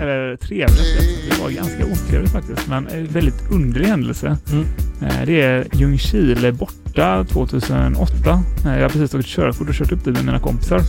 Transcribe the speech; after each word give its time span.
eller 0.00 0.36
trevligt. 0.36 0.98
Det 1.30 1.42
var 1.42 1.50
ganska 1.50 1.84
otrevligt 1.86 2.32
faktiskt, 2.32 2.68
men 2.68 2.86
en 2.88 3.06
väldigt 3.06 3.50
underlig 3.50 3.86
händelse. 3.86 4.36
Mm. 4.52 4.64
Eh, 5.02 5.26
Det 5.26 5.42
är 5.42 5.66
Ljungskile 5.72 6.52
borta 6.52 7.24
2008. 7.24 8.42
Eh, 8.66 8.74
Jag 8.74 8.82
har 8.82 8.88
precis 8.88 9.10
tagit 9.10 9.26
körkort 9.26 9.68
och 9.68 9.74
kört 9.74 9.92
upp 9.92 10.04
dit 10.04 10.14
med 10.14 10.24
mina 10.24 10.38
kompisar. 10.40 10.80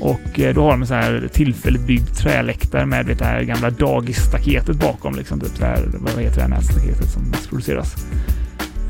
Och 0.00 0.40
eh, 0.40 0.54
då 0.54 0.62
har 0.62 0.70
de 0.70 0.80
en 0.80 0.86
så 0.86 0.94
här 0.94 1.28
tillfälligt 1.32 1.86
byggd 1.86 2.08
träläktare 2.16 2.86
med 2.86 3.06
vet, 3.06 3.18
det 3.18 3.24
här 3.24 3.42
gamla 3.42 3.70
dagisstaketet 3.70 4.76
bakom. 4.76 5.14
Liksom, 5.14 5.40
typ 5.40 5.56
så 5.58 5.64
här, 5.64 5.84
vad 5.92 6.22
heter 6.22 6.36
det 6.36 6.42
här 6.42 6.48
nätstaketet 6.48 7.10
som 7.10 7.30
massproduceras? 7.30 7.94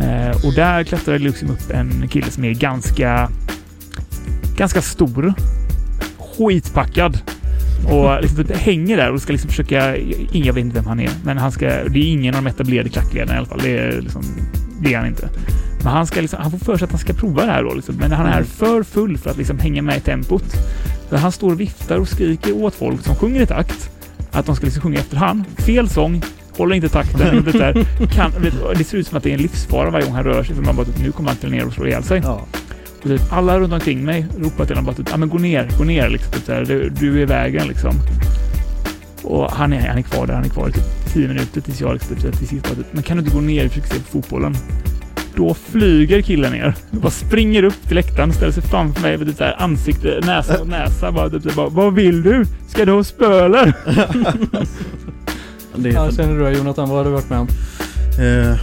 Eh, 0.01 0.47
och 0.47 0.55
där 0.55 0.85
klättrar 0.85 1.13
det 1.13 1.25
liksom 1.25 1.51
upp 1.51 1.71
en 1.71 2.09
kille 2.09 2.31
som 2.31 2.45
är 2.45 2.54
ganska, 2.54 3.29
ganska 4.57 4.82
stor. 4.82 5.35
Skitpackad. 6.18 7.18
Och 7.85 8.23
liksom 8.23 8.45
hänger 8.55 8.97
där 8.97 9.13
och 9.13 9.23
ska 9.23 9.33
liksom 9.33 9.51
försöka, 9.51 9.97
ingen 10.33 10.55
vet 10.55 10.65
inte 10.65 10.77
vem 10.77 10.87
han 10.87 11.01
är, 11.01 11.11
men 11.25 11.39
han 11.39 11.53
ska, 11.53 11.67
det 11.67 11.99
är 11.99 12.13
ingen 12.13 12.35
av 12.35 12.45
de 12.45 12.51
etablerade 12.51 12.89
klackledarna 12.89 13.35
i 13.35 13.39
alla 13.39 13.47
fall. 13.47 13.61
Det 13.63 13.79
är, 13.79 14.01
liksom, 14.01 14.23
det 14.81 14.95
är 14.95 14.99
han 14.99 15.07
inte. 15.07 15.29
Men 15.83 15.93
han, 15.93 16.07
ska 16.07 16.21
liksom, 16.21 16.39
han 16.43 16.51
får 16.51 16.59
för 16.59 16.77
sig 16.77 16.85
att 16.85 16.91
han 16.91 17.01
ska 17.01 17.13
prova 17.13 17.47
det 17.47 17.53
här 17.53 17.63
då, 17.63 17.75
liksom. 17.75 17.95
men 17.95 18.13
han 18.13 18.27
är 18.27 18.43
för 18.43 18.83
full 18.83 19.19
för 19.19 19.31
att 19.31 19.37
liksom 19.37 19.59
hänga 19.59 19.83
med 19.83 19.97
i 19.97 20.01
tempot. 20.01 20.45
Så 21.11 21.17
han 21.17 21.33
står 21.33 21.53
och 21.53 21.61
viftar 21.61 21.99
och 21.99 22.09
skriker 22.09 22.53
åt 22.53 22.75
folk 22.75 23.05
som 23.05 23.15
sjunger 23.15 23.43
i 23.43 23.47
takt 23.47 23.91
att 24.32 24.46
de 24.46 24.57
ska 24.57 24.65
liksom 24.65 24.82
sjunga 24.82 24.99
efter 24.99 25.17
han. 25.17 25.45
Fel 25.57 25.89
sång, 25.89 26.23
håller 26.57 26.77
inte 26.77 26.89
takten. 26.89 27.45
Det, 27.45 27.53
där, 27.53 27.85
kan, 28.07 28.32
det 28.79 28.85
ser 28.85 28.99
ut 28.99 29.07
som 29.07 29.17
att 29.17 29.23
det 29.23 29.31
är 29.31 29.35
en 29.35 29.43
livsfara 29.43 29.91
varje 29.91 30.07
gång 30.07 30.15
han 30.15 30.25
rör 30.25 30.45
sig, 30.45 30.55
för 30.55 30.63
man 30.63 30.77
bara 30.77 30.87
nu 31.03 31.13
kommer 31.13 31.29
han 31.29 31.37
till 31.37 31.51
ner 31.51 31.67
och 31.67 31.73
slå 31.73 31.87
ihjäl 31.87 32.03
sig. 32.03 32.21
Ja. 32.25 32.47
Typ, 33.05 33.20
alla 33.33 33.61
runt 33.61 33.73
omkring 33.73 34.05
mig 34.05 34.27
ropar 34.39 34.65
till 34.65 34.75
honom 34.77 34.84
bara 34.84 34.95
typ, 34.97 35.09
ja 35.11 35.17
men 35.17 35.29
gå 35.29 35.39
ner, 35.39 35.69
gå 35.79 35.84
ner 35.84 36.09
liksom. 36.09 36.33
Typ, 36.33 36.45
så 36.47 36.53
här, 36.53 36.65
du, 36.65 36.89
du 36.89 37.19
är 37.19 37.23
i 37.23 37.25
vägen 37.25 37.69
liksom. 37.69 37.92
Och 39.23 39.51
han 39.53 39.73
är, 39.73 39.89
han 39.89 39.98
är 39.98 40.03
kvar 40.03 40.27
där, 40.27 40.34
han 40.34 40.45
är 40.45 40.48
kvar 40.48 40.69
i 40.69 40.73
typ 40.73 40.84
tio 41.12 41.29
minuter 41.29 41.61
tills 41.61 41.81
jag 41.81 41.92
liksom, 41.95 42.17
typ, 42.17 42.39
till 42.39 42.48
sist 42.48 42.62
bara 42.69 42.75
typ, 42.75 42.87
men 42.92 43.03
kan 43.03 43.17
du 43.17 43.23
inte 43.23 43.34
gå 43.34 43.41
ner 43.41 43.64
och 43.67 43.73
försöka 43.73 43.89
se 43.95 44.01
på 44.01 44.06
fotbollen? 44.12 44.55
Då 45.37 45.55
flyger 45.55 46.23
killen 46.23 46.53
ner. 46.53 46.75
Bara 46.91 47.11
springer 47.11 47.62
upp 47.62 47.83
till 47.87 47.95
läktaren, 47.97 48.33
ställer 48.33 48.53
sig 48.53 48.62
framför 48.62 49.03
mig 49.03 49.19
med 49.19 49.27
typ 49.27 49.36
så 49.36 49.45
här 49.45 49.62
ansikte, 49.62 50.20
näsa 50.27 50.61
och 50.61 50.69
näsa. 50.69 51.12
Bara, 51.12 51.31
typ, 51.31 51.42
så 51.42 51.48
här, 51.48 51.57
bara, 51.57 51.69
Vad 51.69 51.95
vill 51.95 52.23
du? 52.23 52.45
Ska 52.69 52.84
du 52.84 52.92
ha 52.92 53.05
spö 53.05 53.45
eller? 53.45 53.73
Det 55.77 55.89
Ja, 55.91 56.11
känner 56.11 56.33
du 56.34 56.41
då 56.41 56.51
Jonathan, 56.51 56.89
vad 56.89 56.98
har 56.98 57.05
du 57.05 57.11
varit 57.11 57.31
med 57.31 57.39
om? 57.39 57.48
eh, 58.20 58.57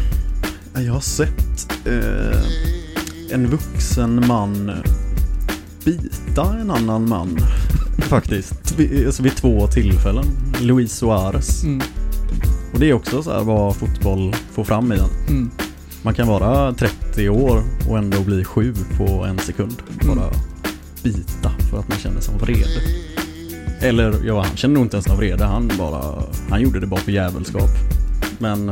ja, 0.73 0.81
jag 0.81 0.93
har 0.93 0.99
sett 0.99 1.67
eh, 1.85 2.39
en 3.31 3.47
vuxen 3.47 4.27
man 4.27 4.71
bita 5.85 6.55
en 6.61 6.71
annan 6.71 7.09
man. 7.09 7.37
Faktiskt. 7.97 8.71
Vid, 8.77 9.05
alltså 9.05 9.23
vid 9.23 9.35
två 9.35 9.67
tillfällen. 9.67 10.25
Luis 10.61 10.93
Suarez. 10.93 11.63
Mm. 11.63 11.81
Och 12.73 12.79
det 12.79 12.89
är 12.89 12.93
också 12.93 13.23
så 13.23 13.31
här 13.31 13.43
vad 13.43 13.75
fotboll 13.75 14.35
får 14.51 14.63
fram 14.63 14.91
i 14.91 14.95
en. 14.95 15.09
Mm. 15.35 15.51
Man 16.03 16.13
kan 16.13 16.27
vara 16.27 16.73
30 16.73 17.29
år 17.29 17.63
och 17.89 17.97
ändå 17.97 18.21
bli 18.21 18.43
sju 18.43 18.73
på 18.97 19.25
en 19.25 19.39
sekund. 19.39 19.75
Bara 20.07 20.11
Mm. 20.23 20.33
bita 21.03 21.51
för 21.69 21.79
att 21.79 21.89
man 21.89 21.97
känner 21.97 22.21
sig 22.21 22.35
vrede. 22.41 22.81
Eller 23.81 24.25
ja, 24.25 24.41
han 24.43 24.57
kände 24.57 24.73
nog 24.73 24.85
inte 24.85 24.95
ens 24.95 25.07
någon 25.07 25.17
vrede. 25.17 25.45
Han 25.45 25.71
bara, 25.77 26.23
han 26.49 26.61
gjorde 26.61 26.79
det 26.79 26.87
bara 26.87 26.99
för 26.99 27.11
jävelskap. 27.11 27.69
Men 28.39 28.71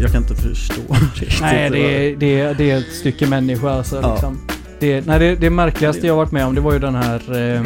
jag 0.00 0.12
kan 0.12 0.22
inte 0.22 0.34
förstå 0.34 0.82
riktigt 1.14 1.40
Nej, 1.40 1.70
det 1.70 1.78
är, 1.78 2.16
det, 2.16 2.40
är, 2.40 2.54
det 2.54 2.70
är 2.70 2.78
ett 2.78 2.92
stycke 3.00 3.26
människa 3.26 3.70
alltså. 3.70 4.00
Ja. 4.02 4.12
Liksom. 4.12 4.38
Det, 4.78 5.06
nej, 5.06 5.18
det, 5.18 5.34
det 5.34 5.50
märkligaste 5.50 6.06
jag 6.06 6.16
varit 6.16 6.32
med 6.32 6.46
om 6.46 6.54
det 6.54 6.60
var 6.60 6.72
ju 6.72 6.78
den 6.78 6.94
här 6.94 7.54
eh, 7.54 7.62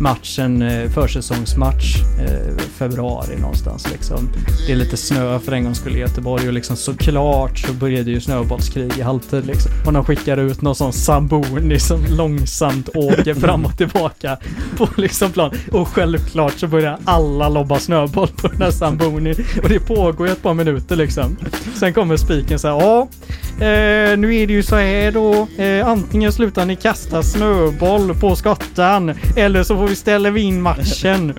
matchen, 0.00 0.62
eh, 0.62 0.90
försäsongsmatch, 0.90 1.96
eh, 2.20 2.56
februari 2.78 3.36
någonstans 3.36 3.90
liksom. 3.92 4.28
Det 4.66 4.72
är 4.72 4.76
lite 4.76 4.96
snö 4.96 5.38
för 5.38 5.52
en 5.52 5.64
gång 5.64 5.74
skulle 5.74 5.96
i 5.96 6.00
Göteborg 6.00 6.46
och 6.46 6.52
liksom 6.52 6.76
såklart 6.76 7.58
så 7.58 7.72
började 7.72 8.10
ju 8.10 8.20
snöbollskrig 8.20 8.98
i 8.98 9.02
halvtid 9.02 9.46
liksom. 9.46 9.72
Och 9.86 9.92
de 9.92 10.04
skickar 10.04 10.36
ut 10.36 10.62
någon 10.62 10.74
sån 10.74 10.92
Samboni 10.92 11.78
som 11.78 12.04
långsamt 12.10 12.88
åker 12.94 13.34
fram 13.34 13.64
och 13.64 13.76
tillbaka 13.76 14.36
på 14.76 14.88
liksom 14.96 15.30
plan. 15.30 15.50
Och 15.72 15.88
självklart 15.88 16.58
så 16.58 16.66
börjar 16.66 16.98
alla 17.04 17.48
lobba 17.48 17.78
snöboll 17.78 18.28
på 18.28 18.48
den 18.48 18.62
här 18.62 18.70
Samboni. 18.70 19.34
Och 19.62 19.68
det 19.68 19.78
pågår 19.78 20.26
ju 20.26 20.32
ett 20.32 20.42
par 20.42 20.54
minuter 20.54 20.96
liksom. 20.96 21.36
Sen 21.74 21.92
kommer 21.92 22.16
spiken 22.16 22.58
så 22.58 22.68
här, 22.68 22.80
ja, 22.80 23.08
eh, 23.54 24.18
nu 24.18 24.36
är 24.36 24.46
det 24.46 24.52
ju 24.52 24.62
så 24.62 24.76
här 24.76 25.12
då. 25.12 25.62
Eh, 25.62 25.88
antingen 25.88 26.32
slutar 26.32 26.64
ni 26.64 26.76
kasta 26.76 27.22
snöboll 27.22 28.14
på 28.14 28.36
skottan 28.36 29.14
eller 29.36 29.62
så 29.62 29.76
får 29.76 29.83
vi 29.86 29.96
ställa 29.96 30.30
vi 30.30 30.40
in 30.40 30.62
matchen. 30.62 31.34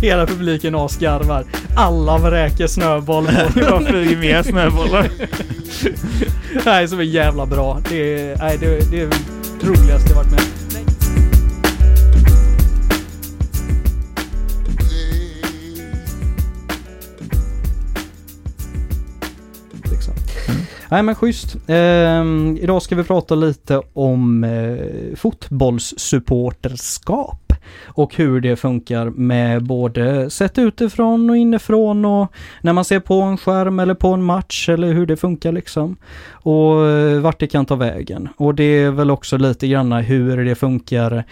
Hela 0.00 0.26
publiken 0.26 0.74
asgarvar. 0.74 1.44
Alla 1.76 2.18
vräker 2.18 2.66
snöboll 2.66 3.26
på 3.26 3.32
Jag 3.60 3.86
flyger 3.86 4.16
mer 4.16 4.42
snöbollar. 4.42 5.10
Nej, 6.64 6.88
så 6.88 6.96
är 6.96 7.02
jävla 7.02 7.46
bra. 7.46 7.80
Det 7.88 8.20
är, 8.20 8.36
nej, 8.36 8.58
det, 8.60 8.90
det 8.90 9.00
är 9.00 9.06
det 9.06 9.66
roligaste 9.66 10.08
jag 10.10 10.16
varit 10.16 10.30
med 10.30 10.51
Nej 20.92 21.02
men 21.02 21.14
schysst. 21.14 21.56
Ehm, 21.66 22.58
idag 22.60 22.82
ska 22.82 22.96
vi 22.96 23.04
prata 23.04 23.34
lite 23.34 23.82
om 23.92 24.44
eh, 24.44 24.76
fotbollssupporterskap 25.16 27.52
och 27.86 28.16
hur 28.16 28.40
det 28.40 28.56
funkar 28.56 29.10
med 29.10 29.62
både 29.62 30.30
sett 30.30 30.58
utifrån 30.58 31.30
och 31.30 31.36
inifrån 31.36 32.04
och 32.04 32.32
när 32.60 32.72
man 32.72 32.84
ser 32.84 33.00
på 33.00 33.20
en 33.20 33.36
skärm 33.36 33.80
eller 33.80 33.94
på 33.94 34.08
en 34.08 34.22
match 34.22 34.68
eller 34.68 34.92
hur 34.92 35.06
det 35.06 35.16
funkar 35.16 35.52
liksom. 35.52 35.96
Och 36.30 36.88
eh, 36.88 37.20
vart 37.20 37.40
det 37.40 37.46
kan 37.46 37.66
ta 37.66 37.74
vägen. 37.74 38.28
Och 38.36 38.54
det 38.54 38.64
är 38.64 38.90
väl 38.90 39.10
också 39.10 39.36
lite 39.36 39.68
grann 39.68 39.92
hur 39.92 40.44
det 40.44 40.54
funkar 40.54 41.24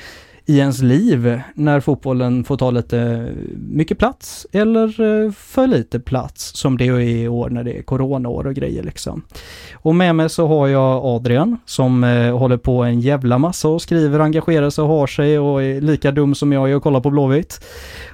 i 0.50 0.58
ens 0.58 0.82
liv 0.82 1.40
när 1.54 1.80
fotbollen 1.80 2.44
får 2.44 2.56
ta 2.56 2.70
lite 2.70 3.00
eh, 3.00 3.50
mycket 3.70 3.98
plats 3.98 4.46
eller 4.52 5.00
eh, 5.00 5.32
för 5.32 5.66
lite 5.66 6.00
plats 6.00 6.56
som 6.56 6.78
det 6.78 6.86
är 6.86 7.00
i 7.00 7.28
år 7.28 7.50
när 7.50 7.64
det 7.64 7.78
är 7.78 7.82
coronaår 7.82 8.46
och 8.46 8.54
grejer 8.54 8.82
liksom. 8.82 9.22
Och 9.74 9.94
med 9.94 10.14
mig 10.14 10.30
så 10.30 10.46
har 10.46 10.68
jag 10.68 11.04
Adrian 11.04 11.58
som 11.64 12.04
eh, 12.04 12.38
håller 12.38 12.56
på 12.56 12.82
en 12.82 13.00
jävla 13.00 13.38
massa 13.38 13.68
och 13.68 13.82
skriver, 13.82 14.20
engagerar 14.20 14.70
sig 14.70 14.82
och 14.82 14.88
har 14.88 15.06
sig 15.06 15.38
och 15.38 15.62
är 15.62 15.80
lika 15.80 16.10
dum 16.10 16.34
som 16.34 16.52
jag 16.52 16.70
är 16.70 16.76
och 16.76 16.82
kollar 16.82 17.00
på 17.00 17.10
Blåvitt. 17.10 17.64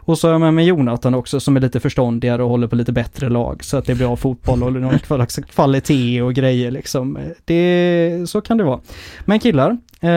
Och 0.06 0.18
så 0.18 0.28
har 0.28 0.32
jag 0.32 0.40
med 0.40 0.54
mig 0.54 0.66
Jonathan 0.66 1.14
också 1.14 1.40
som 1.40 1.56
är 1.56 1.60
lite 1.60 1.80
förståndigare 1.80 2.42
och 2.42 2.48
håller 2.48 2.66
på 2.66 2.76
lite 2.76 2.92
bättre 2.92 3.28
lag 3.28 3.64
så 3.64 3.76
att 3.76 3.84
det 3.84 3.94
blir 3.94 4.06
bra 4.06 4.16
fotboll 4.16 4.62
och 4.62 4.72
någon 4.72 4.98
slags 4.98 5.36
kvalitet 5.36 6.22
och 6.22 6.34
grejer 6.34 6.70
liksom. 6.70 7.18
Det, 7.44 8.24
så 8.26 8.40
kan 8.40 8.58
det 8.58 8.64
vara. 8.64 8.80
Men 9.24 9.38
killar, 9.38 9.70
eh, 10.00 10.10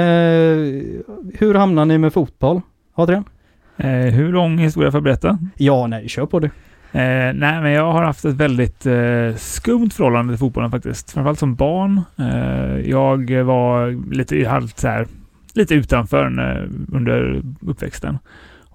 hur 1.33 1.53
hamnar 1.53 1.85
ni 1.85 1.97
med 1.97 2.13
fotboll? 2.13 2.61
Adrian? 2.95 3.23
Eh, 3.77 3.89
hur 3.89 4.31
lång 4.31 4.57
historia 4.57 4.91
får 4.91 4.97
jag 4.97 5.03
berätta? 5.03 5.37
Ja, 5.57 5.87
nej, 5.87 6.09
kör 6.09 6.25
på 6.25 6.39
du. 6.39 6.47
Eh, 6.91 7.33
nej, 7.33 7.61
men 7.61 7.71
jag 7.71 7.91
har 7.91 8.03
haft 8.03 8.25
ett 8.25 8.35
väldigt 8.35 8.85
eh, 8.85 9.35
skumt 9.37 9.89
förhållande 9.89 10.33
till 10.33 10.39
fotbollen 10.39 10.71
faktiskt. 10.71 11.11
Framförallt 11.11 11.39
som 11.39 11.55
barn. 11.55 12.01
Eh, 12.17 12.89
jag 12.89 13.43
var 13.43 14.11
lite, 14.13 14.47
halvt 14.49 14.79
så 14.79 14.87
här, 14.87 15.07
lite 15.53 15.75
utanför 15.75 16.25
under 16.93 17.41
uppväxten. 17.61 18.17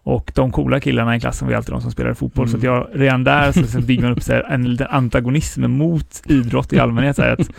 Och 0.07 0.33
de 0.35 0.53
coola 0.53 0.81
killarna 0.81 1.17
i 1.17 1.21
klassen 1.21 1.49
var 1.49 1.55
alltid 1.55 1.75
de 1.75 1.81
som 1.81 1.91
spelade 1.91 2.15
fotboll. 2.15 2.49
Mm. 2.49 2.61
Så 2.61 2.67
jag, 2.67 2.89
redan 2.93 3.25
där 3.25 3.53
så, 3.53 3.67
så 3.67 3.81
bygger 3.81 4.03
man 4.03 4.13
upp 4.13 4.29
här, 4.29 4.43
en 4.51 4.65
liten 4.71 4.87
antagonism 4.91 5.71
mot 5.71 6.23
idrott 6.27 6.73
i 6.73 6.79
allmänhet. 6.79 7.17
Så 7.17 7.23
här, 7.23 7.33
att, 7.33 7.51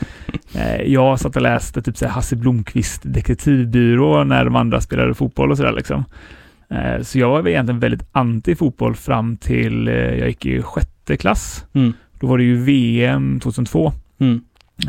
eh, 0.55 0.81
jag 0.81 1.19
satt 1.19 1.35
och 1.35 1.41
läste 1.41 1.81
typ 1.81 1.97
så 1.97 2.05
här, 2.05 2.11
Hasse 2.11 2.35
Blomqvist 2.35 3.01
detektivbyrå 3.03 4.23
när 4.23 4.45
de 4.45 4.55
andra 4.55 4.81
spelade 4.81 5.13
fotboll 5.13 5.51
och 5.51 5.57
sådär 5.57 5.71
liksom. 5.73 6.03
Eh, 6.69 7.01
Så 7.01 7.19
jag 7.19 7.29
var 7.29 7.47
egentligen 7.49 7.79
väldigt 7.79 8.07
anti 8.11 8.55
fotboll 8.55 8.95
fram 8.95 9.37
till 9.37 9.87
eh, 9.87 9.93
jag 9.93 10.27
gick 10.27 10.45
i 10.45 10.61
sjätte 10.61 11.17
klass. 11.17 11.65
Mm. 11.73 11.93
Då 12.19 12.27
var 12.27 12.37
det 12.37 12.43
ju 12.43 12.63
VM 12.63 13.39
2002 13.39 13.91
Mm. 14.19 14.41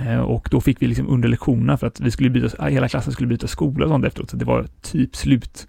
eh, 0.07 0.19
och 0.21 0.49
då 0.51 0.61
fick 0.61 0.83
vi 0.83 0.87
liksom 0.87 1.09
under 1.09 1.29
lektionerna 1.29 1.77
för 1.77 1.87
att 1.87 2.01
vi 2.01 2.11
skulle 2.11 2.31
byta, 2.31 2.65
hela 2.67 2.89
klassen 2.89 3.13
skulle 3.13 3.29
byta 3.29 3.47
skola 3.47 3.85
och 3.85 3.91
sånt 3.91 4.05
efteråt, 4.05 4.31
så 4.31 4.37
det 4.37 4.45
var 4.45 4.67
typ 4.83 5.17
slut. 5.17 5.67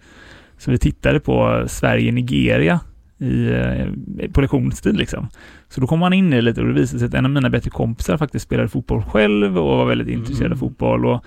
Så 0.57 0.71
vi 0.71 0.77
tittade 0.77 1.19
på 1.19 1.63
Sverige-Nigeria 1.67 2.79
i, 3.17 3.47
eh, 3.49 4.31
på 4.31 4.41
lektionstid 4.41 4.97
liksom. 4.97 5.27
Så 5.69 5.81
då 5.81 5.87
kom 5.87 5.99
man 5.99 6.13
in 6.13 6.33
i 6.33 6.41
lite 6.41 6.61
och 6.61 6.67
det 6.67 6.73
visade 6.73 6.99
sig 6.99 7.07
att 7.07 7.13
en 7.13 7.25
av 7.25 7.31
mina 7.31 7.49
bättre 7.49 7.69
kompisar 7.69 8.17
faktiskt 8.17 8.45
spelade 8.45 8.69
fotboll 8.69 9.01
själv 9.03 9.57
och 9.57 9.77
var 9.77 9.85
väldigt 9.85 10.07
intresserad 10.07 10.51
av 10.51 10.57
Mm. 10.57 10.59
fotboll 10.59 11.05
och 11.05 11.23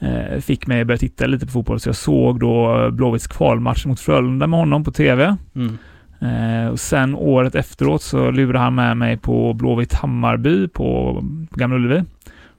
eh, 0.00 0.40
fick 0.40 0.66
mig 0.66 0.80
att 0.80 0.86
börja 0.86 0.98
titta 0.98 1.26
lite 1.26 1.46
på 1.46 1.52
fotboll. 1.52 1.80
Så 1.80 1.88
jag 1.88 1.96
såg 1.96 2.40
då 2.40 2.90
Blåvitts 2.90 3.26
kvalmatch 3.26 3.86
mot 3.86 4.00
Frölunda 4.00 4.46
med 4.46 4.58
honom 4.58 4.84
på 4.84 4.92
TV. 4.92 5.36
Mm. 5.54 5.78
Eh, 6.20 6.68
och 6.68 6.80
sen 6.80 7.14
året 7.14 7.54
efteråt 7.54 8.02
så 8.02 8.30
lurade 8.30 8.58
han 8.58 8.74
med 8.74 8.96
mig 8.96 9.16
på 9.16 9.54
Blåvitt 9.54 9.94
Hammarby 9.94 10.68
på, 10.68 11.22
på 11.50 11.58
Gamla 11.58 11.76
Ullevi. 11.76 12.02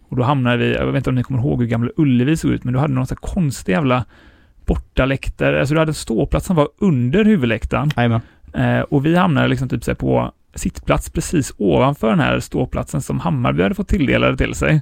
Och 0.09 0.17
då 0.17 0.23
hamnade 0.23 0.57
vi, 0.57 0.73
jag 0.73 0.85
vet 0.85 0.95
inte 0.95 1.09
om 1.09 1.15
ni 1.15 1.23
kommer 1.23 1.39
ihåg 1.39 1.61
hur 1.61 1.67
Gamla 1.69 1.89
Ullevi 1.97 2.37
såg 2.37 2.51
ut, 2.51 2.63
men 2.63 2.73
du 2.73 2.79
hade 2.79 2.93
någon 2.93 3.07
sån 3.07 3.17
konstig 3.21 3.73
jävla 3.73 4.05
bortaläktare. 4.67 5.59
Alltså 5.59 5.73
du 5.73 5.79
hade 5.79 5.89
en 5.89 5.93
ståplats 5.93 6.45
som 6.45 6.55
var 6.55 6.67
under 6.79 7.25
huvudläktaren. 7.25 7.91
Jajamän. 7.95 8.21
Eh, 8.53 8.79
och 8.79 9.05
vi 9.05 9.15
hamnade 9.15 9.47
liksom 9.47 9.69
typ 9.69 9.83
så 9.83 9.95
på 9.95 10.31
sittplats 10.55 11.09
precis 11.09 11.53
ovanför 11.57 12.09
den 12.09 12.19
här 12.19 12.39
ståplatsen 12.39 13.01
som 13.01 13.19
Hammarby 13.19 13.63
hade 13.63 13.75
fått 13.75 13.87
tilldelade 13.87 14.37
till 14.37 14.53
sig. 14.53 14.81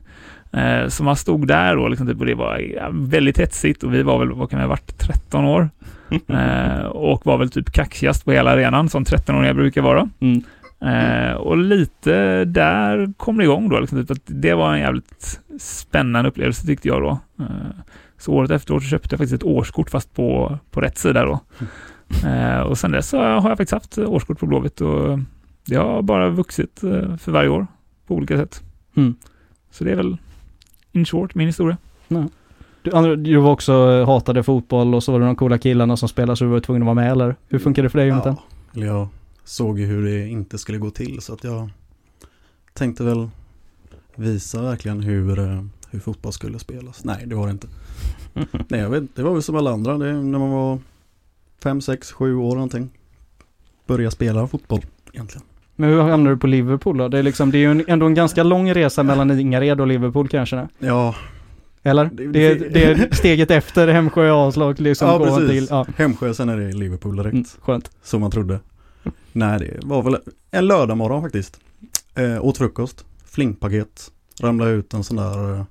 Eh, 0.52 0.88
så 0.88 1.04
man 1.04 1.16
stod 1.16 1.48
där 1.48 1.78
och, 1.78 1.90
liksom 1.90 2.08
typ, 2.08 2.20
och 2.20 2.26
det 2.26 2.34
var 2.34 2.62
väldigt 2.92 3.40
hetsigt 3.40 3.84
och 3.84 3.94
vi 3.94 4.04
var 4.04 4.20
väl, 4.20 4.32
vad 4.32 4.50
kan 4.50 4.60
vi 4.60 4.64
ha 4.64 4.70
varit, 4.70 4.98
13 4.98 5.46
år. 5.46 5.70
Eh, 6.28 6.86
och 6.86 7.26
var 7.26 7.38
väl 7.38 7.50
typ 7.50 7.72
kaxigast 7.72 8.26
på 8.26 8.32
hela 8.32 8.52
arenan 8.52 8.90
som 8.90 9.04
13-åringar 9.04 9.54
brukar 9.54 9.82
vara. 9.82 10.10
Mm. 10.20 10.44
Eh, 10.82 11.34
och 11.34 11.58
lite 11.58 12.46
där 12.46 13.14
kom 13.18 13.38
det 13.38 13.44
igång 13.44 13.70
då. 13.70 13.80
Liksom, 13.80 14.02
typ 14.02 14.12
att 14.12 14.24
det 14.26 14.54
var 14.54 14.74
en 14.74 14.80
jävligt 14.80 15.40
spännande 15.60 16.30
upplevelse 16.30 16.66
tyckte 16.66 16.88
jag 16.88 17.02
då. 17.02 17.20
Så 18.25 18.33
året 18.33 18.51
efteråt 18.51 18.83
så 18.83 18.89
köpte 18.89 19.13
jag 19.13 19.18
faktiskt 19.19 19.33
ett 19.33 19.44
årskort 19.44 19.89
fast 19.89 20.13
på, 20.13 20.57
på 20.72 20.81
rätt 20.81 20.98
sida 20.98 21.25
då. 21.25 21.39
Eh, 22.25 22.60
och 22.60 22.77
sen 22.77 22.92
dess 22.92 23.10
så 23.10 23.18
har 23.18 23.30
jag 23.30 23.44
faktiskt 23.44 23.72
haft 23.72 23.98
årskort 23.98 24.39
på 24.39 24.45
Blåvitt 24.45 24.81
och 24.81 25.19
det 25.66 25.75
har 25.75 26.01
bara 26.01 26.30
vuxit 26.30 26.83
eh, 26.83 27.16
för 27.18 27.31
varje 27.31 27.50
år 27.50 27.68
på 28.07 28.16
olika 28.16 28.38
sätt. 28.38 28.63
Mm. 28.95 29.16
Så 29.72 29.83
det 29.83 29.92
är 29.92 29.95
väl 29.95 30.18
in 30.92 31.06
short 31.06 31.36
min 31.36 31.48
historia. 31.48 31.77
Du, 32.81 32.92
andra- 32.92 33.16
du 33.16 33.36
var 33.38 33.51
också 33.51 33.74
eh, 33.74 34.06
hatade 34.06 34.44
fotboll 34.44 34.95
och 34.95 35.04
så 35.04 35.12
var 35.12 35.19
det 35.19 35.25
de 35.25 35.36
coola 35.36 35.57
killarna 35.57 35.98
som 35.98 36.10
spelade 36.10 36.38
så 36.38 36.44
du 36.44 36.50
var 36.50 36.60
tvungen 36.60 36.81
att 36.81 36.86
vara 36.86 36.95
med 36.95 37.12
eller? 37.12 37.36
Hur 37.50 37.60
funkar 37.60 37.83
det 37.83 37.89
för 37.89 38.00
dig 38.00 38.07
Jonathan? 38.07 38.36
Ja, 38.38 38.45
eller 38.74 38.88
jag 38.88 39.07
såg 39.44 39.80
ju 39.80 39.86
hur 39.86 40.06
det 40.06 40.27
inte 40.27 40.57
skulle 40.57 40.77
gå 40.77 40.89
till 40.89 41.22
så 41.22 41.33
att 41.33 41.44
jag 41.44 41.69
tänkte 42.74 43.04
väl 43.04 43.30
visa 44.16 44.62
verkligen 44.62 45.00
hur, 45.01 45.39
eh, 45.39 45.62
hur 45.95 46.01
fotboll 46.01 46.33
skulle 46.33 46.59
spelas. 46.59 47.03
Nej, 47.03 47.24
det 47.25 47.36
var 47.36 47.45
det 47.47 47.51
inte. 47.51 47.68
Nej, 48.68 48.80
jag 48.80 48.89
vet, 48.89 49.15
det 49.15 49.24
var 49.24 49.33
väl 49.33 49.42
som 49.44 49.56
alla 49.56 49.71
andra. 49.71 49.97
Det, 49.97 50.09
är 50.09 50.13
när 50.13 50.39
man 50.39 50.50
var 50.51 50.80
fem, 51.63 51.81
sex, 51.81 52.12
sju 52.12 52.36
år 52.36 52.53
någonting. 52.56 52.89
Börja 53.88 54.12
spela 54.12 54.47
fotboll 54.47 54.81
egentligen. 55.13 55.45
Men 55.75 55.89
hur 55.89 56.01
hamnade 56.01 56.36
du 56.36 56.39
på 56.39 56.47
Liverpool 56.47 56.97
då? 56.97 57.07
Det 57.07 57.19
är, 57.19 57.24
liksom, 57.24 57.51
det 57.51 57.57
är 57.57 57.59
ju 57.59 57.71
en, 57.71 57.83
ändå 57.88 58.06
en 58.06 58.13
ganska 58.13 58.44
lång 58.44 58.74
resa 58.74 59.03
mellan 59.03 59.39
Ingared 59.39 59.81
och 59.81 59.88
Liverpool 59.88 60.27
kanske? 60.27 60.68
Ja, 60.80 61.15
Eller? 61.83 62.09
Det- 62.13 62.27
Det, 62.27 62.48
är, 62.48 62.69
det 62.69 62.83
är 62.86 63.15
steget 63.15 63.51
efter 63.51 63.88
Hemsjö 63.88 64.31
avslag 64.31 64.80
liksom. 64.80 65.07
ja 65.07 65.19
precis. 65.19 65.50
Till, 65.50 65.68
ja. 65.69 65.86
Hemsjö, 65.98 66.33
sen 66.33 66.50
är 66.50 66.57
det 66.57 66.71
Liverpool 66.74 67.15
direkt. 67.15 67.33
Mm, 67.33 67.45
skönt. 67.62 67.91
Som 68.03 68.21
man 68.21 68.31
trodde. 68.31 68.59
Nej, 69.31 69.59
det 69.59 69.80
var 69.88 70.03
väl 70.03 70.18
en 70.51 70.68
lördag 70.68 70.98
morgon 70.98 71.21
faktiskt. 71.21 71.59
Eh, 72.15 72.45
åt 72.45 72.57
frukost, 72.57 73.06
flinkpaket, 73.25 74.12
ramlade 74.41 74.71
ut 74.71 74.94
en 74.94 75.03
sån 75.03 75.18
där, 75.18 75.53
eh, 75.53 75.63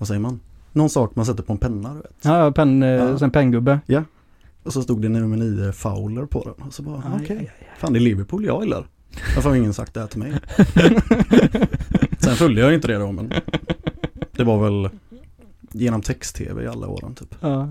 vad 0.00 0.08
säger 0.08 0.20
man? 0.20 0.40
Någon 0.72 0.90
sak 0.90 1.16
man 1.16 1.26
sätter 1.26 1.42
på 1.42 1.52
en 1.52 1.58
penna, 1.58 1.88
du 1.94 2.00
vet. 2.00 2.10
Ja, 2.22 2.38
ja, 2.44 2.52
pen, 2.52 2.82
eh, 2.82 2.88
Ja. 2.88 3.18
sen 3.18 3.30
penngubbe. 3.30 3.80
Och 4.62 4.72
så 4.72 4.82
stod 4.82 5.02
det 5.02 5.08
nummer 5.08 5.36
nio 5.36 5.72
Fowler 5.72 6.26
på 6.26 6.42
den. 6.56 6.66
Och 6.66 6.74
så 6.74 6.82
bara, 6.82 7.02
okej, 7.22 7.36
aj. 7.38 7.50
fan 7.78 7.92
det 7.92 7.98
är 7.98 8.00
Liverpool 8.00 8.44
jag 8.44 8.62
gillar. 8.64 8.86
Varför 9.34 9.48
har 9.50 9.56
ingen 9.56 9.74
sagt 9.74 9.94
det 9.94 10.00
här 10.00 10.06
till 10.06 10.18
mig? 10.18 10.32
Sen 12.18 12.34
följde 12.36 12.60
jag 12.60 12.74
inte 12.74 12.88
det 12.88 12.98
då, 12.98 13.12
men 13.12 13.32
det 14.32 14.44
var 14.44 14.64
väl 14.64 14.90
genom 15.72 16.02
text-tv 16.02 16.62
i 16.64 16.66
alla 16.66 16.86
åren 16.86 17.14
typ. 17.14 17.34
Ja. 17.40 17.68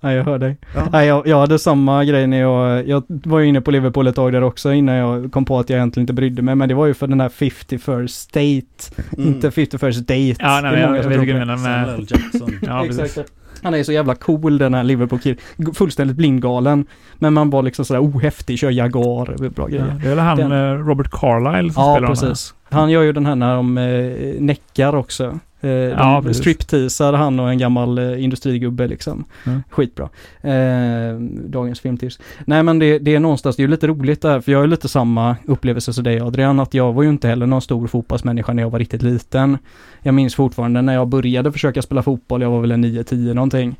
Ja, 0.00 0.12
jag 0.12 0.24
hör 0.24 0.38
dig. 0.38 0.56
Ja. 0.74 0.88
Nej, 0.92 1.06
jag, 1.08 1.26
jag 1.26 1.40
hade 1.40 1.58
samma 1.58 2.04
grej 2.04 2.26
när 2.26 2.40
jag, 2.40 2.88
jag 2.88 3.02
var 3.08 3.38
ju 3.38 3.46
inne 3.46 3.60
på 3.60 3.70
Liverpool 3.70 4.06
ett 4.06 4.14
tag 4.16 4.32
där 4.32 4.42
också 4.42 4.72
innan 4.72 4.94
jag 4.94 5.32
kom 5.32 5.44
på 5.44 5.58
att 5.58 5.70
jag 5.70 5.76
egentligen 5.76 6.02
inte 6.02 6.12
brydde 6.12 6.42
mig. 6.42 6.54
Men 6.54 6.68
det 6.68 6.74
var 6.74 6.86
ju 6.86 6.94
för 6.94 7.06
den 7.06 7.20
här 7.20 7.28
51st 7.28 8.26
Date, 8.34 9.02
Mm. 9.18 9.28
inte 9.28 9.50
51st 9.50 10.00
Date. 10.00 10.42
Ja, 10.44 10.60
nej, 10.60 10.62
Det 10.62 10.68
är 10.68 10.72
men 10.72 10.80
jag, 10.80 10.86
många 10.88 10.96
jag 10.96 11.04
som 11.04 11.10
vet 11.12 11.26
det. 11.26 11.34
menar 11.38 11.56
med... 11.56 11.86
Samuel 11.86 12.06
Jackson. 12.10 12.50
Ja, 12.62 12.84
precis. 12.86 13.04
Exakt. 13.04 13.32
Han 13.62 13.74
är 13.74 13.82
så 13.82 13.92
jävla 13.92 14.14
cool 14.14 14.58
den 14.58 14.74
här 14.74 14.82
Liverpool-killen. 14.84 15.38
Fullständigt 15.74 16.16
blindgalen. 16.16 16.86
Men 17.18 17.32
man 17.34 17.50
var 17.50 17.62
liksom 17.62 17.84
sådär 17.84 18.00
ohäftig, 18.02 18.58
kör 18.58 18.70
Jaguar, 18.70 19.48
bra 19.50 19.52
Ja, 19.56 19.66
grejer. 19.66 20.00
det 20.02 20.06
är 20.10 20.14
väl 20.14 20.18
han 20.18 20.36
Den- 20.36 20.52
eh, 20.52 20.86
Robert 20.86 21.10
Carlyle 21.10 21.72
som 21.72 21.82
Ja, 21.82 21.94
spelar 21.94 22.08
honom. 22.08 22.30
precis. 22.30 22.54
Han 22.70 22.90
gör 22.90 23.02
ju 23.02 23.12
den 23.12 23.26
här 23.26 23.34
när 23.34 23.56
de 23.56 23.78
eh, 23.78 24.40
näckar 24.40 24.94
också. 24.94 25.38
Eh, 25.60 25.70
Ja, 25.70 26.22
de 26.24 26.34
stripteasar 26.34 27.12
han 27.12 27.40
och 27.40 27.50
en 27.50 27.58
gammal 27.58 27.98
eh, 27.98 28.24
industrigubbe 28.24 28.86
liksom. 28.86 29.24
Mm. 29.46 29.62
Skitbra. 29.70 30.08
Eh, 30.40 31.14
dagens 31.46 31.80
filmtips. 31.80 32.18
Nej 32.44 32.62
men 32.62 32.78
det, 32.78 32.98
det 32.98 33.14
är 33.14 33.20
någonstans, 33.20 33.56
det 33.56 33.60
är 33.60 33.64
ju 33.64 33.70
lite 33.70 33.86
roligt 33.86 34.22
där, 34.22 34.40
för 34.40 34.52
jag 34.52 34.58
har 34.58 34.66
lite 34.66 34.88
samma 34.88 35.36
upplevelse 35.46 35.92
som 35.92 36.04
dig 36.04 36.20
Adrian, 36.20 36.60
att 36.60 36.74
jag 36.74 36.92
var 36.92 37.02
ju 37.02 37.08
inte 37.08 37.28
heller 37.28 37.46
någon 37.46 37.62
stor 37.62 37.86
fotbollsmänniska 37.86 38.52
när 38.52 38.62
jag 38.62 38.70
var 38.70 38.78
riktigt 38.78 39.02
liten. 39.02 39.58
Jag 40.02 40.14
minns 40.14 40.34
fortfarande 40.34 40.82
när 40.82 40.94
jag 40.94 41.08
började 41.08 41.52
försöka 41.52 41.82
spela 41.82 42.02
fotboll, 42.02 42.42
jag 42.42 42.50
var 42.50 42.60
väl 42.60 42.72
en 42.72 42.84
9-10 42.84 43.34
någonting. 43.34 43.76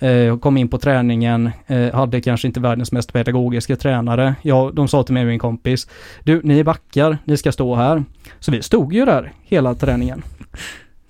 Eh, 0.00 0.32
och 0.32 0.40
kom 0.40 0.56
in 0.56 0.68
på 0.68 0.78
träningen, 0.78 1.50
eh, 1.66 1.94
hade 1.94 2.20
kanske 2.20 2.46
inte 2.46 2.60
världens 2.60 2.92
mest 2.92 3.12
pedagogiska 3.12 3.76
tränare. 3.76 4.34
Jag, 4.42 4.74
de 4.74 4.88
sa 4.88 5.02
till 5.02 5.14
mig 5.14 5.22
och 5.22 5.28
min 5.28 5.38
kompis, 5.38 5.88
du, 6.24 6.40
ni 6.44 6.58
är 6.58 6.64
backar, 6.64 7.18
ni 7.24 7.36
ska 7.36 7.52
stå 7.52 7.74
här. 7.74 8.04
Så 8.40 8.52
vi 8.52 8.62
stod 8.62 8.92
ju 8.92 9.04
där 9.04 9.32
hela 9.42 9.74
träningen, 9.74 10.22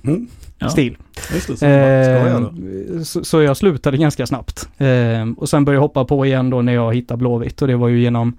Mm. 0.05 0.27
Ja. 0.59 0.69
still. 0.69 0.97
Det, 1.33 1.41
så 1.59 1.67
Eh, 1.67 2.53
så, 3.03 3.25
så 3.25 3.43
jag 3.43 3.57
slutade 3.57 3.97
ganska 3.97 4.27
snabbt. 4.27 4.69
Eh, 4.79 5.29
och 5.37 5.49
sen 5.49 5.65
började 5.65 5.77
jag 5.77 5.83
hoppa 5.83 6.05
på 6.05 6.27
igen 6.27 6.51
då 6.51 6.63
när 6.63 6.73
jag 6.73 6.95
hittade 6.95 7.19
Blåvitt 7.19 7.63
och 7.63 7.69
det 7.69 7.77
var 7.77 7.89
ju 7.89 8.01
genom 8.01 8.39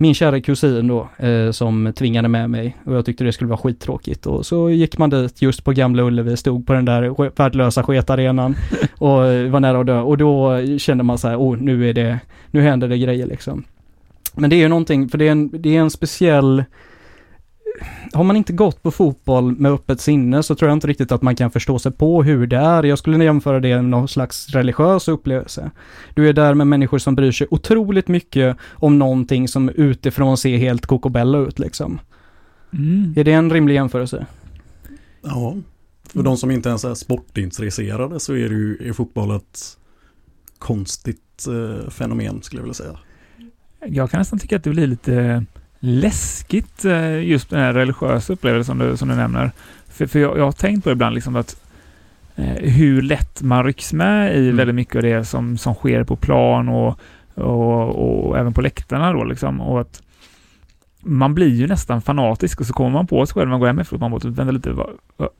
min 0.00 0.14
kära 0.14 0.40
kusin 0.40 0.86
då 0.88 1.08
eh, 1.16 1.50
som 1.50 1.92
tvingade 1.96 2.28
med 2.28 2.50
mig 2.50 2.76
och 2.84 2.94
jag 2.94 3.06
tyckte 3.06 3.24
det 3.24 3.32
skulle 3.32 3.48
vara 3.48 3.58
skittråkigt 3.58 4.26
och 4.26 4.46
så 4.46 4.70
gick 4.70 4.98
man 4.98 5.10
dit 5.10 5.42
just 5.42 5.64
på 5.64 5.72
Gamla 5.72 6.02
Ullevi, 6.02 6.36
stod 6.36 6.66
på 6.66 6.72
den 6.72 6.84
där 6.84 7.32
värdelösa 7.36 7.82
sketarenan 7.82 8.56
och 8.98 9.26
eh, 9.26 9.50
var 9.50 9.60
nära 9.60 9.80
att 9.80 9.86
dö 9.86 10.00
och 10.00 10.18
då 10.18 10.60
kände 10.78 11.04
man 11.04 11.18
så 11.18 11.28
här, 11.28 11.36
oh 11.36 11.56
nu 11.56 11.88
är 11.88 11.92
det, 11.92 12.20
nu 12.50 12.60
händer 12.60 12.88
det 12.88 12.98
grejer 12.98 13.26
liksom. 13.26 13.64
Men 14.34 14.50
det 14.50 14.56
är 14.56 14.58
ju 14.58 14.68
någonting, 14.68 15.08
för 15.08 15.18
det 15.18 15.28
är 15.28 15.32
en, 15.32 15.62
det 15.62 15.76
är 15.76 15.80
en 15.80 15.90
speciell 15.90 16.64
har 18.12 18.24
man 18.24 18.36
inte 18.36 18.52
gått 18.52 18.82
på 18.82 18.90
fotboll 18.90 19.56
med 19.56 19.72
öppet 19.72 20.00
sinne 20.00 20.42
så 20.42 20.54
tror 20.54 20.68
jag 20.68 20.76
inte 20.76 20.86
riktigt 20.86 21.12
att 21.12 21.22
man 21.22 21.36
kan 21.36 21.50
förstå 21.50 21.78
sig 21.78 21.92
på 21.92 22.22
hur 22.22 22.46
det 22.46 22.56
är. 22.56 22.82
Jag 22.82 22.98
skulle 22.98 23.24
jämföra 23.24 23.60
det 23.60 23.74
med 23.74 23.84
någon 23.84 24.08
slags 24.08 24.48
religiös 24.48 25.08
upplevelse. 25.08 25.70
Du 26.14 26.28
är 26.28 26.32
där 26.32 26.54
med 26.54 26.66
människor 26.66 26.98
som 26.98 27.14
bryr 27.14 27.32
sig 27.32 27.46
otroligt 27.50 28.08
mycket 28.08 28.56
om 28.72 28.98
någonting 28.98 29.48
som 29.48 29.68
utifrån 29.68 30.36
ser 30.36 30.56
helt 30.56 30.86
kokobella 30.86 31.38
ut 31.38 31.58
liksom. 31.58 32.00
Mm. 32.72 33.14
Är 33.16 33.24
det 33.24 33.32
en 33.32 33.52
rimlig 33.52 33.74
jämförelse? 33.74 34.26
Ja, 35.22 35.56
för 36.08 36.22
de 36.22 36.36
som 36.36 36.50
inte 36.50 36.68
ens 36.68 36.84
är 36.84 36.94
sportintresserade 36.94 38.20
så 38.20 38.32
är 38.32 38.48
det 38.48 38.54
ju 38.54 38.88
är 38.88 38.92
fotboll 38.92 39.36
ett 39.36 39.78
konstigt 40.58 41.46
eh, 41.48 41.90
fenomen 41.90 42.42
skulle 42.42 42.60
jag 42.60 42.64
vilja 42.64 42.74
säga. 42.74 42.98
Jag 43.86 44.10
kan 44.10 44.18
nästan 44.18 44.38
tycka 44.38 44.56
att 44.56 44.64
det 44.64 44.70
blir 44.70 44.86
lite 44.86 45.44
läskigt 45.80 46.84
eh, 46.84 47.22
just 47.24 47.50
den 47.50 47.60
här 47.60 47.72
religiösa 47.72 48.32
upplevelsen 48.32 48.78
som 48.78 48.88
du, 48.88 48.96
som 48.96 49.08
du 49.08 49.14
nämner. 49.14 49.50
För, 49.88 50.06
för 50.06 50.18
jag, 50.18 50.38
jag 50.38 50.44
har 50.44 50.52
tänkt 50.52 50.84
på 50.84 50.90
ibland 50.90 51.14
liksom 51.14 51.36
att 51.36 51.60
eh, 52.36 52.70
hur 52.70 53.02
lätt 53.02 53.42
man 53.42 53.64
rycks 53.64 53.92
med 53.92 54.36
i 54.36 54.44
Mm. 54.44 54.56
väldigt 54.56 54.74
mycket 54.76 54.96
av 54.96 55.02
det 55.02 55.24
som, 55.24 55.58
som 55.58 55.74
sker 55.74 56.04
på 56.04 56.16
plan 56.16 56.68
och, 56.68 57.00
och, 57.34 58.28
och 58.28 58.38
även 58.38 58.52
på 58.54 58.60
läktarna 58.60 59.12
då 59.12 59.24
liksom. 59.24 59.60
Och 59.60 59.80
att 59.80 60.02
man 61.00 61.34
blir 61.34 61.54
ju 61.54 61.66
nästan 61.66 62.02
fanatisk 62.02 62.60
och 62.60 62.66
så 62.66 62.72
kommer 62.72 62.90
man 62.90 63.06
på 63.06 63.26
sig 63.26 63.34
själv 63.34 63.46
när 63.46 63.50
man 63.50 63.60
går 63.60 63.66
hem 63.66 63.78
efteråt. 63.78 64.00
Man 64.00 64.10
bara, 64.10 64.20
typ, 64.20 64.38
vänta 64.38 64.52
lite, 64.52 64.70
vad, 64.72 64.90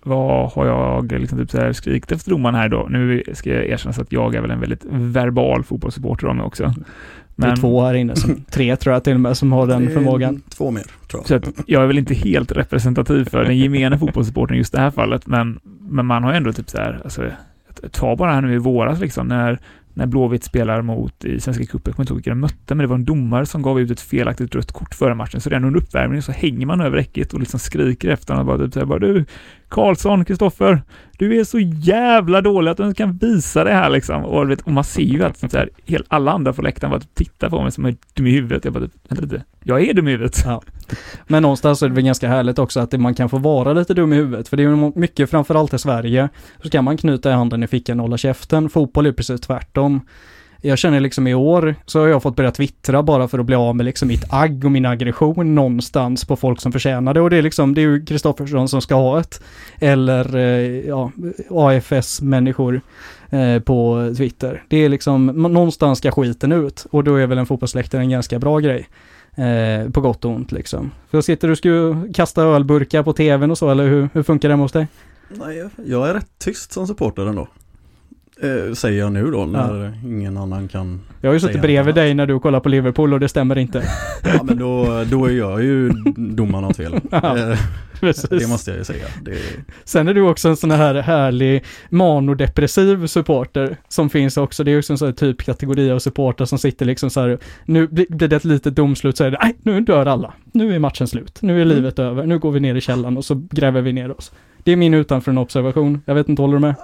vad, 0.02 0.52
har 0.52 0.66
jag 0.66 1.12
liksom 1.12 1.38
typ 1.38 1.50
så 1.50 1.59
här 1.59 1.73
skrikit 1.73 2.12
efter 2.12 2.30
domaren 2.30 2.54
här 2.54 2.68
då? 2.68 2.87
Nu 2.90 3.23
ska 3.33 3.50
jag 3.50 3.66
erkänna 3.66 3.92
så 3.92 4.02
att 4.02 4.12
jag 4.12 4.35
är 4.35 4.40
väl 4.40 4.50
en 4.50 4.61
väldigt 4.61 4.85
verbal 4.90 5.64
fotbollssupporter 5.64 6.26
av 6.26 6.37
mig 6.37 6.45
också. 6.45 6.75
Det 7.47 7.47
är 7.47 7.57
två 7.57 7.83
här 7.83 7.95
inne, 7.95 8.16
som, 8.16 8.45
tre 8.50 8.76
tror 8.76 8.92
jag 8.92 9.04
till 9.04 9.14
och 9.14 9.21
med, 9.21 9.37
som 9.37 9.52
har 9.52 9.66
den 9.66 9.90
förmågan. 9.90 10.42
Två 10.49 10.71
mer 10.71 10.85
tror 11.11 11.23
Så 11.25 11.35
jag. 11.35 11.49
att 11.49 11.54
jag 11.66 11.83
är 11.83 11.87
väl 11.87 11.99
inte 11.99 12.14
helt 12.14 12.52
representativ 12.52 13.25
för 13.25 13.45
den 13.45 13.59
gemene 13.59 13.99
fotbollssupporten 13.99 14.54
i 14.54 14.59
just 14.59 14.73
det 14.73 14.80
här 14.80 14.90
fallet, 14.90 15.26
men, 15.26 15.61
men 15.80 16.07
man 16.07 16.25
har 16.25 16.30
ju 16.30 16.37
ändå 16.37 16.52
typ 16.52 16.71
så 16.71 16.78
här, 16.78 17.00
alltså, 17.04 17.23
ta 17.90 18.16
bara 18.16 18.33
här 18.33 18.40
nu 18.40 18.54
i 18.54 18.59
våras 18.59 19.00
liksom, 19.00 19.26
när, 19.26 19.59
när 19.95 20.07
Blåvitt 20.07 20.45
spelar 20.45 20.83
mot 20.83 21.25
i 21.25 21.40
Svenska 21.40 21.64
cupen, 21.66 21.83
jag 21.85 21.95
kommer 21.95 22.04
inte 22.04 22.12
ihåg 22.12 22.18
vilka 22.18 22.30
de 22.30 22.40
mötte, 22.40 22.75
men 22.75 22.78
det 22.78 22.87
var 22.87 22.95
en 22.95 23.04
domare 23.04 23.47
som 23.47 23.62
gav 23.62 23.80
ut 23.80 23.90
ett 23.90 24.00
felaktigt 24.00 24.54
rött 24.54 24.73
kort 24.73 24.95
före 24.95 25.14
matchen, 25.14 25.40
så 25.40 25.50
redan 25.50 25.64
under 25.64 25.80
uppvärmningen 25.80 26.23
så 26.23 26.33
hänger 26.33 26.66
man 26.66 26.80
över 26.80 26.97
räcket 26.97 27.33
och 27.33 27.40
liksom 27.40 27.61
skriker 27.61 28.09
efter 28.09 28.35
honom 28.35 28.47
bara 28.47 28.59
typ 28.59 28.73
så 28.73 28.78
här, 28.78 28.87
bara 28.87 28.99
du, 28.99 29.25
Karlsson, 29.68 30.25
Kristoffer, 30.25 30.82
du 31.18 31.40
är 31.40 31.44
så 31.44 31.58
jävla 31.58 32.40
dålig 32.40 32.70
att 32.70 32.76
du 32.76 32.84
inte 32.84 32.98
kan 32.98 33.16
visa 33.16 33.64
det 33.64 33.72
här 33.72 33.90
liksom. 33.90 34.25
Och, 34.25 34.50
vet, 34.50 34.60
och 34.60 34.72
man 34.72 34.84
ser 34.84 35.02
ju 35.02 35.25
att 35.25 35.38
så 35.38 35.46
här, 35.52 35.70
helt, 35.87 36.06
alla 36.08 36.32
andra 36.32 36.52
på 36.52 36.62
läktaren 36.62 36.90
bara 36.90 37.00
tittar 37.14 37.50
på 37.50 37.62
mig 37.62 37.72
som 37.72 37.84
är 37.84 37.96
dum 38.14 38.26
i 38.26 38.30
huvudet. 38.30 38.64
Jag 38.64 38.75
bara, 38.75 38.84
typ, 38.84 38.92
vänta 39.08 39.25
lite, 39.25 39.44
jag 39.64 39.82
är 39.82 39.94
dum 39.94 40.08
i 40.08 40.10
huvudet. 40.10 40.42
Ja. 40.44 40.62
Men 41.26 41.42
någonstans 41.42 41.82
är 41.82 41.88
det 41.88 41.94
väl 41.94 42.04
ganska 42.04 42.28
härligt 42.28 42.58
också 42.58 42.80
att 42.80 43.00
man 43.00 43.14
kan 43.14 43.28
få 43.28 43.38
vara 43.38 43.72
lite 43.72 43.94
dum 43.94 44.12
i 44.12 44.16
huvudet. 44.16 44.48
För 44.48 44.56
det 44.56 44.62
är 44.62 44.68
ju 44.68 44.92
mycket, 44.94 45.30
framförallt 45.30 45.75
i 45.75 45.78
Sverige, 45.78 46.28
så 46.62 46.70
kan 46.70 46.84
man 46.84 46.96
knyta 46.96 47.30
i 47.30 47.32
handen 47.32 47.62
i 47.62 47.66
fickan 47.66 48.00
och 48.00 48.04
hålla 48.04 48.16
käften. 48.16 48.70
Fotboll 48.70 49.06
är 49.06 49.12
precis 49.12 49.40
tvärtom. 49.40 50.00
Jag 50.60 50.78
känner 50.78 51.00
liksom 51.00 51.26
i 51.26 51.34
år 51.34 51.74
så 51.86 52.00
har 52.00 52.06
jag 52.06 52.22
fått 52.22 52.36
börja 52.36 52.50
twittra 52.50 53.02
bara 53.02 53.28
för 53.28 53.38
att 53.38 53.46
bli 53.46 53.54
av 53.54 53.76
med 53.76 53.86
liksom 53.86 54.08
mitt 54.08 54.24
agg 54.30 54.64
och 54.64 54.70
min 54.70 54.86
aggression 54.86 55.54
någonstans 55.54 56.24
på 56.24 56.36
folk 56.36 56.60
som 56.60 56.72
förtjänar 56.72 57.14
det. 57.14 57.20
Och 57.20 57.30
det 57.30 57.36
är 57.36 57.42
liksom, 57.42 57.74
det 57.74 57.80
är 57.80 57.82
ju 57.82 58.04
Kristoffersson 58.04 58.68
som 58.68 58.82
ska 58.82 58.94
ha 58.94 59.20
ett. 59.20 59.42
Eller 59.80 60.36
eh, 60.36 60.88
ja, 60.88 61.10
AFS-människor 61.50 62.80
eh, 63.30 63.58
på 63.58 64.10
Twitter. 64.16 64.62
Det 64.68 64.76
är 64.76 64.88
liksom, 64.88 65.26
någonstans 65.26 65.98
ska 65.98 66.10
skiten 66.10 66.52
ut. 66.52 66.86
Och 66.90 67.04
då 67.04 67.16
är 67.16 67.26
väl 67.26 67.38
en 67.38 67.46
fotbollsläktare 67.46 68.00
en 68.00 68.10
ganska 68.10 68.38
bra 68.38 68.58
grej. 68.58 68.88
Eh, 69.34 69.90
på 69.90 70.00
gott 70.00 70.24
och 70.24 70.30
ont 70.30 70.52
liksom. 70.52 70.90
Så 71.10 71.22
sitter 71.22 71.48
du 71.48 71.52
och 71.52 71.58
ska 71.58 72.12
kasta 72.14 72.42
ölburkar 72.42 73.02
på 73.02 73.12
tvn 73.12 73.50
och 73.50 73.58
så, 73.58 73.70
eller 73.70 73.88
hur, 73.88 74.08
hur 74.12 74.22
funkar 74.22 74.48
det 74.48 74.54
hos 74.54 74.72
dig? 74.72 74.86
Nej, 75.28 75.68
jag 75.86 76.08
är 76.08 76.14
rätt 76.14 76.38
tyst 76.38 76.72
som 76.72 76.86
supporter 76.86 77.26
ändå. 77.26 77.48
Eh, 78.42 78.73
säger 78.75 78.99
jag 78.99 79.12
nu 79.12 79.30
då 79.30 79.45
när 79.45 79.85
ja. 79.85 80.09
ingen 80.09 80.37
annan 80.37 80.68
kan 80.68 81.00
Jag 81.21 81.28
har 81.28 81.35
ju 81.35 81.40
suttit 81.40 81.62
bredvid 81.62 81.95
dig 81.95 82.14
när 82.14 82.26
du 82.26 82.40
kollar 82.40 82.61
på 82.61 82.68
Liverpool 82.68 83.12
och 83.12 83.21
det 83.21 83.28
stämmer 83.28 83.59
inte. 83.59 83.83
ja 84.25 84.42
men 84.42 84.59
då, 84.59 85.04
då 85.11 85.26
är 85.26 85.30
jag 85.30 85.62
ju 85.62 85.88
domaren 86.16 86.64
något 86.64 86.76
fel. 86.76 87.00
Ja, 87.11 87.38
eh, 87.38 87.59
det 88.30 88.49
måste 88.49 88.71
jag 88.71 88.78
ju 88.78 88.85
säga. 88.85 89.04
Det... 89.23 89.38
Sen 89.85 90.09
är 90.09 90.14
du 90.14 90.21
också 90.21 90.49
en 90.49 90.57
sån 90.57 90.71
här 90.71 90.95
härlig 90.95 91.64
manodepressiv 91.90 93.07
supporter 93.07 93.76
som 93.88 94.11
finns 94.11 94.37
också. 94.37 94.64
Det 94.64 94.71
är 94.71 94.78
också 94.78 94.92
en 94.92 94.99
sån 94.99 95.09
här 95.09 95.12
typ 95.12 95.42
kategori 95.42 95.90
av 95.90 95.99
supporter 95.99 96.45
som 96.45 96.59
sitter 96.59 96.87
liksom 96.87 97.11
så 97.11 97.21
här, 97.21 97.38
nu 97.64 97.87
blir 97.87 98.28
det 98.28 98.37
ett 98.37 98.45
litet 98.45 98.76
domslut 98.76 99.16
så 99.16 99.25
är 99.25 99.30
det, 99.30 99.38
nej 99.42 99.57
nu 99.62 99.80
dör 99.80 100.07
alla. 100.07 100.35
Nu 100.52 100.75
är 100.75 100.78
matchen 100.78 101.09
slut. 101.09 101.42
Nu 101.42 101.52
är 101.52 101.62
mm. 101.62 101.76
livet 101.76 101.99
över. 101.99 102.26
Nu 102.26 102.38
går 102.38 102.50
vi 102.50 102.61
ner 102.61 102.75
i 102.75 102.80
källan 102.80 103.16
och 103.16 103.25
så 103.25 103.47
gräver 103.50 103.80
vi 103.80 103.92
ner 103.92 104.18
oss. 104.18 104.33
Det 104.64 104.73
är 104.73 104.76
min 104.76 104.95
utanför 104.95 105.30
en 105.30 105.38
observation. 105.38 106.02
Jag 106.04 106.14
vet 106.14 106.28
inte, 106.28 106.42
håller 106.42 106.54
du 106.54 106.61
med? 106.61 106.75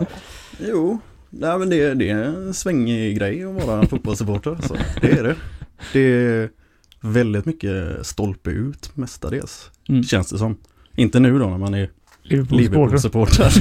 Jo, 0.59 1.01
Nej 1.39 1.59
men 1.59 1.71
det, 1.71 1.95
det 1.95 2.11
är 2.11 2.25
en 2.25 2.55
svängig 2.55 3.19
grej 3.19 3.45
att 3.45 3.67
vara 3.67 3.87
fotbollssupporter. 3.89 4.57
Så 4.63 4.77
det 5.01 5.11
är 5.11 5.23
det. 5.23 5.37
Det 5.93 6.01
är 6.01 6.51
väldigt 7.01 7.45
mycket 7.45 8.07
stolpe 8.07 8.51
ut 8.51 8.91
mestadels. 8.95 9.71
Mm. 9.89 10.03
Känns 10.03 10.31
det 10.31 10.39
som. 10.39 10.57
Inte 10.97 11.21
nu 11.21 11.39
då 11.39 11.47
när 11.47 11.59
man 11.59 11.75
är 11.75 11.91
Liverpool-supporter. 12.23 13.53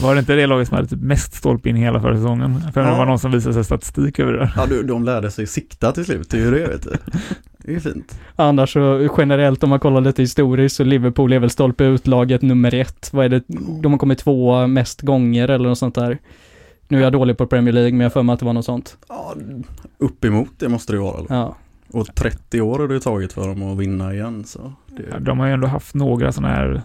var 0.02 0.14
det 0.14 0.20
inte 0.20 0.34
det 0.34 0.46
laget 0.46 0.68
som 0.68 0.76
hade 0.76 0.88
typ 0.88 1.00
mest 1.00 1.34
stolpe 1.34 1.68
in 1.68 1.76
hela 1.76 2.00
förra 2.00 2.16
säsongen? 2.16 2.60
För 2.72 2.80
ja. 2.80 2.90
det 2.90 2.96
var 2.96 3.06
någon 3.06 3.18
som 3.18 3.32
visade 3.32 3.54
sig 3.54 3.64
statistik 3.64 4.18
över 4.18 4.32
det. 4.32 4.52
Ja, 4.56 4.66
de 4.82 5.04
lärde 5.04 5.30
sig 5.30 5.46
sikta 5.46 5.92
till 5.92 6.04
slut. 6.04 6.30
Det 6.30 6.36
är 6.36 6.40
ju 6.40 6.50
det, 6.50 6.66
vet 6.66 6.82
du. 6.82 6.92
Det 7.70 7.76
är 7.76 7.80
fint. 7.80 8.20
Annars 8.36 8.72
så 8.72 9.08
generellt 9.18 9.64
om 9.64 9.70
man 9.70 9.80
kollar 9.80 10.00
lite 10.00 10.22
historiskt 10.22 10.76
så 10.76 10.84
Liverpool 10.84 11.32
är 11.32 11.38
väl 11.38 11.50
stolpe 11.50 11.84
ut 11.84 12.06
laget 12.06 12.42
nummer 12.42 12.74
ett. 12.74 13.10
Vad 13.12 13.24
är 13.24 13.28
det? 13.28 13.42
De 13.82 13.92
har 13.92 13.98
kommit 13.98 14.18
två 14.18 14.66
mest 14.66 15.00
gånger 15.00 15.48
eller 15.48 15.68
något 15.68 15.78
sånt 15.78 15.94
där. 15.94 16.18
Nu 16.88 16.98
är 16.98 17.02
jag 17.02 17.12
dålig 17.12 17.38
på 17.38 17.46
Premier 17.46 17.72
League 17.72 17.92
men 17.92 18.00
jag 18.00 18.12
får 18.12 18.22
mig 18.22 18.32
att 18.32 18.38
det 18.38 18.46
var 18.46 18.52
något 18.52 18.64
sånt. 18.64 18.96
Ja, 19.08 19.34
uppemot 19.98 20.48
det 20.58 20.68
måste 20.68 20.92
det 20.92 20.98
vara. 20.98 21.18
Eller? 21.18 21.26
Ja. 21.28 21.56
Och 21.92 22.14
30 22.14 22.60
år 22.60 22.78
har 22.78 22.88
det 22.88 23.00
tagit 23.00 23.32
för 23.32 23.48
dem 23.48 23.62
att 23.62 23.78
vinna 23.78 24.14
igen 24.14 24.44
så. 24.44 24.72
Det... 24.86 25.02
Ja, 25.10 25.18
de 25.18 25.38
har 25.38 25.46
ju 25.46 25.52
ändå 25.52 25.66
haft 25.66 25.94
några 25.94 26.32
sådana 26.32 26.54
här 26.54 26.82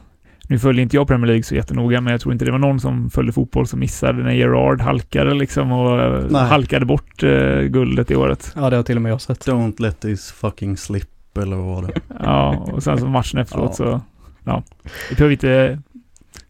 nu 0.48 0.60
följer 0.60 0.84
inte 0.84 0.96
jag 0.96 1.08
Premier 1.08 1.28
League 1.28 1.44
så 1.44 1.56
jättenoga, 1.56 2.02
men 2.02 2.12
jag 2.12 2.22
tror 2.22 2.34
inte 2.34 2.46
det 2.46 2.52
var 2.52 2.60
någon 2.60 2.80
som 2.80 3.10
följde 3.10 3.34
fotboll 3.34 3.68
som 3.68 3.80
missade 3.80 4.24
när 4.24 4.32
Gerard 4.32 4.82
halkade 4.82 5.34
liksom 5.34 5.72
och 5.72 6.24
Nej. 6.32 6.46
halkade 6.46 6.86
bort 6.86 7.24
uh, 7.24 7.62
guldet 7.62 8.12
i 8.12 8.16
året. 8.16 8.54
Ja, 8.56 8.70
det 8.70 8.76
har 8.76 8.84
till 8.84 8.96
och 8.96 9.02
med 9.02 9.12
jag 9.12 9.22
sett. 9.22 9.48
Don't 9.48 9.82
let 9.82 10.00
this 10.00 10.32
fucking 10.32 10.78
slip 10.78 11.38
eller 11.38 11.56
vad 11.56 11.66
var 11.66 11.82
det? 11.82 12.02
ja, 12.20 12.56
och 12.56 12.84
sen 12.84 12.98
så 12.98 13.08
matchen 13.08 13.40
efteråt 13.40 13.76
ja. 13.80 13.86
så, 13.86 14.02
ja. 14.44 14.64
Vi 15.10 15.16
behöver 15.16 15.32
inte 15.32 15.80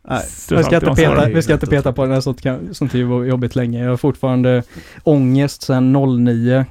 Nej, 0.07 0.21
vi 0.49 0.63
ska 0.63 0.75
inte, 0.75 0.95
peta, 0.95 1.25
vi 1.25 1.41
ska 1.41 1.53
inte 1.53 1.67
peta 1.67 1.93
på 1.93 2.01
den 2.03 2.11
här 2.11 2.21
sånt, 2.21 2.41
sånt 2.71 2.93
är 2.93 3.25
jobbigt 3.25 3.55
länge. 3.55 3.83
Jag 3.83 3.89
har 3.89 3.97
fortfarande 3.97 4.63
ångest 5.03 5.61
sedan 5.61 5.93
09 6.25 6.57
eh, 6.57 6.65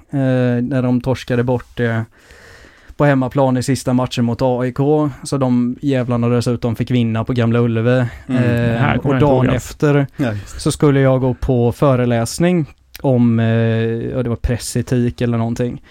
när 0.63 0.83
de 0.83 1.01
torskade 1.01 1.43
bort 1.43 1.67
det 1.75 2.05
på 2.97 3.05
hemmaplan 3.05 3.57
i 3.57 3.63
sista 3.63 3.93
matchen 3.93 4.25
mot 4.25 4.43
AIK. 4.43 4.79
Så 5.23 5.37
de 5.39 5.77
jävlarna 5.83 6.29
dessutom 6.29 6.77
fick 6.77 6.91
vinna 6.91 7.25
på 7.25 7.33
Gamla 7.33 7.59
Ullevi. 7.59 8.05
Mm, 8.27 8.45
eh, 8.45 8.97
och 8.97 9.19
dagen 9.19 9.51
efter 9.51 10.07
ja, 10.17 10.33
så 10.47 10.73
skulle 10.73 11.01
jag 11.01 11.21
gå 11.21 11.35
på 11.35 11.73
föreläsning 11.73 12.67
om, 13.01 13.41
eh, 13.41 14.23
det 14.23 14.29
var 14.29 14.37
pressetik 14.37 15.21
eller 15.21 15.39
någonting 15.39 15.83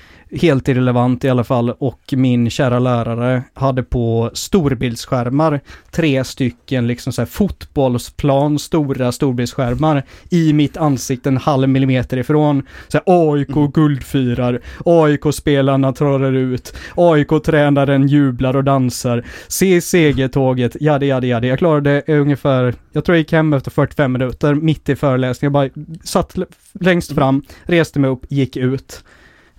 helt 0.41 0.67
irrelevant 0.67 1.23
i 1.23 1.29
alla 1.29 1.43
fall 1.43 1.69
och 1.69 2.01
min 2.11 2.49
kära 2.49 2.79
lärare 2.79 3.43
hade 3.53 3.83
på 3.83 4.31
storbildsskärmar 4.33 5.59
tre 5.91 6.23
stycken 6.23 6.87
liksom 6.87 7.13
så 7.13 7.21
här 7.21 7.25
fotbollsplan 7.25 8.59
stora 8.59 9.11
storbildsskärmar 9.11 10.03
i 10.29 10.53
mitt 10.53 10.77
ansikte 10.77 11.29
en 11.29 11.37
halv 11.37 11.69
millimeter 11.69 12.17
ifrån. 12.17 12.63
Så 12.87 12.97
här, 12.97 13.03
AIK 13.05 13.49
mm. 13.49 13.71
guldfirar, 13.71 14.61
AIK-spelarna 14.85 15.93
trollar 15.93 16.33
ut, 16.33 16.73
AIK-tränaren 16.95 18.07
jublar 18.07 18.55
och 18.55 18.63
dansar, 18.63 19.23
se 19.47 19.81
segertåget, 19.81 20.75
jada 20.81 21.05
jada 21.05 21.27
jada. 21.27 21.47
Jag 21.47 21.59
klarade 21.59 22.03
ungefär, 22.07 22.75
jag 22.91 23.05
tror 23.05 23.15
jag 23.15 23.19
gick 23.19 23.31
hem 23.31 23.53
efter 23.53 23.71
45 23.71 24.11
minuter 24.11 24.53
mitt 24.53 24.89
i 24.89 24.95
föreläsningen, 24.95 25.53
jag 25.55 25.71
bara 25.71 25.83
satt 26.03 26.35
längst 26.73 27.15
fram, 27.15 27.43
reste 27.63 27.99
mig 27.99 28.09
upp, 28.09 28.25
gick 28.29 28.57
ut. 28.57 29.03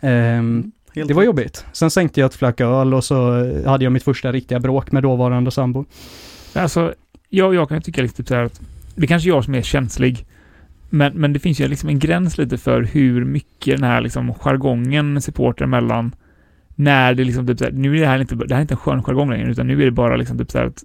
Um, 0.04 0.73
det 0.94 1.14
var 1.14 1.23
jobbigt. 1.23 1.66
Sen 1.73 1.90
sänkte 1.90 2.20
jag 2.20 2.26
ett 2.28 2.34
flack 2.34 2.61
öl 2.61 2.94
och 2.94 3.04
så 3.04 3.32
hade 3.66 3.84
jag 3.84 3.92
mitt 3.92 4.02
första 4.02 4.32
riktiga 4.32 4.61
bråk 4.61 4.92
med 4.92 5.02
dåvarande 5.02 5.50
sambo. 5.50 5.84
Alltså, 6.54 6.94
jag, 7.28 7.54
jag 7.54 7.68
kan 7.68 7.82
tycka 7.82 8.02
lite 8.02 8.16
typ 8.16 8.28
så 8.28 8.34
här 8.34 8.42
att 8.42 8.61
det 8.94 9.06
kanske 9.06 9.28
är 9.28 9.30
jag 9.30 9.44
som 9.44 9.54
är 9.54 9.62
känslig. 9.62 10.26
Men, 10.90 11.12
men 11.12 11.32
det 11.32 11.38
finns 11.38 11.61
ju 11.61 11.68
liksom 11.68 11.88
en 11.88 11.99
gräns 11.99 12.38
lite 12.38 12.58
för 12.58 12.82
hur 12.82 13.25
mycket 13.25 13.76
den 13.76 13.90
här 13.90 14.00
liksom 14.00 14.34
jargongen 14.34 15.23
supporter 15.23 15.66
mellan 15.66 16.14
när 16.75 17.14
det 17.14 17.25
liksom 17.25 17.46
typ 17.46 17.58
så 17.58 17.64
här, 17.64 17.73
nu 17.73 17.96
är 17.96 18.00
det 18.00 18.06
här 18.06 18.20
inte, 18.20 18.34
det 18.34 18.54
här 18.54 18.56
är 18.56 18.62
inte 18.62 18.75
en 18.75 18.78
skön 18.78 19.02
jargong 19.02 19.30
längre, 19.30 19.50
utan 19.50 19.66
nu 19.66 19.80
är 19.80 19.84
det 19.84 19.90
bara 19.90 20.16
liksom 20.16 20.38
typ 20.38 20.50
så 20.50 20.58
här 20.58 20.66
att 20.66 20.84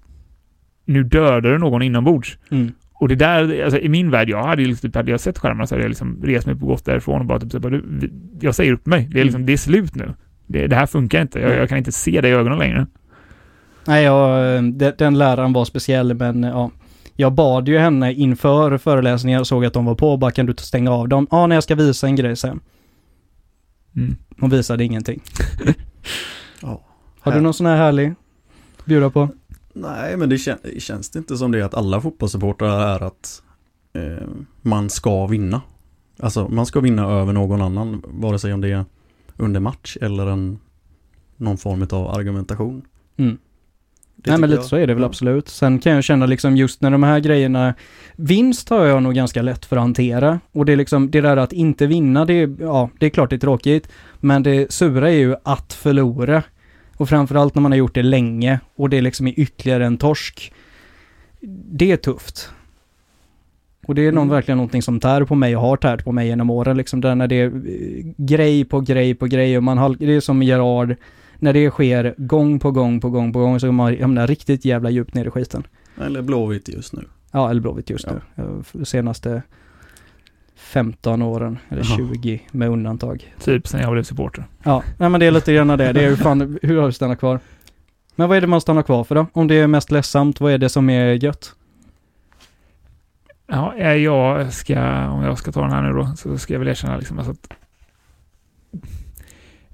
nu 0.85 1.03
dödar 1.03 1.41
du 1.41 1.57
någon 1.57 1.81
inombords. 1.81 2.38
Mm. 2.51 2.71
Och 3.00 3.08
det 3.08 3.15
där, 3.15 3.63
alltså 3.63 3.79
i 3.79 3.89
min 3.89 4.12
värld, 4.12 4.29
jag 4.29 4.44
hade 4.44 4.62
ju 4.62 4.68
liksom, 4.68 4.91
hade 4.94 5.12
jag 5.12 5.20
sett 5.20 5.39
skärmarna 5.39 5.68
så 5.68 5.75
hade 5.75 5.84
jag 5.84 5.89
liksom 5.89 6.22
rest 6.24 6.48
mig 6.48 6.56
på 6.56 6.65
gått 6.65 6.86
därifrån 6.86 7.20
och 7.20 7.25
bara 7.25 7.39
typ 7.39 7.51
så 7.51 7.60
bara, 7.60 7.70
du, 7.70 8.12
jag 8.41 8.56
säger 8.56 8.74
upp 8.74 8.86
mig. 8.86 9.10
Det 9.12 9.20
är 9.20 9.24
liksom, 9.24 9.39
mm. 9.39 9.46
det 9.46 9.53
är 9.53 9.58
slut 9.58 9.96
nu. 9.96 10.13
Det, 10.48 10.68
det 10.68 10.75
här 10.75 10.86
funkar 10.86 11.22
inte. 11.22 11.39
Jag, 11.39 11.58
jag, 11.58 11.70
kan 11.70 11.77
inte 11.77 11.91
se 11.91 12.22
det 12.22 12.29
i 12.29 12.32
ögonen 12.32 12.60
längre. 12.60 12.88
Nej, 13.88 14.03
jag, 14.03 14.63
den 14.98 15.18
läraren 15.18 15.53
var 15.53 15.65
speciell, 15.65 16.13
men 16.13 16.44
ja. 16.44 16.72
Jag 17.15 17.34
bad 17.34 17.68
ju 17.68 17.77
henne 17.77 18.13
inför 18.13 18.77
föreläsningen, 18.77 19.38
jag 19.38 19.48
såg 19.48 19.65
att 19.65 19.74
de 19.74 19.86
var 19.86 19.96
på, 19.96 20.18
bara 20.18 20.32
kan 20.32 20.46
du 20.46 20.53
stänga 20.58 20.91
av 20.91 21.10
dem? 21.10 21.27
Ja, 21.32 21.48
när 21.48 21.56
jag 21.56 21.63
ska 21.63 21.75
visa 21.75 22.08
en 22.08 22.15
grej 22.15 22.36
sen. 22.36 22.60
Mm. 23.96 24.15
Hon 24.39 24.50
visade 24.50 24.84
ingenting. 24.84 25.22
ja. 26.62 26.82
Har 27.20 27.32
du 27.32 27.41
någon 27.41 27.53
sån 27.53 27.65
här 27.65 27.77
härlig 27.77 28.13
bjuda 28.86 29.10
på? 29.10 29.29
Nej, 29.81 30.17
men 30.17 30.29
det 30.29 30.38
kän 30.38 30.57
känns 30.77 31.09
det 31.09 31.19
inte 31.19 31.38
som 31.38 31.51
det 31.51 31.62
att 31.62 31.74
alla 31.74 32.01
fotbollssupportrar 32.01 32.95
är 32.95 33.03
att 33.03 33.43
eh, 33.93 34.27
man 34.62 34.89
ska 34.89 35.27
vinna. 35.27 35.62
Alltså 36.19 36.48
man 36.48 36.65
ska 36.65 36.79
vinna 36.79 37.05
över 37.05 37.33
någon 37.33 37.62
annan, 37.62 38.03
vare 38.07 38.39
sig 38.39 38.53
om 38.53 38.62
det 38.62 38.71
är 38.71 38.86
under 39.38 39.59
match 39.59 39.98
eller 40.01 40.27
en, 40.27 40.59
någon 41.38 41.57
form 41.57 41.88
av 41.91 42.07
argumentation. 42.07 42.81
Mm. 43.17 43.38
Nej 44.25 44.38
men 44.38 44.50
lite 44.50 44.62
jag. 44.62 44.69
så 44.69 44.75
är 44.75 44.88
det 44.88 44.93
väl 44.93 45.03
absolut. 45.03 45.50
Sen 45.50 45.79
kan 45.79 45.93
jag 45.93 46.03
känna 46.03 46.25
liksom 46.25 46.57
just 46.57 46.81
när 46.81 46.91
de 46.91 47.03
här 47.03 47.19
grejerna, 47.19 47.74
vinst 48.15 48.69
har 48.69 48.86
jag 48.86 49.03
nog 49.03 49.13
ganska 49.13 49.41
lätt 49.41 49.65
för 49.65 49.75
att 49.75 49.81
hantera. 49.81 50.39
Och 50.51 50.65
det 50.65 50.71
är 50.71 50.77
liksom, 50.77 51.12
det 51.12 51.21
där 51.21 51.38
att 51.38 51.53
inte 51.53 51.88
vinna, 51.88 52.25
det 52.25 52.33
är, 52.33 52.55
ja, 52.59 52.89
det 53.00 53.05
är 53.05 53.09
klart 53.09 53.29
det 53.29 53.36
är 53.36 53.38
tråkigt. 53.38 53.89
Men 54.19 54.43
det 54.43 54.71
sura 54.71 55.09
är 55.09 55.17
ju 55.17 55.36
att 55.43 55.74
förlora. 55.74 56.43
Och 57.00 57.10
framförallt 57.10 57.56
när 57.56 57.62
man 57.62 57.72
har 57.72 57.77
gjort 57.77 57.96
det 57.96 58.03
länge 58.03 58.60
och 58.75 58.89
det 58.89 59.01
liksom 59.01 59.27
är 59.27 59.39
ytterligare 59.39 59.86
en 59.86 59.98
torsk. 59.98 60.53
Det 61.72 61.91
är 61.91 61.98
tufft. 61.98 62.50
Och 63.88 63.96
det 63.96 64.01
är 64.01 64.12
någon, 64.12 64.24
mm. 64.24 64.36
verkligen 64.36 64.58
någonting 64.58 64.82
som 64.82 65.00
tär 65.00 65.24
på 65.24 65.36
mig 65.36 65.56
och 65.56 65.62
har 65.62 65.77
tärt 65.77 66.03
på 66.03 66.12
mig 66.12 66.27
genom 66.27 66.50
åren 66.50 66.77
liksom. 66.77 67.01
Där 67.01 67.15
när 67.15 67.27
det 67.27 67.36
är 67.36 67.46
eh, 67.46 68.13
grej 68.18 68.65
på 68.65 68.82
grej 68.82 69.15
på 69.15 69.25
grej 69.25 69.58
och 69.58 69.63
man 69.63 69.77
har, 69.77 69.96
det 70.00 70.15
är 70.15 70.20
som 70.20 70.44
Gerard, 70.44 70.96
när 71.39 71.53
det 71.53 71.70
sker 71.70 72.15
gång 72.18 72.60
på 72.60 72.72
gång 72.72 73.01
på 73.01 73.10
gång 73.10 73.34
på 73.34 73.39
gång 73.39 73.60
så 73.60 73.72
man 73.72 74.01
hamnar 74.01 74.27
riktigt 74.27 74.65
jävla 74.65 74.89
djupt 74.89 75.13
ner 75.13 75.25
i 75.25 75.29
skiten. 75.29 75.63
Eller 76.01 76.22
Blåvitt 76.22 76.70
just 76.70 76.94
nu. 76.94 77.01
Ja, 77.32 77.50
eller 77.50 77.62
Blåvitt 77.62 77.89
just 77.89 78.08
ja. 78.08 78.44
nu. 78.74 78.86
Senaste 78.86 79.41
15 80.69 81.21
åren, 81.21 81.59
eller 81.69 81.81
Aha. 81.81 81.97
20 81.97 82.41
med 82.51 82.69
undantag. 82.69 83.33
Typ 83.43 83.67
sen 83.67 83.81
jag 83.81 83.91
blev 83.91 84.03
supporter. 84.03 84.45
Ja, 84.63 84.83
nej 84.97 85.09
men 85.09 85.19
det 85.19 85.25
är 85.25 85.31
lite 85.31 85.53
grann 85.53 85.67
det. 85.67 85.93
Det 85.93 86.03
är 86.03 86.09
ju 86.09 86.15
fan, 86.15 86.59
hur 86.61 86.79
har 86.79 86.85
du 86.85 86.93
stannat 86.93 87.19
kvar? 87.19 87.39
Men 88.15 88.29
vad 88.29 88.38
är 88.38 88.41
det 88.41 88.47
man 88.47 88.61
stannar 88.61 88.81
kvar 88.83 89.03
för 89.03 89.15
då? 89.15 89.25
Om 89.33 89.47
det 89.47 89.55
är 89.55 89.67
mest 89.67 89.91
ledsamt, 89.91 90.39
vad 90.39 90.51
är 90.51 90.57
det 90.57 90.69
som 90.69 90.89
är 90.89 91.23
gött? 91.23 91.55
Ja, 93.47 93.75
jag 93.77 94.53
ska, 94.53 95.07
om 95.09 95.23
jag 95.23 95.38
ska 95.38 95.51
ta 95.51 95.61
den 95.61 95.71
här 95.71 95.81
nu 95.81 95.93
då, 95.93 96.13
så 96.17 96.38
ska 96.38 96.53
jag 96.53 96.59
väl 96.59 96.67
erkänna 96.67 96.97
liksom 96.97 97.19
alltså 97.19 97.31
att 97.31 97.49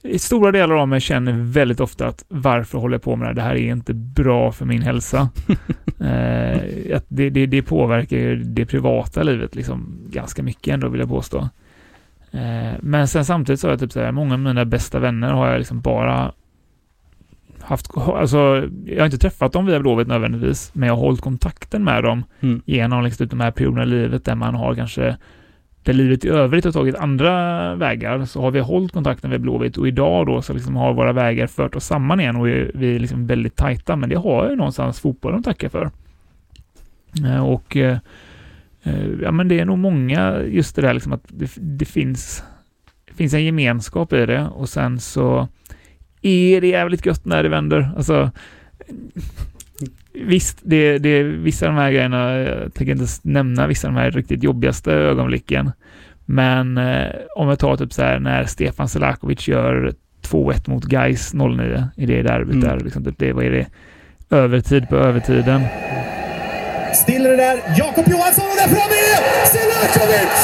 i 0.08 0.20
stora 0.20 0.52
delar 0.52 0.76
av 0.76 0.88
mig 0.88 1.02
känner 1.02 1.34
väldigt 1.34 1.80
ofta 1.80 2.08
att 2.08 2.26
varför 2.28 2.78
håller 2.78 2.96
jag 2.96 3.02
på 3.02 3.16
med 3.16 3.36
det 3.36 3.42
här? 3.42 3.54
Det 3.54 3.60
här 3.60 3.68
är 3.68 3.72
inte 3.72 3.94
bra 3.94 4.52
för 4.52 4.66
min 4.66 4.82
hälsa. 4.82 5.20
eh, 6.00 6.96
att 6.98 7.06
det, 7.08 7.30
det, 7.30 7.46
det, 7.46 7.62
påverkar 7.62 8.18
det 8.36 8.66
privata 8.66 9.24
livet 9.24 9.56
liksom 9.56 9.98
ganska 10.10 10.44
mycket 10.44 10.74
ändå 10.74 10.90
vill 10.90 11.00
jag 11.00 11.10
påstå. 11.10 11.50
Eh, 12.32 12.74
men 12.80 13.08
sen 13.08 13.26
samtidigt 13.26 13.60
så 13.60 13.68
har 13.68 13.72
jag 13.72 13.80
typ 13.80 13.92
så 13.92 14.00
här, 14.00 14.12
många 14.12 14.34
av 14.34 14.40
mina 14.40 14.66
bästa 14.66 15.00
vänner 15.00 15.32
har 15.32 15.48
jag 15.48 15.58
liksom 15.58 15.82
bara 15.82 16.32
haft, 17.62 17.98
alltså 17.98 18.70
jag 18.86 19.00
har 19.00 19.06
inte 19.06 19.18
träffat 19.18 19.54
dem 19.54 19.66
via 19.66 19.80
Blåvitt 19.80 20.08
nödvändigtvis, 20.08 20.72
men 20.74 20.88
jag 20.88 20.96
har 20.96 21.02
hållit 21.02 21.22
kontakten 21.22 21.84
med 21.84 22.04
dem 22.04 22.24
Mm. 22.40 22.62
genom 22.66 23.04
liksom 23.04 23.28
de 23.28 23.40
här 23.40 23.52
perioderna 23.52 23.84
i 23.84 23.86
livet 23.86 24.26
där 24.26 24.36
man 24.36 24.56
har 24.56 24.76
kanske 24.76 25.18
där 25.86 25.94
livet 25.94 26.26
i 26.26 26.30
övrigt 26.30 26.66
har 26.66 26.72
tagit 26.72 26.96
andra 26.96 27.76
vägar 27.76 28.26
så 28.26 28.42
har 28.42 28.52
vi 28.52 28.60
hållit 28.60 28.92
kontakten 28.92 29.30
med 29.30 29.42
Blåvitt 29.42 29.78
och 29.78 29.88
idag 29.88 30.26
då 30.26 30.42
så 30.42 30.54
liksom 30.54 30.76
har 30.76 30.94
våra 30.94 31.14
vägar 31.14 31.48
fört 31.48 31.76
oss 31.76 31.86
samman 31.86 32.20
igen 32.20 32.36
och 32.36 32.48
vi 32.48 32.52
är, 32.52 32.72
vi 32.74 32.96
är 32.96 33.00
liksom 33.00 33.28
väldigt 33.28 33.56
tajta 33.56 33.96
men 33.96 34.10
det 34.10 34.16
har 34.16 34.50
ju 34.50 34.56
någonstans 34.56 35.00
fotbollen 35.00 35.40
att 35.40 35.46
tacka 35.46 35.70
för. 35.70 35.92
Eh, 37.26 37.46
och 37.46 37.78
eh, 37.78 37.98
eh, 38.84 39.08
ja 39.22 39.32
men 39.32 39.48
det 39.48 39.60
är 39.60 39.66
nog 39.66 39.78
många 39.78 40.42
just 40.44 40.76
det 40.76 40.82
där 40.82 40.94
liksom 40.94 41.14
att 41.14 41.24
det, 41.28 41.52
det 41.58 41.86
finns 41.86 42.44
det 43.06 43.14
finns 43.14 43.34
en 43.34 43.46
gemenskap 43.46 44.14
i 44.14 44.26
det 44.26 44.48
och 44.48 44.70
sen 44.70 45.00
så 45.00 45.48
är 46.22 46.62
det 46.62 46.68
jävligt 46.68 47.06
gött 47.06 47.26
när 47.26 47.44
det 47.44 47.50
vänder. 47.50 47.92
Alltså 47.98 48.32
Visst, 50.14 50.60
det, 50.62 50.98
det 50.98 51.10
är 51.10 51.24
vissa 51.24 51.68
av 51.68 51.74
de 51.74 51.80
här 51.82 51.92
grejerna, 51.92 52.38
jag 52.38 52.74
tänker 52.74 52.92
inte 52.92 53.06
nämna 53.22 53.68
vissa 53.68 53.88
av 53.88 53.94
de 53.94 54.00
här 54.00 54.12
riktigt 54.12 54.44
jobbigaste 54.44 54.92
ögonblicken. 54.92 55.72
Men 56.26 56.78
eh, 56.78 57.08
om 57.36 57.50
jag 57.50 57.60
tar 57.60 57.78
typ 57.78 57.94
så 57.94 58.02
här 58.02 58.20
när 58.20 58.46
Stefan 58.46 58.90
Selakovic 58.90 59.48
gör 59.48 59.94
2-1 60.28 60.70
mot 60.70 60.84
Gais 60.86 61.34
09 61.34 61.88
i 61.98 62.06
det 62.06 62.22
derbyt 62.22 62.56
Mm. 62.56 62.68
där, 62.70 62.80
liksom 62.80 63.04
typ 63.04 63.16
det, 63.18 63.34
vad 63.34 63.46
är 63.46 63.52
det? 63.52 63.66
Övertid 64.36 64.90
på 64.90 64.96
övertiden. 64.96 65.62
Stiller 66.94 67.30
det 67.30 67.36
där. 67.38 67.58
Jakob 67.78 68.06
Johansson 68.08 68.46
och 68.52 68.58
där 68.62 68.70
framme 68.76 68.98
är 69.14 69.20
Selakovic! 69.54 70.36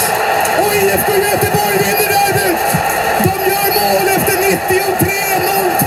Och 0.61 0.73
IFK 0.75 1.11
Göteborg 1.29 1.75
vinner 1.83 2.09
derbyt! 2.17 2.61
De 3.25 3.33
gör 3.51 3.67
mål 3.79 4.07
efter 4.17 4.35
93-02! 4.43 5.85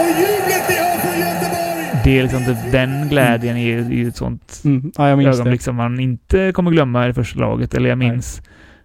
Och 0.00 0.08
jublet 0.20 0.64
ni 0.68 0.74
hör 0.84 0.98
från 1.04 1.18
Göteborg! 1.26 1.84
Det 2.16 2.20
är 2.20 2.22
liksom 2.22 2.44
typ 2.44 2.72
den 2.72 3.08
glädjen 3.08 3.56
är 3.56 3.90
ju 3.92 4.08
ett 4.08 4.16
sånt 4.16 4.62
Mm. 4.64 4.92
Ja, 4.96 5.08
ögonblick 5.08 5.60
det. 5.60 5.64
som 5.64 5.76
man 5.76 6.00
inte 6.00 6.52
kommer 6.52 6.70
glömma 6.70 7.08
i 7.08 7.12
första 7.12 7.40
laget. 7.40 7.74
Eller 7.74 7.88
jag 7.88 7.98
minns 7.98 8.42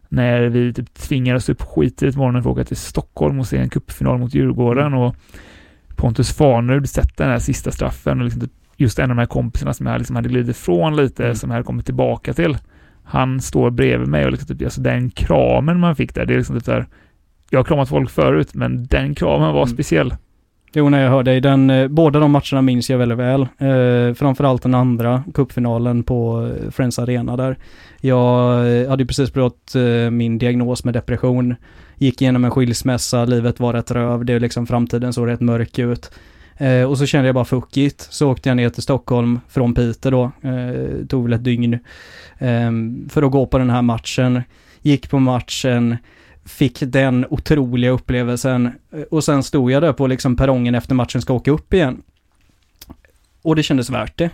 när 0.10 0.42
vi 0.42 0.74
typ 0.74 0.94
tvingar 0.94 1.36
oss 1.36 1.50
upp 1.50 1.62
skitigt 1.62 2.18
morgonen 2.18 2.44
för 2.44 2.50
att 2.50 2.56
åka 2.58 2.66
till 2.66 2.78
Stockholm 2.78 3.40
och 3.40 3.48
se 3.48 3.58
en 3.58 3.70
cupfinal 3.70 4.18
mot 4.18 4.34
Djurgården 4.34 4.94
och 4.94 5.16
Pontus 5.96 6.34
Farnerud 6.34 6.90
sätter 6.90 7.24
den 7.24 7.32
här 7.32 7.40
sista 7.40 7.72
straffen 7.72 8.18
och 8.20 8.24
liksom 8.26 8.42
typ 8.42 8.52
just 8.78 9.00
en 9.00 9.04
av 9.12 9.16
de 9.16 9.18
här 9.18 9.26
kompisarna 9.26 9.74
som 9.74 9.86
jag 9.86 9.98
liksom 9.98 10.16
hade 10.16 10.30
glidit 10.30 10.56
ifrån 10.58 10.96
lite, 10.96 11.24
Mm. 11.24 11.36
som 11.36 11.50
jag 11.50 11.56
hade 11.56 11.66
kommit 11.66 11.86
tillbaka 11.86 12.34
till. 12.34 12.58
Han 13.04 13.42
står 13.42 13.70
bredvid 13.70 14.08
mig 14.08 14.26
och 14.26 14.32
liksom 14.32 14.48
typ, 14.58 14.64
alltså 14.66 14.82
den 14.82 15.10
kramen 15.10 15.80
man 15.80 15.96
fick 15.96 16.16
där, 16.16 16.26
det 16.26 16.34
är 16.34 16.38
liksom 16.38 16.56
typ 16.56 16.66
där 16.66 16.86
jag 17.50 17.60
har 17.60 17.64
kramat 17.64 17.90
folk 17.90 18.10
förut, 18.10 18.54
men 18.54 18.86
den 18.88 19.16
kramen 19.16 19.54
var 19.54 19.62
Mm. 19.62 19.74
speciell. 19.74 20.16
Jo, 20.74 20.90
när 20.90 21.04
jag 21.04 21.10
hör 21.10 21.24
dig, 21.24 21.42
den, 21.42 21.70
eh, 21.70 21.88
båda 21.88 22.20
de 22.20 22.32
matcherna 22.32 22.62
minns 22.62 22.90
jag 22.90 22.98
väldigt 22.98 23.18
väl. 23.18 23.42
Eh, 23.42 24.13
framförallt 24.13 24.63
den 24.63 24.75
andra, 24.75 25.24
cupfinalen 25.34 26.04
på 26.04 26.48
eh, 26.48 26.72
Friends 26.72 27.00
Arena 27.00 27.38
där. 27.38 27.58
Jag 28.01 28.54
eh, 28.54 28.90
hade 28.90 29.04
ju 29.04 29.08
precis 29.08 29.34
fått 29.34 29.75
eh, 29.75 30.12
min 30.12 30.38
diagnos 30.38 30.84
med 30.84 30.94
depression. 30.94 31.56
Gick 31.98 32.22
igenom 32.22 32.46
en 32.46 32.51
skilsmässa, 32.51 33.25
livet 33.25 33.60
var 33.60 33.74
rätt 33.74 33.92
röv, 33.92 34.25
det 34.25 34.34
är 34.34 34.40
liksom 34.40 34.68
framtiden 34.68 35.13
såg 35.13 35.28
rätt 35.28 35.42
mörk 35.42 35.80
ut. 35.80 36.12
Eh, 36.58 36.84
och 36.84 36.98
så 36.98 37.06
kände 37.06 37.28
jag 37.28 37.36
bara 37.36 37.46
fuck 37.46 37.78
it. 37.78 38.08
Så 38.10 38.32
åkte 38.32 38.50
jag 38.50 38.56
ner 38.56 38.70
till 38.70 38.84
Stockholm 38.84 39.40
från 39.50 39.74
Piteå 39.74 40.12
då, 40.12 40.50
eh, 40.50 41.06
tog 41.08 41.24
väl 41.24 41.34
ett 41.34 41.44
dygn, 41.44 41.74
eh, 42.38 42.72
för 43.10 43.24
att 43.24 43.32
gå 43.32 43.46
på 43.46 43.58
den 43.58 43.70
här 43.70 43.82
matchen. 43.82 44.42
Gick 44.82 45.10
på 45.10 45.20
matchen, 45.20 45.98
fick 46.46 46.80
den 46.80 47.26
otroliga 47.30 47.92
upplevelsen 47.92 48.66
eh, 48.92 49.02
och 49.02 49.24
sen 49.24 49.44
stod 49.44 49.72
jag 49.72 49.82
där 49.84 49.94
på 49.94 50.08
liksom 50.08 50.36
perrongen 50.36 50.76
efter 50.76 50.96
matchen 50.96 51.22
ska 51.22 51.34
åka 51.34 51.52
upp 51.52 51.74
igen. 51.74 52.02
Och 53.42 53.56
det 53.56 53.64
kändes 53.64 53.90
värt 53.90 54.18
det. 54.18 54.30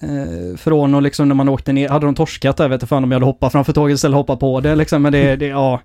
Eh, 0.00 0.56
från 0.56 0.94
och 0.94 1.02
liksom 1.02 1.28
när 1.28 1.34
man 1.34 1.48
åkte 1.48 1.72
ner, 1.72 1.88
hade 1.88 2.06
de 2.06 2.14
torskat 2.14 2.56
där 2.56 2.68
vet 2.68 2.82
jag 2.82 2.88
fan 2.88 3.04
om 3.04 3.10
jag 3.12 3.16
hade 3.16 3.26
hoppat 3.26 3.52
framför 3.52 3.72
tåget 3.72 3.94
istället 3.94 4.16
hoppa 4.16 4.36
på 4.36 4.60
det 4.60 4.74
liksom, 4.76 5.02
men 5.02 5.12
det, 5.12 5.36
det 5.36 5.46
ja. 5.46 5.80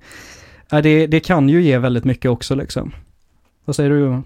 Det, 0.69 1.07
det 1.07 1.19
kan 1.19 1.49
ju 1.49 1.61
ge 1.63 1.77
väldigt 1.77 2.03
mycket 2.03 2.31
också 2.31 2.55
liksom. 2.55 2.91
Vad 3.65 3.75
säger 3.75 3.89
du 3.89 3.99
Johan? 3.99 4.23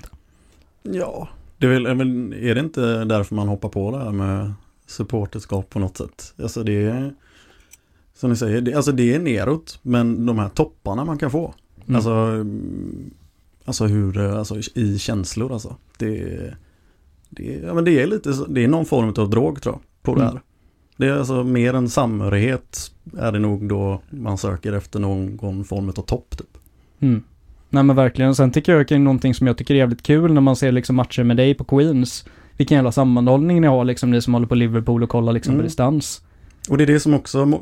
Ja, 0.84 1.28
det 1.58 1.66
är 1.66 1.70
väl- 1.70 2.34
är 2.34 2.56
det 2.56 2.60
inte 2.62 3.04
därför 3.06 3.36
man 3.36 3.48
hoppar 3.48 3.70
på 3.70 3.92
det 3.92 4.04
här 4.04 4.12
med 4.12 4.54
supporterskap 4.88 5.70
på 5.70 5.80
något 5.80 5.98
sätt? 5.98 6.34
Alltså 6.44 6.64
det 6.64 6.84
är, 6.86 7.14
som 8.22 8.30
ni 8.30 8.36
säger, 8.36 8.62
det, 8.62 8.74
alltså 8.74 8.92
det 8.92 9.16
är 9.16 9.20
neråt, 9.20 9.80
men 9.82 10.26
de 10.26 10.40
här 10.40 10.50
topparna 10.50 11.06
man 11.06 11.18
kan 11.18 11.32
få. 11.32 11.54
Mm. 11.86 11.96
Alltså, 11.96 12.12
mm, 12.12 13.12
alltså 13.66 13.86
hur, 13.86 14.14
det- 14.14 14.38
alltså 14.40 14.56
i 14.76 15.00
känslor 15.00 15.54
alltså. 15.54 15.76
Det, 15.98 16.54
det, 17.30 17.44
ja, 17.68 17.74
men 17.74 17.84
det 17.84 18.02
är 18.02 18.08
lite, 18.08 18.34
det 18.50 18.64
är 18.64 18.68
någon 18.68 18.86
form 18.86 19.14
av 19.18 19.30
drog 19.30 19.62
tror 19.62 19.76
jag, 19.76 19.82
på 20.04 20.16
det 20.16 20.22
Mm. 20.22 20.34
här. 20.34 20.42
Det 20.98 21.08
är 21.08 21.18
alltså 21.18 21.44
mer 21.44 21.74
än 21.74 21.90
samhörighet 21.90 22.92
är 23.18 23.32
det 23.32 23.40
nog 23.40 23.70
då 23.70 24.02
man 24.10 24.38
söker 24.38 24.74
efter 24.74 25.00
någon 25.00 25.64
form 25.64 25.90
av 25.90 25.94
topp 25.94 26.38
typ. 26.38 26.58
Mm. 27.00 27.24
Nej 27.70 27.84
men 27.84 27.96
verkligen. 27.96 28.36
Sen 28.36 28.52
tycker 28.52 28.72
jag 28.76 28.88
det 28.88 28.96
är 28.96 29.00
någonting 29.00 29.34
som 29.34 29.48
jag 29.48 29.58
tycker 29.58 29.74
är 29.74 29.78
jävligt 29.78 30.04
kul 30.04 30.34
när 30.34 30.42
man 30.42 30.56
ser 30.56 30.72
liksom 30.72 30.96
matcher 30.96 31.24
med 31.24 31.38
dig 31.38 31.54
på 31.54 31.64
Queens. 31.64 32.26
Vilken 32.58 32.76
jävla 32.76 32.92
sammanhållning 32.92 33.62
ni 33.62 33.68
har 33.68 33.86
liksom, 33.86 34.12
ni 34.12 34.22
som 34.22 34.34
håller 34.34 34.48
på 34.48 34.56
Liverpool 34.56 35.04
och 35.04 35.10
kollar 35.10 35.34
liksom 35.34 35.52
på 35.52 35.56
Mm. 35.56 35.66
distans. 35.66 36.22
Och 36.70 36.78
det 36.78 36.84
är 36.84 36.88
det 36.88 37.00
som 37.00 37.14
också 37.14 37.62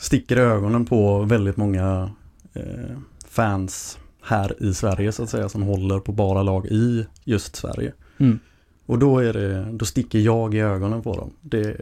sticker 0.00 0.36
i 0.36 0.40
ögonen 0.40 0.84
på 0.84 1.22
väldigt 1.22 1.56
många 1.56 2.10
eh, 2.54 2.98
fans 3.28 3.98
här 4.22 4.62
i 4.62 4.74
Sverige 4.74 5.12
så 5.12 5.22
att 5.22 5.30
säga 5.30 5.48
som 5.48 5.62
håller 5.62 5.98
på 5.98 6.12
bara 6.12 6.42
lag 6.42 6.66
i 6.66 7.06
just 7.24 7.56
Sverige. 7.56 7.92
Mm. 8.18 8.38
Och 8.86 8.98
då, 8.98 9.18
är 9.18 9.32
det, 9.32 9.68
då 9.72 9.84
sticker 9.84 10.18
jag 10.18 10.54
i 10.54 10.58
ögonen 10.58 11.02
på 11.02 11.16
dem. 11.16 11.30
Det, 11.40 11.76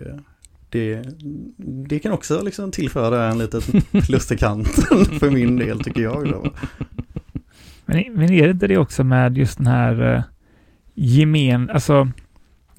det, 0.71 1.03
det 1.89 1.99
kan 1.99 2.13
också 2.13 2.43
liksom 2.43 2.71
tillföra 2.71 3.25
en 3.25 3.39
liten 3.39 3.61
plus 3.91 4.33
i 4.33 4.37
kanten 4.37 5.05
för 5.05 5.31
min 5.31 5.57
del 5.57 5.81
tycker 5.81 6.03
jag. 6.03 6.31
Då. 6.31 6.53
Men, 7.87 8.05
men 8.13 8.33
är 8.33 8.45
det 8.45 8.51
inte 8.51 8.67
det 8.67 8.79
också 8.79 9.05
med 9.05 9.39
just 9.39 9.59
den 9.59 9.67
här 9.67 10.15
eh, 10.15 10.23
gemen, 10.95 11.71
alltså 11.71 12.09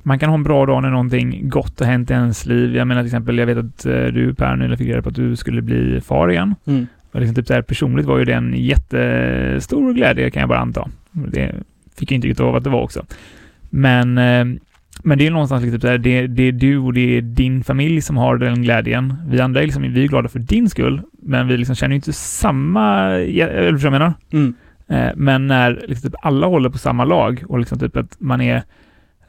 man 0.07 0.19
kan 0.19 0.29
ha 0.29 0.35
en 0.35 0.43
bra 0.43 0.65
dag 0.65 0.81
när 0.81 0.89
någonting 0.89 1.49
gott 1.49 1.79
har 1.79 1.87
hänt 1.87 2.11
i 2.11 2.13
ens 2.13 2.45
liv. 2.45 2.75
Jag 2.75 2.87
menar 2.87 3.01
till 3.01 3.07
exempel, 3.07 3.37
jag 3.37 3.45
vet 3.45 3.57
att 3.57 3.85
eh, 3.85 4.05
du 4.05 4.33
Per 4.33 4.55
nyligen 4.55 4.77
fick 4.77 4.87
reda 4.87 5.01
på 5.01 5.09
att 5.09 5.15
du 5.15 5.35
skulle 5.35 5.61
bli 5.61 6.01
far 6.01 6.31
igen. 6.31 6.55
Mm. 6.65 6.87
Och 7.11 7.19
liksom 7.19 7.35
typ 7.35 7.47
så 7.47 7.53
här, 7.53 7.61
personligt 7.61 8.05
var 8.05 8.17
ju 8.17 8.25
det 8.25 8.33
en 8.33 8.53
jättestor 8.53 9.93
glädje 9.93 10.31
kan 10.31 10.39
jag 10.39 10.49
bara 10.49 10.59
anta. 10.59 10.89
Det 11.11 11.55
fick 11.99 12.11
jag 12.11 12.15
intrycket 12.15 12.39
av 12.39 12.55
att 12.55 12.63
det 12.63 12.69
var 12.69 12.81
också. 12.81 13.05
Men, 13.69 14.17
eh, 14.17 14.45
men 15.03 15.17
det 15.17 15.27
är 15.27 15.31
någonstans 15.31 15.63
liksom 15.63 15.81
så 15.81 15.87
här, 15.87 15.97
det, 15.97 16.27
det 16.27 16.43
är 16.43 16.51
du 16.51 16.77
och 16.77 16.93
det 16.93 17.17
är 17.17 17.21
din 17.21 17.63
familj 17.63 18.01
som 18.01 18.17
har 18.17 18.37
den 18.37 18.61
glädjen. 18.61 19.13
Vi 19.27 19.41
andra 19.41 19.61
är 19.61 19.63
liksom, 19.63 19.93
vi 19.93 20.03
är 20.03 20.07
glada 20.07 20.29
för 20.29 20.39
din 20.39 20.69
skull, 20.69 21.01
men 21.11 21.47
vi 21.47 21.57
liksom 21.57 21.75
känner 21.75 21.93
ju 21.93 21.95
inte 21.95 22.13
samma, 22.13 23.09
eller 23.09 23.71
förstår 23.71 23.93
jag 23.93 23.99
menar? 23.99 24.13
Mm. 24.31 24.53
Eh, 24.87 25.11
Men 25.15 25.47
när 25.47 25.85
liksom 25.87 26.09
typ 26.09 26.19
alla 26.21 26.47
håller 26.47 26.69
på 26.69 26.77
samma 26.77 27.05
lag 27.05 27.43
och 27.47 27.59
liksom 27.59 27.79
typ 27.79 27.97
att 27.97 28.15
man 28.19 28.41
är 28.41 28.63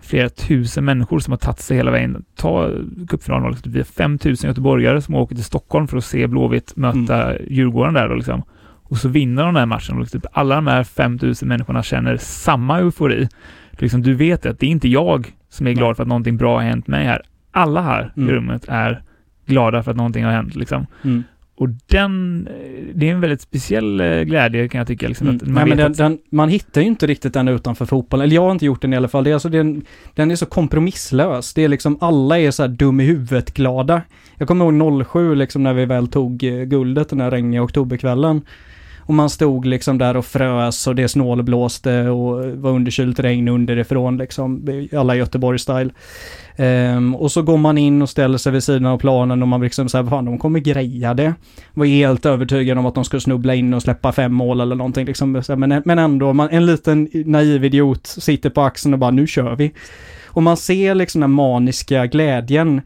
flera 0.00 0.28
tusen 0.28 0.84
människor 0.84 1.18
som 1.18 1.32
har 1.32 1.38
tagit 1.38 1.58
sig 1.58 1.76
hela 1.76 1.90
vägen. 1.90 2.24
Ta 2.36 2.70
cupfinalen, 3.08 3.50
liksom 3.50 3.72
vi 3.72 3.80
är 3.80 3.84
5000 3.84 4.48
göteborgare 4.48 5.00
som 5.02 5.14
åker 5.14 5.34
till 5.34 5.44
Stockholm 5.44 5.88
för 5.88 5.96
att 5.96 6.04
se 6.04 6.26
Blåvitt 6.26 6.76
möta 6.76 7.38
Djurgården 7.48 7.94
där 7.94 8.08
då 8.08 8.14
liksom. 8.14 8.42
Och 8.82 8.96
så 8.98 9.08
vinner 9.08 9.42
de 9.42 9.54
den 9.54 9.60
här 9.60 9.66
matchen 9.66 9.94
och 9.94 10.00
liksom 10.00 10.20
typ 10.20 10.30
alla 10.32 10.54
de 10.54 10.66
här 10.66 10.84
5000 10.84 11.48
människorna 11.48 11.82
känner 11.82 12.16
samma 12.16 12.78
eufori. 12.78 13.28
Liksom, 13.70 14.02
du 14.02 14.14
vet 14.14 14.46
att 14.46 14.58
det 14.60 14.66
är 14.66 14.70
inte 14.70 14.88
jag 14.88 15.32
som 15.48 15.66
är 15.66 15.72
glad 15.72 15.96
för 15.96 16.02
att 16.02 16.08
någonting 16.08 16.36
bra 16.36 16.56
har 16.56 16.62
hänt 16.64 16.86
mig 16.86 17.04
här. 17.04 17.22
Alla 17.50 17.82
här 17.82 18.12
Mm. 18.16 18.28
i 18.28 18.32
rummet 18.32 18.64
är 18.68 19.02
glada 19.46 19.82
för 19.82 19.90
att 19.90 19.96
någonting 19.96 20.24
har 20.24 20.32
hänt 20.32 20.54
liksom. 20.56 20.86
Mm. 21.04 21.24
Och 21.58 21.68
den, 21.86 22.44
det 22.94 23.08
är 23.08 23.12
en 23.14 23.20
väldigt 23.20 23.40
speciell 23.40 24.00
eh, 24.00 24.20
glädje 24.20 24.68
kan 24.68 24.78
jag 24.78 24.86
tycka. 24.86 25.08
Liksom, 25.08 25.26
Mm. 25.26 25.36
att 25.36 25.48
man 25.48 25.68
Nej, 25.68 25.76
den, 25.76 25.90
att, 25.90 25.98
den, 25.98 26.18
man 26.30 26.48
hittar 26.48 26.80
ju 26.80 26.86
inte 26.86 27.06
riktigt 27.06 27.32
den 27.34 27.48
utanför 27.48 27.86
fotbollen. 27.86 28.24
Eller 28.24 28.34
jag 28.34 28.42
har 28.42 28.52
inte 28.52 28.66
gjort 28.66 28.82
den 28.82 28.92
i 28.92 28.96
alla 28.96 29.08
fall. 29.08 29.24
Det 29.24 29.30
är 29.30 29.34
alltså, 29.34 29.48
den, 29.48 29.84
den 30.14 30.30
är 30.30 30.36
så 30.36 30.46
kompromisslös. 30.46 31.54
Det 31.54 31.64
är 31.64 31.68
liksom, 31.68 31.98
alla 32.00 32.38
är 32.38 32.50
så 32.50 32.62
här 32.62 32.68
dum 32.68 33.00
i 33.00 33.04
huvudet 33.04 33.54
glada. 33.54 34.02
Jag 34.36 34.48
kommer 34.48 34.64
ihåg 34.82 35.06
07 35.06 35.34
liksom 35.34 35.62
när 35.62 35.74
vi 35.74 35.84
väl 35.86 36.08
tog 36.08 36.44
eh, 36.44 36.62
guldet 36.64 37.08
den 37.08 37.20
här 37.20 37.30
regniga 37.30 37.62
oktoberkvällen. 37.62 38.42
Och 39.08 39.14
man 39.14 39.30
stod 39.30 39.66
liksom 39.66 39.98
där 39.98 40.16
och 40.16 40.26
frös 40.26 40.86
och 40.86 40.94
det 40.94 41.08
snålblåste 41.08 42.08
och 42.08 42.44
var 42.44 42.70
underkylt 42.70 43.20
regn 43.20 43.48
underifrån 43.48 44.16
liksom. 44.18 44.68
Alla 44.96 45.14
Göteborg-style. 45.14 45.90
Um, 46.96 47.14
och 47.14 47.32
så 47.32 47.42
går 47.42 47.56
man 47.56 47.78
in 47.78 48.02
och 48.02 48.08
ställer 48.08 48.38
sig 48.38 48.52
vid 48.52 48.62
sidan 48.62 48.86
av 48.86 48.98
planen 48.98 49.42
och 49.42 49.48
man 49.48 49.60
liksom 49.60 49.88
såhär, 49.88 50.04
fan 50.04 50.24
de 50.24 50.38
kommer 50.38 50.60
greja 50.60 51.14
det. 51.14 51.34
Var 51.74 51.86
helt 51.86 52.26
övertygad 52.26 52.78
om 52.78 52.86
att 52.86 52.94
de 52.94 53.04
skulle 53.04 53.20
snubbla 53.20 53.54
in 53.54 53.74
och 53.74 53.82
släppa 53.82 54.12
fem 54.12 54.34
mål 54.34 54.60
eller 54.60 54.76
någonting 54.76 55.06
liksom. 55.06 55.42
Men, 55.48 55.82
men 55.84 55.98
ändå, 55.98 56.32
man, 56.32 56.48
en 56.50 56.66
liten 56.66 57.08
naiv 57.12 57.64
idiot 57.64 58.06
sitter 58.06 58.50
på 58.50 58.60
axeln 58.60 58.94
och 58.94 59.00
bara, 59.00 59.10
nu 59.10 59.26
kör 59.26 59.56
vi. 59.56 59.72
Och 60.26 60.42
man 60.42 60.56
ser 60.56 60.94
liksom 60.94 61.20
den 61.20 61.30
maniska 61.30 62.06
glädjen 62.06 62.80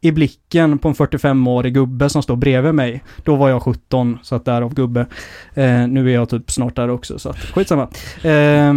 i 0.00 0.12
blicken 0.12 0.78
på 0.78 0.88
en 0.88 0.94
45-årig 0.94 1.74
gubbe 1.74 2.08
som 2.08 2.22
står 2.22 2.36
bredvid 2.36 2.74
mig. 2.74 3.04
Då 3.24 3.36
var 3.36 3.48
jag 3.48 3.62
17, 3.62 4.18
så 4.22 4.34
att 4.34 4.44
därav 4.44 4.74
gubbe. 4.74 5.06
Eh, 5.54 5.88
nu 5.88 6.10
är 6.10 6.14
jag 6.14 6.28
typ 6.28 6.50
snart 6.50 6.76
där 6.76 6.90
också, 6.90 7.18
så 7.18 7.30
att 7.30 7.38
skitsamma. 7.38 7.82
Eh, 8.22 8.72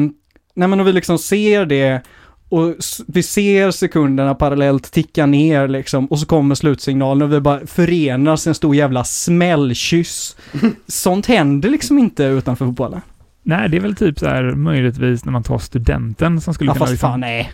nej 0.53 0.67
men 0.67 0.79
om 0.79 0.85
vi 0.85 0.93
liksom 0.93 1.17
ser 1.17 1.65
det 1.65 2.01
och 2.49 2.75
vi 3.07 3.23
ser 3.23 3.71
sekunderna 3.71 4.35
parallellt 4.35 4.91
ticka 4.91 5.25
ner 5.25 5.67
liksom 5.67 6.05
och 6.05 6.19
så 6.19 6.25
kommer 6.25 6.55
slutsignalen 6.55 7.21
och 7.21 7.33
vi 7.33 7.39
bara 7.39 7.67
förenas 7.67 8.47
i 8.47 8.49
en 8.49 8.55
stor 8.55 8.75
jävla 8.75 9.03
smällkyss. 9.03 10.37
Sånt 10.87 11.25
händer 11.25 11.69
liksom 11.69 11.99
inte 11.99 12.23
utanför 12.23 12.65
fotbollen. 12.65 13.01
Nej, 13.43 13.69
det 13.69 13.77
är 13.77 13.81
väl 13.81 13.95
typ 13.95 14.19
så 14.19 14.25
här 14.25 14.43
möjligtvis 14.43 15.25
när 15.25 15.31
man 15.31 15.43
tar 15.43 15.57
studenten 15.57 16.41
som 16.41 16.53
skulle 16.53 16.69
Ja 16.69 16.73
kunna 16.73 16.85
fast 16.85 16.91
liksom... 16.91 17.09
fan 17.09 17.19
nej. 17.19 17.51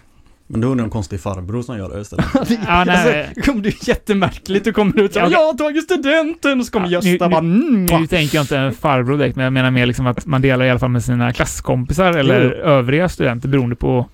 Men 0.50 0.62
då 0.62 0.72
är 0.72 0.76
det 0.76 0.84
en 0.84 0.90
konstig 0.90 1.20
farbror 1.20 1.62
som 1.62 1.78
gör 1.78 1.90
det 1.96 2.02
istället. 2.02 2.26
Ja, 2.68 2.84
nej. 2.88 3.26
Alltså, 3.28 3.42
kommer 3.42 3.62
du 3.64 3.72
jättemärkligt, 3.82 4.64
du 4.64 4.74
kommer 4.74 5.00
ut 5.00 5.16
Ja, 5.16 5.30
jag 5.32 5.40
har 5.40 5.54
tagit 5.54 5.84
studenten, 5.84 6.60
och 6.60 6.66
så 6.66 6.72
kommer 6.72 6.88
Ja, 6.90 7.00
nu- 7.04 7.10
Gösta 7.10 7.30
bara, 7.30 7.40
mm, 7.40 7.86
va? 7.86 8.00
Nu 8.00 8.08
tänker 8.08 8.38
jag 8.38 8.44
inte 8.44 8.58
en 8.58 8.74
farbror 8.74 9.18
direkt, 9.18 9.36
men 9.36 9.44
jag 9.44 9.54
menar 9.54 9.72
mer 9.72 9.86
liksom 9.86 10.08
att 10.08 10.26
man 10.26 10.42
delar 10.42 10.66
i 10.66 10.70
alla 10.70 10.80
fall 10.80 10.90
med 10.90 11.04
sina 11.04 11.34
klasskompisar 11.34 12.14
eller 12.14 12.44
Jo. 12.44 12.50
övriga 12.70 13.10
studenter 13.10 13.50
beroende 13.50 13.76
på 13.76 14.06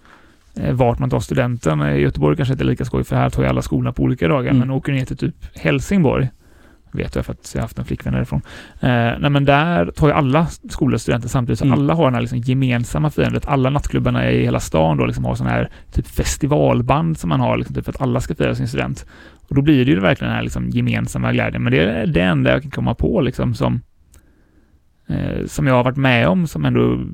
eh, 0.60 0.74
vart 0.74 1.00
man 1.00 1.10
tar 1.10 1.19
studenten. 1.19 1.82
I 1.82 2.00
Göteborg 2.02 2.38
kanske 2.38 2.52
inte 2.54 2.63
är 2.63 2.67
lika 2.67 2.86
skoj 2.86 3.04
för 3.04 3.15
här 3.15 3.30
tar 3.30 3.43
ju 3.43 3.50
alla 3.50 3.62
skolorna 3.62 3.91
på 3.93 4.04
olika 4.04 4.28
dagar, 4.28 4.50
Mm. 4.50 4.60
men 4.60 4.72
åker 4.72 4.91
ner 4.93 5.06
till 5.06 5.17
typ 5.17 5.36
Helsingborg, 5.56 6.28
vet 6.93 7.15
jag 7.15 7.25
för 7.25 7.34
att 7.34 7.51
jag 7.53 7.62
har 7.62 7.63
haft 7.63 7.79
en 7.79 7.86
flickvän 7.86 8.13
därifrån. 8.13 8.41
Eh, 8.79 8.89
nej 9.19 9.29
men 9.29 9.45
där 9.45 9.91
tar 9.91 10.08
ju 10.08 10.13
alla 10.13 10.47
skolor 10.69 10.97
studenter 10.97 11.29
samtidigt, 11.29 11.60
så 11.60 11.65
Mm. 11.65 11.79
alla 11.79 11.93
har 11.93 12.06
den 12.06 12.13
här 12.13 12.21
liksom 12.21 12.39
gemensamma 12.39 13.10
firandet. 13.10 13.45
Alla 13.45 13.69
nattklubbarna 13.69 14.32
i 14.32 14.43
hela 14.43 14.60
stan 14.60 14.97
då 14.97 15.06
liksom 15.06 15.25
har 15.25 15.36
sån 15.36 15.47
här 15.47 15.69
typ 15.91 16.08
festivalband 16.08 17.17
som 17.17 17.29
man 17.29 17.39
har 17.39 17.58
liksom, 17.58 17.75
typ 17.75 17.86
för 17.86 17.91
att 17.91 18.01
alla 18.01 18.19
ska 18.21 18.36
fira 18.36 18.56
sin 18.56 18.67
student. 18.67 19.06
Och 19.49 19.56
då 19.56 19.62
blir 19.62 19.86
det 19.86 19.91
ju 19.91 19.99
verkligen 19.99 20.29
den 20.29 20.36
här 20.36 20.43
liksom 20.43 20.69
gemensamma 20.69 21.32
glädjen. 21.34 21.63
Men 21.63 21.71
det 21.71 21.79
är 21.79 22.08
det 22.08 22.21
enda 22.21 22.51
jag 22.51 22.62
kan 22.62 22.71
komma 22.71 22.95
på 22.95 23.21
liksom 23.21 23.53
som, 23.56 23.82
eh, 25.08 25.45
som 25.45 25.67
jag 25.67 25.73
har 25.75 25.84
varit 25.84 25.97
med 25.97 26.27
om 26.27 26.47
som 26.47 26.65
ändå 26.65 27.06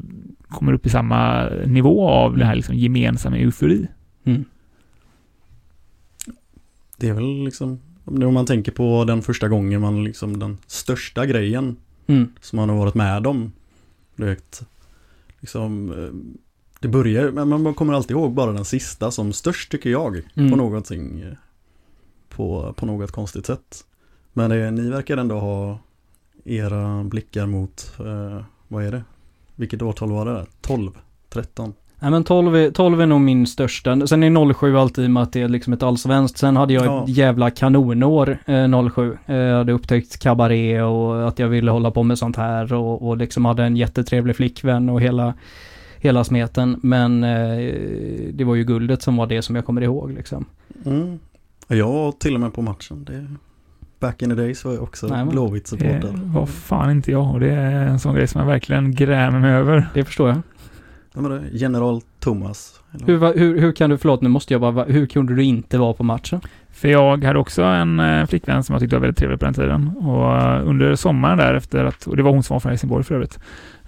kommer 0.48 0.74
upp 0.74 0.86
i 0.86 0.90
samma 0.90 1.50
nivå 1.66 2.10
av 2.10 2.38
den 2.38 2.48
här 2.48 2.56
liksom 2.56 2.76
gemensamma 2.76 3.38
eufori. 3.38 3.88
Mm. 4.24 4.46
Det 6.98 7.10
är 7.10 7.14
väl 7.14 7.44
liksom, 7.44 7.80
om 8.06 8.34
man 8.34 8.46
tänker 8.46 8.72
på 8.72 9.04
den 9.06 9.22
första 9.22 9.48
gången 9.48 9.82
man 9.82 10.04
liksom, 10.04 10.40
den 10.40 10.58
största 10.68 11.26
grejen 11.26 11.76
Mm. 12.08 12.28
som 12.42 12.58
man 12.58 12.70
har 12.70 12.78
varit 12.78 12.96
med 12.96 13.28
om. 13.28 13.52
Du 14.16 14.26
vet, 14.26 14.62
liksom, 15.40 15.92
eh, 15.92 16.40
det 16.80 16.88
börjar, 16.88 17.32
men 17.32 17.62
man 17.62 17.74
kommer 17.74 17.94
alltid 17.94 18.12
ihåg 18.12 18.34
bara 18.34 18.52
den 18.52 18.66
sista 18.66 19.12
som 19.12 19.34
störst 19.34 19.72
tycker 19.72 19.90
jag. 19.90 20.22
Mm. 20.34 20.52
På 20.52 20.58
någonting, 20.58 21.22
eh, 21.22 21.34
på, 22.30 22.74
på 22.74 22.86
något 22.86 23.12
konstigt 23.12 23.46
sätt. 23.46 23.86
Men 24.34 24.50
det, 24.50 24.72
ni 24.72 24.90
verkar 24.90 25.18
ändå 25.18 25.40
ha 25.40 25.80
era 26.46 27.04
blickar 27.04 27.46
mot, 27.46 27.94
eh, 28.00 28.44
vad 28.68 28.84
är 28.86 28.92
det? 28.92 29.04
Vilket 29.56 29.82
årtal 29.82 30.12
var 30.12 30.26
det 30.26 30.32
där? 30.34 30.48
12? 30.62 30.92
13? 31.30 31.74
Nej 32.02 32.12
men 32.12 32.24
12 32.24 32.56
är, 32.56 32.72
12 32.72 33.02
är 33.02 33.06
nog 33.06 33.22
min 33.22 33.48
största. 33.48 34.08
Sen 34.08 34.24
är 34.24 34.54
07 34.54 34.78
alltid 34.78 35.04
i 35.04 35.08
och 35.08 35.12
med 35.12 35.24
att 35.24 35.34
det 35.34 35.42
är 35.42 35.48
liksom 35.50 35.74
ett 35.74 35.84
allsvenskt. 35.84 36.38
Sen 36.38 36.56
hade 36.58 36.74
jag 36.74 36.86
Ja. 36.86 37.04
ett 37.04 37.10
jävla 37.10 37.50
kanonår 37.50 38.38
eh, 38.46 38.90
07. 38.90 39.18
Eh, 39.26 39.36
jag 39.36 39.58
hade 39.58 39.72
upptäckt 39.74 40.20
kabaré 40.20 40.82
och 40.82 41.28
att 41.28 41.40
jag 41.40 41.48
ville 41.48 41.72
hålla 41.72 41.92
på 41.92 42.04
med 42.04 42.18
sånt 42.18 42.36
här 42.36 42.74
och, 42.74 43.08
och 43.08 43.18
liksom 43.18 43.46
hade 43.46 43.64
en 43.64 43.76
jättetrevlig 43.78 44.36
flickvän 44.36 44.90
och 44.90 45.02
hela, 45.02 45.34
hela 45.98 46.24
smeten. 46.24 46.80
Men 46.84 47.24
eh, 47.24 47.58
det 48.34 48.44
var 48.44 48.56
ju 48.56 48.64
guldet 48.64 49.02
som 49.02 49.18
var 49.18 49.28
det 49.28 49.42
som 49.42 49.56
jag 49.56 49.66
kommer 49.66 49.82
ihåg 49.82 50.12
liksom. 50.12 50.46
Mm. 50.86 51.20
Och 51.68 51.76
Jag 51.76 51.92
var 51.94 52.12
till 52.12 52.34
och 52.36 52.40
med 52.42 52.54
på 52.54 52.62
matchen. 52.62 53.04
Det, 53.04 53.26
back 54.00 54.22
in 54.22 54.30
the 54.30 54.36
days 54.36 54.66
var 54.66 54.74
jag 54.74 54.84
också 54.84 55.08
Nej, 55.08 55.18
men- 55.18 55.30
blåvitt 55.30 55.72
Det 55.80 56.02
var 56.26 56.46
fan 56.46 56.92
inte 56.92 57.12
jag 57.12 57.34
och 57.34 57.40
det 57.40 57.52
är 57.52 57.86
en 57.88 58.00
sån 58.00 58.16
grej 58.16 58.28
som 58.28 58.40
jag 58.42 58.48
verkligen 58.48 58.96
grämer 58.96 59.40
mig 59.40 59.52
över. 59.52 59.88
Det 59.94 60.04
förstår 60.06 60.30
jag. 60.30 60.38
Vem 61.14 61.24
var 61.24 61.30
det? 61.30 61.42
General 61.52 62.02
Thomas? 62.20 62.80
Eller? 62.94 63.06
Hur, 63.08 63.34
hur, 63.40 63.60
hur 63.62 63.72
kan 63.72 63.90
du, 63.90 63.98
förlåt 63.98 64.22
nu 64.22 64.30
måste 64.30 64.54
jag 64.54 64.62
bara, 64.62 64.72
va- 64.72 64.86
hur 64.88 65.06
kunde 65.06 65.36
du 65.36 65.44
inte 65.44 65.78
vara 65.78 65.94
på 65.94 66.04
matchen? 66.04 66.42
För 66.72 66.88
jag 66.88 67.24
hade 67.24 67.40
också 67.40 67.64
en 67.64 68.00
eh, 68.00 68.26
flickvän 68.26 68.64
som 68.64 68.74
jag 68.74 68.80
tyckte 68.82 68.96
var 68.96 69.02
väldigt 69.02 69.18
trevlig 69.18 69.40
på 69.40 69.46
den 69.46 69.54
tiden. 69.54 69.88
Och 69.98 70.36
eh, 70.38 70.68
under 70.68 70.96
sommaren 70.96 71.38
där 71.38 71.54
efter 71.54 71.86
att, 71.86 72.08
och 72.08 72.18
det 72.18 72.24
var 72.24 72.32
hon 72.32 72.44
som 72.44 72.56
var 72.56 72.60
från 72.60 72.70
Helsingborg 72.70 73.04
för 73.04 73.16
övrigt. 73.16 73.40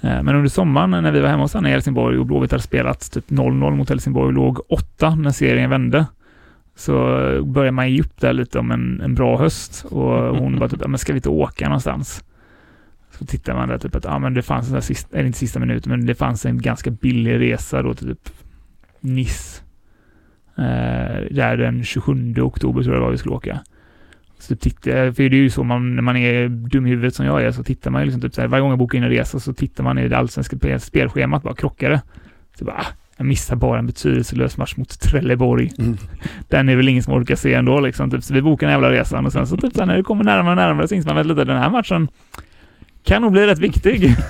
Eh, 0.01 0.23
Men 0.23 0.35
under 0.35 0.49
sommaren 0.49 0.91
när 0.91 1.11
vi 1.11 1.19
var 1.19 1.29
hemma 1.29 1.41
hos 1.43 1.53
henne 1.53 1.69
i 1.69 1.71
Helsingborg 1.71 2.17
och 2.17 2.25
Blåvitt 2.25 2.51
hade 2.51 2.63
spelat 2.63 3.11
typ 3.11 3.29
0-0 3.29 3.75
mot 3.75 3.89
Helsingborg 3.89 4.27
och 4.27 4.33
låg 4.33 4.59
8 4.69 5.15
när 5.15 5.31
serien 5.31 5.69
vände. 5.69 6.05
Så 6.75 6.93
började 7.45 7.71
man 7.71 7.91
ge 7.91 8.01
upp 8.01 8.21
där 8.21 8.33
lite 8.33 8.59
om 8.59 8.71
en, 8.71 9.01
en 9.01 9.15
bra 9.15 9.37
höst 9.37 9.85
och 9.89 10.35
hon 10.37 10.59
bara 10.59 10.69
typ, 10.69 10.87
men 10.87 10.97
ska 10.97 11.13
vi 11.13 11.17
inte 11.17 11.29
åka 11.29 11.65
någonstans? 11.65 12.23
Så 13.21 13.27
tittar 13.27 13.53
man 13.53 13.69
där 13.69 13.77
typ 13.77 13.95
att, 13.95 14.03
ja 14.03 14.19
men 14.19 14.33
det 14.33 14.41
fanns 14.41 14.67
en 14.67 14.73
här 14.73 14.81
sista, 14.81 15.17
eller 15.17 15.27
inte 15.27 15.39
sista 15.39 15.59
minuten, 15.59 15.89
men 15.89 16.05
det 16.05 16.15
fanns 16.15 16.45
en 16.45 16.61
ganska 16.61 16.91
billig 16.91 17.39
resa 17.39 17.81
då 17.81 17.93
till 17.93 18.07
typ 18.07 18.29
Nice. 18.99 19.61
Eh, 20.57 21.35
där 21.35 21.57
den 21.57 21.83
27 21.83 22.35
oktober 22.41 22.83
tror 22.83 22.95
jag 22.95 23.01
det 23.01 23.05
var 23.05 23.11
vi 23.11 23.17
skulle 23.17 23.35
åka. 23.35 23.59
Så 24.39 24.55
tittar 24.55 24.91
jag, 24.91 25.15
för 25.15 25.23
det 25.23 25.35
är 25.35 25.41
ju 25.41 25.49
så 25.49 25.63
man, 25.63 25.95
när 25.95 26.01
man 26.01 26.17
är 26.17 26.49
dum 26.49 26.87
i 26.87 26.89
huvudet 26.89 27.15
som 27.15 27.25
jag 27.25 27.43
är, 27.43 27.51
så 27.51 27.63
tittar 27.63 27.91
man 27.91 28.01
ju 28.01 28.05
liksom 28.05 28.21
typ 28.21 28.33
så 28.33 28.41
här, 28.41 28.47
varje 28.47 28.61
gång 28.61 28.69
jag 28.69 28.79
bokar 28.79 28.97
in 28.97 29.03
en 29.03 29.09
resa 29.09 29.39
så 29.39 29.53
tittar 29.53 29.83
man 29.83 29.97
i 29.97 30.07
det 30.07 30.17
allsvenska 30.17 30.55
spel- 30.57 30.79
spelschemat, 30.79 31.43
bara 31.43 31.55
krockar 31.55 31.89
det. 31.89 32.01
Så 32.59 32.65
bara, 32.65 32.75
ah, 32.75 32.85
jag 33.17 33.25
missar 33.27 33.55
bara 33.55 33.79
en 33.79 33.87
betydelselös 33.87 34.57
match 34.57 34.77
mot 34.77 34.99
Trelleborg. 34.99 35.71
Mm. 35.79 35.97
Den 36.47 36.69
är 36.69 36.75
väl 36.75 36.89
ingen 36.89 37.03
som 37.03 37.13
orkar 37.13 37.35
se 37.35 37.53
ändå 37.53 37.79
liksom. 37.79 38.11
Typ, 38.11 38.23
så 38.23 38.33
vi 38.33 38.41
bokar 38.41 38.67
den 38.67 38.73
jävla 38.73 38.91
resan 38.91 39.25
och 39.25 39.31
sen 39.31 39.47
så 39.47 39.57
typ 39.57 39.73
så 39.73 39.79
här, 39.79 39.85
när 39.87 39.97
det 39.97 40.03
kommer 40.03 40.23
närmare 40.23 40.51
och 40.51 40.57
närmare 40.57 40.87
så 40.87 40.95
inser 40.95 41.09
man 41.09 41.17
väl 41.17 41.27
lite 41.27 41.45
den 41.45 41.57
här 41.57 41.69
matchen 41.69 42.07
kan 43.03 43.21
nog 43.21 43.31
bli 43.31 43.47
rätt 43.47 43.59
viktig. 43.59 44.15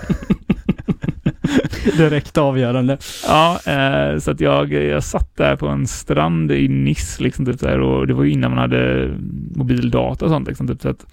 Direkt 1.98 2.38
avgörande. 2.38 2.98
Ja, 3.28 3.60
eh, 3.66 4.18
så 4.20 4.32
att 4.32 4.40
jag, 4.40 4.74
jag 4.74 5.04
satt 5.04 5.38
där 5.38 5.56
på 5.56 5.68
en 5.68 5.88
strand 5.88 6.52
i 6.52 6.68
Nice 6.68 7.24
liksom 7.24 7.46
typ 7.46 7.66
här, 7.66 7.80
och 7.80 8.08
det 8.08 8.14
var 8.14 8.24
ju 8.24 8.32
innan 8.32 8.52
man 8.52 8.60
hade 8.60 9.12
mobildata 9.56 10.26
och 10.26 10.32
sånt 10.32 10.48
liksom 10.48 10.68
typ 10.68 10.82
så 10.82 10.90
att 10.90 11.06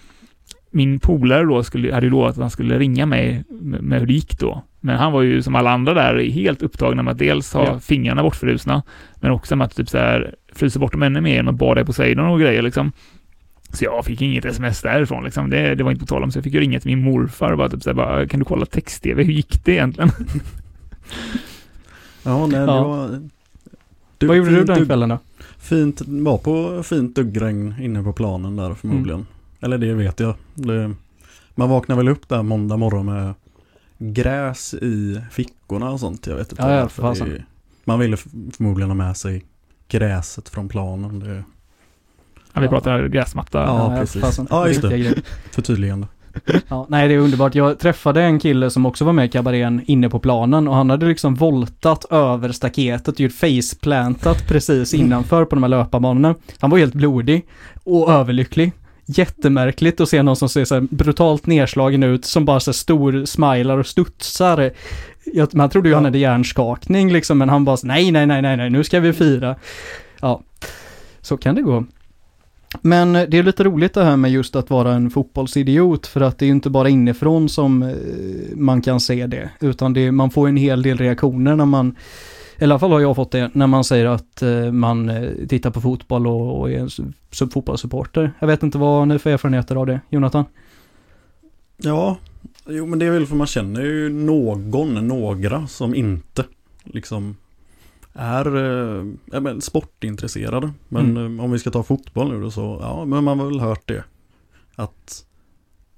min 0.71 1.01
polare 1.01 1.45
då 1.45 1.63
skulle, 1.63 1.95
hade 1.95 2.07
ju 2.07 2.11
lovat 2.11 2.31
att 2.31 2.37
han 2.41 2.51
skulle 2.51 2.79
ringa 2.79 3.07
mig 3.07 3.45
med, 3.49 3.83
med 3.83 4.01
hur 4.01 4.07
det 4.07 4.13
gick 4.13 4.39
då. 4.39 4.65
Men 4.81 4.97
han 4.97 5.13
var 5.13 5.23
ju 5.23 5.43
som 5.43 5.55
alla 5.55 5.71
andra 5.71 5.95
där 5.95 6.31
helt 6.31 6.63
upptagna 6.63 7.03
med 7.03 7.13
att 7.13 7.19
dels 7.19 7.55
ha 7.55 7.65
Ja. 7.65 7.81
fingrarna 7.81 8.23
bortfrusna, 8.23 8.83
men 9.17 9.31
också 9.31 9.57
med 9.57 9.65
att 9.65 9.77
typ 9.77 9.89
så 9.89 9.99
här 9.99 10.35
frysa 10.53 10.79
bort 10.79 10.93
dem 10.93 11.03
ännu 11.03 11.21
mer 11.21 11.35
genom 11.35 11.55
att 11.55 11.59
bada 11.61 11.81
i 11.81 11.85
Poseidon 11.85 12.29
och 12.29 12.41
grejer 12.41 12.63
liksom. 12.63 12.93
Så 13.73 13.85
jag 13.85 14.05
fick 14.05 14.23
inget 14.23 14.45
sms 14.45 14.83
därifrån 14.83 15.25
liksom. 15.25 15.51
Det, 15.51 15.75
det 15.75 15.85
var 15.85 15.91
inte 15.91 16.01
på 16.01 16.07
tal 16.07 16.23
om, 16.23 16.33
så 16.33 16.37
jag 16.39 16.45
fick 16.45 16.55
ju 16.55 16.61
ringa 16.61 16.81
till 16.81 16.97
min 16.97 17.05
morfar 17.05 17.53
och 17.53 17.59
bara 17.59 17.69
typ 17.69 17.83
så 17.83 17.91
här, 17.91 17.95
bara, 17.95 18.27
kan 18.29 18.41
du 18.41 18.45
kolla 18.45 18.67
text-tv? 18.67 19.23
Hur 19.25 19.33
gick 19.33 19.65
det 19.65 19.73
egentligen? 19.73 20.11
Ja, 22.23 22.47
nej, 22.47 22.61
det 22.61 22.67
Ja. 22.67 22.85
var... 22.89 23.29
Du, 24.19 24.27
Vad 24.27 24.37
gjorde 24.37 24.51
du 24.51 24.57
fint 24.57 24.67
den 24.67 24.87
kvällen 24.87 25.09
då? 25.09 25.19
Fint, 25.59 26.01
var 26.07 26.39
på 26.39 26.83
fint 26.83 27.15
duggregn 27.17 27.75
inne 27.81 28.03
på 28.03 28.13
planen 28.13 28.57
där 28.57 28.75
förmodligen. 28.75 29.21
Mm. 29.21 29.27
Eller 29.61 29.79
det 29.79 29.95
vet 29.95 30.21
jag. 30.21 30.35
Det, 30.55 30.95
man 31.55 31.71
vaknar 31.71 31.97
väl 31.97 32.09
upp 32.09 32.29
där 32.29 32.43
måndag 32.43 32.77
morgon 32.77 33.07
med 33.07 33.35
gräs 33.99 34.75
i 34.75 35.21
fickorna 35.31 35.91
och 35.91 36.01
sånt. 36.01 36.27
Jag 36.27 36.37
vet 36.37 36.53
inte 36.53 36.63
Ja, 36.63 36.75
ja, 36.75 36.89
varför. 36.99 37.27
det, 37.27 37.45
man 37.85 37.99
ville 37.99 38.17
förmodligen 38.17 38.91
ha 38.91 38.95
med 38.95 39.17
sig 39.17 39.45
gräset 39.89 40.49
från 40.49 40.69
planen. 40.69 41.21
Det, 41.21 41.45
Ja, 42.59 42.61
vi 42.61 42.67
Ja. 42.67 42.71
pratar 42.71 43.09
gräsmatta. 43.09 43.59
Ja, 43.59 43.97
precis. 44.01 44.41
Ja, 44.51 44.69
just 44.69 44.83
det. 44.83 45.15
Förtydligande. 45.51 46.07
Ja, 46.69 46.87
nej, 46.89 47.09
det 47.09 47.15
är 47.15 47.19
underbart. 47.19 47.55
Jag 47.55 47.79
träffade 47.79 48.23
en 48.23 48.39
kille 48.39 48.71
som 48.71 48.87
också 48.87 49.05
var 49.05 49.13
med 49.13 49.25
i 49.25 49.29
kabarén 49.29 49.83
inne 49.87 50.09
på 50.09 50.19
planen 50.19 50.69
och 50.69 50.75
han 50.75 50.91
hade 50.91 51.07
liksom 51.07 51.35
voltat 51.35 52.05
över 52.11 52.53
staketet 52.53 53.09
och 53.15 53.21
gjort 53.21 53.33
faceplantat 53.33 54.47
precis 54.49 54.95
innanför 54.95 55.45
på 55.45 55.55
de 55.57 55.63
här 55.63 55.71
löparbanorna. 55.71 56.35
Han 56.59 56.71
var 56.71 56.79
helt 56.79 56.95
blodig 56.95 57.47
och 57.85 58.13
överlycklig. 58.13 58.73
Jättemärkligt 59.07 60.01
att 60.01 60.09
se 60.09 60.23
någon 60.23 60.37
som 60.37 60.49
ser 60.49 60.65
så 60.65 60.75
här 60.75 60.87
brutalt 60.91 61.47
nedslagen 61.47 62.03
ut 62.03 62.25
som 62.25 62.45
bara 62.45 62.61
så 62.61 62.73
stor 62.73 63.25
smilar 63.25 63.79
och 63.79 63.87
studsar. 63.87 64.71
Jag, 65.35 65.55
man 65.55 65.71
trodde 65.71 65.89
ju 65.89 65.95
han 65.95 66.05
hade 66.05 66.19
hjärnskakning 66.19 67.13
liksom, 67.13 67.39
men 67.39 67.49
han 67.49 67.65
bara 67.65 67.77
så, 67.77 67.87
nej, 67.87 68.11
nej, 68.11 68.27
nej, 68.27 68.43
nej, 68.43 68.57
nej, 68.57 68.71
nu 68.71 68.85
ska 68.85 69.01
vi 69.01 69.13
fira. 69.13 69.57
Ja, 70.21 70.41
så 71.21 71.37
kan 71.37 71.55
det 71.55 71.63
gå. 71.63 71.85
Men 72.83 73.13
det 73.13 73.35
är 73.35 73.43
lite 73.43 73.65
roligt 73.65 73.95
det 73.95 74.05
här 74.05 74.17
med 74.17 74.31
just 74.31 74.57
att 74.57 74.71
vara 74.71 74.93
en 74.95 75.11
fotbollsidiot 75.11 76.07
för 76.07 76.21
att 76.21 76.39
det 76.39 76.45
är 76.45 76.47
ju 76.47 76.53
inte 76.53 76.71
bara 76.71 76.89
inifrån 76.89 77.49
som 77.49 77.83
eh, 77.83 77.97
man 78.57 78.83
kan 78.83 79.01
se 79.01 79.27
det 79.27 79.51
utan 79.61 79.93
det, 79.93 80.13
man 80.13 80.31
får 80.31 80.49
en 80.49 80.57
hel 80.57 80.83
del 80.83 80.99
reaktioner 80.99 81.57
när 81.57 81.67
man 81.67 81.97
i 82.59 82.65
alla 82.65 82.79
fall 82.79 82.93
har 82.93 83.01
jag 83.01 83.17
fått 83.17 83.31
det 83.31 83.51
när 83.55 83.67
man 83.67 83.85
säger 83.85 84.07
att 84.07 84.43
eh, 84.43 84.73
man 84.73 85.09
eh, 85.09 85.47
tittar 85.49 85.71
på 85.71 85.81
fotboll 85.81 86.27
och, 86.27 86.61
och 86.61 86.71
är 86.71 86.79
en 86.79 87.15
fotbollssupporter. 87.51 88.33
Jag 88.39 88.47
vet 88.47 88.63
inte 88.63 88.79
vad 88.79 89.09
ni 89.09 89.19
för 89.19 89.31
erfarenheter 89.31 89.77
av 89.77 89.87
det, 89.87 90.01
Jonathan? 90.11 90.45
Ja, 91.77 92.17
jo 92.67 92.87
men 92.87 92.99
det 92.99 93.07
är 93.07 93.11
väl 93.11 93.27
för 93.27 93.37
man 93.37 93.47
känner 93.47 93.81
ju 93.81 94.09
någon, 94.09 95.09
några 95.09 95.67
som 95.67 95.95
inte 95.95 96.45
liksom 96.85 97.37
är 98.19 98.47
eh, 99.35 99.41
men 99.41 99.61
sportintresserade. 99.61 100.73
Men 100.89 101.17
Mm. 101.17 101.39
eh, 101.39 101.45
om 101.45 101.51
vi 101.53 101.59
ska 101.59 101.71
ta 101.71 101.83
fotboll 101.83 102.33
nu 102.33 102.41
då 102.41 102.51
så, 102.51 102.79
ja 102.83 103.05
men 103.05 103.25
man 103.25 103.39
har 103.39 103.47
väl 103.47 103.61
hört 103.61 103.89
det. 103.89 104.05
Att, 104.77 105.25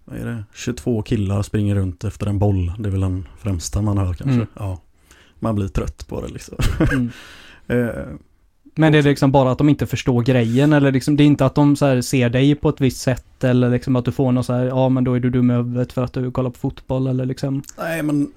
vad 0.05 0.19
är 0.19 0.25
det, 0.27 0.45
22 0.55 1.03
killar 1.03 1.43
springer 1.43 1.75
runt 1.75 2.05
efter 2.05 2.27
en 2.27 2.39
boll. 2.39 2.73
Det 2.79 2.89
är 2.89 2.91
väl 2.91 3.01
den 3.01 3.29
främsta 3.39 3.83
man 3.83 3.99
hör 3.99 4.15
kanske. 4.15 4.35
Mm. 4.35 4.47
Ja, 4.59 4.81
man 5.39 5.55
blir 5.55 5.69
trött 5.69 6.09
på 6.09 6.21
det 6.21 6.29
liksom. 6.29 6.57
Mm. 6.93 7.11
Eh, 7.67 8.05
Men 8.75 8.93
det 8.93 8.99
är 8.99 9.03
liksom 9.03 9.33
bara 9.33 9.51
att 9.53 9.59
de 9.59 9.69
inte 9.69 9.87
förstår 9.87 10.23
grejen 10.23 10.73
eller 10.73 10.93
liksom, 10.93 11.17
det 11.17 11.23
är 11.23 11.27
inte 11.27 11.47
att 11.47 11.55
de 11.55 11.77
så 11.77 12.03
ser 12.03 12.31
dig 12.31 12.55
på 12.55 12.69
ett 12.69 12.81
visst 12.81 13.01
sätt 13.01 13.45
eller 13.45 13.71
liksom 13.71 13.97
att 13.97 14.05
du 14.05 14.13
får 14.13 14.33
något 14.33 14.47
så 14.47 14.53
här, 14.53 14.65
ja 14.65 14.89
men 14.89 15.05
då 15.05 15.15
är 15.15 15.21
du 15.21 15.31
dum 15.31 15.51
i 15.51 15.55
huvudet 15.55 15.93
för 15.93 16.05
att 16.05 16.13
du 16.13 16.31
kollar 16.31 16.51
på 16.51 16.59
fotboll 16.59 17.07
eller 17.07 17.27
liksom. 17.27 17.63
nej 17.79 18.03
men 18.03 18.33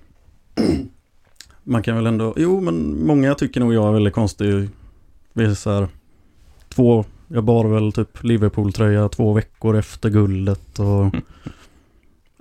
man 1.63 1.83
kan 1.83 1.95
väl 1.95 2.05
ändå, 2.07 2.33
jo 2.37 2.61
men 2.61 3.05
många 3.05 3.35
tycker 3.35 3.59
nog 3.59 3.73
jag 3.73 3.87
är 3.87 3.91
väldigt 3.91 4.13
konstig. 4.13 4.69
Vi 5.33 5.45
är 5.45 5.53
så 5.53 5.71
här, 5.71 5.87
två, 6.69 7.05
jag 7.27 7.43
bar 7.43 7.65
väl 7.65 7.91
typ 7.91 8.23
Liverpool-tröja 8.23 9.09
två 9.09 9.33
veckor 9.33 9.77
efter 9.77 10.09
guldet 10.09 10.79
och 10.79 11.15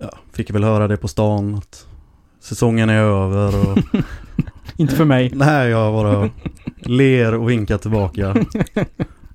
ja, 0.00 0.10
fick 0.32 0.50
väl 0.50 0.64
höra 0.64 0.88
det 0.88 0.96
på 0.96 1.08
stan 1.08 1.54
att 1.54 1.86
säsongen 2.40 2.90
är 2.90 3.00
över 3.02 3.70
och 3.70 3.78
Inte 4.76 4.96
för 4.96 5.04
mig. 5.04 5.30
nej 5.34 5.68
jag 5.70 5.92
bara 5.92 6.30
ler 6.80 7.34
och 7.34 7.50
vinkar 7.50 7.78
tillbaka. 7.78 8.34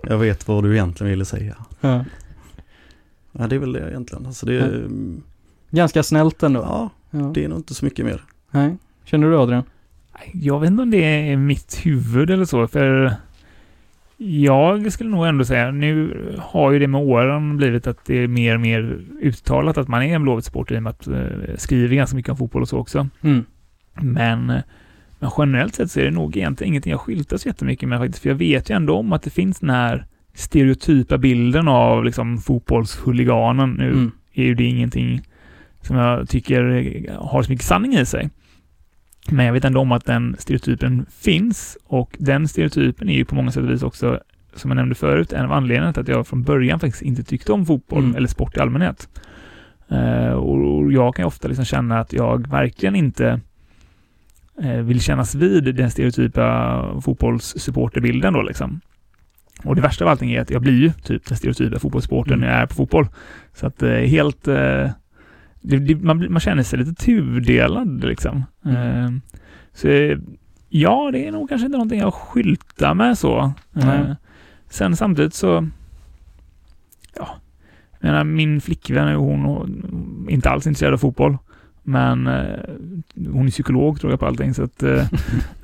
Jag 0.04 0.18
vet 0.18 0.48
vad 0.48 0.64
du 0.64 0.74
egentligen 0.74 1.10
ville 1.12 1.26
säga. 1.26 1.56
Ja. 1.82 2.06
Ja, 3.32 3.48
det 3.48 3.56
är 3.56 3.60
väl 3.60 3.74
det 3.74 3.90
egentligen. 3.90 4.26
Alltså 4.26 4.46
det, 4.46 4.60
är, 4.60 4.88
Ganska 5.70 6.04
snällt 6.04 6.44
ändå. 6.44 6.60
ja, 6.60 6.90
Ja. 7.12 7.32
det 7.34 7.44
är 7.44 7.48
nog 7.50 7.60
inte 7.60 7.74
så 7.74 7.86
mycket 7.86 8.06
mer. 8.06 8.24
Nej. 8.52 8.78
Känner 9.06 9.30
du 9.30 9.38
Adrian? 9.38 9.64
Jag 10.34 10.60
vet 10.60 10.70
inte 10.70 10.84
om 10.84 10.92
det 10.92 11.04
är 11.32 11.38
mitt 11.38 11.82
huvud 11.86 12.30
eller 12.30 12.46
så, 12.46 12.68
för 12.68 13.14
jag 14.18 14.92
skulle 14.92 15.10
nog 15.10 15.26
ändå 15.28 15.46
säga, 15.46 15.72
nu 15.72 16.18
har 16.40 16.72
ju 16.72 16.80
det 16.80 16.88
med 16.88 17.02
åren 17.02 17.58
blivit 17.58 17.88
att 17.88 18.06
det 18.06 18.24
är 18.24 18.28
mer 18.28 18.56
och 18.56 18.62
mer 18.62 19.00
uttalat 19.22 19.78
att 19.78 19.88
man 19.88 20.04
är 20.04 20.16
en 20.16 20.24
Blåvitt-supporter 20.24 20.76
i 20.76 20.78
och 20.78 20.84
med 20.84 20.90
att 20.90 21.08
eh, 21.08 21.56
skriver 21.58 21.96
ganska 21.96 22.16
mycket 22.16 22.30
om 22.32 22.38
fotboll 22.38 22.62
och 22.62 22.70
så 22.70 22.78
också. 22.78 23.08
Mm. 23.22 23.46
Men, 23.94 24.46
men 25.20 25.32
generellt 25.38 25.76
sett 25.76 25.92
så 25.92 26.00
är 26.00 26.04
det 26.06 26.12
nog 26.12 26.38
egentligen 26.38 26.74
ingenting 26.74 26.92
jag 26.92 27.00
skyltar 27.02 27.38
så 27.38 27.48
jättemycket 27.48 27.90
med 27.90 28.00
faktiskt, 28.00 28.22
för 28.22 28.30
jag 28.30 28.36
vet 28.36 28.70
ju 28.70 28.76
ändå 28.76 28.96
om 28.98 29.14
att 29.14 29.24
det 29.24 29.30
finns 29.30 29.60
den 29.60 29.70
här 29.70 30.06
stereotypa 30.34 31.18
bilden 31.18 31.68
av 31.68 32.06
liksom 32.06 32.38
fotbollshuliganen. 32.38 33.72
Nu 33.72 33.90
Mm. 33.90 34.12
är 34.34 34.44
ju 34.44 34.56
det 34.56 34.64
ingenting 34.64 35.22
som 35.82 35.96
jag 35.96 36.30
tycker 36.30 36.62
har 37.20 37.44
så 37.44 37.52
mycket 37.52 37.66
sanning 37.66 37.94
i 37.94 38.06
sig. 38.06 38.30
Men 39.32 39.46
jag 39.46 39.54
vet 39.54 39.66
ändå 39.66 39.80
om 39.80 39.92
att 39.92 40.06
den 40.06 40.36
stereotypen 40.40 41.06
finns 41.10 41.78
och 41.86 42.16
den 42.20 42.48
stereotypen 42.48 43.10
är 43.10 43.14
ju 43.14 43.26
på 43.26 43.36
många 43.36 43.52
sätt 43.52 43.64
och 43.64 43.70
vis 43.70 43.84
också, 43.84 44.20
som 44.56 44.72
jag 44.72 44.76
nämnde 44.76 44.96
förut, 44.96 45.34
en 45.34 45.46
av 45.46 45.52
anledningarna 45.52 45.94
till 45.94 46.02
att 46.02 46.08
jag 46.08 46.28
från 46.28 46.44
början 46.44 46.80
faktiskt 46.80 47.04
inte 47.04 47.24
tyckte 47.24 47.52
om 47.52 47.66
fotboll 47.66 48.04
Mm. 48.04 48.16
eller 48.16 48.28
sport 48.28 48.58
i 48.58 48.60
allmänhet. 48.60 49.10
Eh, 49.90 50.32
och 50.32 50.92
jag 50.92 51.16
kan 51.16 51.24
ju 51.24 51.28
ofta 51.28 51.48
liksom 51.48 51.66
känna 51.66 52.00
att 52.00 52.14
jag 52.14 52.48
verkligen 52.48 52.96
inte 52.96 53.40
eh, 54.62 54.72
vill 54.82 55.02
kännas 55.02 55.36
vid 55.36 55.76
den 55.76 55.92
stereotypa 55.92 57.02
fotbollssupporterbilden 57.02 58.34
då 58.34 58.42
liksom. 58.42 58.82
Och 59.64 59.76
det 59.76 59.82
värsta 59.82 60.06
av 60.06 60.12
allting 60.12 60.32
är 60.32 60.42
att 60.42 60.50
jag 60.52 60.62
blir 60.62 60.80
ju 60.82 60.92
typ 60.92 61.26
den 61.26 61.38
stereotypa 61.38 61.80
fotbollssupportern 61.80 62.34
Mm. 62.34 62.48
när 62.48 62.54
jag 62.54 62.62
är 62.64 62.68
på 62.68 62.74
fotboll. 62.76 63.08
Så 63.54 63.68
att 63.68 63.84
eh, 63.84 63.90
helt... 63.92 64.48
Det, 65.62 65.80
det, 65.80 65.96
man, 65.96 66.32
man 66.32 66.40
känner 66.40 66.64
sig 66.64 66.80
lite 66.80 66.94
tudelad 66.94 68.04
liksom. 68.04 68.44
Mm. 68.66 69.06
Eh, 69.06 69.12
så 69.74 69.88
ja, 70.70 71.10
det 71.12 71.28
är 71.28 71.32
nog 71.32 71.50
kanske 71.50 71.66
inte 71.66 71.78
någonting 71.78 72.00
jag 72.00 72.14
skyltar 72.14 72.94
med 72.94 73.18
så. 73.18 73.54
Nej. 73.72 74.16
sen 74.70 74.96
samtidigt 74.96 75.34
så... 75.34 75.68
Ja, 77.16 77.28
jag 78.00 78.08
menar, 78.08 78.24
min 78.24 78.62
flickvän, 78.62 79.16
hon, 79.16 79.42
hon 79.42 80.28
inte 80.30 80.50
alls 80.50 80.68
intresserad 80.68 80.94
av 80.94 80.98
fotboll. 80.98 81.38
Men 81.90 82.28
eh, 82.28 82.44
hon 83.32 83.46
är 83.48 83.52
psykolog 83.52 84.00
tror 84.00 84.12
jag 84.12 84.20
på 84.20 84.26
allting 84.26 84.54
så 84.54 84.64
att... 84.64 84.84
Eh, 84.84 85.06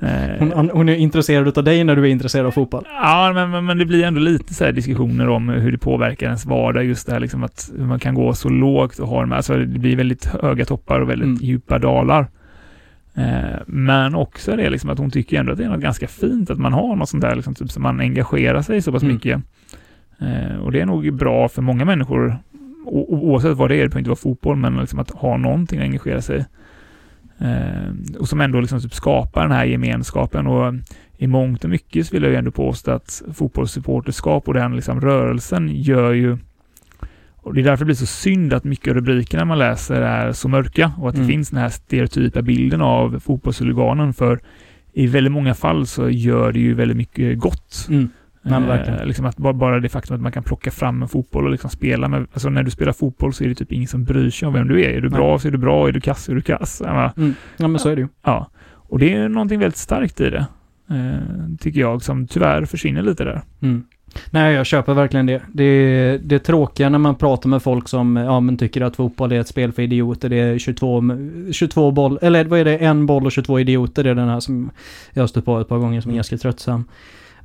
eh, 0.00 0.48
Hon, 0.54 0.70
hon 0.72 0.88
är 0.88 0.94
intresserad 0.94 1.58
av 1.58 1.64
dig 1.64 1.84
när 1.84 1.96
du 1.96 2.02
är 2.02 2.06
intresserad 2.06 2.46
av 2.46 2.50
fotboll. 2.50 2.84
Ja, 2.86 3.32
men, 3.34 3.50
men, 3.50 3.64
men 3.64 3.78
det 3.78 3.86
blir 3.86 4.04
ändå 4.04 4.20
lite 4.20 4.54
så 4.54 4.64
här 4.64 4.72
diskussioner 4.72 5.28
om 5.28 5.48
hur 5.48 5.72
det 5.72 5.78
påverkar 5.78 6.26
ens 6.26 6.46
vardag. 6.46 6.84
Just 6.84 7.06
det 7.06 7.12
här 7.12 7.20
liksom 7.20 7.44
att 7.44 7.70
hur 7.78 7.84
man 7.84 7.98
kan 7.98 8.14
gå 8.14 8.34
så 8.34 8.48
lågt 8.48 8.98
och 8.98 9.08
ha 9.08 9.20
de 9.20 9.30
här, 9.30 9.36
alltså 9.36 9.56
det 9.56 9.78
blir 9.78 9.96
väldigt 9.96 10.24
höga 10.26 10.64
toppar 10.64 11.00
och 11.00 11.10
väldigt 11.10 11.26
Mm. 11.28 11.38
djupa 11.42 11.78
dalar. 11.78 12.26
Eh, 13.14 13.58
men 13.66 14.14
också 14.14 14.56
det 14.56 14.70
liksom 14.70 14.90
att 14.90 14.98
hon 14.98 15.10
tycker 15.10 15.40
ändå 15.40 15.52
att 15.52 15.58
det 15.58 15.64
är 15.64 15.68
något 15.68 15.80
ganska 15.80 16.06
fint 16.06 16.50
att 16.50 16.58
man 16.58 16.72
har 16.72 16.96
något 16.96 17.08
sånt 17.08 17.22
där 17.22 17.34
liksom, 17.34 17.54
typ 17.54 17.70
som 17.70 17.82
man 17.82 18.00
engagerar 18.00 18.62
sig 18.62 18.82
så 18.82 18.92
pass 18.92 19.02
Mm. 19.02 19.14
mycket. 19.14 19.40
Eh, 20.20 20.56
och 20.56 20.72
det 20.72 20.80
är 20.80 20.86
nog 20.86 21.12
bra 21.12 21.48
för 21.48 21.62
många 21.62 21.84
människor, 21.84 22.36
o- 22.84 23.06
oavsett 23.30 23.56
vad 23.56 23.70
det 23.70 23.74
är, 23.76 23.82
det 23.82 23.88
behöver 23.88 23.98
inte 23.98 24.10
vara 24.10 24.16
fotboll, 24.16 24.56
men 24.56 24.76
liksom 24.76 24.98
att 24.98 25.10
ha 25.10 25.36
någonting 25.36 25.78
att 25.78 25.84
engagera 25.84 26.22
sig 26.22 26.38
i. 26.38 26.44
Eh, 27.38 28.18
och 28.18 28.28
som 28.28 28.40
ändå 28.40 28.60
liksom 28.60 28.80
typ 28.80 28.94
skapar 28.94 29.42
den 29.42 29.52
här 29.52 29.64
gemenskapen 29.64 30.46
och 30.46 30.74
i 31.16 31.26
mångt 31.26 31.64
och 31.64 31.70
mycket 31.70 32.06
så 32.06 32.12
vill 32.14 32.22
jag 32.22 32.32
ju 32.32 32.38
ändå 32.38 32.50
påstå 32.50 32.90
att 32.90 33.22
fotbollssupporterskap 33.34 34.48
och 34.48 34.54
den 34.54 34.76
liksom 34.76 35.00
rörelsen 35.00 35.68
gör 35.72 36.12
ju 36.12 36.38
och 37.36 37.54
det 37.54 37.60
är 37.60 37.64
därför 37.64 37.84
det 37.84 37.86
blir 37.86 37.94
så 37.94 38.06
synd 38.06 38.52
att 38.52 38.64
mycket 38.64 38.88
av 38.88 38.94
rubrikerna 38.94 39.44
man 39.44 39.58
läser 39.58 40.02
är 40.02 40.32
så 40.32 40.48
mörka 40.48 40.92
och 41.00 41.08
att 41.08 41.14
Mm. 41.14 41.26
det 41.26 41.32
finns 41.32 41.50
den 41.50 41.60
här 41.60 41.68
stereotypa 41.68 42.42
bilden 42.42 42.80
av 42.82 43.20
fotbollshuliganen 43.20 44.12
för 44.14 44.40
i 44.92 45.06
väldigt 45.06 45.32
många 45.32 45.54
fall 45.54 45.86
så 45.86 46.10
gör 46.10 46.52
det 46.52 46.60
ju 46.60 46.74
väldigt 46.74 46.96
mycket 46.96 47.38
gott. 47.38 47.86
Mm. 47.90 48.08
Verkligen. 48.44 49.00
Eh, 49.00 49.06
liksom 49.06 49.26
att 49.26 49.36
bara, 49.36 49.80
det 49.80 49.88
faktum 49.88 50.16
att 50.16 50.22
man 50.22 50.32
kan 50.32 50.42
plocka 50.42 50.70
fram 50.70 51.02
en 51.02 51.08
fotboll 51.08 51.44
och 51.44 51.50
liksom 51.50 51.70
spela 51.70 52.08
med, 52.08 52.26
alltså 52.32 52.48
när 52.48 52.62
du 52.62 52.70
spelar 52.70 52.92
fotboll 52.92 53.32
så 53.34 53.44
är 53.44 53.48
det 53.48 53.54
typ 53.54 53.72
ingen 53.72 53.88
som 53.88 54.04
bryr 54.04 54.30
sig 54.30 54.46
om 54.48 54.54
vem 54.54 54.68
du 54.68 54.84
är. 54.84 54.88
Är 54.90 55.00
du 55.00 55.08
Nej. 55.08 55.18
bra 55.18 55.38
så 55.38 55.48
är 55.48 55.52
du 55.52 55.58
bra, 55.58 55.88
är 55.88 55.92
du 55.92 56.00
kass 56.00 56.24
så 56.24 56.32
är 56.32 56.36
du 56.36 56.42
kass. 56.42 56.82
Mm. 57.16 57.34
Ja 57.56 57.68
men 57.68 57.78
så 57.78 57.88
är 57.88 57.96
det 57.96 58.02
ju. 58.02 58.08
Ja, 58.24 58.50
och 58.74 58.98
det 58.98 59.14
är 59.14 59.28
någonting 59.28 59.58
väldigt 59.60 59.76
starkt 59.78 60.20
i 60.20 60.30
det. 60.30 60.46
Eh, 60.90 61.56
tycker 61.60 61.80
jag, 61.80 62.02
som 62.02 62.26
tyvärr 62.26 62.64
försvinner 62.64 63.02
lite 63.02 63.24
där. 63.24 63.42
Mm. 63.62 63.84
Nej, 64.30 64.54
jag 64.54 64.66
köper 64.66 64.94
verkligen 64.94 65.26
det. 65.26 65.42
Det 65.52 65.64
är, 65.64 66.18
det 66.18 66.34
är 66.34 66.38
tråkiga 66.38 66.88
när 66.88 66.98
man 66.98 67.14
pratar 67.14 67.48
med 67.48 67.62
folk 67.62 67.88
som 67.88 68.16
ja, 68.16 68.40
men 68.40 68.56
tycker 68.56 68.80
att 68.80 68.96
fotboll 68.96 69.32
är 69.32 69.40
ett 69.40 69.48
spel 69.48 69.72
för 69.72 69.82
idioter. 69.82 70.28
Det 70.28 70.36
är 70.36 70.58
22, 70.58 71.02
22 71.52 71.90
boll, 71.90 72.18
eller 72.22 72.44
vad 72.44 72.58
är 72.60 72.64
det, 72.64 72.76
en 72.78 73.06
boll 73.06 73.26
och 73.26 73.32
22 73.32 73.60
idioter. 73.60 74.04
Det 74.04 74.10
är 74.10 74.14
den 74.14 74.28
här 74.28 74.40
som 74.40 74.70
jag 75.12 75.22
har 75.22 75.26
stött 75.26 75.44
på 75.44 75.60
ett 75.60 75.68
par 75.68 75.78
gånger 75.78 76.00
som 76.00 76.08
är 76.08 76.12
Mm. 76.12 76.16
ganska 76.16 76.36
tröttsam. 76.38 76.84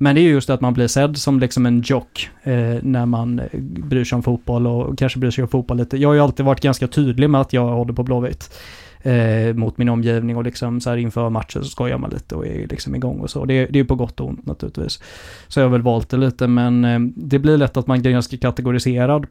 Men 0.01 0.15
det 0.15 0.21
är 0.21 0.23
just 0.23 0.49
att 0.49 0.62
man 0.62 0.73
blir 0.73 0.88
sedd 0.88 1.17
som 1.17 1.39
liksom 1.39 1.65
en 1.65 1.81
jock 1.81 2.29
eh, 2.43 2.77
när 2.81 3.05
man 3.05 3.39
eh, 3.39 3.59
bryr 3.62 4.03
sig 4.03 4.15
om 4.15 4.23
fotboll 4.23 4.67
och 4.67 4.97
kanske 4.97 5.19
bryr 5.19 5.31
sig 5.31 5.41
om 5.41 5.47
fotboll 5.47 5.77
lite. 5.77 5.97
Jag 5.97 6.09
har 6.09 6.13
ju 6.13 6.19
alltid 6.19 6.45
varit 6.45 6.62
ganska 6.62 6.88
tydlig 6.88 7.29
med 7.29 7.41
att 7.41 7.53
jag 7.53 7.67
håller 7.67 7.93
på 7.93 8.03
Blåvitt 8.03 8.59
eh, 9.01 9.53
mot 9.53 9.77
min 9.77 9.89
omgivning 9.89 10.38
och 10.38 10.43
liksom 10.43 10.81
så 10.81 10.89
här 10.89 10.97
inför 10.97 11.29
matchen 11.29 11.63
så 11.63 11.69
skojar 11.69 11.97
man 11.97 12.09
lite 12.09 12.35
och 12.35 12.47
är 12.47 12.67
liksom 12.67 12.95
igång 12.95 13.19
och 13.19 13.29
så. 13.29 13.45
Det, 13.45 13.53
det 13.53 13.79
är 13.79 13.81
ju 13.81 13.85
på 13.85 13.95
gott 13.95 14.19
och 14.19 14.27
ont 14.27 14.45
naturligtvis. 14.45 14.99
Så 15.47 15.59
jag 15.59 15.65
har 15.65 15.71
väl 15.71 15.81
valt 15.81 16.09
det 16.09 16.17
lite 16.17 16.47
men 16.47 16.85
eh, 16.85 16.99
det 17.15 17.39
blir 17.39 17.57
lätt 17.57 17.77
att 17.77 17.88
man 17.88 18.01
blir 18.01 18.12
ganska 18.12 18.38
kategoriserad 18.38 19.27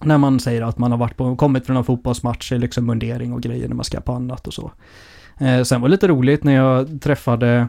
när 0.00 0.18
man 0.18 0.40
säger 0.40 0.62
att 0.62 0.78
man 0.78 0.90
har 0.90 0.98
varit 0.98 1.16
på, 1.16 1.36
kommit 1.36 1.66
från 1.66 1.76
en 1.76 1.84
fotbollsmatch 1.84 2.52
i 2.52 2.58
liksom 2.58 2.86
mundering 2.86 3.32
och 3.32 3.42
grejer 3.42 3.68
när 3.68 3.76
man 3.76 3.84
ska 3.84 4.00
på 4.00 4.12
annat 4.12 4.46
och 4.46 4.54
så. 4.54 4.72
Eh, 5.40 5.62
sen 5.62 5.80
var 5.80 5.88
det 5.88 5.92
lite 5.92 6.08
roligt 6.08 6.44
när 6.44 6.54
jag 6.54 7.00
träffade 7.02 7.68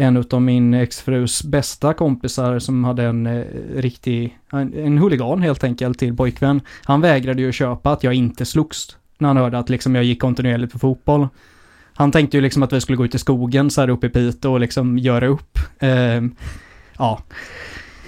en 0.00 0.24
av 0.30 0.42
min 0.42 0.74
exfrus 0.74 1.44
bästa 1.44 1.94
kompisar 1.94 2.58
som 2.58 2.84
hade 2.84 3.04
en 3.04 3.26
eh, 3.26 3.44
riktig, 3.76 4.38
en, 4.52 4.74
en 4.74 4.98
huligan 4.98 5.42
helt 5.42 5.64
enkelt 5.64 5.98
till 5.98 6.16
pojkvän. 6.16 6.60
Han 6.84 7.00
vägrade 7.00 7.42
ju 7.42 7.52
köpa 7.52 7.92
att 7.92 8.04
jag 8.04 8.14
inte 8.14 8.44
slogs 8.44 8.96
när 9.18 9.28
han 9.28 9.36
hörde 9.36 9.58
att 9.58 9.68
liksom 9.68 9.94
jag 9.94 10.04
gick 10.04 10.20
kontinuerligt 10.20 10.72
på 10.72 10.78
fotboll. 10.78 11.28
Han 11.94 12.12
tänkte 12.12 12.36
ju 12.36 12.40
liksom 12.40 12.62
att 12.62 12.72
vi 12.72 12.80
skulle 12.80 12.96
gå 12.96 13.04
ut 13.04 13.14
i 13.14 13.18
skogen 13.18 13.70
så 13.70 13.80
här 13.80 13.88
uppe 13.88 14.06
i 14.06 14.10
Piteå 14.10 14.52
och 14.52 14.60
liksom 14.60 14.98
göra 14.98 15.26
upp. 15.26 15.58
Eh, 15.78 16.22
ja, 16.98 17.22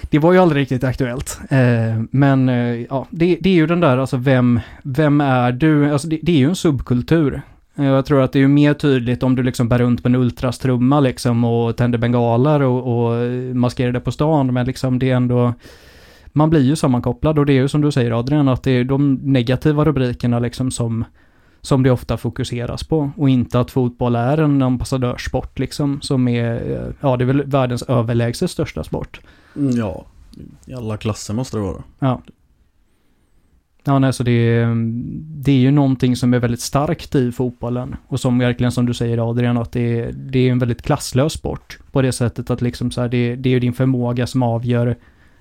det 0.01 0.19
var 0.19 0.33
ju 0.33 0.39
aldrig 0.39 0.61
riktigt 0.61 0.83
aktuellt. 0.83 1.39
Eh, 1.49 2.03
men 2.11 2.49
eh, 2.49 2.85
ja, 2.89 3.07
det, 3.09 3.37
det 3.41 3.49
är 3.49 3.53
ju 3.53 3.67
den 3.67 3.79
där, 3.79 3.97
alltså 3.97 4.17
vem, 4.17 4.59
vem 4.83 5.21
är 5.21 5.51
du? 5.51 5.91
Alltså 5.91 6.07
det, 6.07 6.19
det 6.21 6.31
är 6.31 6.37
ju 6.37 6.49
en 6.49 6.55
subkultur. 6.55 7.41
Eh, 7.75 7.85
Jag 7.85 8.05
tror 8.05 8.21
att 8.21 8.31
det 8.31 8.39
är 8.41 8.47
mer 8.47 8.73
tydligt 8.73 9.23
om 9.23 9.35
du 9.35 9.43
liksom 9.43 9.69
bär 9.69 9.79
runt 9.79 10.03
på 10.03 10.07
en 10.09 10.15
ultrastrumma 10.15 10.99
liksom 10.99 11.43
och 11.43 11.77
tänder 11.77 11.97
bengaler 11.99 12.61
och, 12.61 13.07
och 13.07 13.27
maskerar 13.55 13.91
det 13.91 13.99
på 13.99 14.11
stan, 14.11 14.53
men 14.53 14.65
liksom 14.65 14.99
det 14.99 15.09
är 15.11 15.15
ändå 15.15 15.53
man 16.35 16.49
blir 16.49 16.61
ju 16.61 16.75
sammankopplad 16.75 17.39
och 17.39 17.45
det 17.45 17.53
är 17.53 17.61
ju 17.61 17.67
som 17.67 17.81
du 17.81 17.91
säger 17.91 18.19
Adrian, 18.19 18.47
att 18.47 18.63
det 18.63 18.71
är 18.71 18.83
de 18.83 19.13
negativa 19.23 19.85
rubrikerna 19.85 20.39
liksom 20.39 20.71
som, 20.71 21.05
som 21.61 21.83
det 21.83 21.91
ofta 21.91 22.17
fokuseras 22.17 22.83
på 22.83 23.11
och 23.17 23.29
inte 23.29 23.59
att 23.59 23.71
fotboll 23.71 24.15
är 24.15 24.37
en 24.37 24.61
ambassadörssport 24.61 25.59
liksom 25.59 26.01
som 26.01 26.27
är, 26.27 26.93
ja 27.01 27.17
det 27.17 27.23
är 27.23 27.25
väl 27.25 27.43
världens 27.45 27.83
överlägset 27.83 28.51
största 28.51 28.83
sport. 28.83 29.21
Mm, 29.55 29.75
Ja, 29.75 30.05
i 30.65 30.73
alla 30.73 30.97
klasser 30.97 31.33
måste 31.33 31.57
det 31.57 31.61
vara. 31.63 31.83
Ja. 31.99 32.21
Ja, 33.85 33.99
nej, 33.99 34.13
så 34.13 34.23
det, 34.23 34.31
är- 34.31 34.75
det 35.43 35.51
är 35.51 35.55
ju 35.57 35.71
någonting 35.71 36.15
som 36.15 36.33
är 36.33 36.39
väldigt 36.39 36.59
starkt 36.61 37.15
i 37.15 37.31
fotbollen. 37.31 37.95
Och 38.07 38.19
som 38.19 38.39
verkligen, 38.39 38.71
som 38.71 38.85
du 38.85 38.93
säger 38.93 39.29
Adrian, 39.29 39.57
att 39.57 39.71
det 39.71 39.99
är, 39.99 40.11
det 40.11 40.39
är 40.39 40.51
en 40.51 40.59
väldigt 40.59 40.81
klasslös 40.81 41.33
sport. 41.33 41.79
På 41.91 42.01
det 42.01 42.11
sättet 42.11 42.49
att 42.49 42.61
liksom 42.61 42.91
så 42.91 43.01
här, 43.01 43.07
det, 43.09 43.35
det 43.35 43.49
är 43.49 43.51
ju 43.51 43.59
din 43.59 43.73
förmåga 43.73 44.27
som 44.27 44.43
avgör 44.43 44.95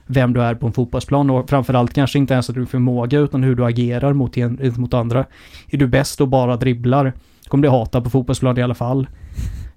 vem 0.07 0.33
du 0.33 0.43
är 0.43 0.55
på 0.55 0.67
en 0.67 0.73
fotbollsplan. 0.73 1.31
Och 1.31 1.51
framförallt 1.51 1.95
kanske 1.95 2.19
inte 2.19 2.33
ens 2.35 2.49
att 2.51 2.55
du 2.57 2.67
förmåga, 2.67 3.19
utan 3.19 3.43
hur 3.43 3.55
du 3.55 3.65
agerar 3.65 4.13
mot, 4.13 4.37
en, 4.37 4.73
mot 4.77 4.95
andra. 4.95 5.25
Är 5.71 5.79
du 5.79 5.87
bäst 5.87 6.21
och 6.21 6.29
bara 6.29 6.57
dribblar, 6.57 7.13
kommer 7.49 7.63
du 7.63 7.69
hata 7.69 8.01
på 8.01 8.11
fotbollsplan 8.11 8.59
i 8.59 8.63
alla 8.63 8.75
fall. 8.75 9.07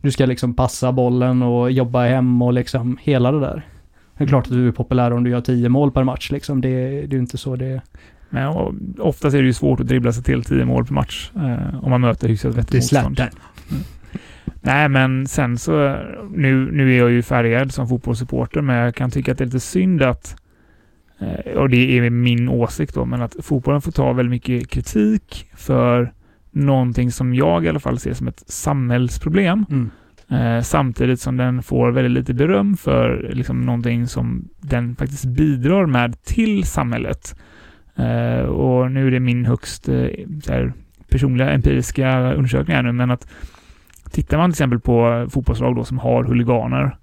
Du 0.01 0.11
ska 0.11 0.25
liksom 0.25 0.53
passa 0.53 0.91
bollen 0.91 1.41
och 1.41 1.71
jobba 1.71 2.05
hem 2.05 2.41
och 2.41 2.53
liksom 2.53 2.97
hela 3.01 3.31
det 3.31 3.39
där. 3.39 3.65
Det 4.17 4.23
är 4.23 4.27
klart 4.27 4.45
att 4.45 4.51
du 4.51 4.67
är 4.67 4.71
populär 4.71 5.11
om 5.13 5.23
du 5.23 5.29
gör 5.29 5.41
tio 5.41 5.69
mål 5.69 5.91
per 5.91 6.03
match 6.03 6.31
liksom. 6.31 6.61
Det, 6.61 6.69
det 6.89 6.99
är 7.03 7.13
ju 7.13 7.19
inte 7.19 7.37
så 7.37 7.55
det 7.55 7.65
är. 7.65 7.81
Men 8.29 8.47
och, 8.47 8.73
oftast 8.99 9.35
är 9.35 9.41
det 9.41 9.47
ju 9.47 9.53
svårt 9.53 9.79
att 9.79 9.87
dribbla 9.87 10.11
sig 10.11 10.23
till 10.23 10.43
10 10.43 10.65
mål 10.65 10.85
per 10.85 10.93
match 10.93 11.31
eh, 11.35 11.83
om 11.83 11.89
man 11.89 12.01
möter 12.01 12.27
hyfsat 12.27 12.55
vettigt 12.55 12.73
motstånd. 12.73 13.21
Nej, 14.61 14.89
men 14.89 15.27
sen 15.27 15.57
så, 15.57 15.97
nu, 16.31 16.71
nu 16.71 16.93
är 16.93 16.97
jag 16.97 17.11
ju 17.11 17.21
färgad 17.21 17.73
som 17.73 17.87
fotbollssupporter, 17.87 18.61
men 18.61 18.75
jag 18.75 18.95
kan 18.95 19.11
tycka 19.11 19.31
att 19.31 19.37
det 19.37 19.43
är 19.43 19.45
lite 19.45 19.59
synd 19.59 20.01
att, 20.01 20.35
eh, 21.19 21.51
och 21.51 21.69
det 21.69 21.97
är 21.97 22.09
min 22.09 22.49
åsikt 22.49 22.95
då, 22.95 23.05
men 23.05 23.21
att 23.21 23.35
fotbollen 23.41 23.81
får 23.81 23.91
ta 23.91 24.13
väldigt 24.13 24.31
mycket 24.31 24.69
kritik 24.69 25.49
för 25.53 26.13
någonting 26.51 27.11
som 27.11 27.35
jag 27.35 27.65
i 27.65 27.69
alla 27.69 27.79
fall 27.79 27.99
ser 27.99 28.13
som 28.13 28.27
ett 28.27 28.43
samhällsproblem. 28.47 29.65
Mm. 29.69 29.89
Eh, 30.29 30.61
samtidigt 30.61 31.19
som 31.19 31.37
den 31.37 31.63
får 31.63 31.91
väldigt 31.91 32.13
lite 32.13 32.33
beröm 32.33 32.77
för 32.77 33.29
liksom 33.33 33.61
någonting 33.61 34.07
som 34.07 34.47
den 34.61 34.95
faktiskt 34.95 35.25
bidrar 35.25 35.85
med 35.85 36.23
till 36.23 36.63
samhället. 36.63 37.35
Eh, 37.97 38.45
och 38.45 38.91
nu 38.91 39.07
är 39.07 39.11
det 39.11 39.19
min 39.19 39.45
högst 39.45 39.89
eh, 39.89 39.95
här, 40.49 40.73
personliga 41.09 41.49
empiriska 41.49 42.33
undersökning 42.33 42.75
här 42.75 42.83
nu, 42.83 42.91
men 42.91 43.11
att 43.11 43.27
tittar 44.11 44.37
man 44.37 44.49
till 44.49 44.53
exempel 44.55 44.79
på 44.79 45.27
fotbollslag 45.29 45.75
då 45.75 45.83
som 45.83 45.99
har 45.99 46.23
huliganer 46.23 46.97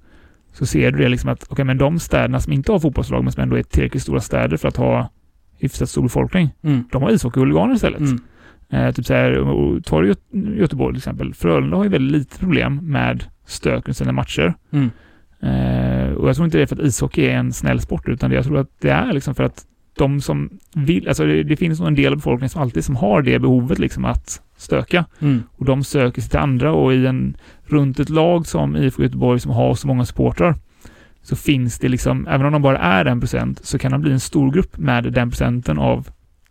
så 0.53 0.67
ser 0.67 0.91
du 0.91 0.99
det 0.99 1.09
liksom 1.09 1.31
att 1.31 1.47
okej, 1.51 1.65
men 1.65 1.79
de 1.79 1.99
städerna 1.99 2.41
som 2.41 2.53
inte 2.53 2.73
har 2.73 2.79
fotbollslag 2.79 3.25
men 3.25 3.33
som 3.33 3.43
ändå 3.43 3.57
är 3.59 3.63
tillräckligt 3.63 4.03
stora 4.03 4.21
städer 4.21 4.57
för 4.57 4.69
att 4.69 4.77
ha 4.77 5.11
hyfsat 5.59 5.89
stor 5.89 6.03
befolkning, 6.03 6.51
Mm. 6.63 6.85
de 6.93 7.03
har 7.03 7.11
ishockeyhuliganer 7.11 7.75
istället. 7.75 8.01
Mm. 8.01 8.19
Eh, 8.71 8.93
typ 8.95 9.07
så 9.07 9.15
här, 9.15 9.39
och- 9.39 9.85
tar 9.85 10.03
Göte- 10.03 10.37
Göteborg 10.59 10.93
till 10.95 10.99
exempel. 10.99 11.35
Frölunda 11.35 11.77
har 11.77 11.85
ju 11.85 11.91
väldigt 11.91 12.19
lite 12.19 12.39
problem 12.39 12.77
med 12.83 13.25
stök 13.47 13.75
under 13.85 13.93
sina 13.93 14.13
matcher. 14.13 14.55
Mm. 14.73 14.91
Eh, 15.43 16.13
och 16.13 16.29
jag 16.29 16.37
tror 16.37 16.45
inte 16.45 16.59
det 16.59 16.63
är 16.63 16.67
för 16.67 16.77
att 16.77 16.83
ishockey 16.83 17.25
är 17.27 17.35
en 17.37 17.53
snäll 17.53 17.81
sport, 17.81 18.09
utan 18.09 18.33
jag 18.33 18.45
tror 18.45 18.59
att 18.59 18.71
det 18.81 18.91
är 18.91 19.13
liksom 19.13 19.35
för 19.35 19.45
att 19.45 19.65
de 19.95 20.21
som 20.21 20.51
vill, 20.75 21.09
alltså 21.09 21.27
det, 21.27 21.43
det 21.43 21.57
finns 21.57 21.79
nog 21.79 21.89
en 21.89 21.95
del 21.95 22.13
av 22.13 22.17
befolkningen 22.17 22.51
som 22.51 22.63
alltid 22.63 22.85
som 22.85 22.97
har 22.97 23.23
det 23.23 23.39
behovet 23.39 23.79
liksom 23.79 24.05
att 24.05 24.43
stöka. 24.57 25.05
Mm. 25.21 25.43
Och 25.57 25.65
de 25.65 25.85
söker 25.85 26.21
sig 26.21 26.31
till 26.31 26.39
andra 26.39 26.73
och 26.73 26.95
i 26.95 27.07
en, 27.07 27.37
runt 27.65 28.01
ett 28.01 28.09
lag 28.09 28.47
som 28.47 28.77
IFK 28.77 29.03
Göteborg 29.03 29.41
som 29.41 29.51
har 29.51 29.75
så 29.75 29.87
många 29.87 30.05
supportrar 30.05 30.55
så 31.23 31.37
finns 31.37 31.79
det 31.79 31.89
liksom, 31.89 32.27
även 32.27 32.47
om 32.47 32.53
de 32.53 32.63
bara 32.63 32.79
är 32.79 33.05
en 33.05 33.21
procent, 33.21 33.65
så 33.65 33.79
kan 33.79 33.93
de 33.93 34.01
bli 34.01 34.13
en 34.13 34.21
stor 34.21 34.53
grupp 34.53 34.79
med 34.79 35.13
den 35.13 35.31
procenten 35.31 35.79
av 35.79 36.09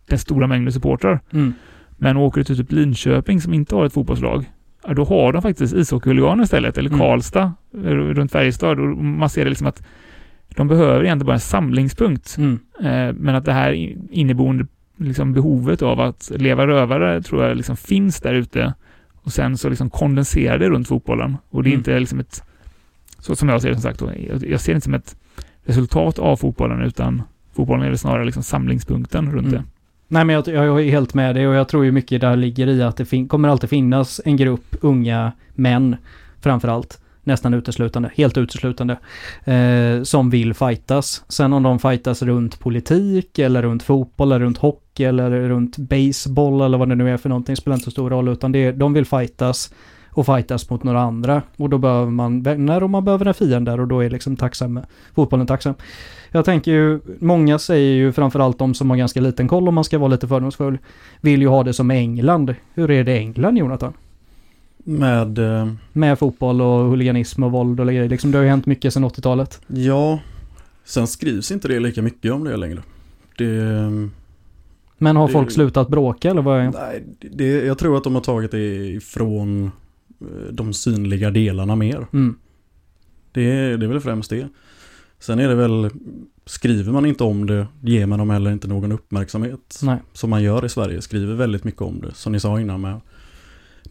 den 0.08 0.18
stora 0.18 0.46
mängden 0.46 0.72
supportrar. 0.72 1.20
Mm. 1.32 1.52
Men 1.98 2.16
åker 2.16 2.40
du 2.40 2.44
till 2.44 2.56
typ 2.56 2.72
Linköping 2.72 3.40
som 3.40 3.54
inte 3.54 3.74
har 3.74 3.86
ett 3.86 3.92
fotbollslag, 3.92 4.44
då 4.88 5.04
har 5.04 5.32
de 5.32 5.42
faktiskt 5.42 5.74
ishockeyhuliganer 5.74 6.44
istället, 6.44 6.78
eller 6.78 6.90
Mm. 6.90 7.00
Karlstad 7.00 7.52
eh, 7.74 7.90
runt 7.90 8.32
Färjestad. 8.32 8.80
Och 8.80 8.96
man 8.96 9.30
ser 9.30 9.44
det 9.44 9.50
liksom 9.50 9.66
att 9.66 9.82
de 10.56 10.68
behöver 10.68 11.04
egentligen 11.04 11.26
bara 11.26 11.34
en 11.34 11.40
samlingspunkt. 11.40 12.36
Mm. 12.38 12.58
Eh, 12.80 13.14
men 13.18 13.34
att 13.34 13.44
det 13.44 13.52
här 13.52 13.72
inneboende 14.10 14.66
liksom 14.96 15.32
behovet 15.32 15.82
av 15.82 16.00
att 16.00 16.32
leva 16.36 16.66
rövare 16.66 17.22
tror 17.22 17.44
jag 17.44 17.56
liksom 17.56 17.76
finns 17.76 18.20
där 18.20 18.34
ute. 18.34 18.74
Och 19.24 19.32
sen 19.32 19.56
så 19.58 19.68
liksom 19.68 19.90
kondenserar 19.90 20.58
det 20.58 20.68
runt 20.68 20.88
fotbollen. 20.88 21.36
Och 21.50 21.62
det 21.62 21.68
är 21.68 21.72
Mm. 21.72 21.80
inte 21.80 21.98
liksom 22.00 22.20
ett, 22.20 22.42
så 23.18 23.36
som 23.36 23.48
jag 23.48 23.62
ser 23.62 23.68
det 23.68 23.74
som 23.74 23.82
sagt 23.82 23.98
då, 23.98 24.10
jag, 24.48 24.60
ser 24.60 24.72
det 24.72 24.76
inte 24.76 24.84
som 24.84 24.94
ett 24.94 25.16
resultat 25.64 26.18
av 26.18 26.36
fotbollen 26.36 26.82
utan 26.82 27.22
fotbollen 27.54 27.82
är 27.84 27.88
väl 27.88 27.98
snarare 27.98 28.24
liksom 28.24 28.42
samlingspunkten 28.42 29.32
runt 29.32 29.46
Mm. 29.48 29.52
det. 29.52 29.62
Nej 30.08 30.24
men 30.24 30.34
jag, 30.34 30.48
jag 30.48 30.80
är 30.82 30.90
helt 30.90 31.14
med 31.14 31.34
dig 31.34 31.48
och 31.48 31.54
jag 31.54 31.68
tror 31.68 31.84
ju 31.84 31.92
mycket 31.92 32.20
där 32.20 32.36
ligger 32.36 32.66
i 32.66 32.82
att 32.82 32.96
det 32.96 33.28
kommer 33.28 33.48
alltid 33.48 33.70
finnas 33.70 34.20
en 34.24 34.36
grupp 34.36 34.76
unga 34.80 35.32
män 35.54 35.96
framförallt. 36.40 36.98
Nästan 37.24 37.54
uteslutande, 37.54 38.10
helt 38.14 38.38
uteslutande. 38.38 38.98
Eh, 39.44 40.02
som 40.02 40.30
vill 40.30 40.54
fightas. 40.54 41.24
Sen 41.28 41.52
om 41.52 41.62
de 41.62 41.78
fightas 41.78 42.22
runt 42.22 42.58
politik 42.58 43.38
eller 43.38 43.62
runt 43.62 43.82
fotboll 43.82 44.32
eller 44.32 44.44
runt 44.44 44.58
hockey 44.58 45.04
eller 45.04 45.30
runt 45.30 45.76
baseball 45.78 46.60
eller 46.60 46.78
vad 46.78 46.88
det 46.88 46.94
nu 46.94 47.10
är 47.10 47.16
för 47.16 47.28
någonting 47.28 47.56
spelar 47.56 47.74
inte 47.74 47.84
så 47.84 47.90
stor 47.90 48.10
roll 48.10 48.28
utan 48.28 48.52
det, 48.52 48.72
de 48.72 48.92
vill 48.92 49.04
fightas 49.04 49.74
och 50.12 50.26
fightas 50.26 50.70
mot 50.70 50.82
några 50.82 51.00
andra. 51.00 51.42
Och 51.56 51.70
då 51.70 51.78
behöver 51.78 52.10
man 52.10 52.42
vänner 52.42 52.82
och 52.82 52.90
man 52.90 53.04
behöver 53.04 53.26
en 53.26 53.34
fiende 53.34 53.72
och 53.72 53.88
då 53.88 54.00
är 54.00 54.10
liksom 54.10 54.36
tacksam, 54.36 54.80
fotbollen 55.14 55.46
tacksam. 55.46 55.74
Jag 56.30 56.44
tänker 56.44 56.70
ju, 56.70 57.00
många 57.20 57.58
säger 57.58 57.94
ju 57.94 58.12
framförallt 58.12 58.58
de 58.58 58.74
som 58.74 58.90
har 58.90 58.96
ganska 58.96 59.20
liten 59.20 59.48
koll 59.48 59.68
om 59.68 59.74
man 59.74 59.84
ska 59.84 59.98
vara 59.98 60.08
lite 60.08 60.28
fördomsfull, 60.28 60.78
vill 61.20 61.42
ju 61.42 61.48
ha 61.48 61.62
det 61.62 61.72
som 61.72 61.90
England. 61.90 62.54
Hur 62.74 62.90
är 62.90 63.04
det 63.04 63.12
i 63.12 63.18
England 63.18 63.58
Jonathan? 63.58 63.92
Med, 64.84 65.38
eh, 65.38 65.72
Med 65.92 66.18
fotboll 66.18 66.60
och 66.60 66.90
huliganism 66.90 67.42
och 67.42 67.52
våld 67.52 67.80
och 67.80 67.86
grejer. 67.86 68.08
Liksom 68.08 68.30
det 68.30 68.38
har 68.38 68.42
ju 68.42 68.50
hänt 68.50 68.66
mycket 68.66 68.94
sedan 68.94 69.04
80-talet. 69.04 69.60
ja, 69.66 70.20
sen 70.84 71.06
skrivs 71.06 71.50
inte 71.52 71.68
det 71.68 71.80
lika 71.80 72.02
mycket 72.02 72.32
om 72.32 72.44
det 72.44 72.56
längre. 72.56 72.82
Det, 73.38 73.90
Men 74.98 75.16
har 75.16 75.26
Det- 75.26 75.32
folk 75.32 75.50
slutat 75.50 75.88
bråka 75.88 76.30
eller 76.30 76.42
vad 76.42 76.60
är 76.60 76.70
nej, 76.70 77.04
det, 77.32 77.64
jag 77.64 77.78
tror 77.78 77.96
att 77.96 78.04
de 78.04 78.14
har 78.14 78.22
tagit 78.22 78.50
det 78.50 78.86
ifrån 78.86 79.70
eh, 80.20 80.26
de 80.52 80.72
synliga 80.72 81.30
delarna 81.30 81.76
mer. 81.76 82.06
mm. 82.12 82.34
Det, 83.32 83.42
är- 83.50 83.76
det 83.76 83.86
är 83.86 83.88
väl 83.88 84.00
främst 84.00 84.30
det. 84.30 84.48
Sen 85.18 85.38
är 85.38 85.48
det 85.48 85.54
väl, 85.54 85.90
skriver 86.46 86.92
man 86.92 87.06
inte 87.06 87.24
om 87.24 87.46
det 87.46 87.66
ger 87.82 88.06
man 88.06 88.18
dem 88.18 88.30
heller 88.30 88.50
inte 88.50 88.68
någon 88.68 88.92
uppmärksamhet. 88.92 89.80
Nej. 89.82 89.98
Som 90.12 90.30
man 90.30 90.42
gör 90.42 90.64
i 90.64 90.68
Sverige, 90.68 91.02
skriver 91.02 91.34
väldigt 91.34 91.64
mycket 91.64 91.82
om 91.82 92.00
det. 92.00 92.14
Som 92.14 92.32
ni 92.32 92.40
sa 92.40 92.60
innan 92.60 92.80
med 92.80 93.00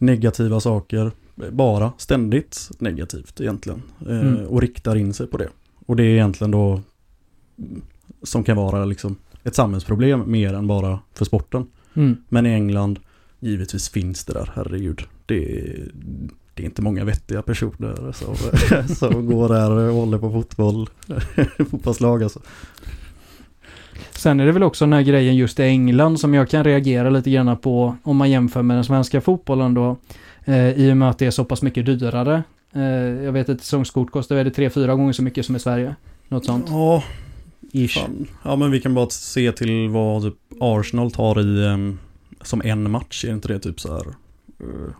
negativa 0.02 0.60
saker. 0.60 1.10
Bara 1.50 1.92
ständigt 1.98 2.70
negativt 2.78 3.40
egentligen. 3.40 3.82
Eh, 4.08 4.20
Mm. 4.20 4.46
Och 4.46 4.60
riktar 4.60 4.96
in 4.96 5.14
sig 5.14 5.26
på 5.26 5.36
det. 5.36 5.48
Och 5.86 5.96
det 5.96 6.02
är 6.02 6.10
egentligen 6.10 6.50
då 6.50 6.80
som 8.22 8.44
kan 8.44 8.56
vara 8.56 8.84
liksom 8.84 9.16
ett 9.44 9.54
samhällsproblem 9.54 10.30
mer 10.30 10.54
än 10.54 10.66
bara 10.66 10.98
för 11.14 11.24
sporten. 11.24 11.66
Mm. 11.94 12.16
Men 12.28 12.46
i 12.46 12.50
England, 12.50 12.98
givetvis 13.40 13.88
finns 13.88 14.24
det 14.24 14.32
där, 14.32 14.50
herregud. 14.54 15.02
Det 15.26 15.58
är, 15.60 15.90
det 16.54 16.62
är 16.62 16.66
inte 16.66 16.82
många 16.82 17.04
vettiga 17.04 17.42
personer 17.42 18.12
som, 18.12 18.36
som 18.96 19.26
går 19.26 19.48
där 19.48 19.70
och 19.70 19.94
håller 19.94 20.18
på 20.18 20.32
fotboll. 20.32 20.88
Fotbollslag 21.70 22.22
alltså. 22.22 22.40
Sen 24.10 24.40
är 24.40 24.46
det 24.46 24.52
väl 24.52 24.62
också 24.62 24.84
den 24.84 24.92
här 24.92 25.02
grejen 25.02 25.36
just 25.36 25.60
i 25.60 25.62
England 25.62 26.20
som 26.20 26.34
jag 26.34 26.48
kan 26.48 26.64
reagera 26.64 27.10
lite 27.10 27.30
grann 27.30 27.56
på 27.56 27.96
om 28.02 28.16
man 28.16 28.30
jämför 28.30 28.62
med 28.62 28.76
den 28.76 28.84
svenska 28.84 29.20
fotbollen 29.20 29.74
då. 29.74 29.96
Eh, 30.44 30.70
I 30.70 30.92
och 30.92 30.96
med 30.96 31.10
att 31.10 31.18
det 31.18 31.26
är 31.26 31.30
så 31.30 31.44
pass 31.44 31.62
mycket 31.62 31.86
dyrare. 31.86 32.42
Eh, 32.72 32.82
jag 33.24 33.32
vet 33.32 33.48
att 33.48 33.60
säsongskort 33.60 34.10
kostar 34.10 34.36
väl 34.36 34.50
tre, 34.50 34.70
fyra 34.70 34.94
gånger 34.94 35.12
så 35.12 35.22
mycket 35.22 35.46
som 35.46 35.56
i 35.56 35.58
Sverige. 35.58 35.94
Något 36.28 36.44
sånt. 36.44 36.66
Ja, 36.68 37.02
Ish. 37.72 37.94
fan. 38.00 38.26
ja, 38.42 38.56
men 38.56 38.70
vi 38.70 38.80
kan 38.80 38.94
bara 38.94 39.10
se 39.10 39.52
till 39.52 39.88
vad 39.88 40.22
typ 40.22 40.34
Arsenal 40.60 41.10
tar 41.10 41.40
i 41.40 41.66
em, 41.66 41.98
som 42.42 42.62
en 42.64 42.90
match. 42.90 43.24
Är 43.24 43.32
inte 43.32 43.48
det 43.48 43.58
typ 43.58 43.80
så 43.80 43.92
här 43.92 44.06
eh, 44.60 44.92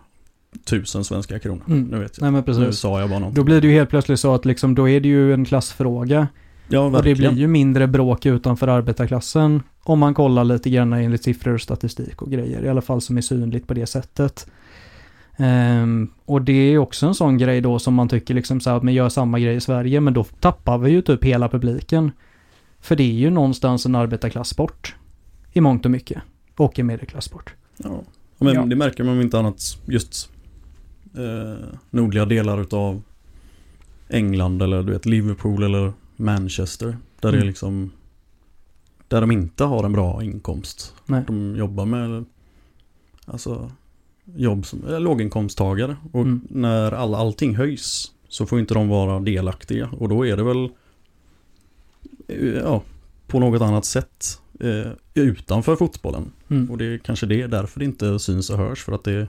tusen 0.65 1.03
svenska 1.03 1.39
kronor? 1.39 1.63
Mm. 1.67 1.83
Nu 1.83 1.99
vet 1.99 2.17
jag. 2.17 2.21
Nej 2.21 2.31
men 2.31 2.39
Nu 2.39 2.65
precis. 2.65 2.79
sa 2.79 2.99
jag 2.99 3.09
bara 3.09 3.19
något. 3.19 3.35
Då 3.35 3.43
blir 3.43 3.61
det 3.61 3.67
ju 3.67 3.73
helt 3.73 3.89
plötsligt 3.89 4.19
så 4.19 4.35
att 4.35 4.45
liksom, 4.45 4.75
då 4.75 4.89
är 4.89 4.99
det 4.99 5.07
ju 5.07 5.33
en 5.33 5.45
klassfråga. 5.45 6.27
Ja, 6.67 6.79
Och 6.79 7.03
det 7.03 7.15
blir 7.15 7.31
ju 7.31 7.47
mindre 7.47 7.87
bråk 7.87 8.25
utanför 8.25 8.67
arbetarklassen 8.67 9.63
om 9.83 9.99
man 9.99 10.13
kollar 10.13 10.43
lite 10.43 10.69
grann 10.69 10.93
enligt 10.93 11.23
siffror 11.23 11.53
och 11.53 11.61
statistik 11.61 12.21
och 12.21 12.31
grejer. 12.31 12.65
I 12.65 12.69
alla 12.69 12.81
fall 12.81 13.01
som 13.01 13.17
är 13.17 13.21
synligt 13.21 13.67
på 13.67 13.73
det 13.73 13.85
sättet. 13.85 14.47
Ehm, 15.37 16.09
och 16.25 16.41
det 16.41 16.53
är 16.53 16.77
också 16.77 17.05
en 17.05 17.15
sån 17.15 17.37
grej 17.37 17.61
då 17.61 17.79
som 17.79 17.93
man 17.93 18.09
tycker 18.09 18.33
liksom 18.33 18.59
så 18.61 18.69
här 18.69 18.77
att 18.77 18.83
man 18.83 18.93
gör 18.93 19.09
samma 19.09 19.39
grej 19.39 19.55
i 19.55 19.61
Sverige 19.61 19.99
men 20.01 20.13
då 20.13 20.23
tappar 20.23 20.77
vi 20.77 20.91
ju 20.91 21.01
typ 21.01 21.23
hela 21.23 21.49
publiken. 21.49 22.11
För 22.79 22.95
det 22.95 23.03
är 23.03 23.13
ju 23.13 23.29
någonstans 23.29 23.85
en 23.85 23.95
arbetarklasssport. 23.95 24.95
I 25.53 25.61
mångt 25.61 25.85
och 25.85 25.91
mycket. 25.91 26.21
Och 26.55 26.79
en 26.79 26.85
medelklasssport. 26.85 27.53
Ja. 27.77 28.01
Men 28.37 28.53
Ja. 28.55 28.61
det 28.65 28.75
märker 28.75 29.03
man 29.03 29.13
om 29.13 29.21
inte 29.21 29.39
annat 29.39 29.61
just 29.85 30.29
eh, 31.17 31.65
nordliga 31.89 32.25
delar 32.25 32.61
utav 32.61 33.01
England 34.09 34.61
eller 34.61 34.83
du 34.83 34.91
vet 34.93 35.05
Liverpool 35.05 35.63
eller 35.63 35.93
Manchester. 36.15 36.97
Där 37.19 37.31
det 37.31 37.37
är 37.37 37.41
Mm. 37.41 37.47
liksom 37.47 37.91
där 39.07 39.21
de 39.21 39.31
inte 39.31 39.63
har 39.63 39.83
en 39.83 39.93
bra 39.93 40.23
inkomst. 40.23 40.93
Nej. 41.05 41.23
De 41.27 41.55
jobbar 41.55 41.85
med 41.85 42.25
alltså 43.25 43.71
jobb 44.35 44.65
som 44.65 44.87
är 44.87 44.99
låginkomsttagare 44.99 45.95
och 46.11 46.21
Mm. 46.21 46.41
när 46.49 46.91
all, 46.91 47.15
allting 47.15 47.55
höjs 47.55 48.11
så 48.27 48.45
får 48.45 48.59
inte 48.59 48.73
de 48.73 48.87
vara 48.87 49.19
delaktiga 49.19 49.89
och 49.99 50.09
då 50.09 50.25
är 50.27 50.37
det 50.37 50.43
väl 50.43 50.69
eh, 52.27 52.47
ja, 52.47 52.81
på 53.27 53.39
något 53.39 53.61
annat 53.61 53.85
sätt 53.85 54.39
eh, 54.59 54.91
utanför 55.13 55.75
fotbollen. 55.75 56.31
Mm. 56.49 56.71
Och 56.71 56.77
det 56.77 56.85
är 56.85 56.97
kanske 56.97 57.25
det, 57.25 57.47
därför 57.47 57.79
det 57.79 57.85
inte 57.85 58.19
syns 58.19 58.49
och 58.49 58.57
hörs. 58.57 58.83
För 58.83 58.91
att 58.91 59.03
det, 59.03 59.27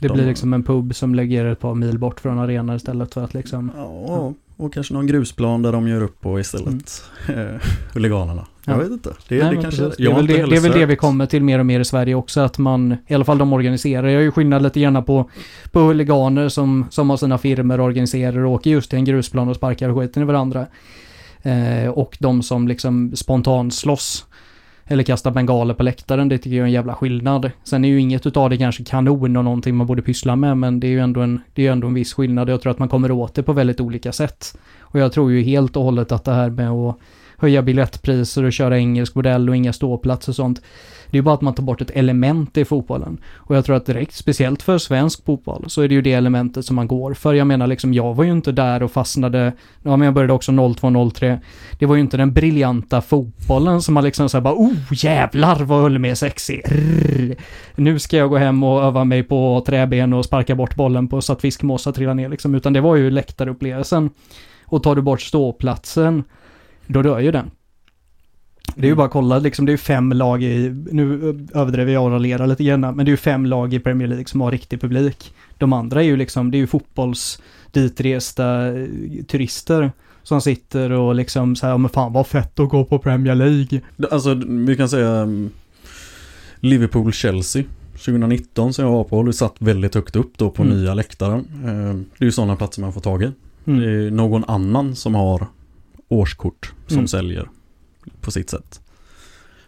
Det 0.00 0.08
De- 0.08 0.12
blir 0.14 0.26
liksom 0.26 0.54
en 0.54 0.62
pub 0.62 0.94
som 0.94 1.14
lägger 1.14 1.44
ett 1.44 1.60
par 1.60 1.74
mil 1.74 1.98
bort 1.98 2.20
från 2.20 2.38
arenan 2.38 2.76
istället 2.76 3.14
för 3.14 3.24
att 3.24 3.34
liksom... 3.34 3.70
ja, 3.76 4.34
och 4.56 4.74
kanske 4.74 4.94
någon 4.94 5.06
grusplan 5.06 5.62
där 5.62 5.72
de 5.72 5.88
gör 5.88 6.02
upp 6.02 6.20
på 6.20 6.40
istället. 6.40 7.02
Mm. 7.28 7.58
huliganerna. 7.94 8.46
Jag 8.64 8.74
Ja. 8.74 8.78
vet 8.78 8.90
inte. 8.90 9.14
Det, 9.28 9.44
Nej, 9.44 9.56
det 9.56 9.62
kanske 9.62 9.82
det, 9.82 10.04
är 10.04 10.14
väl 10.14 10.26
det, 10.26 10.46
det 10.46 10.56
är 10.56 10.60
väl 10.60 10.72
det 10.72 10.86
vi 10.86 10.96
kommer 10.96 11.26
till 11.26 11.42
mer 11.42 11.58
och 11.58 11.66
mer 11.66 11.80
i 11.80 11.84
Sverige 11.84 12.14
också, 12.14 12.40
att 12.40 12.58
man, 12.58 12.96
i 13.06 13.14
alla 13.14 13.24
fall 13.24 13.38
de 13.38 13.52
organiserar, 13.52 14.08
jag 14.08 14.20
är 14.20 14.24
ju 14.24 14.30
skillnad 14.30 14.62
lite 14.62 14.80
grann 14.80 15.04
på, 15.04 15.30
på 15.72 15.80
huliganer 15.80 16.48
som, 16.48 16.86
som 16.90 17.10
har 17.10 17.16
sina 17.16 17.38
firmor 17.38 17.80
och 17.80 17.86
organiserar 17.86 18.38
och 18.44 18.52
åker 18.52 18.70
just 18.70 18.90
till 18.90 18.98
en 18.98 19.04
grusplan 19.04 19.48
och 19.48 19.56
sparkar 19.56 19.94
skiten 19.94 20.22
i 20.22 20.26
varandra. 20.26 20.66
Eh, 21.42 21.88
och 21.88 22.16
de 22.20 22.42
som 22.42 22.68
liksom 22.68 23.16
spontant 23.16 23.74
slåss. 23.74 24.26
Eller 24.86 25.02
kasta 25.02 25.30
bengaler 25.30 25.74
på 25.74 25.82
läktaren, 25.82 26.28
det 26.28 26.38
tycker 26.38 26.56
jag 26.56 26.62
är 26.62 26.66
en 26.66 26.72
jävla 26.72 26.94
skillnad. 26.94 27.50
Sen 27.64 27.84
är 27.84 27.88
ju 27.88 28.00
inget 28.00 28.26
utav 28.26 28.50
det 28.50 28.56
kanske 28.56 28.84
kanon 28.84 29.36
och 29.36 29.44
någonting 29.44 29.76
man 29.76 29.86
borde 29.86 30.02
pyssla 30.02 30.36
med, 30.36 30.58
men 30.58 30.80
det 30.80 30.86
är 30.86 30.90
ju 30.90 31.00
ändå 31.00 31.20
en, 31.20 31.40
det 31.54 31.62
är 31.62 31.66
ju 31.66 31.72
ändå 31.72 31.86
en 31.86 31.94
viss 31.94 32.14
skillnad. 32.14 32.48
Jag 32.48 32.62
tror 32.62 32.70
att 32.72 32.78
man 32.78 32.88
kommer 32.88 33.10
åt 33.10 33.34
det 33.34 33.42
på 33.42 33.52
väldigt 33.52 33.80
olika 33.80 34.12
sätt. 34.12 34.58
Och 34.80 35.00
jag 35.00 35.12
tror 35.12 35.32
ju 35.32 35.42
helt 35.42 35.76
och 35.76 35.84
hållet 35.84 36.12
att 36.12 36.24
det 36.24 36.32
här 36.32 36.50
med 36.50 36.70
att 36.70 36.98
höja 37.38 37.62
biljettpriser 37.62 38.44
och 38.44 38.52
köra 38.52 38.78
engelsk 38.78 39.14
modell 39.14 39.48
och 39.48 39.56
inga 39.56 39.72
ståplatser 39.72 40.32
och 40.32 40.36
sånt. 40.36 40.62
Det 41.14 41.16
är 41.16 41.20
ju 41.20 41.24
bara 41.24 41.34
att 41.34 41.40
man 41.40 41.54
tar 41.54 41.62
bort 41.62 41.80
ett 41.80 41.90
element 41.90 42.56
i 42.56 42.64
fotbollen. 42.64 43.18
Och 43.36 43.56
jag 43.56 43.64
tror 43.64 43.76
att 43.76 43.86
direkt, 43.86 44.14
speciellt 44.14 44.62
för 44.62 44.78
svensk 44.78 45.24
fotboll, 45.24 45.64
så 45.68 45.82
är 45.82 45.88
det 45.88 45.94
ju 45.94 46.02
det 46.02 46.12
elementet 46.12 46.64
som 46.64 46.76
man 46.76 46.88
går 46.88 47.14
för. 47.14 47.34
Jag 47.34 47.46
menar 47.46 47.66
liksom, 47.66 47.94
jag 47.94 48.14
var 48.14 48.24
ju 48.24 48.32
inte 48.32 48.52
där 48.52 48.82
och 48.82 48.92
fastnade, 48.92 49.52
ja 49.82 49.96
men 49.96 50.04
jag 50.04 50.14
började 50.14 50.32
också 50.32 50.52
02-03. 50.52 51.38
Det 51.78 51.86
var 51.86 51.94
ju 51.94 52.00
inte 52.00 52.16
den 52.16 52.32
briljanta 52.32 53.00
fotbollen 53.00 53.82
som 53.82 53.94
man 53.94 54.04
liksom 54.04 54.28
såhär 54.28 54.42
bara, 54.42 54.54
oh 54.54 54.74
jävlar 54.90 55.64
vad 55.64 55.82
höll 55.82 56.04
är 56.04 56.14
sexig. 56.14 56.62
Rrr. 56.66 57.36
Nu 57.74 57.98
ska 57.98 58.16
jag 58.16 58.30
gå 58.30 58.36
hem 58.36 58.62
och 58.62 58.82
öva 58.82 59.04
mig 59.04 59.22
på 59.22 59.64
träben 59.66 60.12
och 60.12 60.24
sparka 60.24 60.54
bort 60.54 60.74
bollen 60.74 61.08
på 61.08 61.20
så 61.20 61.32
att 61.32 61.40
fiskmåsar 61.40 61.92
trillar 61.92 62.14
ner 62.14 62.28
liksom. 62.28 62.54
Utan 62.54 62.72
det 62.72 62.80
var 62.80 62.96
ju 62.96 63.10
läktarupplevelsen. 63.10 64.10
Och 64.64 64.82
tar 64.82 64.96
du 64.96 65.02
bort 65.02 65.20
ståplatsen, 65.20 66.24
då 66.86 67.02
dör 67.02 67.20
ju 67.20 67.32
den. 67.32 67.50
Det 68.74 68.80
är 68.80 68.84
ju 68.84 68.88
Mm. 68.88 68.96
bara 68.96 69.06
att 69.06 69.12
kolla, 69.12 69.38
liksom 69.38 69.66
det 69.66 69.70
är 69.70 69.74
ju 69.74 69.78
fem 69.78 70.12
lag 70.12 70.42
i, 70.42 70.74
nu 70.92 71.14
överdriver 71.54 71.92
jag 71.92 72.04
och 72.04 72.10
raljerar 72.10 72.46
lite 72.46 72.64
grann, 72.64 72.80
men 72.80 72.96
det 72.96 73.02
är 73.04 73.10
ju 73.10 73.16
fem 73.16 73.46
lag 73.46 73.74
i 73.74 73.78
Premier 73.80 74.08
League 74.08 74.26
som 74.26 74.40
har 74.40 74.50
riktig 74.50 74.80
publik. 74.80 75.34
De 75.58 75.72
andra 75.72 76.02
är 76.02 76.06
ju 76.06 76.16
liksom, 76.16 76.50
det 76.50 76.56
är 76.56 76.58
ju 76.58 76.66
fotbolls 76.66 77.42
ditresta 77.72 78.66
eh, 78.68 78.86
turister 79.28 79.92
som 80.22 80.40
sitter 80.40 80.90
och 80.92 81.14
liksom 81.14 81.56
säger, 81.56 81.78
men 81.78 81.90
fan 81.90 82.12
vad 82.12 82.26
fett 82.26 82.60
att 82.60 82.68
gå 82.68 82.84
på 82.84 82.98
Premier 82.98 83.34
League. 83.34 83.80
Alltså 84.10 84.34
vi 84.46 84.76
kan 84.76 84.88
säga 84.88 85.22
um, 85.22 85.50
Liverpool-Chelsea 86.60 87.64
2019 88.04 88.72
som 88.74 88.84
jag 88.84 88.92
var 88.92 89.04
på. 89.04 89.22
Det 89.22 89.32
satt 89.32 89.54
väldigt 89.58 89.94
högt 89.94 90.16
upp 90.16 90.32
då 90.38 90.50
på 90.50 90.62
Mm. 90.62 90.76
nya 90.78 90.94
läktaren. 90.94 91.40
Eh, 91.64 91.94
Det 92.18 92.24
är 92.24 92.24
ju 92.24 92.32
sådana 92.32 92.56
platser 92.56 92.80
man 92.82 92.92
får 92.92 93.00
tag 93.00 93.22
i. 93.22 93.30
Mm. 93.66 93.80
Det 93.80 93.86
är 94.06 94.10
någon 94.10 94.44
annan 94.44 94.96
som 94.96 95.14
har 95.14 95.46
årskort 96.08 96.72
som 96.86 96.96
Mm. 96.96 97.08
säljer 97.08 97.48
på 98.24 98.30
sitt 98.30 98.50
sätt. 98.50 98.80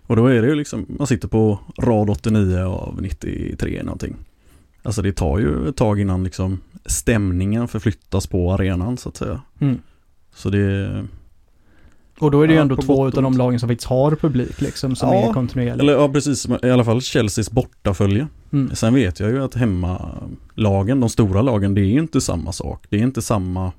Och 0.06 0.16
då 0.16 0.26
är 0.26 0.42
det 0.42 0.48
ju 0.48 0.54
liksom, 0.54 0.86
man 0.88 1.06
sitter 1.06 1.28
på 1.28 1.58
rad 1.78 2.10
89 2.10 2.58
av 2.58 2.98
93 3.02 3.82
någonting. 3.82 4.16
Alltså 4.82 5.02
det 5.02 5.12
tar 5.12 5.38
ju 5.38 5.68
ett 5.68 5.76
tag 5.76 6.00
innan 6.00 6.24
liksom 6.24 6.60
stämningen 6.86 7.68
förflyttas 7.68 8.26
på 8.26 8.52
arenan 8.52 8.96
så 8.96 9.08
att 9.08 9.16
säga. 9.16 9.40
Mm. 9.60 9.78
Så 10.34 10.50
det, 10.50 11.04
Och 12.18 12.30
då 12.30 12.42
är 12.42 12.46
det 12.46 12.52
ju 12.52 12.56
Ja, 12.56 12.62
ändå 12.62 12.76
två 12.76 13.08
utav 13.08 13.22
de 13.22 13.36
lagen 13.36 13.60
som 13.60 13.68
faktiskt 13.68 13.88
har 13.88 14.14
publik 14.16 14.60
liksom, 14.60 14.96
som 14.96 15.08
Ja, 15.08 15.28
är 15.28 15.32
kontinuerlig. 15.32 15.80
eller 15.80 15.92
ja 15.92 16.08
precis, 16.08 16.48
i 16.62 16.70
alla 16.70 16.84
fall 16.84 17.00
Chelseas 17.00 17.50
bortafölje. 17.50 18.28
Mm. 18.52 18.74
Sen 18.76 18.94
vet 18.94 19.20
jag 19.20 19.30
ju 19.30 19.42
att 19.44 19.54
hemmalagen, 19.54 21.00
de 21.00 21.08
stora 21.08 21.42
lagen, 21.42 21.74
det 21.74 21.80
är 21.80 21.84
ju 21.84 22.00
inte 22.00 22.20
samma 22.20 22.52
sak. 22.52 22.84
Det 22.88 22.96
är 22.96 23.00
inte 23.02 23.22
samma 23.22 23.72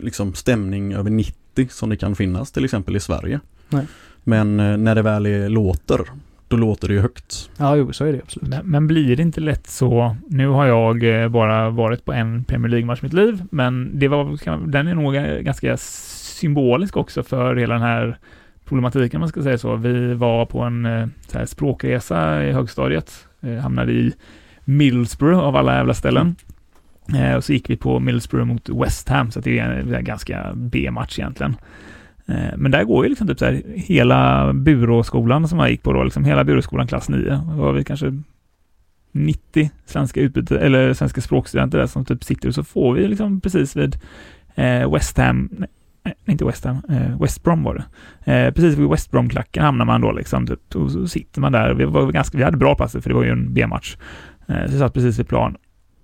liksom, 0.00 0.34
stämning 0.34 0.92
över 0.92 1.10
90 1.10 1.68
som 1.70 1.90
det 1.90 1.96
kan 1.96 2.16
finnas 2.16 2.52
till 2.52 2.64
exempel 2.64 2.96
i 2.96 3.00
Sverige. 3.00 3.40
Nej. 3.68 3.86
Men 4.24 4.60
eh, 4.60 4.76
när 4.76 4.94
det 4.94 5.02
väl 5.02 5.26
är 5.26 5.48
låter, 5.48 6.00
då 6.48 6.56
låter 6.56 6.88
det 6.88 6.94
ju 6.94 7.00
högt. 7.00 7.50
Ja, 7.56 7.76
jo, 7.76 7.92
så 7.92 8.04
är 8.04 8.12
det 8.12 8.20
absolut. 8.22 8.48
Men, 8.48 8.66
men 8.66 8.86
blir 8.86 9.16
det 9.16 9.22
inte 9.22 9.40
lätt 9.40 9.66
så, 9.66 10.16
nu 10.28 10.48
har 10.48 10.66
jag 10.66 11.22
eh, 11.22 11.28
bara 11.28 11.70
varit 11.70 12.04
på 12.04 12.12
en 12.12 12.44
Premier 12.44 12.70
League-match 12.70 12.98
i 13.02 13.04
mitt 13.04 13.12
liv, 13.12 13.42
men 13.50 13.98
det 13.98 14.08
var, 14.08 14.66
den 14.66 14.86
är 14.86 14.94
nog 14.94 15.16
eh, 15.16 15.38
ganska 15.38 15.76
symbolisk 15.76 16.96
också 16.96 17.22
för 17.22 17.56
hela 17.56 17.74
den 17.74 17.82
här 17.82 18.18
problematiken, 18.64 19.16
om 19.16 19.20
man 19.20 19.28
ska 19.28 19.42
säga 19.42 19.58
så. 19.58 19.76
Vi 19.76 20.14
var 20.14 20.46
på 20.46 20.60
en 20.60 21.10
så 21.26 21.38
här 21.38 21.46
språkresa 21.46 22.44
i 22.44 22.52
högstadiet, 22.52 23.26
hamnade 23.62 23.92
i 23.92 24.12
Middlesbrough 24.64 25.38
av 25.38 25.56
alla 25.56 25.76
jävla 25.76 25.94
ställen. 25.94 26.36
Och 27.36 27.44
så 27.44 27.52
gick 27.52 27.70
vi 27.70 27.76
på 27.76 28.00
Middlesbrough 28.00 28.46
mot 28.46 28.68
West 28.68 29.08
Ham, 29.08 29.30
så 29.30 29.40
det 29.40 29.58
är 29.58 29.70
en, 29.70 29.94
en 29.94 30.04
ganska 30.04 30.52
B-match 30.54 31.18
egentligen. 31.18 31.56
Eh, 32.26 32.56
men 32.56 32.70
där 32.70 32.84
går 32.84 33.04
ju 33.04 33.08
liksom 33.08 33.26
typ 33.26 33.38
så 33.38 33.44
här 33.44 33.62
hela 33.74 34.52
Buråskolan 34.52 35.48
som 35.48 35.58
jag 35.58 35.70
gick 35.70 35.82
på 35.82 35.92
då, 35.92 36.02
liksom 36.04 36.24
hela 36.24 36.44
Buråskolan 36.44 36.86
klass 36.86 37.08
9. 37.08 37.40
Då 37.56 37.62
var 37.62 37.72
vi 37.72 37.84
kanske 37.84 38.22
90 39.12 39.70
svenska 39.86 40.20
utbyte, 40.20 40.58
eller 40.58 40.92
svenska 40.92 41.20
språkstudenter 41.20 41.78
där 41.78 41.86
som 41.86 42.04
typ 42.04 42.24
sitter 42.24 42.48
och 42.48 42.54
så 42.54 42.64
får 42.64 42.94
vi 42.94 43.08
liksom 43.08 43.40
precis 43.40 43.76
vid 43.76 43.96
eh, 44.54 44.92
West 44.92 45.18
Ham, 45.18 45.48
nej, 45.50 45.68
nej, 46.04 46.14
inte 46.26 46.44
West 46.44 46.64
Ham, 46.64 46.82
eh, 46.88 47.20
West 47.20 47.42
Brom 47.42 47.62
var 47.62 47.74
det. 47.74 48.32
Eh, 48.32 48.54
precis 48.54 48.78
vid 48.78 48.88
West 48.88 49.10
Brom-klacken 49.10 49.62
hamnar 49.62 49.84
man 49.84 50.00
då 50.00 50.12
liksom, 50.12 50.46
typ, 50.46 50.74
och 50.74 50.90
så 50.90 51.08
sitter 51.08 51.40
man 51.40 51.52
där. 51.52 51.74
Vi, 51.74 51.84
var 51.84 52.12
ganska, 52.12 52.38
vi 52.38 52.44
hade 52.44 52.56
bra 52.56 52.74
platser 52.74 53.00
för 53.00 53.10
det 53.10 53.16
var 53.16 53.24
ju 53.24 53.30
en 53.30 53.54
B-match. 53.54 53.96
Eh, 54.46 54.66
så 54.66 54.72
vi 54.72 54.78
satt 54.78 54.94
precis 54.94 55.18
vid 55.18 55.28
plan. 55.28 55.56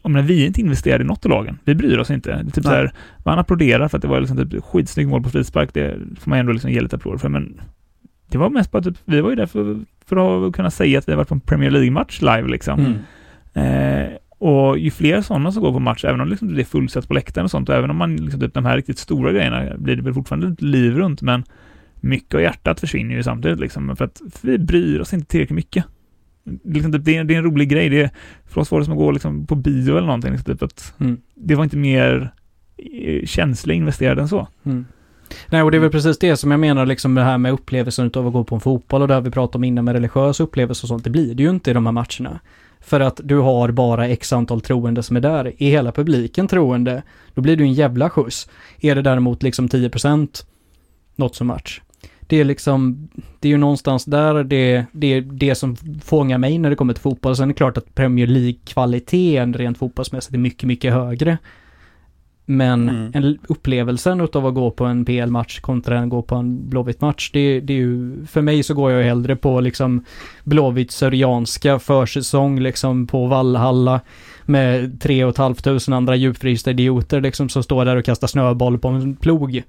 Men 0.03 0.27
vi 0.27 0.43
är 0.43 0.47
inte 0.47 0.61
investerade 0.61 1.05
i 1.05 1.07
något 1.07 1.25
av 1.25 1.31
lagen. 1.31 1.59
Vi 1.65 1.75
bryr 1.75 1.99
oss 1.99 2.11
inte. 2.11 2.31
Det 2.31 2.51
är 2.51 2.51
typ 2.51 2.65
så 2.65 2.71
här, 2.71 2.93
man 3.25 3.39
applåderar 3.39 3.89
för 3.89 3.99
att 3.99 4.03
det 4.03 4.09
var 4.09 4.21
liksom 4.21 4.37
typ 4.37 4.65
skitsnyggt 4.65 5.11
mål 5.11 5.23
på 5.23 5.31
frispark. 5.31 5.75
Det 5.75 5.97
får 6.21 6.31
man 6.31 6.39
ändå 6.39 6.53
liksom 6.53 6.71
ge 6.71 6.81
lite 6.81 6.97
applåder 6.97 7.19
för. 7.19 7.29
Men 7.29 7.61
det 8.29 8.39
var 8.39 8.51
mest 8.51 8.71
bara 8.71 8.83
typ, 8.83 8.99
vi 9.05 9.21
var 9.21 9.31
ju 9.31 9.37
där 9.37 9.47
för, 9.47 9.79
för 10.07 10.47
att 10.47 10.55
kunna 10.55 10.71
säga 10.71 10.99
att 10.99 11.09
vi 11.09 11.13
har 11.13 11.17
varit 11.17 11.29
på 11.29 11.35
en 11.35 11.41
Premier 11.41 11.71
League-match 11.71 12.21
live 12.21 12.49
liksom. 12.49 12.97
Mm. 13.55 14.05
Eh, 14.05 14.13
och 14.39 14.79
ju 14.79 14.91
fler 14.91 15.23
sådana 15.23 15.53
som 15.53 15.63
går 15.63 15.73
på 15.73 15.79
match, 15.79 16.05
även 16.05 16.21
om 16.21 16.29
liksom 16.29 16.55
det 16.55 16.63
är 16.63 16.65
fullsatt 16.65 17.09
på 17.09 17.15
läktaren 17.15 17.45
och 17.45 17.51
sånt, 17.51 17.69
och 17.69 17.75
även 17.75 17.91
om 17.91 17.97
man 17.97 18.17
liksom 18.17 18.41
typ 18.41 18.55
de 18.55 18.65
här 18.65 18.77
riktigt 18.77 18.99
stora 18.99 19.33
grejerna 19.33 19.77
blir 19.77 19.97
det 19.97 20.03
väl 20.03 20.15
fortfarande 20.15 20.49
ett 20.49 20.63
liv 20.63 20.97
runt, 20.97 21.23
men 21.23 21.45
mycket 21.95 22.35
av 22.35 22.41
hjärtat 22.41 22.81
försvinner 22.81 23.15
ju 23.15 23.23
samtidigt 23.23 23.61
liksom, 23.61 23.97
för 23.97 24.05
att 24.05 24.21
vi 24.43 24.59
bryr 24.59 25.01
oss 25.01 25.15
inte 25.15 25.27
tillräckligt 25.27 25.57
mycket. 25.57 25.85
Det 26.45 26.71
är 26.71 26.75
Liksom 26.75 26.93
typ, 26.93 27.05
det, 27.05 27.17
är, 27.17 27.25
det 27.25 27.35
är 27.35 27.39
en 27.39 27.45
rolig 27.45 27.69
grej, 27.69 27.89
det 27.89 28.11
för 28.47 28.61
oss 28.61 28.71
var 28.71 28.79
det 28.79 28.85
som 28.85 28.93
att 28.93 28.99
gå 28.99 29.11
liksom 29.11 29.47
på 29.47 29.55
bio 29.55 29.91
eller 29.91 30.07
någonting, 30.07 30.33
liksom 30.33 30.55
typ 30.55 30.63
att 30.63 30.95
Mm. 31.01 31.21
det 31.35 31.55
var 31.55 31.65
inte 31.65 31.77
mer 31.77 32.33
eh, 32.77 33.27
känsla 33.27 33.75
investerad 33.75 34.19
än 34.19 34.29
så. 34.29 34.49
Mm. 34.65 34.87
Nej, 35.49 35.63
och 35.63 35.71
det 35.71 35.77
är 35.77 35.81
väl 35.81 35.91
precis 35.91 36.19
det 36.19 36.37
som 36.37 36.51
jag 36.51 36.61
menar, 36.61 36.87
liksom 36.87 37.15
det 37.15 37.23
här 37.23 37.39
med 37.39 37.53
upplevelsen 37.53 38.07
utav 38.07 38.27
att 38.27 38.33
gå 38.33 38.45
på 38.45 38.55
en 38.55 38.61
fotboll 38.61 39.03
och 39.03 39.09
det 39.09 39.15
har 39.15 39.21
vi 39.21 39.31
pratat 39.31 39.55
om 39.57 39.65
innan 39.65 39.85
med 39.85 39.93
religiös 39.95 40.41
upplevelse 40.41 40.85
och 40.85 40.89
sånt. 40.89 41.05
Det 41.05 41.11
blir 41.11 41.35
det 41.35 41.43
ju 41.43 41.51
inte 41.51 41.71
i 41.71 41.75
de 41.75 41.87
här 41.87 41.93
matcherna. 41.93 42.41
För 42.81 43.01
att 43.01 43.21
du 43.25 43.37
har 43.37 43.71
bara 43.71 44.09
x 44.09 44.33
antal 44.33 44.61
troende 44.61 45.03
som 45.03 45.17
är 45.17 45.21
där. 45.21 45.45
Är 45.63 45.71
hela 45.71 45.93
publiken 45.93 46.49
troende, 46.49 47.03
då 47.35 47.43
blir 47.43 47.57
det 47.57 47.63
ju 47.63 47.69
en 47.69 47.75
jävla 47.75 48.11
skjuts. 48.11 48.49
Är 48.81 48.95
det 48.95 49.03
däremot 49.03 49.43
liksom 49.43 49.69
10% 49.69 50.45
något 51.17 51.35
som 51.35 51.47
match. 51.47 51.81
Det 52.31 52.41
är 52.41 52.45
liksom, 52.45 53.09
det 53.41 53.49
är 53.49 53.51
ju 53.51 53.57
någonstans 53.57 54.05
där 54.05 54.45
det, 54.45 54.87
det 54.93 55.07
är 55.07 55.21
det 55.21 55.55
som 55.55 55.77
fångar 56.05 56.39
mig 56.39 56.59
när 56.59 56.71
det 56.71 56.77
kommer 56.77 56.93
till 56.95 57.03
fotboll. 57.03 57.37
Sen 57.37 57.45
är 57.45 57.49
det 57.49 57.55
klart 57.55 57.77
att 57.77 57.95
Premier 57.95 58.27
League-kvaliteten 58.27 59.55
rent 59.55 59.79
fotbollsmässigt 59.79 60.35
är 60.35 60.39
mycket, 60.39 60.65
mycket 60.65 60.93
högre. 60.93 61.39
Men 62.45 62.89
Mm. 62.89 63.11
en, 63.15 63.39
upplevelsen 63.49 64.21
utav 64.21 64.47
att 64.47 64.55
gå 64.55 64.71
på 64.71 64.85
en 64.85 65.05
PL-match 65.05 65.61
kontra 65.61 66.01
att 66.01 66.09
gå 66.09 66.23
på 66.23 66.35
en 66.35 66.71
Blåvitt-match, 66.71 67.31
det, 67.33 67.61
det 67.61 67.73
är 67.73 67.77
ju, 67.77 68.27
för 68.27 68.43
mig 68.43 68.63
så 68.63 68.75
går 68.75 68.91
jag 68.91 69.05
hellre 69.05 69.37
på 69.37 69.61
liksom 69.61 70.05
Blåvitt 70.45 70.91
Syrianska 70.91 71.79
försäsong 71.79 72.61
liksom 72.61 73.07
på 73.07 73.27
Vallhalla 73.27 74.01
med 74.47 75.01
tre 75.01 75.25
och 75.25 75.31
ett 75.31 75.39
halvt 75.39 75.65
tusen 75.65 75.95
andra 75.95 76.17
djupfrysta 76.17 76.71
idioter 76.71 77.21
liksom 77.21 77.49
som 77.49 77.63
står 77.63 77.85
där 77.85 77.97
och 77.97 78.05
kastar 78.05 78.27
snöboll 78.27 78.79
på 78.79 78.89
en 78.89 79.17
plog. 79.17 79.63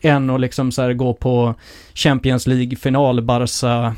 Än 0.00 0.30
att 0.30 0.40
liksom 0.40 0.72
så 0.72 0.94
gå 0.94 1.14
på 1.14 1.54
Champions 1.94 2.46
League-final, 2.46 3.20
Barca, 3.22 3.94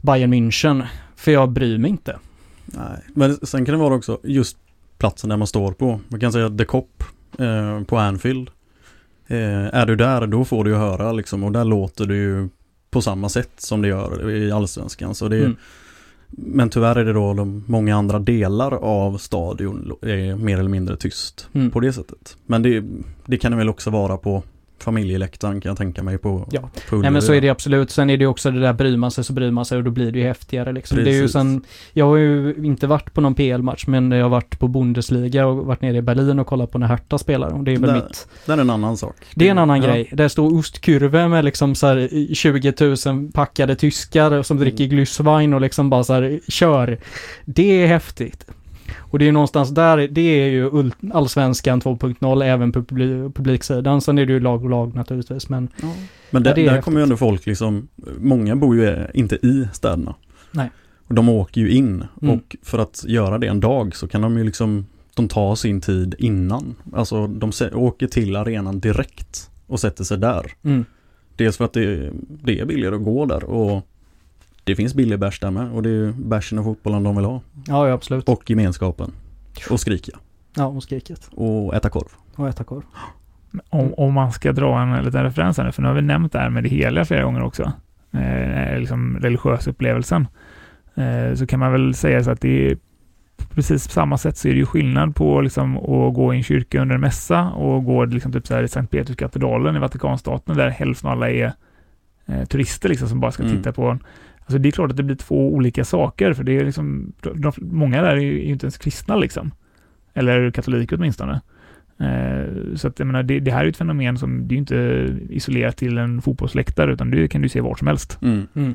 Bayern 0.00 0.34
München. 0.34 0.82
För 1.16 1.32
jag 1.32 1.50
bryr 1.50 1.78
mig 1.78 1.90
inte. 1.90 2.18
Nej, 2.64 2.98
men 3.14 3.36
sen 3.42 3.64
kan 3.64 3.72
det 3.72 3.78
vara 3.80 3.94
också 3.94 4.20
just 4.22 4.56
platsen 4.98 5.30
där 5.30 5.36
man 5.36 5.46
står 5.46 5.72
på. 5.72 6.00
Man 6.08 6.20
kan 6.20 6.32
säga 6.32 6.50
The 6.50 6.64
Cop 6.64 7.04
eh, 7.38 7.82
på 7.82 7.98
Anfield. 7.98 8.50
Eh, 9.26 9.74
är 9.74 9.86
du 9.86 9.96
där, 9.96 10.26
då 10.26 10.44
får 10.44 10.64
du 10.64 10.70
ju 10.70 10.76
höra 10.76 11.12
liksom 11.12 11.44
och 11.44 11.52
där 11.52 11.64
låter 11.64 12.06
det 12.06 12.14
ju 12.14 12.48
på 12.90 13.02
samma 13.02 13.28
sätt 13.28 13.50
som 13.56 13.82
det 13.82 13.88
gör 13.88 14.30
i 14.30 14.52
Allsvenskan. 14.52 15.14
Så 15.14 15.28
det 15.28 15.36
är, 15.36 15.44
Mm. 15.44 15.56
Men 16.34 16.70
tyvärr 16.70 16.96
är 16.96 17.04
det 17.04 17.12
då 17.12 17.34
de 17.34 17.64
många 17.66 17.96
andra 17.96 18.18
delar 18.18 18.74
av 18.74 19.18
stadion 19.18 19.92
är 20.02 20.36
mer 20.36 20.58
eller 20.58 20.70
mindre 20.70 20.96
tyst 20.96 21.48
Mm. 21.52 21.70
på 21.70 21.80
det 21.80 21.92
sättet. 21.92 22.36
Men 22.46 22.62
det, 22.62 22.84
det 23.26 23.38
kan 23.38 23.52
det 23.52 23.58
väl 23.58 23.68
också 23.68 23.90
vara 23.90 24.16
på 24.16 24.42
familjeläktaren 24.82 25.60
kan 25.60 25.70
jag 25.70 25.76
tänka 25.78 26.02
mig 26.02 26.18
på, 26.18 26.48
Ja. 26.50 26.70
på 26.90 26.96
Nej 26.96 27.10
men 27.10 27.22
så 27.22 27.32
är 27.32 27.40
det 27.40 27.48
absolut. 27.48 27.90
Sen 27.90 28.10
är 28.10 28.16
det 28.16 28.26
också 28.26 28.50
det 28.50 28.60
där 28.60 28.72
bryr 28.72 28.96
man 28.96 29.10
sig 29.10 29.24
så 29.24 29.32
bryr 29.32 29.50
man 29.50 29.64
sig 29.64 29.78
och 29.78 29.84
då 29.84 29.90
blir 29.90 30.12
det 30.12 30.18
ju 30.18 30.24
häftigare 30.24 30.72
liksom. 30.72 31.04
Det 31.04 31.10
är 31.10 31.14
ju 31.22 31.28
sen, 31.28 31.62
jag 31.92 32.04
har 32.06 32.16
ju 32.16 32.54
inte 32.64 32.86
varit 32.86 33.14
på 33.14 33.20
någon 33.20 33.34
PL-match 33.34 33.84
men 33.86 34.10
jag 34.12 34.24
har 34.24 34.30
varit 34.30 34.58
på 34.58 34.68
Bundesliga 34.68 35.46
och 35.46 35.66
varit 35.66 35.80
nere 35.82 35.96
i 35.96 36.02
Berlin 36.02 36.38
och 36.38 36.46
kollat 36.46 36.70
på 36.70 36.78
när 36.78 36.86
Hertha 36.86 37.18
spelar 37.18 37.48
och 37.54 37.64
det 37.64 37.72
är 37.72 37.76
väl 37.78 37.88
Där- 37.90 37.94
mitt. 37.94 38.28
Det 38.46 38.52
är 38.52 38.58
en 38.58 38.70
annan 38.70 38.96
sak. 38.96 39.16
Det 39.34 39.46
är 39.46 39.50
en 39.50 39.58
annan 39.58 39.82
Ja. 39.82 39.88
grej. 39.88 40.08
Där 40.12 40.28
står 40.28 40.58
ostkurve 40.58 41.28
med 41.28 41.44
liksom 41.44 41.74
så 41.74 41.86
här 41.86 42.08
20 42.34 42.72
000 43.12 43.32
packade 43.32 43.74
tyskar 43.76 44.42
som 44.42 44.56
dricker 44.58 44.84
Mm. 44.84 44.98
Glühwein 44.98 45.54
och 45.54 45.60
liksom 45.60 45.90
bara 45.90 46.04
så 46.04 46.12
här 46.12 46.40
kör. 46.48 46.98
Det 47.44 47.82
är 47.82 47.86
häftigt. 47.86 48.46
Och 49.12 49.18
det 49.18 49.24
är 49.24 49.26
ju 49.26 49.32
någonstans 49.32 49.70
där, 49.70 50.08
det 50.08 50.20
är 50.20 50.48
ju 50.50 50.90
allsvenskan 51.12 51.80
2.0 51.80 52.42
även 52.44 52.72
på 52.72 52.80
publi- 52.82 53.32
publiksidan. 53.32 54.00
Sen 54.00 54.18
är 54.18 54.26
det 54.26 54.32
ju 54.32 54.40
lag 54.40 54.64
och 54.64 54.70
lag 54.70 54.94
naturligtvis 54.94 55.48
men 55.48 55.68
Men 56.30 56.42
där, 56.42 56.50
Ja, 56.50 56.54
det 56.54 56.60
är 56.60 56.64
där 56.64 56.70
häftigt. 56.70 56.84
kommer 56.84 56.98
ju 57.00 57.02
ändå 57.02 57.16
folk 57.16 57.46
liksom, 57.46 57.88
många 58.18 58.56
bor 58.56 58.76
ju 58.76 59.06
inte 59.14 59.34
i 59.36 59.68
städerna. 59.72 60.14
Nej. 60.52 60.70
Och 61.08 61.14
de 61.14 61.28
åker 61.28 61.60
ju 61.60 61.70
in 61.70 62.04
Mm. 62.22 62.34
och 62.36 62.56
för 62.62 62.78
att 62.78 63.04
göra 63.08 63.38
det 63.38 63.46
en 63.46 63.60
dag 63.60 63.96
så 63.96 64.08
kan 64.08 64.20
de 64.20 64.38
ju 64.38 64.44
liksom, 64.44 64.86
de 65.14 65.28
tar 65.28 65.54
sin 65.54 65.80
tid 65.80 66.14
innan. 66.18 66.74
Alltså 66.92 67.26
de 67.26 67.52
åker 67.74 68.06
till 68.06 68.36
arenan 68.36 68.80
direkt 68.80 69.50
och 69.66 69.80
sätter 69.80 70.04
sig 70.04 70.18
där. 70.18 70.46
mm, 70.64 70.84
Dels 71.36 71.56
för 71.56 71.64
att 71.64 71.72
det, 71.72 72.10
det 72.44 72.60
är 72.60 72.64
billigare 72.64 72.94
att 72.96 73.04
gå 73.04 73.26
där 73.26 73.44
och 73.44 73.86
det 74.64 74.76
finns 74.76 74.94
billig 74.94 75.18
bärs 75.18 75.40
där 75.40 75.50
med 75.50 75.72
och 75.72 75.82
det 75.82 75.88
är 75.88 75.92
ju 75.92 76.12
bärsen 76.12 76.58
och 76.58 76.64
fotbollen 76.64 77.02
de 77.02 77.16
vill 77.16 77.24
ha. 77.24 77.40
ja, 77.66 77.88
ja 77.88 77.94
absolut. 77.94 78.28
Och 78.28 78.50
gemenskapen. 78.50 79.12
Och 79.70 79.80
skrika. 79.80 80.12
Ja, 80.56 80.64
och 80.66 80.82
skriket. 80.82 81.30
Och 81.32 81.74
äta 81.74 81.90
korv. 81.90 82.08
Och 82.36 82.48
äta 82.48 82.64
korv. 82.64 82.82
Om, 83.68 83.94
om 83.96 84.12
man 84.14 84.32
ska 84.32 84.52
dra 84.52 84.80
en 84.82 85.04
liten 85.04 85.22
referens 85.22 85.56
här 85.58 85.64
nu, 85.64 85.72
för 85.72 85.82
nu 85.82 85.88
har 85.88 85.94
vi 85.94 86.02
nämnt 86.02 86.32
det 86.32 86.38
här 86.38 86.50
med 86.50 86.62
det 86.62 86.68
heliga 86.68 87.04
flera 87.04 87.24
gånger 87.24 87.42
också. 87.42 87.72
Eh, 88.12 88.78
liksom 88.78 89.18
religiösa 89.20 89.70
upplevelsen. 89.70 90.28
Eh, 90.94 91.34
så 91.34 91.46
kan 91.46 91.60
man 91.60 91.72
väl 91.72 91.94
säga 91.94 92.24
så 92.24 92.30
att 92.30 92.40
det 92.40 92.70
är 92.70 92.74
på 93.36 93.46
precis 93.54 93.90
samma 93.90 94.18
sätt 94.18 94.36
så 94.36 94.48
är 94.48 94.52
det 94.52 94.58
ju 94.58 94.66
skillnad 94.66 95.16
på 95.16 95.40
liksom 95.40 95.76
att 95.76 96.14
gå 96.14 96.34
i 96.34 96.36
en 96.36 96.42
kyrka 96.42 96.80
under 96.82 96.94
en 96.94 97.00
mässa 97.00 97.48
och 97.50 97.84
gå 97.84 98.04
liksom 98.04 98.32
typ 98.32 98.46
så 98.46 98.54
här 98.54 98.62
i 98.62 98.68
Sankt 98.68 98.90
Petrus-katedralen 98.90 99.76
i 99.76 99.78
Vatikanstaten 99.78 100.56
där 100.56 100.68
hälften 100.68 101.10
av 101.10 101.16
alla 101.16 101.30
är 101.30 101.52
eh, 102.26 102.44
turister 102.44 102.88
liksom 102.88 103.08
som 103.08 103.20
bara 103.20 103.32
ska 103.32 103.42
Mm. 103.42 103.56
titta 103.56 103.72
på 103.72 103.88
en. 103.88 104.02
Alltså 104.52 104.62
det 104.62 104.68
är 104.68 104.70
klart 104.70 104.90
att 104.90 104.96
det 104.96 105.02
blir 105.02 105.16
två 105.16 105.54
olika 105.54 105.84
saker 105.84 106.32
för 106.32 106.44
det 106.44 106.56
är 106.56 106.64
liksom, 106.64 107.12
de, 107.20 107.52
många 107.56 108.02
där 108.02 108.16
är 108.16 108.20
ju 108.20 108.42
inte 108.42 108.66
ens 108.66 108.78
kristna 108.78 109.16
liksom. 109.16 109.50
Eller 110.14 110.50
katoliker 110.50 110.96
åtminstone. 110.96 111.40
Eh, 111.98 112.74
så 112.76 112.88
att 112.88 112.98
jag 112.98 113.06
menar, 113.06 113.22
det, 113.22 113.40
det 113.40 113.50
här 113.50 113.64
är 113.64 113.68
ett 113.68 113.76
fenomen 113.76 114.18
som, 114.18 114.48
det 114.48 114.52
är 114.52 114.56
ju 114.56 114.58
inte 114.58 115.18
isolerat 115.30 115.76
till 115.76 115.98
en 115.98 116.22
fotbollsläktare 116.22 116.92
utan 116.92 117.10
det 117.10 117.28
kan 117.28 117.42
du 117.42 117.48
se 117.48 117.60
var 117.60 117.74
som 117.74 117.86
helst. 117.86 118.18
Mm. 118.22 118.46
Mm. 118.54 118.74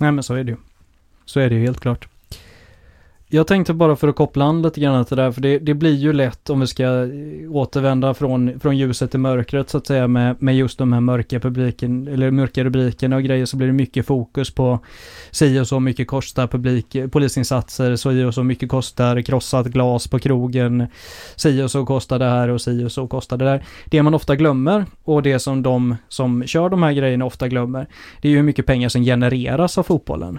Nej 0.00 0.12
men 0.12 0.22
så 0.22 0.34
är 0.34 0.44
det 0.44 0.50
ju. 0.50 0.56
Så 1.24 1.40
är 1.40 1.50
det 1.50 1.54
ju 1.54 1.60
helt 1.60 1.80
klart. 1.80 2.08
Jag 3.32 3.46
tänkte 3.46 3.72
bara 3.72 3.96
för 3.96 4.08
att 4.08 4.16
koppla 4.16 4.44
an 4.44 4.62
lite 4.62 4.80
grann 4.80 5.04
till 5.04 5.16
det 5.16 5.22
där, 5.22 5.32
för 5.32 5.40
det, 5.40 5.58
det 5.58 5.74
blir 5.74 5.94
ju 5.94 6.12
lätt 6.12 6.50
om 6.50 6.60
vi 6.60 6.66
ska 6.66 6.84
eh, 6.84 7.50
återvända 7.50 8.14
från, 8.14 8.60
från 8.60 8.76
ljuset 8.76 9.10
till 9.10 9.20
mörkret 9.20 9.70
så 9.70 9.78
att 9.78 9.86
säga 9.86 10.08
med, 10.08 10.42
med 10.42 10.56
just 10.56 10.78
de 10.78 10.92
här 10.92 11.00
mörka 11.00 11.40
publiken, 11.40 12.08
eller 12.08 12.30
mörka 12.30 12.64
rubrikerna 12.64 13.16
och 13.16 13.22
grejer 13.22 13.46
så 13.46 13.56
blir 13.56 13.66
det 13.66 13.72
mycket 13.72 14.06
fokus 14.06 14.54
på 14.54 14.78
si 15.30 15.60
och 15.60 15.68
så 15.68 15.80
mycket 15.80 16.08
kostar 16.08 16.46
publik, 16.46 16.96
polisinsatser, 17.12 17.96
så 17.96 18.26
och 18.26 18.34
så 18.34 18.44
mycket 18.44 18.68
kostar 18.68 19.22
krossat 19.22 19.66
glas 19.66 20.08
på 20.08 20.18
krogen, 20.18 20.86
si 21.36 21.62
och 21.62 21.70
så 21.70 21.86
kostar 21.86 22.18
det 22.18 22.30
här 22.30 22.48
och 22.48 22.60
si 22.60 22.84
och 22.84 22.92
så 22.92 23.06
kostar 23.06 23.36
det 23.36 23.44
där. 23.44 23.64
Det 23.84 24.02
man 24.02 24.14
ofta 24.14 24.36
glömmer 24.36 24.86
och 25.04 25.22
det 25.22 25.38
som 25.38 25.62
de 25.62 25.96
som 26.08 26.46
kör 26.46 26.68
de 26.68 26.82
här 26.82 26.92
grejerna 26.92 27.24
ofta 27.24 27.48
glömmer, 27.48 27.86
det 28.20 28.28
är 28.28 28.30
ju 28.32 28.36
hur 28.36 28.44
mycket 28.44 28.66
pengar 28.66 28.88
som 28.88 29.02
genereras 29.02 29.78
av 29.78 29.82
fotbollen. 29.82 30.38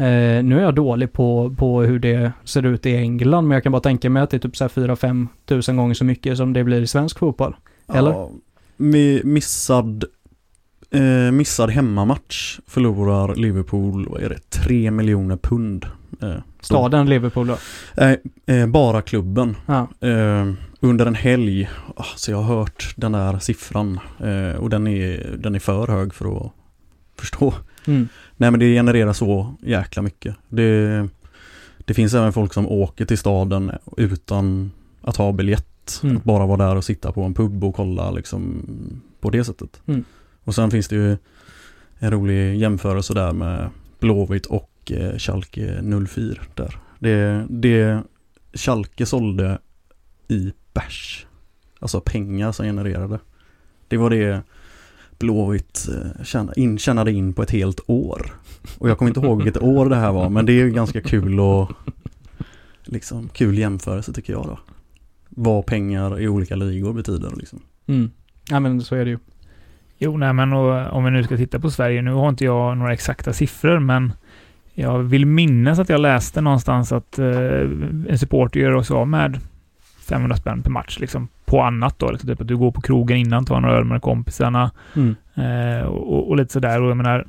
Eh, 0.00 0.42
nu 0.44 0.58
är 0.58 0.62
jag 0.62 0.74
dålig 0.74 1.12
på, 1.12 1.54
på 1.58 1.82
hur 1.82 1.98
det 1.98 2.32
ser 2.44 2.66
ut 2.66 2.86
i 2.86 2.96
England, 2.96 3.48
men 3.48 3.54
jag 3.54 3.62
kan 3.62 3.72
bara 3.72 3.82
tänka 3.82 4.10
mig 4.10 4.22
att 4.22 4.30
det 4.30 4.36
är 4.36 4.38
typ 4.38 4.56
så 4.56 4.64
här 4.64 4.68
4-5 4.68 5.26
tusen 5.46 5.76
gånger 5.76 5.94
så 5.94 6.04
mycket 6.04 6.36
som 6.36 6.52
det 6.52 6.64
blir 6.64 6.80
i 6.82 6.86
svensk 6.86 7.18
fotboll. 7.18 7.56
Eller? 7.94 8.10
Ja, 8.10 8.30
mi- 8.76 9.24
missad, 9.24 10.04
eh, 10.90 11.32
missad 11.32 11.70
hemmamatch 11.70 12.58
förlorar 12.66 13.34
Liverpool, 13.34 14.08
vad 14.10 14.22
är 14.22 14.28
det, 14.28 14.50
3 14.50 14.90
miljoner 14.90 15.36
pund. 15.36 15.86
Eh, 16.22 16.34
Staden 16.60 17.06
Liverpool 17.08 17.46
då. 17.46 17.56
eh, 18.02 18.56
eh, 18.56 18.66
bara 18.66 19.02
klubben. 19.02 19.56
Ja. 19.66 19.88
Eh, 20.08 20.52
under 20.80 21.06
en 21.06 21.14
helg, 21.14 21.68
ah, 21.96 22.04
så 22.16 22.30
jag 22.30 22.42
har 22.42 22.56
hört 22.56 22.92
den 22.96 23.12
där 23.12 23.38
siffran 23.38 24.00
eh, 24.20 24.60
och 24.60 24.70
den 24.70 24.86
är, 24.86 25.36
den 25.38 25.54
är 25.54 25.58
för 25.58 25.86
hög 25.86 26.14
för 26.14 26.36
att 26.46 26.52
förstå. 27.18 27.54
Mm. 27.86 28.08
Nej 28.40 28.50
men 28.50 28.60
det 28.60 28.74
genererar 28.74 29.12
så 29.12 29.54
jäkla 29.60 30.02
mycket. 30.02 30.36
Det, 30.48 31.08
det 31.78 31.94
finns 31.94 32.14
även 32.14 32.32
folk 32.32 32.52
som 32.52 32.66
åker 32.66 33.04
till 33.04 33.18
staden 33.18 33.72
utan 33.96 34.70
att 35.00 35.16
ha 35.16 35.32
biljett. 35.32 36.00
Mm. 36.02 36.16
Att 36.16 36.24
bara 36.24 36.46
vara 36.46 36.66
där 36.66 36.76
och 36.76 36.84
sitta 36.84 37.12
på 37.12 37.22
en 37.22 37.34
pub 37.34 37.64
och 37.64 37.74
kolla 37.74 38.10
liksom 38.10 38.62
på 39.20 39.30
det 39.30 39.44
sättet. 39.44 39.82
Mm. 39.86 40.04
Och 40.44 40.54
sen 40.54 40.70
finns 40.70 40.88
det 40.88 40.96
ju 40.96 41.16
en 41.98 42.10
rolig 42.10 42.56
jämförelse 42.56 43.14
där 43.14 43.32
med 43.32 43.70
Blåvitt 43.98 44.46
och 44.46 44.92
eh, 44.92 45.18
Schalke 45.18 45.82
04 46.08 46.42
där. 46.54 46.78
Det, 46.98 47.46
det 47.48 48.02
Schalke 48.52 49.06
sålde 49.06 49.58
i 50.28 50.52
bärs, 50.74 51.26
alltså 51.78 52.00
pengar 52.00 52.52
som 52.52 52.66
genererade. 52.66 53.18
Det 53.88 53.96
var 53.96 54.10
det 54.10 54.42
Blåvitt 55.20 55.88
eh, 55.88 56.24
tjäna- 56.24 57.08
in, 57.08 57.32
på 57.32 57.42
ett 57.42 57.50
helt 57.50 57.80
år. 57.86 58.32
Och 58.78 58.90
jag 58.90 58.98
kommer 58.98 59.10
inte 59.10 59.20
ihåg 59.20 59.42
vilket 59.42 59.62
år 59.62 59.88
det 59.88 59.96
här 59.96 60.12
var, 60.12 60.28
men 60.28 60.46
det 60.46 60.52
är 60.52 60.64
ju 60.64 60.70
ganska 60.70 61.00
kul 61.00 61.40
och 61.40 61.72
liksom 62.84 63.28
kul 63.28 63.58
jämförelse 63.58 64.12
tycker 64.12 64.32
jag 64.32 64.46
då. 64.46 64.58
Vad 65.28 65.66
pengar 65.66 66.20
i 66.20 66.28
olika 66.28 66.56
ligor 66.56 66.92
betyder 66.92 67.30
liksom. 67.36 67.58
Mm. 67.86 68.10
Ja 68.50 68.60
men 68.60 68.80
så 68.80 68.94
är 68.94 69.04
det 69.04 69.10
ju. 69.10 69.18
Jo, 69.98 70.16
nej 70.16 70.32
men 70.32 70.52
och, 70.52 70.92
om 70.92 71.04
vi 71.04 71.10
nu 71.10 71.24
ska 71.24 71.36
titta 71.36 71.60
på 71.60 71.70
Sverige, 71.70 72.02
nu 72.02 72.12
har 72.12 72.28
inte 72.28 72.44
jag 72.44 72.78
några 72.78 72.92
exakta 72.92 73.32
siffror, 73.32 73.78
men 73.78 74.12
jag 74.74 74.98
vill 74.98 75.26
minnas 75.26 75.78
att 75.78 75.88
jag 75.88 76.00
läste 76.00 76.40
någonstans 76.40 76.92
att 76.92 77.18
eh, 77.18 77.60
en 78.08 78.18
supporter 78.18 78.60
gör 78.60 78.74
också 78.74 78.94
av 78.96 79.08
med 79.08 79.40
500 80.10 80.36
spänn 80.36 80.62
per 80.62 80.70
match, 80.70 80.98
liksom 81.00 81.28
på 81.44 81.62
annat 81.62 81.98
då. 81.98 82.10
Liksom, 82.10 82.28
typ 82.28 82.40
att 82.40 82.48
du 82.48 82.56
går 82.56 82.70
på 82.70 82.80
krogen 82.80 83.16
innan, 83.16 83.44
tar 83.44 83.60
några 83.60 83.74
öl 83.76 83.84
med 83.84 84.02
kompisarna 84.02 84.70
Mm. 84.96 85.16
eh, 85.34 85.82
och, 85.86 86.28
och 86.30 86.36
lite 86.36 86.52
sådär. 86.52 86.82
Och 86.82 86.90
jag 86.90 86.96
menar, 86.96 87.24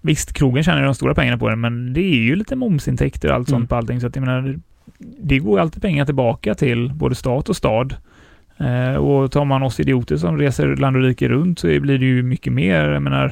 visst, 0.00 0.32
krogen 0.32 0.64
tjänar 0.64 0.78
ju 0.78 0.84
de 0.84 0.94
stora 0.94 1.14
pengarna 1.14 1.38
på 1.38 1.48
det, 1.48 1.56
men 1.56 1.92
det 1.92 2.00
är 2.00 2.14
ju 2.22 2.36
lite 2.36 2.56
momsintäkter 2.56 3.28
och 3.28 3.34
allt 3.34 3.48
Mm. 3.48 3.60
sånt 3.60 3.70
på 3.70 3.76
allting. 3.76 4.00
Så 4.00 4.06
att 4.06 4.16
jag 4.16 4.24
menar, 4.26 4.58
det 4.98 5.38
går 5.38 5.58
ju 5.58 5.62
alltid 5.62 5.82
pengar 5.82 6.04
tillbaka 6.04 6.54
till 6.54 6.92
både 6.94 7.14
stat 7.14 7.48
och 7.48 7.56
stad. 7.56 7.96
Eh, 8.58 8.94
och 8.96 9.32
tar 9.32 9.44
man 9.44 9.62
oss 9.62 9.80
idioter 9.80 10.16
som 10.16 10.38
reser 10.38 10.76
land 10.76 10.96
och 10.96 11.02
rike 11.02 11.28
runt 11.28 11.58
så 11.58 11.66
blir 11.66 11.98
det 11.98 12.06
ju 12.06 12.22
mycket 12.22 12.52
mer. 12.52 12.88
Jag 12.88 13.02
menar, 13.02 13.24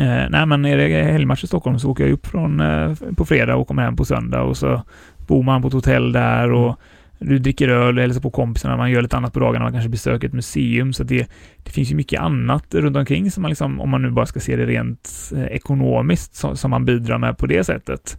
eh, 0.00 0.28
nej 0.30 0.46
men 0.46 0.64
är 0.64 0.76
det 0.76 1.02
helgmatch 1.12 1.44
i 1.44 1.46
Stockholm 1.46 1.78
så 1.78 1.90
åker 1.90 2.04
jag 2.04 2.12
upp 2.12 2.26
från, 2.26 2.60
eh, 2.60 2.92
på 3.16 3.24
fredag 3.24 3.56
och 3.56 3.68
kommer 3.68 3.82
hem 3.82 3.96
på 3.96 4.04
söndag 4.04 4.42
och 4.42 4.56
så 4.56 4.82
bor 5.26 5.42
man 5.42 5.62
på 5.62 5.68
ett 5.68 5.74
hotell 5.74 6.12
där 6.12 6.52
och 6.52 6.80
du 7.22 7.38
dricker 7.38 7.68
öl, 7.68 7.98
hälsar 7.98 8.20
på 8.20 8.30
kompisarna, 8.30 8.76
man 8.76 8.90
gör 8.90 9.02
lite 9.02 9.16
annat 9.16 9.32
på 9.32 9.40
dagarna, 9.40 9.64
man 9.64 9.72
kanske 9.72 9.88
besöker 9.90 10.28
ett 10.28 10.34
museum. 10.34 10.92
Så 10.92 11.04
det, 11.04 11.30
det 11.62 11.70
finns 11.70 11.90
ju 11.90 11.94
mycket 11.94 12.20
annat 12.20 12.74
runt 12.74 12.96
omkring 12.96 13.30
som 13.30 13.42
man 13.42 13.48
liksom, 13.48 13.80
om 13.80 13.90
man 13.90 14.02
nu 14.02 14.10
bara 14.10 14.26
ska 14.26 14.40
se 14.40 14.56
det 14.56 14.66
rent 14.66 15.32
eh, 15.36 15.44
ekonomiskt, 15.44 16.34
som, 16.34 16.56
som 16.56 16.70
man 16.70 16.84
bidrar 16.84 17.18
med 17.18 17.38
på 17.38 17.46
det 17.46 17.64
sättet. 17.64 18.18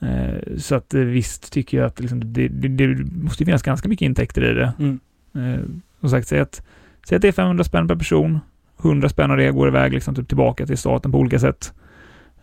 Eh, 0.00 0.56
så 0.58 0.74
att 0.74 0.94
eh, 0.94 1.00
visst 1.00 1.52
tycker 1.52 1.78
jag 1.78 1.86
att 1.86 2.00
liksom, 2.00 2.32
det, 2.32 2.48
det, 2.48 2.68
det 2.68 3.04
måste 3.22 3.44
finnas 3.44 3.62
ganska 3.62 3.88
mycket 3.88 4.06
intäkter 4.06 4.44
i 4.50 4.54
det. 4.54 4.72
Mm. 4.78 5.00
Eh, 5.34 5.60
som 6.00 6.10
sagt, 6.10 6.28
säg 6.28 6.40
att, 6.40 6.62
säg 7.08 7.16
att 7.16 7.22
det 7.22 7.28
är 7.28 7.32
500 7.32 7.64
spänn 7.64 7.88
per 7.88 7.96
person. 7.96 8.40
100 8.82 9.08
spänn 9.08 9.30
av 9.30 9.36
det 9.36 9.50
går 9.50 9.68
iväg 9.68 9.92
liksom, 9.92 10.14
typ 10.14 10.28
tillbaka 10.28 10.66
till 10.66 10.78
staten 10.78 11.12
på 11.12 11.18
olika 11.18 11.38
sätt. 11.38 11.72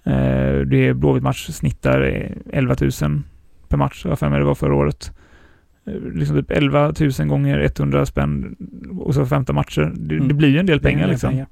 Eh, 0.03 0.59
det 0.65 0.87
är 0.87 0.93
Blåvitt 0.93 1.23
match 1.23 1.49
snittar 1.49 2.01
eh, 2.01 2.57
11 2.57 2.75
000 2.81 2.91
per 3.67 3.77
match, 3.77 4.01
jag 4.03 4.11
har 4.11 4.15
för 4.15 4.29
mig 4.29 4.39
det 4.39 4.45
var 4.45 4.55
förra 4.55 4.75
året. 4.75 5.11
Eh, 5.85 5.93
liksom 6.13 6.35
typ 6.35 6.51
11 6.51 6.93
000 7.19 7.27
gånger 7.27 7.59
100 7.59 8.05
spänn 8.05 8.55
och 8.99 9.13
så 9.13 9.25
15 9.25 9.55
matcher. 9.55 9.91
Det, 9.95 10.15
Mm. 10.15 10.27
det 10.27 10.33
blir 10.33 10.49
ju 10.49 10.59
en 10.59 10.65
del 10.65 10.73
är 10.73 10.77
en 10.77 10.83
pengar 10.83 11.01
del 11.01 11.09
liksom. 11.09 11.29
pengar. 11.29 11.47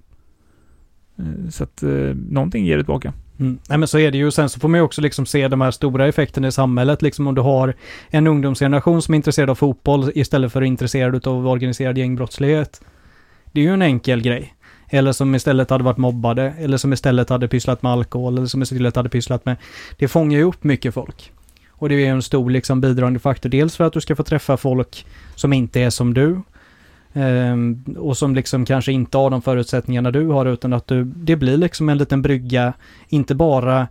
Eh, 1.20 1.50
så 1.50 1.64
att 1.64 1.84
eh, 1.84 1.90
någonting 2.30 2.66
ger 2.66 2.78
det 2.78 2.84
tillbaka. 2.84 3.14
Mm. 3.40 3.58
Nej 3.70 3.78
men 3.78 3.88
så 3.88 4.00
är 4.00 4.12
det 4.12 4.18
ju. 4.18 4.32
Sen 4.32 4.50
så 4.50 4.60
får 4.60 4.68
man 4.70 4.78
ju 4.78 4.84
också 4.84 5.02
liksom 5.02 5.26
se 5.26 5.48
de 5.48 5.62
här 5.62 5.72
stora 5.72 6.08
effekterna 6.08 6.48
i 6.48 6.52
samhället. 6.52 7.02
Liksom 7.02 7.28
om 7.28 7.36
du 7.36 7.42
har 7.42 7.74
en 8.10 8.28
ungdomsgeneration 8.28 9.02
som 9.02 9.14
är 9.14 9.16
intresserad 9.16 9.50
av 9.50 9.56
fotboll 9.56 10.12
istället 10.16 10.52
för 10.52 10.62
intresserad 10.62 11.28
av 11.28 11.48
organiserad 11.48 11.98
gängbrottslighet. 11.98 12.82
Det 13.52 13.60
är 13.60 13.64
ju 13.64 13.74
en 13.74 13.82
enkel 13.82 14.22
grej. 14.22 14.54
Eller 14.90 15.12
som 15.12 15.36
istället 15.36 15.70
hade 15.70 15.84
varit 15.84 15.98
mobbade. 15.98 16.54
Eller 16.60 16.78
som 16.78 16.94
istället 16.94 17.30
hade 17.30 17.48
pysslat 17.48 17.82
med 17.82 17.92
alkohol. 17.92 18.38
Eller 18.38 18.48
som 18.48 18.62
istället 18.62 18.96
hade 18.96 19.10
pysslat 19.10 19.46
med... 19.46 19.56
Det 19.98 20.08
fångar 20.08 20.38
ju 20.38 20.44
upp 20.44 20.64
mycket 20.64 20.94
folk. 20.94 21.32
Och 21.82 21.90
det 21.90 22.06
är 22.06 22.12
en 22.12 22.22
stor 22.22 22.50
liksom 22.50 22.82
bidragande 22.82 23.20
faktor. 23.20 23.50
Dels 23.50 23.76
för 23.76 23.84
att 23.84 23.94
du 23.94 24.02
ska 24.02 24.16
få 24.16 24.24
träffa 24.24 24.58
folk 24.58 25.06
som 25.36 25.54
inte 25.54 25.82
är 25.82 25.90
som 25.90 26.14
du. 26.14 26.42
Ehm, 27.14 27.84
och 27.98 28.18
som 28.18 28.36
liksom 28.36 28.66
kanske 28.66 28.92
inte 28.92 29.18
har 29.18 29.30
de 29.30 29.42
förutsättningarna 29.42 30.12
du 30.12 30.28
har 30.28 30.46
utan 30.46 30.74
att 30.74 30.88
du, 30.88 31.04
det 31.04 31.36
blir 31.36 31.58
liksom 31.58 31.90
en 31.90 31.98
liten 31.98 32.22
brygga, 32.22 32.74
inte 33.10 33.36
bara 33.36 33.88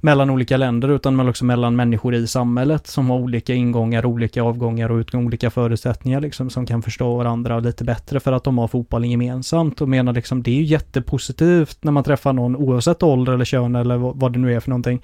mellan 0.00 0.30
olika 0.30 0.56
länder 0.56 0.88
utan 0.88 1.20
också 1.20 1.26
liksom, 1.26 1.46
mellan 1.46 1.76
människor 1.76 2.14
i 2.14 2.26
samhället 2.26 2.86
som 2.86 3.10
har 3.10 3.18
olika 3.18 3.54
ingångar, 3.54 4.06
olika 4.06 4.42
avgångar 4.42 4.90
och 4.90 4.96
utgång, 4.96 5.26
olika 5.26 5.50
förutsättningar 5.50 6.20
liksom 6.20 6.50
som 6.50 6.66
kan 6.66 6.82
förstå 6.82 7.16
varandra 7.16 7.60
lite 7.60 7.84
bättre 7.84 8.20
för 8.20 8.32
att 8.32 8.44
de 8.44 8.58
har 8.58 8.68
fotbollen 8.68 9.10
gemensamt 9.10 9.80
och 9.80 9.88
menar 9.88 10.12
liksom 10.12 10.42
det 10.42 10.50
är 10.50 10.56
ju 10.56 10.64
jättepositivt 10.64 11.78
när 11.80 11.92
man 11.92 12.04
träffar 12.04 12.32
någon 12.32 12.56
oavsett 12.56 13.02
ålder 13.02 13.32
eller 13.32 13.44
kön 13.44 13.76
eller 13.76 13.96
vad 13.96 14.32
det 14.32 14.38
nu 14.38 14.54
är 14.54 14.60
för 14.60 14.70
någonting. 14.70 15.02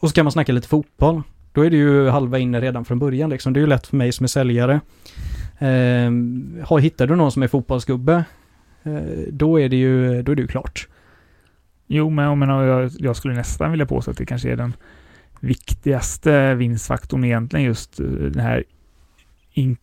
Och 0.00 0.08
så 0.08 0.14
kan 0.14 0.24
man 0.24 0.32
snacka 0.32 0.52
lite 0.52 0.68
fotboll. 0.68 1.22
Då 1.52 1.64
är 1.66 1.70
det 1.70 1.76
ju 1.76 2.08
halva 2.08 2.38
inne 2.38 2.60
redan 2.60 2.84
från 2.84 2.98
början 2.98 3.30
liksom. 3.30 3.52
Det 3.52 3.58
är 3.58 3.62
ju 3.62 3.66
lätt 3.66 3.86
för 3.86 3.96
mig 3.96 4.12
som 4.12 4.24
är 4.24 4.28
säljare. 4.28 4.80
Eh, 5.58 6.76
hittar 6.78 7.06
du 7.06 7.16
någon 7.16 7.32
som 7.32 7.42
är 7.42 7.48
fotbollsgubbe, 7.48 8.24
eh, 8.82 9.32
då 9.32 9.60
är 9.60 9.68
det 9.68 9.76
ju, 9.76 10.22
då 10.22 10.32
är 10.32 10.36
det 10.36 10.42
ju 10.42 10.48
klart. 10.48 10.88
Jo, 11.86 12.10
men 12.10 12.24
jag, 12.24 12.38
menar, 12.38 12.64
jag, 12.64 12.90
jag 12.98 13.16
skulle 13.16 13.34
nästan 13.34 13.70
vilja 13.70 13.86
påstå 13.86 14.10
att 14.10 14.16
det 14.16 14.26
kanske 14.26 14.52
är 14.52 14.56
den 14.56 14.72
viktigaste 15.40 16.54
vinstfaktorn 16.54 17.24
egentligen 17.24 17.66
just 17.66 18.00
eh, 18.00 18.06
det 18.06 18.42
här 18.42 18.64
in, 19.52 19.76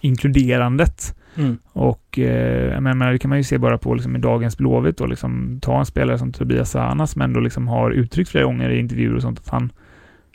inkluderandet. 0.00 1.16
Mm. 1.36 1.58
Och 1.72 2.18
eh, 2.18 2.72
jag 2.72 2.82
menar, 2.82 3.12
det 3.12 3.18
kan 3.18 3.28
man 3.28 3.38
ju 3.38 3.44
se 3.44 3.58
bara 3.58 3.78
på 3.78 3.94
liksom, 3.94 4.16
i 4.16 4.18
dagens 4.18 4.56
Blåvitt 4.56 5.00
och 5.00 5.08
liksom, 5.08 5.58
ta 5.62 5.78
en 5.78 5.86
spelare 5.86 6.18
som 6.18 6.32
Tobias 6.32 6.70
Sana 6.70 7.06
som 7.06 7.22
ändå 7.22 7.40
liksom 7.40 7.68
har 7.68 7.90
uttryckt 7.90 8.30
flera 8.30 8.44
gånger 8.44 8.70
i 8.70 8.78
intervjuer 8.78 9.14
och 9.14 9.22
sånt 9.22 9.38
att 9.38 9.48
han 9.48 9.72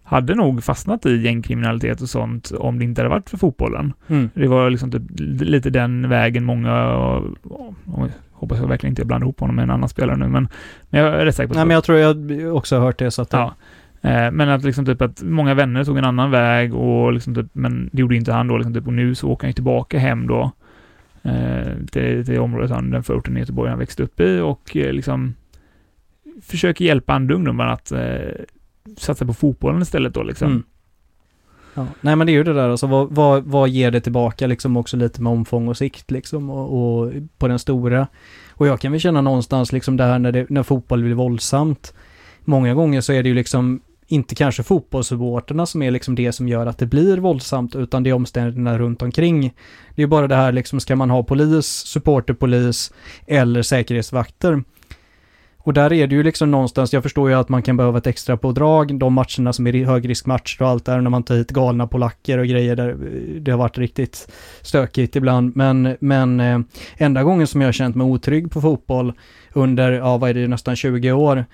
hade 0.03 0.35
nog 0.35 0.63
fastnat 0.63 1.05
i 1.05 1.17
gängkriminalitet 1.17 2.01
och 2.01 2.09
sånt 2.09 2.51
om 2.51 2.79
det 2.79 2.85
inte 2.85 3.01
hade 3.01 3.09
varit 3.09 3.29
för 3.29 3.37
fotbollen. 3.37 3.93
Mm. 4.07 4.29
Det 4.33 4.47
var 4.47 4.69
liksom 4.69 4.91
typ 4.91 5.03
lite 5.39 5.69
den 5.69 6.09
vägen 6.09 6.43
många, 6.43 6.93
och, 6.93 7.23
och, 7.43 8.09
hoppas 8.31 8.59
jag 8.59 8.67
verkligen 8.67 8.91
inte 8.91 9.01
jag 9.01 9.07
blandar 9.07 9.25
ihop 9.25 9.39
honom 9.39 9.55
med 9.55 9.63
en 9.63 9.69
annan 9.69 9.89
spelare 9.89 10.17
nu, 10.17 10.27
men, 10.27 10.47
men 10.89 11.01
jag 11.01 11.21
är 11.21 11.25
rätt 11.25 11.35
säker 11.35 11.47
på 11.47 11.53
Nej, 11.53 11.65
men 11.65 11.73
jag 11.73 11.83
tror 11.83 11.97
jag 11.97 12.55
också 12.55 12.75
har 12.75 12.85
hört 12.85 12.99
det 12.99 13.11
så 13.11 13.21
att 13.21 13.33
Ja. 13.33 13.53
Eh, 14.01 14.31
Men 14.31 14.49
att 14.49 14.63
liksom 14.63 14.85
typ 14.85 15.01
att 15.01 15.23
många 15.23 15.53
vänner 15.53 15.83
tog 15.83 15.97
en 15.97 16.05
annan 16.05 16.31
väg 16.31 16.75
och 16.75 17.13
liksom 17.13 17.35
typ, 17.35 17.47
men 17.53 17.89
det 17.93 18.01
gjorde 18.01 18.15
inte 18.15 18.33
han 18.33 18.47
då 18.47 18.57
liksom 18.57 18.73
typ, 18.73 18.87
och 18.87 18.93
nu 18.93 19.15
så 19.15 19.29
åker 19.29 19.43
han 19.43 19.49
ju 19.49 19.53
tillbaka 19.53 19.99
hem 19.99 20.27
då 20.27 20.51
Eh, 21.27 21.85
till, 21.91 22.25
till 22.25 22.39
området 22.39 22.71
han, 22.71 22.91
den 22.91 23.03
förorten 23.03 23.37
i 23.37 23.39
Göteborg 23.39 23.69
han 23.69 23.79
växte 23.79 24.03
upp 24.03 24.19
i 24.19 24.39
och 24.39 24.75
eh, 24.77 24.93
liksom 24.93 25.35
försöker 26.41 26.85
hjälpa 26.85 27.13
andra 27.13 27.35
ungdomar 27.35 27.67
att 27.67 27.91
eh, 27.91 28.31
satsa 28.97 29.25
på 29.25 29.33
fotbollen 29.33 29.81
istället 29.81 30.13
då 30.13 30.23
liksom. 30.23 30.47
Mm. 30.47 30.63
Ja. 31.73 31.87
Nej 32.01 32.15
men 32.15 32.27
det 32.27 32.33
är 32.33 32.33
ju 32.33 32.43
det 32.43 32.53
där 32.53 32.69
alltså, 32.69 32.87
vad, 32.87 33.11
vad, 33.11 33.43
vad 33.43 33.69
ger 33.69 33.91
det 33.91 34.01
tillbaka 34.01 34.47
liksom 34.47 34.77
också 34.77 34.97
lite 34.97 35.21
med 35.21 35.31
omfång 35.31 35.67
och 35.67 35.77
sikt 35.77 36.11
liksom 36.11 36.49
och, 36.49 37.01
och 37.03 37.13
på 37.37 37.47
den 37.47 37.59
stora. 37.59 38.07
Och 38.51 38.67
jag 38.67 38.79
kan 38.79 38.91
väl 38.91 39.01
känna 39.01 39.21
någonstans 39.21 39.71
liksom 39.71 39.97
det 39.97 40.03
här 40.03 40.19
när, 40.19 40.31
det, 40.31 40.49
när 40.49 40.63
fotboll 40.63 41.03
blir 41.03 41.13
våldsamt. 41.13 41.93
Många 42.45 42.73
gånger 42.73 43.01
så 43.01 43.13
är 43.13 43.23
det 43.23 43.29
ju 43.29 43.35
liksom 43.35 43.81
inte 44.07 44.35
kanske 44.35 44.63
fotbollssupporterna 44.63 45.65
som 45.65 45.81
är 45.81 45.91
liksom 45.91 46.15
det 46.15 46.31
som 46.31 46.47
gör 46.47 46.65
att 46.65 46.77
det 46.77 46.85
blir 46.85 47.17
våldsamt 47.17 47.75
utan 47.75 48.03
det 48.03 48.09
är 48.09 48.13
omständigheterna 48.13 48.77
runt 48.77 49.01
omkring. 49.01 49.41
Det 49.41 50.01
är 50.01 50.03
ju 50.03 50.07
bara 50.07 50.27
det 50.27 50.35
här 50.35 50.51
liksom, 50.51 50.79
ska 50.79 50.95
man 50.95 51.09
ha 51.09 51.23
polis, 51.23 51.67
supporterpolis 51.67 52.93
eller 53.27 53.61
säkerhetsvakter? 53.61 54.63
Och 55.67 55.73
där 55.73 55.93
är 55.93 56.07
det 56.07 56.15
ju 56.15 56.23
liksom 56.23 56.51
någonstans, 56.51 56.93
jag 56.93 57.03
förstår 57.03 57.29
ju 57.29 57.35
att 57.35 57.49
man 57.49 57.61
kan 57.61 57.77
behöva 57.77 57.97
ett 57.97 58.07
extra 58.07 58.37
pådrag, 58.37 58.99
de 58.99 59.13
matcherna 59.13 59.53
som 59.53 59.67
är 59.67 59.85
högriskmatcher 59.85 60.61
och 60.61 60.67
allt 60.67 60.85
där, 60.85 61.01
när 61.01 61.09
man 61.09 61.23
tar 61.23 61.35
hit 61.35 61.49
galna 61.49 61.87
polacker 61.87 62.37
och 62.37 62.47
grejer 62.47 62.75
där 62.75 62.89
eh, 62.89 63.41
det 63.41 63.51
har 63.51 63.57
varit 63.57 63.77
riktigt 63.77 64.31
stökigt 64.61 65.15
ibland. 65.15 65.55
Men, 65.55 65.97
men 65.99 66.39
eh, 66.39 66.59
enda 66.97 67.23
gången 67.23 67.47
som 67.47 67.61
jag 67.61 67.67
har 67.67 67.73
känt 67.73 67.95
mig 67.95 68.05
otrygg 68.05 68.51
på 68.51 68.61
fotboll 68.61 69.13
under, 69.53 69.91
ja 69.91 70.17
vad 70.17 70.29
är 70.29 70.33
det, 70.33 70.47
nästan 70.47 70.75
20 70.75 71.11
år, 71.11 71.45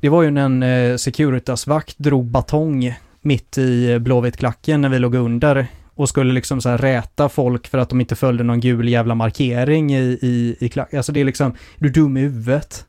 det 0.00 0.08
var 0.08 0.22
ju 0.22 0.30
när 0.30 0.44
en 0.44 0.62
eh, 0.62 0.96
Securitas-vakt 0.96 1.98
drog 1.98 2.24
batong 2.24 2.94
mitt 3.20 3.58
i 3.58 3.98
Blåvitt-klacken 3.98 4.80
när 4.80 4.88
vi 4.88 4.98
låg 4.98 5.14
under 5.14 5.66
och 5.94 6.08
skulle 6.08 6.32
liksom 6.32 6.60
så 6.60 6.68
här 6.68 6.78
räta 6.78 7.28
folk 7.28 7.66
för 7.66 7.78
att 7.78 7.88
de 7.88 8.00
inte 8.00 8.16
följde 8.16 8.44
någon 8.44 8.60
gul 8.60 8.88
jävla 8.88 9.14
markering 9.14 9.94
i, 9.94 10.18
i, 10.22 10.56
i 10.60 10.68
klacken. 10.68 10.98
Alltså 10.98 11.12
det 11.12 11.20
är 11.20 11.24
liksom, 11.24 11.50
är 11.50 11.82
du 11.82 11.90
dum 11.90 12.16
i 12.16 12.20
huvudet? 12.20 12.86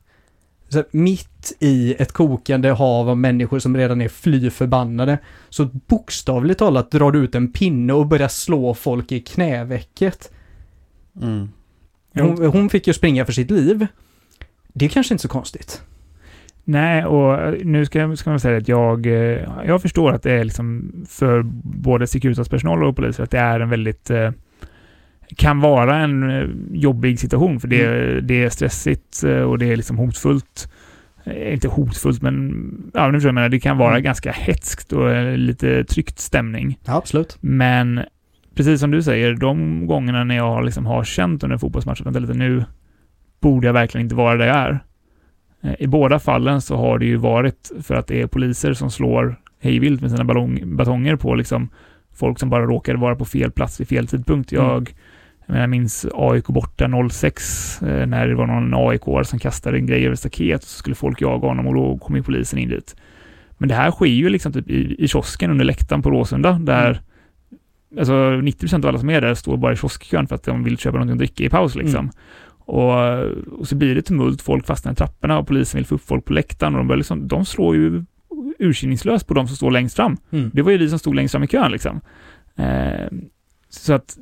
Så 0.68 0.84
mitt 0.90 1.52
i 1.60 1.94
ett 1.98 2.12
kokande 2.12 2.70
hav 2.70 3.10
av 3.10 3.18
människor 3.18 3.58
som 3.58 3.76
redan 3.76 4.00
är 4.00 4.08
fly 4.08 4.50
förbannade, 4.50 5.18
så 5.48 5.64
bokstavligt 5.64 6.58
talat 6.58 6.90
drar 6.90 7.10
du 7.10 7.18
ut 7.18 7.34
en 7.34 7.52
pinne 7.52 7.92
och 7.92 8.06
börjar 8.06 8.28
slå 8.28 8.74
folk 8.74 9.12
i 9.12 9.20
knävecket. 9.20 10.32
Mm. 11.22 11.48
Hon, 12.14 12.46
hon 12.46 12.70
fick 12.70 12.86
ju 12.86 12.94
springa 12.94 13.24
för 13.24 13.32
sitt 13.32 13.50
liv. 13.50 13.86
Det 14.72 14.84
är 14.84 14.88
kanske 14.88 15.14
inte 15.14 15.22
så 15.22 15.28
konstigt. 15.28 15.82
Nej, 16.70 17.04
och 17.04 17.54
nu 17.66 17.84
ska, 17.86 18.16
ska 18.16 18.30
man 18.30 18.40
säga 18.40 18.58
att 18.58 18.68
jag, 18.68 19.06
eh, 19.06 19.40
jag 19.66 19.82
förstår 19.82 20.12
att 20.12 20.22
det 20.22 20.32
är 20.32 20.44
liksom 20.44 20.92
för 21.08 21.42
både 21.62 22.06
Securitas-personal 22.06 22.84
och 22.84 22.96
poliser 22.96 23.22
att 23.22 23.30
det 23.30 23.38
är 23.38 23.60
en 23.60 23.68
väldigt 23.70 24.10
eh, 24.10 24.30
kan 25.36 25.60
vara 25.60 25.96
en 25.96 26.30
eh, 26.30 26.48
jobbig 26.72 27.18
situation 27.18 27.60
för 27.60 27.68
det, 27.68 28.20
det 28.20 28.44
är 28.44 28.48
stressigt 28.48 29.24
eh, 29.24 29.40
och 29.40 29.58
det 29.58 29.72
är 29.72 29.76
liksom 29.76 29.98
hotfullt. 29.98 30.72
Eh, 31.24 31.52
Inte 31.52 31.68
hotfullt, 31.68 32.22
men 32.22 32.52
ja, 32.94 33.06
nu 33.06 33.12
förstår 33.12 33.28
jag, 33.28 33.34
menar, 33.34 33.48
det 33.48 33.60
kan 33.60 33.78
vara 33.78 33.90
Mm. 33.90 34.02
ganska 34.02 34.32
hetskt 34.32 34.92
och 34.92 35.10
eh, 35.10 35.36
lite 35.36 35.84
tryckt 35.84 36.18
stämning. 36.18 36.78
Ja, 36.84 36.96
absolut. 36.96 37.38
Men 37.40 38.00
precis 38.54 38.80
som 38.80 38.90
du 38.90 39.02
säger, 39.02 39.34
de 39.34 39.86
gångerna 39.86 40.24
när 40.24 40.36
jag 40.36 40.64
liksom 40.64 40.86
har 40.86 41.04
känt 41.04 41.42
under 41.42 41.54
en 41.54 41.60
fotbollsmatch 41.60 42.00
att 42.00 42.22
lite, 42.22 42.34
nu 42.34 42.64
borde 43.40 43.66
jag 43.66 43.74
verkligen 43.74 44.04
inte 44.04 44.14
vara 44.14 44.36
där 44.36 44.46
jag 44.46 44.56
är. 44.56 44.80
Eh, 45.62 45.74
I 45.78 45.86
båda 45.86 46.18
fallen 46.18 46.60
så 46.60 46.76
har 46.76 46.98
det 46.98 47.06
ju 47.06 47.16
varit 47.16 47.70
för 47.82 47.94
att 47.94 48.06
det 48.06 48.20
är 48.20 48.26
poliser 48.26 48.72
som 48.72 48.90
slår 48.90 49.40
hejvilt 49.60 50.00
med 50.00 50.10
sina 50.10 50.24
ballong, 50.24 50.76
batonger 50.76 51.16
på 51.16 51.34
liksom 51.34 51.68
folk 52.14 52.38
som 52.38 52.50
bara 52.50 52.66
råkade 52.66 52.98
vara 52.98 53.16
på 53.16 53.24
fel 53.24 53.50
plats 53.50 53.80
vid 53.80 53.88
fel 53.88 54.06
tidpunkt. 54.06 54.52
Jag, 54.52 54.94
Mm. 55.48 55.60
jag, 55.60 55.70
minns 55.70 56.06
AIK 56.14 56.46
borta 56.46 56.90
06 57.10 57.82
eh, 57.82 58.06
när 58.06 58.28
det 58.28 58.34
var 58.34 58.46
någon 58.46 58.74
AIK 58.88 59.26
som 59.26 59.38
kastade 59.38 59.78
en 59.78 59.86
grej 59.86 60.06
över 60.06 60.16
staket 60.16 60.62
och 60.62 60.68
så 60.68 60.78
skulle 60.78 60.94
folk 60.94 61.20
jaga 61.20 61.48
honom 61.48 61.66
och 61.66 61.74
då 61.74 61.98
kom 61.98 62.16
ju 62.16 62.22
polisen 62.22 62.58
in 62.58 62.68
dit. 62.68 62.96
Men 63.58 63.68
det 63.68 63.74
här 63.74 63.90
sker 63.90 64.06
ju 64.06 64.28
liksom 64.28 64.52
typ 64.52 64.70
i, 64.70 64.96
i 64.98 65.08
kiosken 65.08 65.50
under 65.50 65.64
läktaren 65.64 66.02
på 66.02 66.10
Råsunda 66.10 66.52
där 66.52 67.00
alltså 67.98 68.12
90% 68.12 68.74
av 68.74 68.86
alla 68.86 68.98
som 68.98 69.10
är 69.10 69.20
där 69.20 69.34
står 69.34 69.56
bara 69.56 69.72
i 69.72 69.76
kioskkön 69.76 70.26
för 70.26 70.34
att 70.34 70.42
de 70.42 70.64
vill 70.64 70.78
köpa 70.78 70.96
någonting 70.96 71.12
att 71.12 71.18
dricka 71.18 71.44
i 71.44 71.48
paus 71.48 71.74
liksom. 71.74 72.00
Mm. 72.00 72.12
Och, 72.68 73.18
och 73.58 73.68
så 73.68 73.76
blir 73.76 73.94
det 73.94 74.02
tumult, 74.02 74.42
folk 74.42 74.66
fastnar 74.66 74.92
i 74.92 74.94
trapporna 74.94 75.38
och 75.38 75.46
polisen 75.46 75.78
vill 75.78 75.86
få 75.86 75.94
upp 75.94 76.06
folk 76.06 76.24
på 76.24 76.32
läktaren 76.32 76.74
och 76.74 76.78
de, 76.78 76.88
börjar 76.88 76.96
liksom, 76.98 77.28
de 77.28 77.44
slår 77.44 77.76
ju 77.76 78.04
urskillningslöst 78.58 79.26
på 79.26 79.34
de 79.34 79.46
som 79.46 79.56
står 79.56 79.70
längst 79.70 79.96
fram. 79.96 80.16
Mm. 80.30 80.50
Det 80.54 80.62
var 80.62 80.70
ju 80.70 80.78
vi 80.78 80.88
som 80.88 80.98
stod 80.98 81.14
längst 81.14 81.32
fram 81.32 81.42
i 81.42 81.46
kön 81.46 81.72
liksom. 81.72 82.00
Eh, 82.56 83.08
så 83.68 83.92
att 83.92 84.16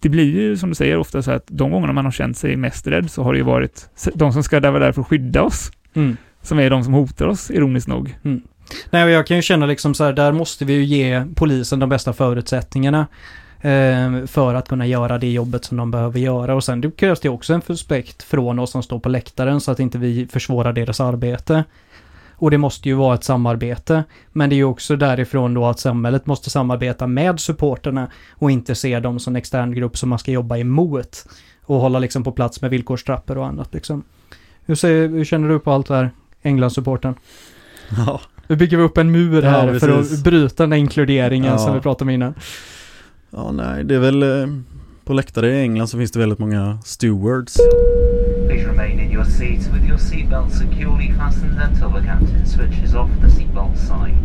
det 0.00 0.08
blir 0.08 0.24
ju 0.24 0.56
som 0.56 0.68
du 0.68 0.74
säger 0.74 0.96
ofta 0.96 1.22
så 1.22 1.30
att 1.30 1.44
de 1.46 1.70
gångerna 1.70 1.92
man 1.92 2.04
har 2.04 2.12
känt 2.12 2.36
sig 2.36 2.56
mest 2.56 2.86
rädd 2.86 3.10
så 3.10 3.22
har 3.22 3.32
det 3.32 3.38
ju 3.38 3.44
varit 3.44 3.90
de 4.14 4.32
som 4.32 4.42
ska 4.42 4.60
vara 4.60 4.78
där 4.78 4.92
för 4.92 5.00
att 5.00 5.06
skydda 5.06 5.42
oss, 5.42 5.70
Mm. 5.94 6.16
som 6.42 6.58
är 6.58 6.70
de 6.70 6.84
som 6.84 6.92
hotar 6.92 7.26
oss, 7.26 7.50
ironiskt 7.50 7.88
nog. 7.88 8.18
Nej, 8.90 9.04
och 9.04 9.10
jag 9.10 9.26
kan 9.26 9.36
ju 9.36 9.42
känna 9.42 9.66
liksom 9.66 9.94
så 9.94 10.04
här, 10.04 10.12
där 10.12 10.32
måste 10.32 10.64
vi 10.64 10.72
ju 10.72 10.84
ge 10.84 11.24
polisen 11.34 11.78
de 11.78 11.88
bästa 11.88 12.12
förutsättningarna 12.12 13.06
för 14.26 14.54
att 14.54 14.68
kunna 14.68 14.86
göra 14.86 15.18
det 15.18 15.32
jobbet 15.32 15.64
som 15.64 15.76
de 15.76 15.90
behöver 15.90 16.18
göra. 16.20 16.54
Och 16.54 16.64
sen 16.64 16.80
det 16.80 16.90
krävs 16.96 17.20
det 17.20 17.28
också 17.28 17.54
en 17.54 17.60
respekt 17.66 18.22
från 18.22 18.58
oss 18.58 18.70
som 18.70 18.82
står 18.82 18.98
på 18.98 19.08
läktaren 19.08 19.60
så 19.60 19.70
att 19.70 19.80
inte 19.80 19.98
vi 19.98 20.26
försvårar 20.26 20.72
deras 20.72 21.00
arbete. 21.00 21.64
Och 22.38 22.50
det 22.50 22.58
måste 22.58 22.88
ju 22.88 22.94
vara 22.94 23.14
ett 23.14 23.24
samarbete. 23.24 24.04
Men 24.32 24.48
det 24.50 24.54
är 24.54 24.58
ju 24.58 24.64
också 24.64 24.96
därifrån 24.96 25.54
då 25.54 25.66
att 25.66 25.80
samhället 25.80 26.26
måste 26.26 26.50
samarbeta 26.50 27.06
med 27.06 27.40
supporterna 27.40 28.10
och 28.34 28.50
inte 28.50 28.74
se 28.74 29.00
dem 29.00 29.18
som 29.18 29.32
en 29.32 29.36
extern 29.36 29.74
grupp 29.74 29.98
som 29.98 30.08
man 30.08 30.18
ska 30.18 30.30
jobba 30.30 30.56
emot. 30.56 31.24
Och 31.64 31.76
hålla 31.80 31.98
liksom 31.98 32.24
på 32.24 32.32
plats 32.32 32.60
med 32.60 32.70
villkorstrappor 32.70 33.38
och 33.38 33.46
annat 33.46 33.74
liksom. 33.74 34.02
Hur, 34.66 34.74
säger, 34.74 35.08
hur 35.08 35.24
känner 35.24 35.48
du 35.48 35.58
på 35.58 35.72
allt 35.72 35.86
det 35.88 35.94
här? 35.94 36.10
Englandssupporten? 36.42 37.14
Ja. 38.06 38.20
Nu 38.46 38.56
bygger 38.56 38.76
vi 38.76 38.82
upp 38.82 38.98
en 38.98 39.10
mur 39.12 39.42
Ja, 39.42 39.50
här 39.50 39.78
för 39.78 39.88
precis. 39.96 40.18
att 40.18 40.24
bryta 40.24 40.62
den 40.62 40.72
här 40.72 40.78
inkluderingen 40.78 41.52
Ja. 41.52 41.58
som 41.58 41.74
vi 41.74 41.80
pratade 41.80 42.04
om 42.04 42.10
innan. 42.10 42.34
Ja, 43.30 43.52
nej, 43.52 43.84
det 43.84 43.94
är 43.94 43.98
väl 43.98 44.22
eh, 44.22 44.46
på 45.04 45.12
läktare 45.12 45.50
i 45.56 45.60
England 45.60 45.88
så 45.88 45.98
finns 45.98 46.12
det 46.12 46.18
väldigt 46.18 46.38
många 46.38 46.78
stewards. 46.84 47.56
Please 48.46 48.68
remain 48.68 49.00
in 49.00 49.12
your 49.12 49.24
seats 49.24 49.66
with 49.68 49.88
your 49.88 49.98
seatbelt 49.98 50.52
securely 50.54 51.12
fastened 51.12 51.60
until 51.68 52.00
the 52.00 52.06
captain 52.06 52.46
switches 52.46 52.94
off 52.94 53.10
the 53.22 53.30
seatbelt 53.30 53.78
sign. 53.78 54.16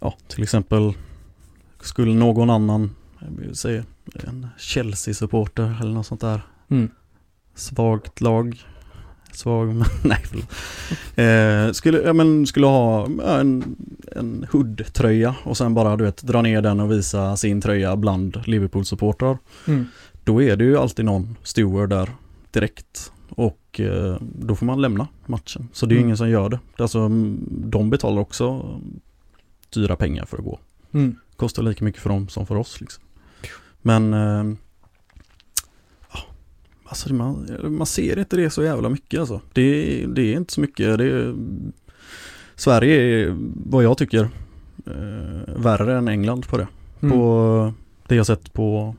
Ja, 0.00 0.14
till 0.28 0.42
exempel 0.42 0.92
skulle 1.80 2.14
någon 2.14 2.50
annan, 2.50 2.90
säga 3.52 3.84
en 4.14 4.46
Chelsea-supporter 4.58 5.76
eller 5.80 5.92
något 5.92 6.06
sånt 6.06 6.20
där 6.20 6.40
Mm. 6.70 6.90
svagt 7.54 8.20
lag. 8.20 8.62
Svag, 9.36 9.66
men 9.74 9.84
nej 10.04 10.22
förlåt. 10.24 10.50
Eh, 11.16 11.72
skulle, 11.72 11.98
ja, 12.02 12.12
men, 12.12 12.46
skulle 12.46 12.66
ha 12.66 13.06
en, 13.40 13.76
en 14.12 14.46
hood-tröja 14.52 15.34
och 15.44 15.56
sen 15.56 15.74
bara 15.74 15.96
du 15.96 16.04
vet 16.04 16.22
dra 16.22 16.42
ner 16.42 16.62
den 16.62 16.80
och 16.80 16.92
visa 16.92 17.36
sin 17.36 17.60
tröja 17.60 17.96
bland 17.96 18.40
Liverpool-supportrar. 18.46 19.38
Mm. 19.66 19.84
då 20.24 20.42
är 20.42 20.56
det 20.56 20.64
ju 20.64 20.76
alltid 20.78 21.04
någon 21.04 21.36
steward 21.42 21.88
där 21.90 22.10
direkt 22.50 23.12
och 23.28 23.80
eh, 23.80 24.16
då 24.20 24.54
får 24.56 24.66
man 24.66 24.80
lämna 24.82 25.08
matchen. 25.26 25.68
Så 25.72 25.86
det 25.86 25.94
är 25.94 25.96
Mm. 25.96 26.06
ingen 26.06 26.16
som 26.16 26.30
gör 26.30 26.48
det. 26.48 26.58
Alltså 26.78 26.98
mm, 26.98 27.38
de 27.48 27.90
betalar 27.90 28.22
också 28.22 28.78
dyra 29.74 29.96
pengar 29.96 30.24
för 30.24 30.38
att 30.38 30.44
gå. 30.44 30.58
Mm. 30.92 31.16
Kostar 31.36 31.62
lika 31.62 31.84
mycket 31.84 32.02
för 32.02 32.10
dem 32.10 32.28
som 32.28 32.46
för 32.46 32.54
oss 32.56 32.80
liksom. 32.80 33.04
Men 33.82 34.14
eh, 34.14 34.44
alltså 36.94 37.14
man, 37.14 37.48
man 37.68 37.86
ser 37.86 38.18
inte 38.18 38.36
det 38.36 38.50
så 38.50 38.62
jävla 38.62 38.88
mycket 38.88 39.20
alltså. 39.20 39.40
Det, 39.52 40.06
det 40.06 40.22
är 40.22 40.36
inte 40.36 40.52
så 40.52 40.60
mycket. 40.60 40.98
Det 40.98 41.04
är, 41.04 41.34
Sverige 42.56 42.94
är 43.02 43.36
vad 43.70 43.84
jag 43.84 43.98
tycker 43.98 44.28
eh, 44.86 45.54
värre 45.56 45.98
än 45.98 46.08
England 46.08 46.48
på 46.48 46.56
det. 46.56 46.68
Mm. 47.00 47.12
På 47.18 47.72
det 48.08 48.14
jag 48.14 48.26
sett 48.26 48.52
på 48.52 48.96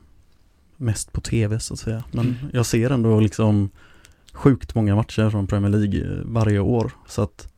mest 0.76 1.12
på 1.12 1.20
tv 1.20 1.60
så 1.60 1.74
att 1.74 1.80
säga. 1.80 2.04
Men 2.12 2.24
Mm. 2.24 2.36
jag 2.52 2.66
ser 2.66 2.90
ändå 2.90 3.20
liksom 3.20 3.70
sjukt 4.32 4.74
många 4.74 4.94
matcher 4.96 5.30
från 5.30 5.46
Premier 5.46 5.72
League 5.72 6.00
eh, 6.00 6.18
varje 6.24 6.58
år. 6.58 6.92
Så 7.06 7.22
att 7.22 7.52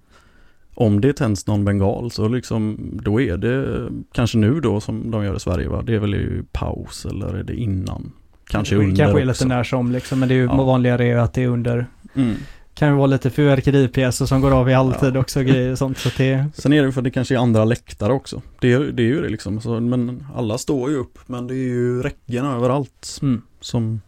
om 0.74 1.00
det 1.00 1.12
tänds 1.12 1.46
någon 1.46 1.64
bengal 1.64 2.10
så 2.10 2.28
liksom 2.28 2.90
då 3.02 3.20
är 3.20 3.36
det 3.36 3.88
kanske 4.12 4.38
nu 4.38 4.60
då 4.60 4.80
som 4.80 5.10
de 5.10 5.24
gör 5.24 5.36
i 5.36 5.40
Sverige 5.40 5.68
va. 5.68 5.82
Det 5.82 5.94
är 5.94 5.98
väl 5.98 6.14
i 6.14 6.42
paus 6.52 7.06
eller 7.06 7.34
är 7.34 7.42
det 7.42 7.54
innan? 7.56 8.12
Kanske 8.48 8.74
Det 8.74 8.78
under 8.78 8.96
Kanske 8.96 9.20
är 9.20 9.24
lite 9.24 9.46
när 9.46 9.64
som 9.64 9.92
liksom, 9.92 10.20
men 10.20 10.28
det 10.28 10.34
är 10.34 10.36
ju 10.36 10.44
Ja. 10.44 10.64
vanligare 10.64 11.04
är 11.04 11.08
ju 11.08 11.20
att 11.20 11.34
det 11.34 11.42
är 11.42 11.48
under. 11.48 11.86
Mm. 12.14 12.34
Kan 12.74 12.88
ju 12.88 12.94
vara 12.94 13.06
lite 13.06 13.30
fyrverkeripjäser 13.30 14.26
som 14.26 14.40
går 14.40 14.50
av 14.50 14.70
i 14.70 14.74
alltid 14.74 15.16
Ja. 15.16 15.20
också 15.20 15.40
och 15.40 15.46
grejer 15.46 15.72
och 15.72 15.78
sånt. 15.78 15.98
Så 15.98 16.08
det, 16.16 16.44
Sen 16.54 16.72
är 16.72 16.82
det 16.82 16.92
för 16.92 17.00
att 17.00 17.04
det 17.04 17.10
kanske 17.10 17.34
är 17.34 17.38
andra 17.38 17.64
läktare 17.64 18.12
också. 18.12 18.42
Det 18.60 18.72
är, 18.72 18.78
det 18.80 19.02
är 19.02 19.06
ju 19.06 19.22
det 19.22 19.28
liksom. 19.28 19.60
Så, 19.60 19.80
men 19.80 20.26
alla 20.36 20.58
står 20.58 20.90
ju 20.90 20.96
upp. 20.96 21.18
Men 21.26 21.46
det 21.46 21.54
är 21.54 21.68
ju 21.68 22.02
räcken 22.02 22.44
överallt 22.46 23.18
mm. 23.22 23.42
som 23.60 24.00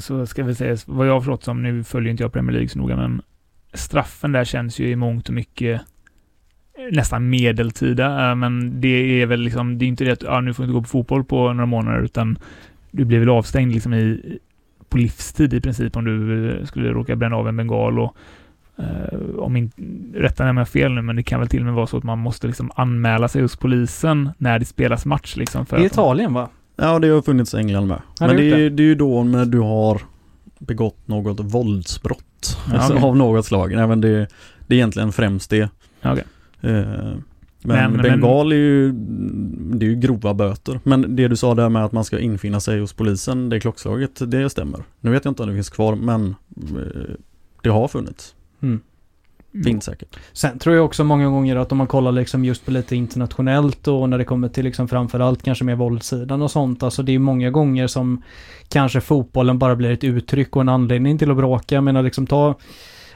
Så 0.00 0.26
ska 0.26 0.42
vi 0.44 0.54
säga, 0.54 0.76
vad 0.86 1.08
jag 1.08 1.12
har 1.12 1.20
förstått 1.20 1.44
som, 1.44 1.62
nu 1.62 1.84
följer 1.84 2.10
inte 2.10 2.22
jag 2.22 2.32
Premier 2.32 2.52
League 2.52 2.68
så 2.68 2.78
noga, 2.78 2.96
men 2.96 3.22
straffen 3.74 4.32
där 4.32 4.44
känns 4.44 4.78
ju 4.78 4.90
i 4.90 4.96
mångt 4.96 5.28
och 5.28 5.34
mycket 5.34 5.80
nästan 6.92 7.30
medeltida. 7.30 8.30
eh, 8.30 8.34
Men 8.34 8.80
det 8.80 9.22
är 9.22 9.26
väl 9.26 9.40
liksom, 9.40 9.78
det 9.78 9.84
är 9.84 9.86
inte 9.86 10.04
det 10.04 10.12
att 10.12 10.22
ja, 10.22 10.40
nu 10.40 10.54
får 10.54 10.62
du 10.62 10.66
inte 10.66 10.74
gå 10.74 10.82
på 10.82 10.88
fotboll 10.88 11.24
på 11.24 11.52
några 11.52 11.66
månader, 11.66 12.02
utan 12.02 12.38
du 12.90 13.04
blir 13.04 13.18
väl 13.18 13.28
avstängd 13.28 13.72
liksom 13.72 13.94
i, 13.94 14.38
på 14.88 14.98
livstid 14.98 15.54
i 15.54 15.60
princip 15.60 15.96
om 15.96 16.04
du 16.04 16.50
eh, 16.58 16.64
skulle 16.64 16.92
råka 16.92 17.16
bränna 17.16 17.36
av 17.36 17.48
en 17.48 17.56
bengal 17.56 17.98
och 17.98 18.16
eh, 18.78 19.18
om 19.38 19.56
inte, 19.56 19.82
rätta 20.14 20.42
mig 20.42 20.50
om 20.50 20.56
jag 20.56 20.68
fel 20.68 20.92
nu, 20.92 21.02
men 21.02 21.16
det 21.16 21.22
kan 21.22 21.40
väl 21.40 21.48
till 21.48 21.60
och 21.60 21.66
med 21.66 21.74
vara 21.74 21.86
så 21.86 21.96
att 21.96 22.04
man 22.04 22.18
måste 22.18 22.46
liksom 22.46 22.70
anmäla 22.74 23.28
sig 23.28 23.42
hos 23.42 23.56
polisen 23.56 24.30
när 24.38 24.58
det 24.58 24.64
spelas 24.64 25.06
match 25.06 25.36
liksom. 25.36 25.66
För 25.66 25.76
I 25.78 25.86
att- 25.86 25.92
Italien 25.92 26.32
va? 26.34 26.48
Ja, 26.76 26.98
det 26.98 27.08
har 27.08 27.22
funnits 27.22 27.54
i 27.54 27.56
England 27.56 27.86
med. 27.86 28.00
Har 28.20 28.26
Men 28.26 28.36
det 28.36 28.42
det 28.42 28.64
är, 28.66 28.70
det 28.70 28.82
är 28.82 28.84
ju 28.84 28.94
då 28.94 29.24
när 29.24 29.44
du 29.46 29.58
har 29.58 30.00
begått 30.58 31.08
något 31.08 31.40
våldsbrott 31.40 32.58
Ja, 32.72 32.78
alltså, 32.78 32.94
av 33.06 33.16
något 33.16 33.46
slag. 33.46 33.74
Nej, 33.74 33.86
men 33.86 34.00
det, 34.00 34.08
det 34.66 34.74
är 34.74 34.76
egentligen 34.76 35.12
främst 35.12 35.50
det. 35.50 35.68
Okej. 36.04 36.24
Eh, 36.60 37.12
men, 37.62 37.76
Men- 37.76 37.92
men- 37.92 38.02
bengal 38.20 38.52
är 38.52 38.56
ju, 38.56 38.92
det 39.74 39.86
är 39.86 39.90
ju 39.90 39.96
grova 39.96 40.34
böter. 40.34 40.80
Men 40.82 41.16
det 41.16 41.28
du 41.28 41.36
sa 41.36 41.54
där 41.54 41.68
med 41.68 41.84
att 41.84 41.92
man 41.92 42.04
ska 42.04 42.18
infinna 42.18 42.60
sig 42.60 42.80
hos 42.80 42.92
polisen, 42.92 43.48
det 43.48 43.60
klockslaget, 43.60 44.30
det 44.30 44.50
stämmer. 44.50 44.80
Nu 45.00 45.10
vet 45.10 45.24
jag 45.24 45.30
inte 45.32 45.42
om 45.42 45.48
det 45.48 45.54
finns 45.54 45.70
kvar, 45.70 45.96
men 45.96 46.34
eh, 46.56 47.14
det 47.62 47.70
har 47.70 47.88
funnits. 47.88 48.34
Mm. 48.62 48.80
Finns 49.64 49.84
säkert. 49.84 50.16
Sen 50.32 50.58
tror 50.58 50.76
jag 50.76 50.84
också 50.84 51.04
många 51.04 51.28
gånger 51.28 51.56
att 51.56 51.72
om 51.72 51.78
man 51.78 51.86
kollar 51.86 52.12
liksom 52.12 52.44
just 52.44 52.64
på 52.64 52.70
lite 52.70 52.96
internationellt 52.96 53.88
och 53.88 54.08
när 54.08 54.18
det 54.18 54.24
kommer 54.24 54.48
till 54.48 54.64
liksom 54.64 54.88
framförallt 54.88 55.42
kanske 55.42 55.64
mer 55.64 55.74
våldssidan 55.74 56.42
och 56.42 56.50
sånt. 56.50 56.82
Alltså 56.82 57.02
det 57.02 57.14
är 57.14 57.18
många 57.18 57.50
gånger 57.50 57.86
som 57.86 58.22
kanske 58.68 59.00
fotbollen 59.00 59.58
bara 59.58 59.76
blir 59.76 59.90
ett 59.90 60.04
uttryck 60.04 60.56
och 60.56 60.62
en 60.62 60.68
anledning 60.68 61.18
till 61.18 61.30
att 61.30 61.36
bråka. 61.36 61.74
Jag 61.74 61.84
menar 61.84 62.02
liksom 62.02 62.26
ta 62.26 62.54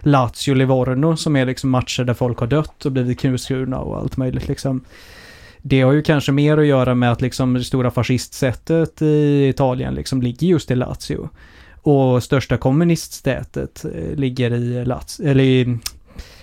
Lazio 0.05 0.55
Livorno 0.55 1.17
som 1.17 1.37
är 1.37 1.47
liksom 1.47 1.71
matcher 1.71 2.05
där 2.05 2.15
folk 2.15 2.39
har 2.39 2.47
dött 2.47 2.87
och 2.87 2.93
blivit 2.93 3.21
knivskurna 3.21 3.79
och 3.79 3.99
allt 3.99 4.17
möjligt 4.17 4.49
liksom. 4.49 4.85
Det 5.63 5.81
har 5.81 5.93
ju 5.93 6.03
kanske 6.03 6.33
mer 6.33 6.59
att 6.59 6.67
göra 6.67 6.95
med 6.95 7.13
att 7.13 7.21
liksom 7.21 7.55
det 7.55 7.65
stora 7.65 7.91
fascistsättet 7.91 9.03
i 9.03 9.49
Italien 9.49 9.95
liksom 9.95 10.23
ligger 10.23 10.47
just 10.47 10.71
i 10.71 10.75
Lazio. 10.75 11.29
Och 11.83 12.23
största 12.23 12.57
kommuniststätet 12.57 13.85
eh, 13.85 14.17
ligger 14.17 14.51
i 14.51 14.85
Lazio, 14.85 15.29
eller 15.29 15.45
i 15.45 15.79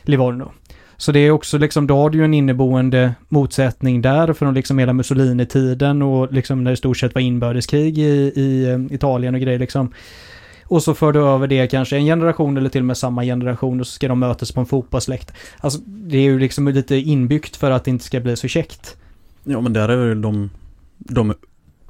Livorno. 0.04 0.52
Så 0.98 1.12
det 1.12 1.20
är 1.20 1.32
också 1.32 1.58
liksom, 1.58 1.88
då 1.88 1.98
har 1.98 2.10
du 2.10 2.18
ju 2.18 2.26
en 2.26 2.34
inneboende 2.34 3.14
motsättning 3.30 4.02
där 4.02 4.34
från 4.34 4.54
liksom 4.54 4.80
hela 4.80 4.94
Mussolini-tiden 4.94 6.02
och 6.02 6.34
liksom 6.34 6.64
när 6.64 6.72
det 6.72 6.74
i 6.74 6.78
stort 6.78 6.98
sett 6.98 7.16
var 7.16 7.22
inbördeskrig 7.22 7.98
i, 7.98 8.32
i 8.36 8.70
eh, 8.70 8.96
Italien 8.96 9.36
och 9.36 9.42
grejer 9.42 9.60
liksom. 9.60 9.94
Och 10.72 10.84
så 10.84 10.94
för 10.94 11.12
du 11.12 11.20
över 11.20 11.48
det 11.48 11.68
kanske 11.68 11.98
en 11.98 12.06
generation 12.06 12.58
eller 12.58 12.70
till 12.70 12.82
och 12.82 12.86
med 12.86 12.98
samma 12.98 13.24
generation 13.24 13.80
och 13.80 13.88
så 13.88 13.94
ska 13.94 14.08
de 14.08 14.20
mötas 14.20 14.52
på 14.52 14.60
en 14.60 14.66
fotbollsläkt. 14.66 15.34
Alltså 15.60 15.80
det 15.86 16.18
är 16.18 16.22
ju 16.22 16.40
liksom 16.40 16.68
lite 16.68 16.96
inbyggt 16.96 17.56
för 17.56 17.72
att 17.72 17.86
det 17.86 17.92
inte 17.92 18.06
ska 18.06 18.20
bli 18.20 18.36
så 18.36 18.48
käckt. 18.48 18.98
Ja 19.44 19.62
men 19.62 19.74
där 19.74 19.90
är 19.90 20.08
väl 20.08 20.22
de, 20.22 20.50
de 20.98 21.34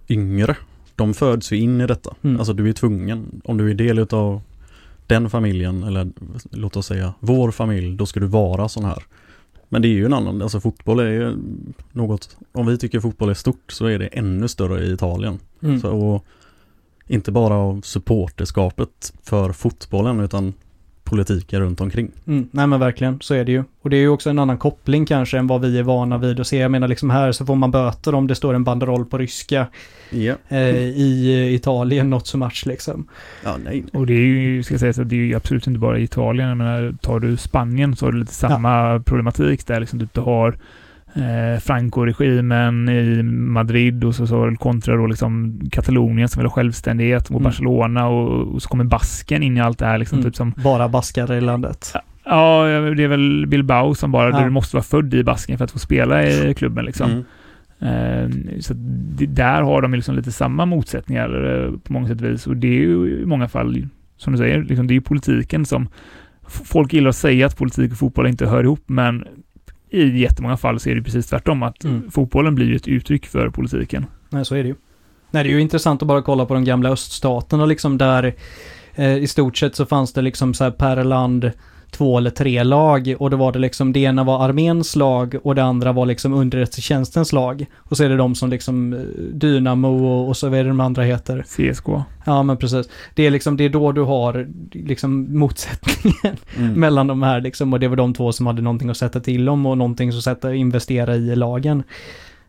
yngre. 0.10 0.56
De 0.96 1.14
föds 1.14 1.52
ju 1.52 1.58
in 1.58 1.82
i 1.82 1.88
detta. 1.88 2.16
Mm. 2.22 2.38
Alltså 2.38 2.54
du 2.54 2.70
är 2.70 2.74
tvungen, 2.74 3.42
om 3.44 3.58
du 3.58 3.70
är 3.70 3.74
del 3.74 4.00
av 4.00 4.42
den 5.08 5.30
familjen 5.30 5.84
eller 5.84 6.08
låt 6.52 6.76
oss 6.76 6.86
säga 6.86 7.14
vår 7.20 7.52
familj, 7.52 7.98
då 7.98 8.06
ska 8.06 8.20
du 8.20 8.28
vara 8.28 8.70
sån 8.70 8.86
här. 8.86 9.04
Men 9.70 9.82
det 9.82 9.88
är 9.88 9.94
ju 9.94 10.06
en 10.06 10.14
annan, 10.14 10.42
alltså 10.42 10.60
fotboll 10.60 11.00
är 11.00 11.12
ju 11.12 11.36
något, 11.92 12.38
om 12.52 12.66
vi 12.66 12.78
tycker 12.78 13.00
fotboll 13.00 13.30
är 13.30 13.34
stort 13.34 13.72
så 13.72 13.86
är 13.86 14.00
det 14.00 14.08
ännu 14.08 14.48
större 14.48 14.84
i 14.84 14.94
Italien. 14.94 15.40
Mm. 15.62 15.80
Så, 15.80 15.90
och 15.90 16.26
inte 17.12 17.32
bara 17.32 17.54
av 17.56 17.82
supporterskapet 17.82 19.14
för 19.24 19.52
fotbollen 19.52 20.20
utan 20.20 20.54
politiken 21.04 21.60
runt 21.60 21.82
omkring. 21.82 22.12
Mm, 22.28 22.48
nej 22.52 22.68
men 22.68 22.80
verkligen, 22.80 23.18
så 23.22 23.34
är 23.34 23.46
det 23.46 23.52
ju. 23.52 23.64
Och 23.82 23.90
det 23.90 23.96
är 23.98 24.02
ju 24.02 24.10
också 24.10 24.30
en 24.30 24.40
annan 24.40 24.58
koppling 24.58 25.06
kanske 25.06 25.38
än 25.38 25.48
vad 25.48 25.62
vi 25.62 25.80
är 25.80 25.84
vana 25.84 26.18
vid 26.18 26.40
att 26.40 26.48
se. 26.48 26.58
Jag 26.58 26.72
menar 26.72 26.88
liksom 26.88 27.10
här 27.10 27.32
så 27.32 27.46
får 27.46 27.56
man 27.56 27.72
böter 27.72 28.16
om 28.16 28.28
det 28.28 28.36
står 28.36 28.54
en 28.54 28.64
banderoll 28.64 29.06
på 29.06 29.18
ryska 29.18 29.68
Ja. 30.10 30.36
eh, 30.50 30.60
i 30.80 31.34
eh, 31.48 31.56
Italien, 31.56 32.10
not 32.10 32.28
so 32.28 32.38
much 32.38 32.64
liksom. 32.66 33.08
Ja, 33.44 33.58
nej. 33.66 33.84
Och 33.94 34.08
det 34.08 34.14
är 34.14 34.18
ju, 34.18 34.64
ska 34.64 34.74
jag 34.74 34.80
säga, 34.80 34.94
så 34.94 35.02
att 35.02 35.10
det 35.10 35.16
är 35.16 35.18
ju 35.26 35.36
absolut 35.36 35.68
inte 35.68 35.80
bara 35.80 36.00
i 36.00 36.04
Italien. 36.04 36.48
Jag 36.50 36.58
menar, 36.58 36.96
tar 37.02 37.20
du 37.20 37.38
Spanien 37.38 37.96
så 37.96 38.06
har 38.06 38.12
du 38.12 38.20
lite 38.20 38.34
samma 38.34 39.00
problematik 39.00 39.68
där. 39.68 39.80
Liksom, 39.80 40.10
du 40.14 40.22
har 40.22 40.58
eh, 41.16 41.60
Franco-regimen 41.60 42.90
i 42.90 43.24
Madrid 43.24 44.04
och 44.04 44.16
så, 44.16 44.28
så 44.28 44.56
kontra 44.60 44.96
då 44.96 45.06
liksom 45.08 45.60
Katalonien 45.72 46.28
som 46.30 46.40
vill 46.40 46.46
ha 46.48 46.54
självständighet 46.56 47.30
mot 47.30 47.40
Mm. 47.40 47.44
Barcelona 47.44 48.08
och, 48.08 48.54
och 48.54 48.62
så 48.62 48.70
kommer 48.70 48.84
Basken 48.84 49.44
in 49.44 49.58
i 49.58 49.62
allt 49.62 49.80
det 49.80 49.86
här. 49.86 49.98
Liksom, 49.98 50.20
Mm. 50.20 50.32
typ 50.32 50.36
som, 50.36 50.54
Bara 50.64 50.90
baskar 50.90 51.34
i 51.34 51.42
landet. 51.42 51.94
ja, 52.26 52.64
det 52.98 53.04
är 53.04 53.08
väl 53.08 53.46
Bilbao 53.48 53.96
som 53.96 54.12
bara, 54.12 54.30
Ja. 54.30 54.44
du 54.44 54.50
måste 54.50 54.76
vara 54.76 54.84
född 54.84 55.14
i 55.14 55.24
Basken 55.24 55.58
för 55.58 55.66
att 55.66 55.72
få 55.72 55.80
spela 55.80 56.24
i 56.28 56.54
klubben. 56.54 56.86
Liksom. 56.86 57.12
Mm. 57.12 57.24
Eh, 57.82 58.60
Så 58.60 58.74
där 59.28 59.62
har 59.62 59.82
de 59.82 59.94
liksom 59.94 60.16
lite 60.16 60.32
samma 60.32 60.66
motsättningar 60.66 61.64
eh, 61.66 61.72
på 61.84 61.94
många 61.94 62.08
sätt 62.08 62.22
och 62.22 62.28
vis. 62.28 62.48
Och 62.48 62.58
det 62.58 62.68
är 62.68 62.80
ju 62.82 63.22
i 63.22 63.26
många 63.26 63.48
fall, 63.48 63.88
som 64.18 64.34
du 64.34 64.38
säger, 64.40 64.64
liksom 64.64 64.88
det 64.88 64.92
är 64.92 64.96
ju 64.96 65.02
politiken 65.02 65.66
som... 65.66 65.88
Folk 66.48 66.94
gillar 66.94 67.10
att 67.10 67.16
säga 67.16 67.46
att 67.46 67.58
politik 67.58 67.92
och 67.92 67.98
fotboll 67.98 68.28
inte 68.28 68.46
hör 68.48 68.64
ihop, 68.64 68.80
men 68.88 69.26
i 69.92 70.20
jättemånga 70.20 70.58
fall 70.58 70.80
så 70.80 70.90
är 70.90 70.96
det 70.96 71.02
precis 71.02 71.28
tvärtom. 71.28 71.64
Att 71.64 71.84
Mm. 71.84 72.12
fotbollen 72.12 72.56
blir 72.56 72.76
ett 72.76 72.88
uttryck 72.88 73.26
för 73.26 73.50
politiken. 73.50 74.06
Nej, 74.30 74.46
så 74.46 74.56
är 74.56 74.64
det 74.64 74.70
ju. 74.70 74.76
Nej, 75.32 75.44
det 75.44 75.50
är 75.50 75.54
ju 75.54 75.62
intressant 75.62 76.02
att 76.02 76.08
bara 76.08 76.22
kolla 76.22 76.46
på 76.46 76.54
de 76.54 76.64
gamla 76.64 76.90
öststaterna 76.90 77.66
liksom 77.66 77.98
där 77.98 78.36
eh, 78.96 79.16
i 79.18 79.28
stort 79.28 79.58
sett 79.58 79.76
så 79.76 79.86
fanns 79.86 80.14
det 80.14 80.22
liksom 80.22 80.54
så 80.54 80.64
här 80.64 80.72
per 80.72 81.04
land 81.04 81.52
två 81.92 82.18
eller 82.18 82.30
tre 82.30 82.64
lag 82.64 83.16
och 83.20 83.30
då 83.30 83.38
var 83.38 83.52
det 83.52 83.60
liksom 83.60 83.94
det 83.94 84.00
ena 84.00 84.24
var 84.24 84.46
arméns 84.46 84.96
lag 84.96 85.36
och 85.44 85.56
det 85.56 85.64
andra 85.64 85.92
var 85.92 86.06
liksom 86.06 86.34
underrättelsetjänstens 86.34 87.34
lag. 87.34 87.66
Och 87.78 87.98
så 87.98 88.04
är 88.04 88.10
det 88.10 88.18
de 88.18 88.36
som 88.36 88.50
liksom 88.50 88.94
eh, 88.94 89.00
Dynamo 89.34 90.06
och, 90.06 90.28
och 90.28 90.38
så 90.38 90.50
vad 90.50 90.60
är 90.60 90.64
det 90.64 90.70
de 90.70 90.80
andra 90.80 91.04
heter. 91.04 91.42
CSK. 91.44 91.86
Ja 92.26 92.44
men 92.44 92.58
precis. 92.58 92.90
Det 93.16 93.28
är 93.28 93.32
liksom, 93.32 93.58
det 93.58 93.64
är 93.64 93.70
då 93.70 93.92
du 93.92 94.02
har 94.02 94.48
liksom 94.72 95.40
motsättningen 95.40 96.38
Mm. 96.58 96.74
mellan 96.74 97.08
de 97.08 97.24
här 97.24 97.42
liksom 97.42 97.74
och 97.74 97.80
det 97.80 97.88
var 97.88 97.96
de 97.96 98.14
två 98.14 98.32
som 98.32 98.48
hade 98.48 98.62
någonting 98.62 98.90
att 98.90 98.98
sätta 98.98 99.20
till 99.20 99.50
om 99.50 99.66
och 99.66 99.78
någonting 99.78 100.10
att 100.10 100.24
sätta, 100.24 100.54
investera 100.56 101.16
i 101.16 101.36
lagen. 101.36 101.84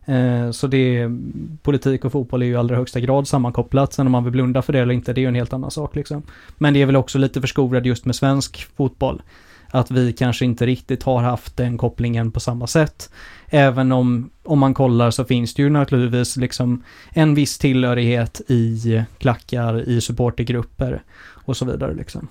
Eh, 0.05 0.51
så 0.51 0.67
det 0.67 0.97
är, 0.97 1.17
politik 1.61 2.05
och 2.05 2.11
fotboll 2.11 2.41
är 2.41 2.45
ju 2.45 2.51
i 2.51 2.55
allra 2.55 2.75
högsta 2.75 2.99
grad 2.99 3.27
sammankopplat. 3.27 3.93
Sen 3.93 4.05
om 4.05 4.11
man 4.11 4.23
vill 4.23 4.31
blunda 4.31 4.61
för 4.61 4.73
det 4.73 4.79
eller 4.79 4.93
inte, 4.93 5.13
det 5.13 5.19
är 5.19 5.23
ju 5.23 5.27
en 5.27 5.35
helt 5.35 5.53
annan 5.53 5.71
sak 5.71 5.95
liksom. 5.95 6.23
Men 6.57 6.73
det 6.73 6.81
är 6.81 6.85
väl 6.85 6.95
också 6.95 7.17
lite 7.17 7.41
förskorad 7.41 7.85
just 7.85 8.05
med 8.05 8.15
svensk 8.15 8.67
fotboll. 8.75 9.21
Att 9.67 9.91
vi 9.91 10.13
kanske 10.13 10.45
inte 10.45 10.65
riktigt 10.65 11.03
har 11.03 11.21
haft 11.21 11.57
den 11.57 11.77
kopplingen 11.77 12.31
på 12.31 12.39
samma 12.39 12.67
sätt. 12.67 13.09
Även 13.47 13.91
om, 13.91 14.29
om 14.43 14.59
man 14.59 14.73
kollar 14.73 15.11
så 15.11 15.25
finns 15.25 15.53
det 15.53 15.61
ju 15.61 15.69
naturligtvis 15.69 16.37
liksom 16.37 16.83
en 17.09 17.35
viss 17.35 17.57
tillhörighet 17.57 18.41
i 18.47 19.03
klackar, 19.17 19.89
i 19.89 20.01
supportergrupper 20.01 21.03
och 21.25 21.57
så 21.57 21.65
vidare 21.65 21.93
liksom. 21.93 22.27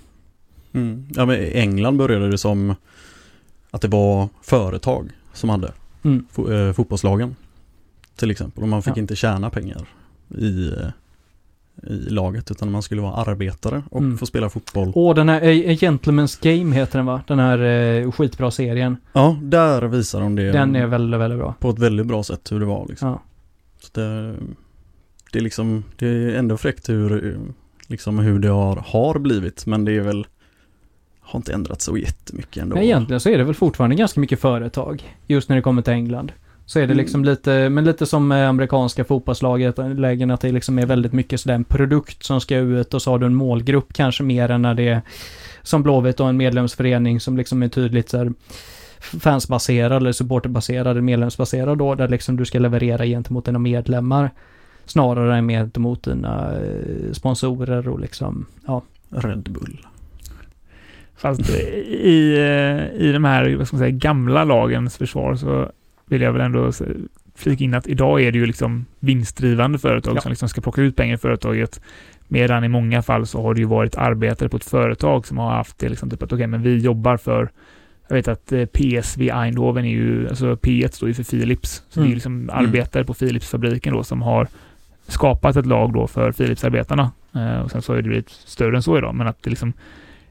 Mm. 0.73 1.07
Ja, 1.11 1.27
men 1.27 1.37
England 1.53 1.97
började 1.97 2.31
det 2.31 2.39
som 2.39 2.75
att 3.71 3.81
det 3.83 3.89
var 3.89 4.29
företag 4.43 5.11
som 5.33 5.51
hade 5.51 5.73
Mm. 6.05 6.27
eh, 6.37 6.73
fotbollslagen. 6.73 7.37
Till 8.23 8.31
exempel. 8.31 8.63
Och 8.63 8.69
man 8.69 8.83
fick 8.83 8.97
Ja. 8.97 9.01
inte 9.01 9.17
tjäna 9.17 9.51
pengar 9.51 9.89
i, 10.39 10.69
eh, 10.69 11.91
i 11.93 12.11
laget 12.11 12.51
utan 12.51 12.71
man 12.71 12.83
skulle 12.83 13.03
vara 13.03 13.13
arbetare 13.15 13.83
och 13.91 14.01
Mm. 14.01 14.19
få 14.19 14.27
spela 14.27 14.51
fotboll. 14.51 14.93
Åh, 14.95 15.15
den 15.15 15.29
här 15.29 15.37
A, 15.41 15.45
A 15.45 15.75
Gentleman's 15.81 16.39
Game 16.43 16.75
heter 16.77 16.99
den 16.99 17.07
va? 17.07 17.23
Den 17.27 17.39
här 17.39 17.59
eh, 17.59 18.11
skitbra 18.13 18.51
serien. 18.51 18.97
Ja, 19.13 19.39
där 19.43 19.83
visar 19.83 20.21
de 20.21 20.35
det 20.37 20.53
Den 20.53 20.77
är 20.77 20.87
väldigt, 20.87 21.21
väldigt 21.21 21.39
bra. 21.39 21.55
på 21.61 21.71
ett 21.71 21.79
väldigt 21.79 22.07
bra 22.07 22.23
sätt 22.23 22.53
hur 22.53 22.61
det 22.61 22.67
var 22.67 22.87
liksom. 22.89 23.09
Ja. 23.09 23.23
Så 23.81 23.89
det, 24.01 24.35
det 25.33 25.39
är 25.39 25.43
liksom, 25.43 25.85
det 25.97 26.07
är 26.07 26.35
ändå 26.39 26.57
fräckt 26.57 26.89
hur, 26.89 27.27
eh, 27.27 27.41
liksom 27.87 28.19
hur 28.19 28.39
det 28.39 28.49
har, 28.49 28.77
har 28.87 29.19
blivit 29.19 29.67
men 29.67 29.85
det 29.85 29.93
är 29.93 30.01
väl 30.01 30.27
har 31.21 31.39
inte 31.39 31.53
ändrats 31.53 31.85
så 31.85 31.97
jättemycket 31.97 32.63
ändå. 32.63 32.75
Men 32.77 32.85
egentligen 32.85 33.21
så 33.21 33.29
är 33.29 33.39
det 33.39 33.45
väl 33.45 33.55
fortfarande 33.55 33.97
ganska 33.97 34.21
mycket 34.21 34.41
företag. 34.41 35.17
Just 35.27 35.49
när 35.49 35.57
det 35.57 35.63
kommer 35.63 35.83
till 35.83 35.93
England. 35.93 36.33
Så 36.67 36.81
är 36.81 36.87
det 36.87 36.95
liksom 36.95 37.25
lite, 37.25 37.69
men 37.69 37.85
lite 37.85 38.07
som 38.07 38.29
med 38.29 38.49
amerikanska 38.49 39.05
fotbollslaget, 39.05 39.79
lägen 39.79 40.31
att 40.31 40.41
det 40.41 40.53
liksom 40.53 40.79
är 40.79 40.87
väldigt 40.87 41.13
mycket 41.13 41.41
sådär 41.41 41.55
en 41.55 41.65
produkt 41.65 42.23
som 42.23 42.41
ska 42.41 42.57
ut 42.57 42.95
och 42.95 43.03
så 43.03 43.11
har 43.11 43.19
du 43.19 43.27
en 43.27 43.35
målgrupp 43.35 43.93
kanske 43.93 44.23
mer 44.23 44.51
än 44.51 44.63
när 44.63 44.75
det 44.75 44.89
är 44.89 45.03
som 45.63 45.83
Blåvitt 45.83 46.21
och 46.21 46.29
en 46.29 46.37
medlemsförening 46.37 47.21
som 47.21 47.37
liksom 47.37 47.63
är 47.63 47.69
tydligt 47.69 48.09
så 48.09 48.19
här 48.19 48.33
fansbaserad 48.99 49.97
eller 49.97 50.13
supporterbaserad 50.13 50.87
eller 50.87 51.01
medlemsbaserad 51.01 51.79
då, 51.79 51.95
där 51.95 52.09
liksom 52.09 52.37
du 52.37 52.45
ska 52.45 52.59
leverera 52.59 53.07
gentemot 53.07 53.45
dina 53.45 53.59
medlemmar 53.59 54.31
snarare 54.85 55.37
än 55.37 55.49
gentemot 55.49 56.03
dina 56.03 56.53
eh, 56.53 57.13
sponsorer 57.13 57.89
och 57.89 58.01
liksom, 58.01 58.47
ja. 58.67 58.83
Red 59.11 59.43
Bull. 59.43 59.87
Fast 61.17 61.51
i, 61.51 62.37
i 62.95 63.13
de 63.13 63.25
här 63.25 63.55
vad 63.57 63.67
ska 63.67 63.77
man 63.77 63.85
säga, 63.85 63.91
gamla 63.91 64.45
lagens 64.45 64.97
försvar 64.97 65.35
så 65.35 65.71
vill 66.07 66.23
jag 66.23 66.33
väl 66.33 66.41
ändå 66.43 66.73
flika 67.35 67.65
in 67.65 67.75
att 67.75 67.87
idag 67.89 68.21
är 68.23 68.33
det 68.33 68.39
ju 68.39 68.47
liksom 68.47 68.87
vinstdrivande 69.01 69.79
företag 69.79 70.17
Ja. 70.17 70.21
som 70.21 70.31
liksom 70.31 70.49
ska 70.49 70.61
plocka 70.61 70.83
ut 70.83 70.97
pengar 70.97 71.15
i 71.15 71.19
företaget. 71.19 71.81
Medan 72.29 72.65
i 72.65 72.69
många 72.69 73.03
fall 73.03 73.27
så 73.27 73.43
har 73.43 73.55
det 73.55 73.61
ju 73.61 73.67
varit 73.67 73.95
arbetare 73.97 74.49
på 74.49 74.57
ett 74.57 74.65
företag 74.65 75.27
som 75.27 75.39
har 75.39 75.51
haft 75.51 75.79
det 75.79 75.89
liksom 75.89 76.11
typ 76.11 76.23
att 76.23 76.33
okej, 76.33 76.47
men 76.47 76.63
vi 76.63 76.79
jobbar 76.79 77.17
för 77.17 77.51
jag 78.09 78.17
vet 78.17 78.29
att 78.29 78.53
eh, 78.53 78.65
PSV 78.67 79.31
Eindhoven 79.31 79.85
är 79.85 79.91
ju, 79.91 80.29
alltså 80.29 80.55
P1 80.55 80.89
står 80.89 81.09
ju 81.09 81.15
för 81.15 81.25
Philips. 81.25 81.83
Så 81.89 82.01
det 82.01 82.01
är 82.01 82.03
Mm. 82.03 82.09
ju 82.11 82.15
liksom 82.15 82.51
arbetare 82.53 83.05
på 83.05 83.15
Philipsfabriken 83.15 83.93
då 83.95 84.05
som 84.05 84.23
har 84.23 84.49
skapat 85.09 85.57
ett 85.57 85.67
lag 85.67 85.93
då 85.93 86.07
för 86.07 86.33
Philipsarbetarna. 86.33 87.11
Eh, 87.35 87.61
och 87.61 87.71
sen 87.71 87.83
så 87.83 87.93
har 87.93 87.97
det 87.97 88.03
blivit 88.03 88.31
större 88.31 88.77
än 88.77 88.83
så 88.83 88.99
idag, 88.99 89.15
men 89.15 89.27
att 89.27 89.43
det 89.43 89.51
liksom 89.51 89.73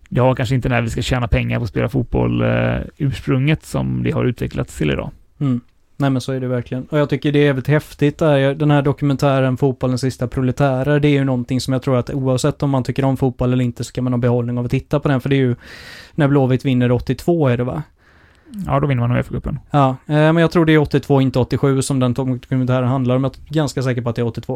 det 0.10 0.22
har 0.22 0.36
kanske 0.36 0.56
inte 0.56 0.70
när 0.70 0.82
vi 0.82 0.90
ska 0.90 1.02
tjäna 1.02 1.28
pengar 1.28 1.58
på 1.58 1.64
att 1.64 1.70
spela 1.70 1.90
fotboll 1.90 2.42
eh, 2.42 2.76
ursprunget 2.98 3.64
som 3.66 4.04
det 4.04 4.12
har 4.12 4.26
utvecklats 4.26 4.78
till 4.78 4.92
idag. 4.92 5.12
Mm. 5.42 5.62
Nej 5.98 6.10
men 6.10 6.22
så 6.22 6.32
är 6.32 6.40
det 6.40 6.48
verkligen. 6.48 6.84
Och 6.84 7.00
jag 7.00 7.10
tycker 7.10 7.32
det 7.32 7.40
är 7.40 7.48
väldigt 7.48 7.68
häftigt 7.68 8.18
där. 8.18 8.56
Den 8.56 8.72
här 8.72 8.82
dokumentären 8.82 9.58
Fotbollens 9.58 10.02
sista 10.02 10.28
proletärer, 10.28 11.00
det 11.00 11.08
är 11.08 11.12
ju 11.12 11.24
någonting 11.24 11.62
som 11.62 11.74
jag 11.74 11.82
tror 11.82 11.98
att 11.98 12.10
oavsett 12.10 12.64
om 12.64 12.70
man 12.70 12.84
tycker 12.84 13.06
om 13.06 13.18
fotboll 13.18 13.54
eller 13.54 13.64
inte 13.64 13.84
så 13.84 13.94
kan 13.94 14.04
man 14.04 14.14
ha 14.14 14.18
behållning 14.18 14.58
av 14.58 14.66
att 14.66 14.72
titta 14.72 15.00
på 15.00 15.08
den. 15.08 15.22
För 15.22 15.30
det 15.30 15.36
är 15.36 15.38
ju 15.38 15.56
när 16.16 16.28
Blåvitt 16.28 16.66
vinner 16.66 16.92
82 16.92 17.48
är 17.48 17.58
det 17.58 17.64
va? 17.64 17.84
Ja, 18.68 18.80
då 18.80 18.88
vinner 18.88 19.08
man 19.08 19.18
Uefa-cupen. 19.18 19.58
Ja, 19.72 19.90
eh, 19.90 20.14
men 20.16 20.38
jag 20.38 20.52
tror 20.52 20.66
det 20.66 20.74
är 20.74 20.78
82, 20.78 21.22
inte 21.22 21.40
87 21.40 21.82
som 21.82 22.00
den 22.00 22.14
dokumentären 22.14 22.88
handlar 22.88 23.16
om. 23.16 23.24
Jag 23.24 23.34
är 23.50 23.54
ganska 23.54 23.82
säker 23.84 24.02
på 24.02 24.10
att 24.10 24.16
det 24.16 24.22
är 24.22 24.26
82. 24.28 24.54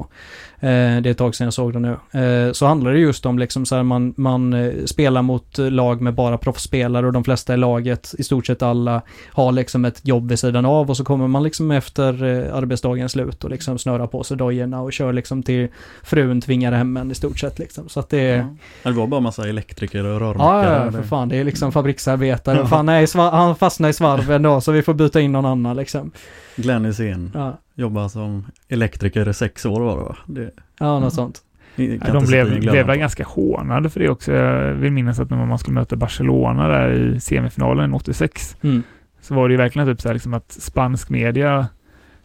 Eh, 0.59 0.67
det 0.69 0.69
är 0.69 1.07
ett 1.07 1.17
tag 1.17 1.35
sedan 1.35 1.45
jag 1.45 1.53
såg 1.53 1.73
den 1.73 1.81
nu. 1.81 2.19
Eh, 2.21 2.51
så 2.51 2.65
handlar 2.65 2.91
det 2.91 2.99
just 2.99 3.25
om 3.25 3.39
liksom 3.39 3.65
så 3.65 3.75
här 3.75 3.83
man, 3.83 4.13
man 4.17 4.71
spelar 4.85 5.21
mot 5.21 5.57
lag 5.57 6.01
med 6.01 6.13
bara 6.13 6.37
proffsspelare 6.37 7.05
och 7.05 7.13
de 7.13 7.23
flesta 7.23 7.53
i 7.53 7.57
laget, 7.57 8.15
i 8.17 8.23
stort 8.23 8.45
sett 8.45 8.61
alla, 8.61 9.01
har 9.33 9.51
liksom 9.51 9.85
ett 9.85 10.07
jobb 10.07 10.29
vid 10.29 10.39
sidan 10.39 10.65
av 10.65 10.89
och 10.89 10.97
så 10.97 11.03
kommer 11.03 11.27
man 11.27 11.43
liksom 11.43 11.71
efter 11.71 12.23
arbetsdagens 12.53 13.11
slut 13.11 13.43
och 13.43 13.49
liksom 13.49 13.77
snörar 13.77 14.07
på 14.07 14.23
sig 14.23 14.37
dojorna 14.37 14.81
och 14.81 14.93
kör 14.93 15.13
liksom 15.13 15.43
till 15.43 15.67
frun 16.03 16.41
tvingar 16.41 16.71
hem 16.71 16.97
en 16.97 17.11
i 17.11 17.15
stort 17.15 17.39
sett 17.39 17.59
liksom. 17.59 17.89
Så 17.89 17.99
att 17.99 18.09
det 18.09 18.19
är... 18.19 18.37
Ja, 18.83 18.91
det 18.91 18.97
var 18.97 19.07
bara 19.07 19.21
massa 19.21 19.49
elektriker 19.49 20.05
och 20.05 20.15
Ja, 20.15 20.19
rörmokare. 20.19 20.65
ja, 20.65 20.85
ja, 20.85 20.91
för 20.91 21.03
fan. 21.03 21.29
Det 21.29 21.37
är 21.37 21.43
liksom 21.43 21.71
fabriksarbetare. 21.71 22.67
Fan, 22.75 22.85
nej, 22.85 23.07
han 23.15 23.55
fastnar 23.87 23.89
i 23.89 23.93
svarven 24.23 24.41
då, 24.41 24.61
så 24.61 24.71
vi 24.71 24.81
får 24.81 24.93
byta 24.93 25.21
in 25.21 25.31
någon 25.31 25.45
annan 25.45 25.75
liksom. 25.75 26.11
Glenn 26.55 26.85
Hysén 26.85 27.31
Ja, 27.33 27.59
jobbade 27.75 28.09
som 28.09 28.45
elektriker 28.67 29.29
i 29.29 29.33
sex 29.33 29.65
år 29.65 29.79
var 29.81 29.97
det 29.97 30.03
va? 30.03 30.17
Det, 30.27 30.51
ja 30.79 30.99
något 30.99 31.13
sånt. 31.13 31.41
Ja, 31.75 31.83
inte 31.83 32.11
de 32.11 32.25
blev, 32.25 32.59
blev 32.59 32.85
väl 32.87 32.97
ganska 32.97 33.23
hånade 33.25 33.89
för 33.89 33.99
det 33.99 34.09
också. 34.09 34.31
Jag 34.31 34.73
vill 34.73 34.91
minnas 34.91 35.19
att 35.19 35.29
när 35.29 35.45
man 35.45 35.59
skulle 35.59 35.75
möta 35.75 35.95
Barcelona 35.95 36.67
där 36.67 36.91
i 36.91 37.19
semifinalen 37.19 37.93
86 37.93 38.57
Mm. 38.61 38.83
så 39.21 39.35
var 39.35 39.47
det 39.47 39.51
ju 39.53 39.57
verkligen 39.57 39.87
typ 39.87 40.01
så 40.01 40.09
här 40.09 40.13
liksom 40.13 40.33
att 40.33 40.51
spansk 40.51 41.09
media 41.09 41.67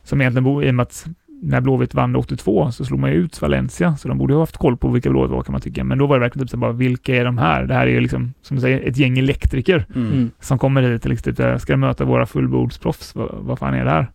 som 0.03 0.21
egentligen 0.21 0.45
borde, 0.45 0.67
i 0.67 0.71
och 0.71 0.75
med 0.75 0.83
att 0.83 1.07
när 1.43 1.61
Blåvitt 1.61 1.95
vann 1.95 2.17
82 2.17 2.73
så 2.73 2.85
slog 2.85 3.01
man 3.01 3.11
ju 3.11 3.17
ut 3.17 3.43
Valencia, 3.43 3.97
så 3.97 4.09
de 4.09 4.19
borde 4.19 4.35
ha 4.35 4.41
haft 4.43 4.57
koll 4.57 4.77
på 4.77 4.89
vilka 4.89 5.11
Blåvitt 5.11 5.31
var 5.31 5.43
kan 5.43 5.53
man 5.53 5.61
tycka. 5.61 5.85
Men 5.85 5.99
då 5.99 6.07
var 6.07 6.17
det 6.17 6.21
verkligen 6.21 6.47
typ 6.47 6.51
så 6.51 6.57
bara, 6.57 6.73
vilka 6.73 7.17
är 7.17 7.25
de 7.25 7.39
här? 7.39 7.65
Det 7.65 7.75
här 7.75 7.87
är 7.87 7.91
ju 7.91 8.01
liksom, 8.01 8.35
som 8.43 8.57
du 8.57 8.61
säger, 8.61 8.89
ett 8.89 8.97
gäng 8.97 9.19
elektriker 9.19 9.87
Mm. 9.95 10.13
Mm. 10.13 10.31
som 10.41 10.59
kommer 10.59 10.83
hit 10.83 11.05
och 11.05 11.11
liksom, 11.11 11.35
typ, 11.35 11.61
ska 11.61 11.77
möta 11.77 12.05
våra 12.05 12.27
fullbordsproffs. 12.27 13.15
Vad, 13.15 13.31
vad 13.33 13.59
fan 13.59 13.75
är 13.75 13.85
det 13.85 13.91
här? 13.91 14.11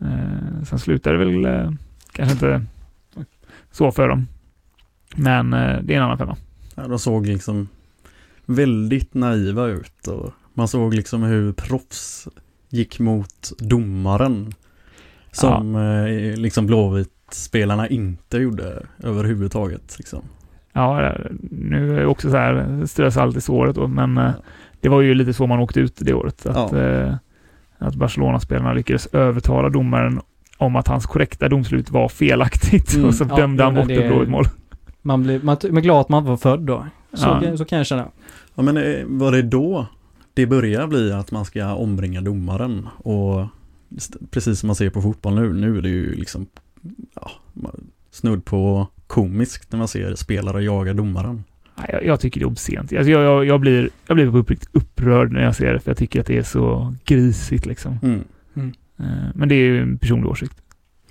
Eh, 0.00 0.64
sen 0.64 0.78
slutar 0.78 1.12
det 1.12 1.18
väl 1.18 1.44
eh, 1.44 1.70
kanske 2.12 2.32
inte 2.32 2.64
så 3.70 3.92
för 3.92 4.08
dem. 4.08 4.26
Men 5.16 5.52
eh, 5.52 5.78
det 5.82 5.94
är 5.94 5.96
en 5.98 6.02
annan 6.02 6.18
femma. 6.18 6.36
Ja, 6.74 6.88
de 6.88 6.98
såg 6.98 7.26
liksom 7.26 7.68
väldigt 8.46 9.14
naiva 9.14 9.66
ut 9.66 10.06
och 10.08 10.30
man 10.54 10.68
såg 10.68 10.94
liksom 10.94 11.22
hur 11.22 11.52
proffs 11.52 12.28
gick 12.68 12.98
mot 12.98 13.52
domaren. 13.58 14.54
Som 15.32 15.76
eh, 15.76 16.36
liksom 16.36 16.66
Blåvitt-spelarna 16.66 17.88
inte 17.88 18.38
gjorde 18.38 18.82
överhuvudtaget. 19.02 19.94
Liksom. 19.98 20.20
Ja, 20.72 21.02
eh, 21.06 21.12
nu 21.50 21.94
är 21.96 22.00
det 22.00 22.06
också 22.06 22.30
så 22.30 22.36
här, 22.36 22.86
strö 22.86 23.10
salt 23.10 23.36
i 23.36 23.40
såret 23.40 23.76
då, 23.76 23.86
men 23.88 24.18
eh, 24.18 24.30
det 24.80 24.88
var 24.88 25.00
ju 25.00 25.14
lite 25.14 25.32
så 25.32 25.46
man 25.46 25.58
åkte 25.58 25.80
ut 25.80 25.96
det 26.00 26.14
året. 26.14 26.46
Att, 26.46 26.72
Ja. 26.72 27.18
att 27.78 27.94
Barcelona-spelarna 27.94 28.72
lyckades 28.72 29.06
övertala 29.06 29.68
domaren 29.68 30.20
om 30.58 30.76
att 30.76 30.88
hans 30.88 31.06
korrekta 31.06 31.48
domslut 31.48 31.90
var 31.90 32.08
felaktigt 32.08 32.94
Mm, 32.94 33.06
och 33.08 33.14
så 33.14 33.26
ja, 33.30 33.36
dömde 33.36 33.64
han 33.64 33.74
bort 33.74 33.88
det- 33.88 33.94
ett 33.94 34.08
blåvitt 34.12 34.28
mål. 34.28 34.44
Man 35.02 35.22
blir, 35.22 35.40
man 35.42 35.56
man 35.70 35.76
är 35.76 35.80
glad 35.80 36.00
att 36.00 36.08
man 36.08 36.24
var 36.24 36.36
född 36.36 36.60
då. 36.60 36.86
Så, 37.12 37.38
Ja. 37.42 37.56
så 37.56 37.64
kan 37.64 37.78
jag 37.78 37.86
känna. 37.86 38.06
Ja 38.54 38.62
men 38.62 38.74
var 39.18 39.32
det 39.32 39.42
då 39.42 39.86
det 40.34 40.46
börjar 40.46 40.86
bli 40.86 41.12
att 41.12 41.30
man 41.32 41.44
ska 41.44 41.74
ombringa 41.74 42.20
domaren 42.20 42.88
och 42.96 43.46
precis 44.30 44.58
som 44.60 44.66
man 44.66 44.76
ser 44.76 44.90
på 44.90 45.02
fotboll 45.02 45.34
nu, 45.34 45.52
nu 45.52 45.78
är 45.78 45.82
det 45.82 45.88
ju 45.88 46.14
liksom 46.14 46.46
ja, 47.14 47.30
snudd 48.10 48.44
på 48.44 48.86
komiskt 49.06 49.72
när 49.72 49.78
man 49.78 49.88
ser 49.88 50.14
spelare 50.14 50.62
jaga 50.64 50.92
domaren. 50.92 51.44
Nej, 51.74 51.90
Jag, 51.92 52.06
jag 52.06 52.20
tycker 52.20 52.40
det 52.40 52.44
är 52.44 52.48
obscent. 52.48 52.92
Alltså 52.92 53.10
jag, 53.10 53.22
jag, 53.22 53.44
jag, 53.44 53.60
blir, 53.60 53.90
jag 54.06 54.16
blir 54.16 54.36
uppriktigt 54.36 54.70
upprörd 54.72 55.32
när 55.32 55.42
jag 55.42 55.56
ser 55.56 55.72
det, 55.72 55.80
för 55.80 55.90
jag 55.90 55.98
tycker 55.98 56.20
att 56.20 56.26
det 56.26 56.38
är 56.38 56.42
så 56.42 56.94
grisigt 57.04 57.66
liksom. 57.66 57.98
Mm. 58.02 58.24
Eh, 58.98 59.30
Men 59.34 59.48
det 59.48 59.54
är 59.54 59.64
ju 59.64 59.82
en 59.82 59.98
personlig 59.98 60.30
åsikt. 60.30 60.56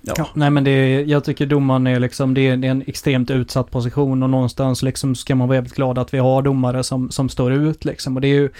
Ja. 0.02 0.14
Ja, 0.16 0.28
nej 0.34 0.50
men 0.50 0.64
det 0.64 0.70
är, 0.70 1.04
jag 1.04 1.24
tycker 1.24 1.46
domaren 1.46 1.86
är 1.86 2.00
liksom, 2.00 2.34
det 2.34 2.40
är, 2.40 2.56
det 2.56 2.66
är 2.66 2.70
en 2.70 2.84
extremt 2.86 3.30
utsatt 3.30 3.70
position 3.70 4.22
och 4.22 4.30
någonstans 4.30 4.82
liksom 4.82 5.14
ska 5.14 5.34
man 5.34 5.48
vara 5.48 5.56
jävligt 5.56 5.74
glad 5.74 5.98
att 5.98 6.14
vi 6.14 6.18
har 6.18 6.42
domare 6.42 6.82
som, 6.82 7.10
som 7.10 7.28
står 7.28 7.52
ut 7.52 7.84
liksom. 7.84 8.16
Och 8.16 8.20
det 8.20 8.28
är 8.28 8.34
ju 8.34 8.50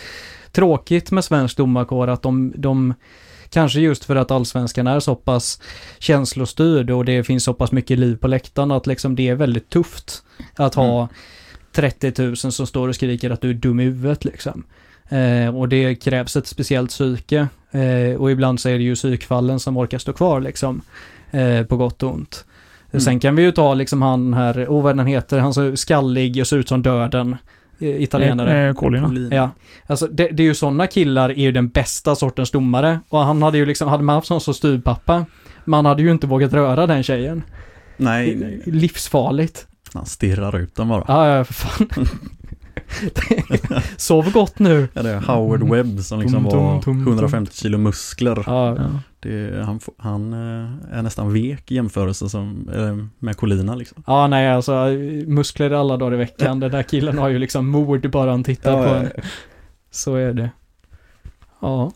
tråkigt 0.52 1.10
med 1.10 1.24
svensk 1.24 1.56
domarkår 1.56 2.08
att 2.08 2.22
de, 2.22 2.52
de 2.56 2.94
Kanske 3.52 3.80
just 3.80 4.04
för 4.04 4.16
att 4.16 4.30
allsvenskan 4.30 4.86
är 4.86 5.00
så 5.00 5.14
pass 5.14 5.60
känslostyrd 5.98 6.90
och 6.90 7.04
det 7.04 7.24
finns 7.24 7.44
så 7.44 7.54
pass 7.54 7.72
mycket 7.72 7.98
liv 7.98 8.16
på 8.16 8.28
läktaren 8.28 8.70
att 8.70 8.86
liksom 8.86 9.16
det 9.16 9.28
är 9.28 9.34
väldigt 9.34 9.70
tufft 9.70 10.22
att 10.56 10.74
ha 10.74 11.08
30 11.72 12.22
000 12.22 12.36
som 12.36 12.66
står 12.66 12.88
och 12.88 12.94
skriker 12.94 13.30
att 13.30 13.40
du 13.40 13.50
är 13.50 13.54
dum 13.54 13.80
i 13.80 13.84
huvudet 13.84 14.24
liksom. 14.24 14.64
Eh, 15.08 15.56
och 15.56 15.68
det 15.68 15.94
krävs 15.94 16.36
ett 16.36 16.46
speciellt 16.46 16.90
psyke 16.90 17.48
eh, 17.70 18.20
och 18.20 18.30
ibland 18.30 18.60
så 18.60 18.68
är 18.68 18.78
det 18.78 18.84
ju 18.84 18.94
psykfallen 18.94 19.60
som 19.60 19.76
orkar 19.76 19.98
stå 19.98 20.12
kvar 20.12 20.40
liksom. 20.40 20.82
Eh, 21.30 21.62
på 21.62 21.76
gott 21.76 22.02
och 22.02 22.14
ont. 22.14 22.44
Mm. 22.92 23.00
Sen 23.00 23.20
kan 23.20 23.36
vi 23.36 23.42
ju 23.42 23.52
ta 23.52 23.74
liksom 23.74 24.02
han 24.02 24.34
här, 24.34 24.66
oh 24.68 24.82
vad 24.82 24.96
den 24.96 25.06
heter, 25.06 25.38
han 25.38 25.54
så 25.54 25.76
skallig 25.76 26.40
och 26.40 26.46
ser 26.46 26.56
ut 26.56 26.68
som 26.68 26.82
döden. 26.82 27.36
Eh, 27.82 28.02
Italienare. 28.02 28.62
Eh, 28.62 28.68
eh, 28.68 28.74
Collina. 28.74 29.34
Ja, 29.36 29.50
alltså 29.86 30.06
det, 30.06 30.28
det 30.28 30.42
är 30.42 30.44
ju 30.44 30.54
sådana 30.54 30.86
killar 30.86 31.30
är 31.30 31.34
ju 31.42 31.52
den 31.52 31.68
bästa 31.68 32.14
sortens 32.14 32.50
domare. 32.50 33.00
Och 33.08 33.18
han 33.18 33.42
hade 33.42 33.58
ju 33.58 33.66
liksom, 33.66 33.88
hade 33.88 34.02
man 34.02 34.14
haft 34.14 34.26
sån 34.26 34.40
som 34.40 34.54
styrpappa, 34.54 35.26
man 35.64 35.86
hade 35.86 36.02
ju 36.02 36.10
inte 36.10 36.26
vågat 36.26 36.52
röra 36.52 36.86
den 36.86 37.02
tjejen. 37.02 37.42
Nej, 37.96 38.36
nej. 38.36 38.62
Livsfarligt. 38.66 39.66
Han 39.94 40.06
stirrar 40.06 40.56
ut 40.56 40.74
den 40.74 40.88
bara. 40.88 41.04
Ja, 41.08 41.28
ja, 41.36 41.44
för 41.44 41.54
fan. 41.54 41.88
Sov 43.96 44.32
gott 44.32 44.58
nu. 44.58 44.88
Ja, 44.92 45.02
det 45.02 45.10
är 45.10 45.20
Howard 45.20 45.62
Webb 45.62 46.00
som 46.00 46.20
liksom 46.20 46.42
Tum, 46.42 46.50
tum, 46.50 46.60
var 46.64 46.82
tum, 46.82 47.04
tum. 47.04 47.08
150 47.12 47.56
kilo 47.56 47.78
muskler. 47.78 48.42
Ja, 48.46 48.76
Ja. 48.76 48.90
Det, 49.22 49.64
han, 49.64 49.80
han 49.96 50.32
eh, 50.32 50.98
är 50.98 51.02
nästan 51.02 51.32
vek 51.32 51.72
i 51.72 51.74
jämförelse 51.74 52.28
som, 52.28 52.70
eh, 52.74 53.06
med 53.18 53.36
Colina 53.36 53.74
liksom. 53.74 54.02
ja 54.06 54.26
nej 54.26 54.50
alltså 54.50 54.86
muskler 55.26 55.70
alla 55.70 55.96
dagar 55.96 56.14
i 56.14 56.16
veckan. 56.16 56.60
Den 56.60 56.70
där 56.70 56.82
killen 56.82 57.18
har 57.18 57.28
ju 57.28 57.38
liksom 57.38 57.68
mord 57.68 58.10
bara 58.10 58.30
han 58.30 58.44
tittar 58.44 58.86
på 58.86 58.94
en. 58.94 59.10
Så 59.90 60.14
är 60.14 60.32
det. 60.32 60.50
Ja. 61.60 61.92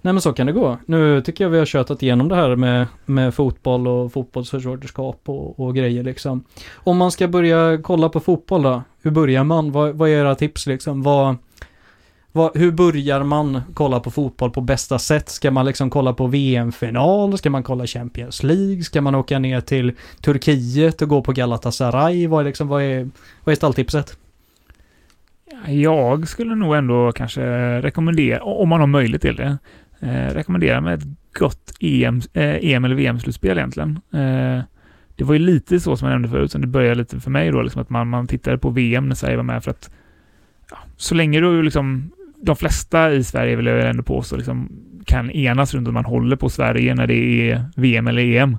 Nej 0.00 0.12
men 0.12 0.20
så 0.20 0.32
kan 0.32 0.46
det 0.46 0.52
gå. 0.52 0.78
Nu 0.86 1.22
tycker 1.22 1.44
jag 1.44 1.50
vi 1.50 1.58
har 1.58 1.66
tjötat 1.66 2.02
igenom 2.02 2.28
det 2.28 2.34
här 2.34 2.56
med, 2.56 2.86
med 3.04 3.34
fotboll 3.34 3.88
och 3.88 4.12
fotbollsförsvarderskap 4.12 5.20
och, 5.24 5.60
och 5.60 5.74
grejer 5.74 6.02
liksom. 6.02 6.44
Om 6.74 6.96
man 6.96 7.10
ska 7.10 7.28
börja 7.28 7.78
kolla 7.82 8.08
på 8.08 8.20
fotboll 8.20 8.62
då, 8.62 8.82
hur 9.02 9.10
börjar 9.10 9.44
man? 9.44 9.72
Vad, 9.72 9.94
vad 9.94 10.08
är 10.08 10.12
era 10.12 10.34
tips 10.34 10.66
liksom? 10.66 11.02
Vad, 11.02 11.36
vad, 12.32 12.56
hur 12.56 12.72
börjar 12.72 13.22
man 13.22 13.60
kolla 13.74 14.00
på 14.00 14.10
fotboll 14.10 14.50
på 14.50 14.60
bästa 14.60 14.98
sätt? 14.98 15.28
Ska 15.28 15.50
man 15.50 15.66
liksom 15.66 15.90
kolla 15.90 16.12
på 16.12 16.26
VM-final? 16.26 17.38
Ska 17.38 17.50
man 17.50 17.62
kolla 17.62 17.86
Champions 17.86 18.42
League? 18.42 18.82
Ska 18.82 19.00
man 19.00 19.14
åka 19.14 19.38
ner 19.38 19.60
till 19.60 19.92
Turkiet 20.20 21.02
och 21.02 21.08
gå 21.08 21.22
på 21.22 21.32
Galatasaray? 21.32 22.26
Vad 22.26 22.40
är, 22.40 22.44
liksom, 22.44 22.68
vad 22.68 22.82
är, 22.82 23.10
vad 23.44 23.52
är 23.52 23.56
stalltipset? 23.56 24.18
Jag 25.66 26.28
skulle 26.28 26.54
nog 26.54 26.76
ändå 26.76 27.12
kanske 27.12 27.42
rekommendera, 27.82 28.42
om 28.42 28.68
man 28.68 28.80
har 28.80 28.86
möjlighet 28.86 29.22
till 29.22 29.36
det, 29.36 29.58
eh, 30.00 30.34
rekommendera 30.34 30.80
med 30.80 30.94
ett 30.94 31.08
gott 31.38 31.72
EM, 31.80 32.20
eh, 32.32 32.72
EM 32.72 32.84
eller 32.84 32.94
VM-slutspel 32.94 33.58
egentligen. 33.58 34.00
Eh, 34.12 34.62
det 35.16 35.24
var 35.24 35.34
ju 35.34 35.38
lite 35.38 35.80
så 35.80 35.96
som 35.96 36.08
jag 36.08 36.12
nämnde 36.12 36.28
förut, 36.28 36.52
som 36.52 36.60
det 36.60 36.66
började 36.66 36.94
lite 36.94 37.20
för 37.20 37.30
mig 37.30 37.50
då, 37.50 37.62
liksom 37.62 37.82
att 37.82 37.90
man, 37.90 38.08
man 38.08 38.26
tittade 38.26 38.58
på 38.58 38.70
VM 38.70 39.08
när 39.08 39.14
Sverige 39.14 39.36
var 39.36 39.44
med 39.44 39.64
för 39.64 39.70
att 39.70 39.90
ja, 40.70 40.76
så 40.96 41.14
länge 41.14 41.40
du 41.40 41.62
liksom, 41.62 42.10
de 42.42 42.56
flesta 42.56 43.12
i 43.12 43.24
Sverige 43.24 43.56
vill 43.56 43.66
jag 43.66 43.90
ändå 43.90 44.02
påstå, 44.02 44.36
liksom, 44.36 44.68
kan 45.04 45.30
enas 45.30 45.74
runt 45.74 45.88
att 45.88 45.94
man 45.94 46.04
håller 46.04 46.36
på 46.36 46.48
Sverige 46.48 46.94
när 46.94 47.06
det 47.06 47.50
är 47.50 47.64
VM 47.76 48.08
eller 48.08 48.22
EM. 48.22 48.52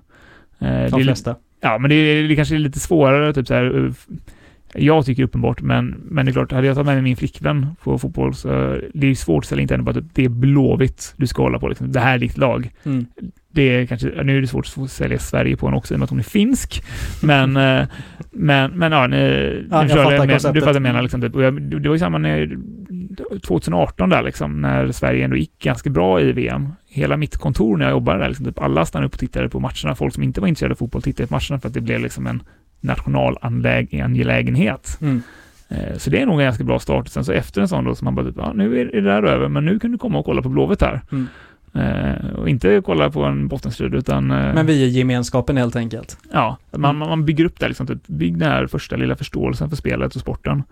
Eh, 0.60 0.68
De 0.70 1.00
är, 1.00 1.04
flesta. 1.04 1.36
Ja, 1.62 1.78
men 1.78 1.90
det, 1.90 1.96
är, 1.96 2.28
det 2.28 2.36
kanske 2.36 2.56
är 2.56 2.60
lite 2.60 2.80
svårare, 2.80 3.34
typ 3.34 3.48
så 3.48 3.54
här, 3.54 3.76
uh, 3.76 3.94
jag 4.74 5.06
tycker 5.06 5.24
uppenbart, 5.24 5.62
men, 5.62 6.02
men 6.10 6.26
det 6.26 6.32
är 6.32 6.34
klart, 6.34 6.52
hade 6.52 6.68
jag 6.68 6.76
tagit 6.76 6.86
med 6.86 6.96
mig 6.96 7.04
min 7.04 7.18
flickvän 7.18 7.68
på 7.84 8.00
fotboll 8.00 8.34
så 8.34 8.78
det 8.94 9.08
är 9.08 9.16
svårt 9.16 9.44
att 9.44 9.46
ställa 9.46 9.62
inte 9.62 9.74
henne 9.74 9.84
på 9.84 9.90
att 9.90 9.96
typ, 9.96 10.06
det 10.14 10.26
är 10.26 10.30
Blåvitt 10.30 11.14
du 11.18 11.28
ska 11.28 11.44
hålla 11.44 11.60
på. 11.60 11.68
Liksom. 11.68 11.92
Det 11.92 12.00
här 12.00 12.14
är 12.14 12.20
ditt 12.20 12.38
lag. 12.38 12.72
Mm. 12.84 13.06
Det 13.52 13.62
är 13.62 13.86
kanske, 13.86 14.24
nu 14.24 14.38
är 14.38 14.42
det 14.42 14.48
svårt 14.48 14.74
att 14.78 14.92
sälja 14.92 15.20
Sverige 15.20 15.58
på 15.58 15.68
henne 15.68 15.78
också 15.78 15.94
i 15.94 15.96
och 15.96 16.00
med 16.00 16.04
att 16.04 16.10
hon 16.10 16.20
är 16.20 16.24
finsk. 16.24 16.84
Men, 17.24 17.58
eh, 17.58 17.88
men, 18.32 18.72
men 18.72 18.92
ja, 18.92 19.08
ni, 19.08 19.18
Ja, 19.72 19.78
jag 19.78 19.88
du, 19.88 19.90
fattar 19.90 20.18
med, 20.18 20.28
du 20.28 20.34
konceptet. 20.34 20.44
fattar 20.44 20.66
vad 20.66 20.76
jag 20.76 20.82
menar. 20.82 21.02
Liksom, 21.02 21.22
typ. 21.22 21.36
och 21.36 21.44
jag, 21.44 21.62
det 21.62 21.90
var 21.90 21.96
ju 21.96 22.00
samma 22.00 22.18
när 22.18 22.58
2018 23.48 24.10
där 24.10 24.24
liksom, 24.24 24.62
när 24.62 24.92
Sverige 24.92 25.24
ändå 25.26 25.36
gick 25.36 25.60
ganska 25.64 25.90
bra 25.90 26.22
i 26.22 26.32
VM. 26.32 26.70
Hela 26.88 27.18
mitt 27.18 27.38
kontor 27.38 27.78
när 27.78 27.86
jag 27.86 27.92
jobbade 27.92 28.20
där, 28.20 28.28
liksom, 28.28 28.46
typ, 28.46 28.60
alla 28.62 28.86
stannade 28.86 29.08
upp 29.08 29.14
och 29.14 29.20
tittade 29.20 29.50
på 29.50 29.60
matcherna. 29.60 29.96
Folk 29.96 30.14
som 30.14 30.24
inte 30.24 30.42
var 30.42 30.48
intresserade 30.48 30.74
av 30.74 30.78
fotboll 30.78 31.02
tittade 31.02 31.28
på 31.28 31.34
matcherna 31.34 31.60
för 31.60 31.68
att 31.68 31.74
det 31.74 31.82
blev 31.82 32.00
liksom 32.02 32.28
en 32.28 32.44
nationalangelägenhet. 32.82 34.98
Mm. 35.02 35.22
Eh, 35.70 35.98
Så 35.98 36.10
det 36.10 36.22
är 36.22 36.26
nog 36.26 36.40
en 36.40 36.46
ganska 36.46 36.64
bra 36.64 36.80
start. 36.80 37.08
Sen 37.08 37.26
så 37.26 37.32
efter 37.32 37.62
en 37.62 37.68
sån 37.68 37.84
då, 37.86 37.96
så 37.96 38.06
man 38.06 38.16
bara 38.16 38.26
typ, 38.26 38.36
ja, 38.38 38.54
nu 38.56 38.80
är 38.82 38.86
det 38.86 39.02
där 39.02 39.24
över, 39.24 39.48
men 39.48 39.66
nu 39.66 39.80
kan 39.80 39.92
du 39.92 39.98
komma 39.98 40.20
och 40.20 40.26
kolla 40.26 40.42
på 40.42 40.50
Blåvitt 40.50 40.82
här. 40.82 41.02
Mm. 41.12 41.28
Eh, 41.74 42.30
och 42.30 42.50
inte 42.50 42.82
kolla 42.86 43.10
på 43.10 43.24
en 43.24 43.48
bottenstrid, 43.48 43.96
utan... 43.96 44.32
eh, 44.32 44.54
Men 44.54 44.66
vi 44.66 44.84
är 44.84 44.88
gemenskapen 44.88 45.58
helt 45.58 45.76
enkelt. 45.76 46.18
Ja, 46.34 46.58
man, 46.78 46.96
Mm. 46.96 47.10
man 47.10 47.26
bygger 47.26 47.46
upp 47.46 47.60
det 47.60 47.68
liksom, 47.68 47.88
typ, 47.88 48.08
bygg 48.08 48.38
den 48.38 48.52
här 48.52 48.68
första 48.68 48.96
lilla 48.96 49.16
förståelsen 49.16 49.70
för 49.70 49.76
spelet 49.76 50.16
och 50.16 50.22
sporten. 50.22 50.64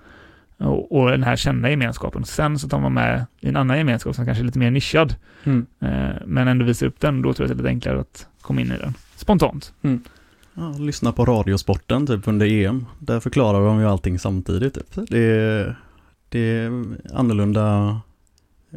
Och, 0.60 0.92
och 1.00 1.12
den 1.12 1.24
här 1.24 1.36
kända 1.36 1.70
gemenskapen. 1.70 2.26
Sen 2.26 2.60
så 2.60 2.70
tar 2.70 2.80
man 2.80 2.94
med 2.94 3.26
i 3.40 3.48
en 3.50 3.56
annan 3.56 3.78
gemenskap 3.78 4.16
som 4.16 4.26
kanske 4.26 4.42
är 4.42 4.46
lite 4.46 4.60
mer 4.60 4.72
nischad, 4.72 5.16
Mm. 5.44 5.66
eh, 5.80 6.16
men 6.26 6.48
ändå 6.48 6.66
visar 6.66 6.88
upp 6.88 7.00
den, 7.00 7.22
då 7.22 7.34
tror 7.34 7.48
jag 7.48 7.52
att 7.52 7.58
det 7.58 7.62
är 7.62 7.64
lite 7.64 7.70
enklare 7.70 8.00
att 8.00 8.28
komma 8.42 8.62
in 8.62 8.72
i 8.72 8.78
den. 8.78 8.94
Spontant. 9.16 9.74
Ja, 10.54 10.70
lyssna 10.80 11.12
på 11.12 11.26
Radiosporten 11.26 12.08
typ 12.08 12.28
under 12.28 12.46
EM. 12.52 12.86
Där 13.00 13.20
förklarar 13.20 13.66
de 13.66 13.80
ju 13.80 13.86
allting 13.86 14.20
samtidigt. 14.20 14.74
Typ. 14.74 15.08
Det, 15.10 15.20
är, 15.20 15.76
det 16.30 16.40
är 16.40 16.72
annorlunda, 17.14 17.90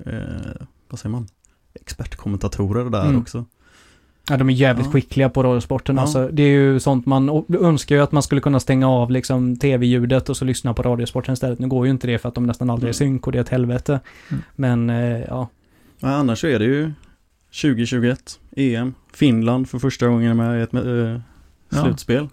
eh, 0.07 0.13
vad 0.89 0.99
säger 1.01 1.11
man, 1.13 1.27
expertkommentatorer 1.75 2.91
där 2.91 3.05
Mm. 3.07 3.21
också. 3.21 3.45
Ja, 4.29 4.37
de 4.37 4.49
är 4.51 4.55
jävligt 4.55 4.87
Ja. 4.87 4.93
skickliga 4.93 5.29
på 5.29 5.43
radiosporten. 5.43 5.97
Ja. 5.97 6.03
Alltså, 6.03 6.29
det 6.33 6.43
är 6.43 6.49
ju 6.49 6.81
sånt 6.81 7.07
man 7.07 7.45
önskar 7.61 7.97
ju 7.97 8.03
att 8.03 8.13
man 8.13 8.23
skulle 8.23 8.41
kunna 8.41 8.61
stänga 8.61 8.89
av 8.89 9.11
liksom 9.11 9.57
tv-ljudet 9.57 10.29
och 10.29 10.37
så 10.37 10.45
lyssna 10.45 10.75
på 10.75 10.83
radiosporten 10.83 11.33
istället. 11.35 11.59
Nu 11.59 11.69
går 11.69 11.87
ju 11.87 11.91
inte 11.93 12.07
det 12.07 12.19
för 12.19 12.29
att 12.29 12.35
de 12.35 12.47
nästan 12.47 12.71
aldrig 12.71 12.89
är 12.89 13.03
Mm. 13.03 13.13
synk 13.13 13.27
och 13.27 13.33
det 13.33 13.39
är 13.39 13.43
ett 13.43 13.49
helvete. 13.49 14.01
Mm. 14.31 14.43
Men 14.57 14.91
eh, 14.91 15.21
ja, 15.29 15.49
Ja, 16.01 16.09
annars 16.09 16.41
så 16.41 16.47
är 16.47 16.59
det 16.59 16.65
ju 16.65 16.93
2021, 17.63 18.39
EM, 18.57 18.95
Finland 19.13 19.69
för 19.69 19.79
första 19.79 20.07
gången 20.07 20.37
med 20.37 20.59
i 20.61 20.63
ett 20.63 20.75
eh, 20.75 20.81
Ja. 20.83 21.83
slutspel. 21.85 22.29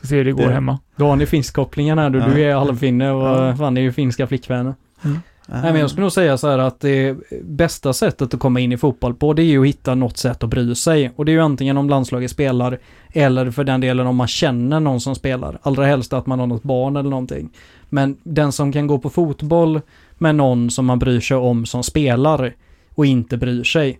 Så 0.00 0.06
ser 0.06 0.16
hur 0.16 0.24
det 0.24 0.32
går 0.32 0.46
Det- 0.46 0.52
hemma. 0.52 0.78
då 0.96 1.06
har 1.06 1.16
ni 1.16 1.26
finskkopplingen 1.26 1.98
här 1.98 2.10
du. 2.10 2.18
Ja. 2.18 2.26
Du 2.28 2.42
är 2.44 2.54
halvfinne 2.54 3.10
och 3.10 3.26
Ja. 3.48 3.56
fan 3.56 3.76
är 3.76 3.80
ju 3.80 3.92
finska 3.92 4.26
flickvänner. 4.26 4.74
Äh, 5.04 5.10
Ah. 5.48 5.60
Nej 5.60 5.72
men 5.72 5.80
jag 5.80 5.90
skulle 5.90 6.02
nog 6.02 6.12
säga 6.12 6.38
så 6.38 6.48
här 6.48 6.58
att 6.58 6.80
det 6.80 7.16
bästa 7.42 7.92
sättet 7.92 8.34
att 8.34 8.40
komma 8.40 8.60
in 8.60 8.72
i 8.72 8.76
fotboll 8.76 9.14
på 9.14 9.32
det 9.32 9.42
är 9.42 9.44
ju 9.44 9.60
att 9.60 9.66
hitta 9.66 9.94
något 9.94 10.16
sätt 10.16 10.42
att 10.42 10.50
bry 10.50 10.74
sig. 10.74 11.12
Och 11.16 11.24
det 11.24 11.32
är 11.32 11.34
ju 11.34 11.40
antingen 11.40 11.76
om 11.76 11.88
landslaget 11.88 12.30
spelar 12.30 12.78
eller 13.12 13.50
för 13.50 13.64
den 13.64 13.80
delen 13.80 14.06
om 14.06 14.16
man 14.16 14.26
känner 14.26 14.80
någon 14.80 15.00
som 15.00 15.14
spelar. 15.14 15.58
Allra 15.62 15.86
helst 15.86 16.12
att 16.12 16.26
man 16.26 16.40
har 16.40 16.46
något 16.46 16.62
barn 16.62 16.96
eller 16.96 17.10
någonting. 17.10 17.50
Men 17.88 18.16
den 18.22 18.52
som 18.52 18.72
kan 18.72 18.86
gå 18.86 18.98
på 18.98 19.10
fotboll 19.10 19.80
med 20.18 20.34
någon 20.34 20.70
som 20.70 20.86
man 20.86 20.98
bryr 20.98 21.20
sig 21.20 21.36
om 21.36 21.66
som 21.66 21.82
spelar 21.82 22.54
och 22.94 23.06
inte 23.06 23.36
bryr 23.36 23.64
sig. 23.64 23.98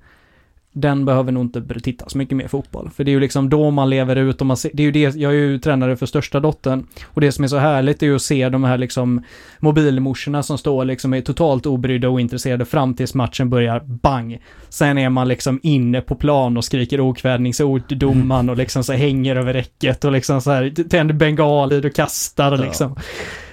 Den 0.76 1.04
behöver 1.04 1.32
nog 1.32 1.44
inte 1.44 1.80
titta 1.80 2.08
så 2.08 2.18
mycket 2.18 2.36
mer 2.36 2.48
fotboll. 2.48 2.90
För 2.90 3.04
det 3.04 3.10
är 3.10 3.12
ju 3.12 3.20
liksom 3.20 3.48
då 3.50 3.70
man 3.70 3.90
lever 3.90 4.16
ut 4.16 4.40
och 4.40 4.46
man 4.46 4.56
ser, 4.56 4.70
det 4.74 4.82
är 4.82 4.84
ju 4.84 4.92
det, 4.92 5.16
jag 5.16 5.32
är 5.32 5.36
ju 5.36 5.58
tränare 5.58 5.96
för 5.96 6.06
största 6.06 6.40
dottern. 6.40 6.86
Och 7.06 7.20
det 7.20 7.32
som 7.32 7.44
är 7.44 7.48
så 7.48 7.56
härligt 7.58 8.02
är 8.02 8.06
ju 8.06 8.14
att 8.14 8.22
se 8.22 8.48
de 8.48 8.64
här 8.64 8.78
liksom 8.78 9.22
mobilmorsorna 9.60 10.42
som 10.42 10.58
står 10.58 10.84
liksom 10.84 11.14
är 11.14 11.20
totalt 11.20 11.66
obrydda 11.66 12.08
och 12.08 12.14
ointresserade 12.14 12.64
fram 12.64 12.94
tills 12.94 13.14
matchen 13.14 13.50
börjar, 13.50 13.80
bang. 13.80 14.42
Sen 14.68 14.98
är 14.98 15.08
man 15.08 15.28
liksom 15.28 15.60
inne 15.62 16.00
på 16.00 16.14
plan 16.14 16.56
och 16.56 16.64
skriker 16.64 17.00
okvädningsord 17.00 17.88
till 17.88 17.98
domaren 17.98 18.50
och 18.50 18.56
liksom 18.56 18.84
så 18.84 18.92
hänger 18.92 19.36
över 19.36 19.52
räcket 19.52 20.04
och 20.04 20.12
liksom 20.12 20.40
så 20.40 20.50
här 20.50 20.70
tänder 20.88 21.14
bengaler 21.14 21.86
och 21.86 21.94
kastar 21.94 22.50
Ja. 22.52 22.64
liksom. 22.64 22.96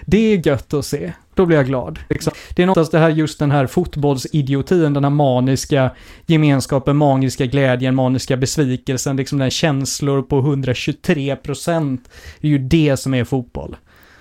Det 0.05 0.17
är 0.17 0.47
gött 0.47 0.73
att 0.73 0.85
se. 0.85 1.11
Då 1.35 1.45
blir 1.45 1.57
jag 1.57 1.65
glad. 1.65 1.99
Liksom. 2.09 2.33
Det 2.55 2.61
är 2.61 2.65
någonstans 2.65 2.89
det 2.89 2.99
här, 2.99 3.09
just 3.09 3.39
den 3.39 3.51
här 3.51 3.67
fotbollsidiotin, 3.67 4.93
den 4.93 5.03
här 5.03 5.11
maniska 5.11 5.91
gemenskapen, 6.25 6.97
magiska 6.97 7.45
glädjen, 7.45 7.95
maniska 7.95 8.37
besvikelsen, 8.37 9.15
liksom 9.15 9.37
den 9.37 9.51
känslor 9.51 10.21
på 10.21 10.39
123 10.39 11.35
procent. 11.35 12.09
Det 12.39 12.47
är 12.47 12.51
ju 12.51 12.59
det 12.59 12.97
som 12.97 13.13
är 13.13 13.23
fotboll. 13.23 13.75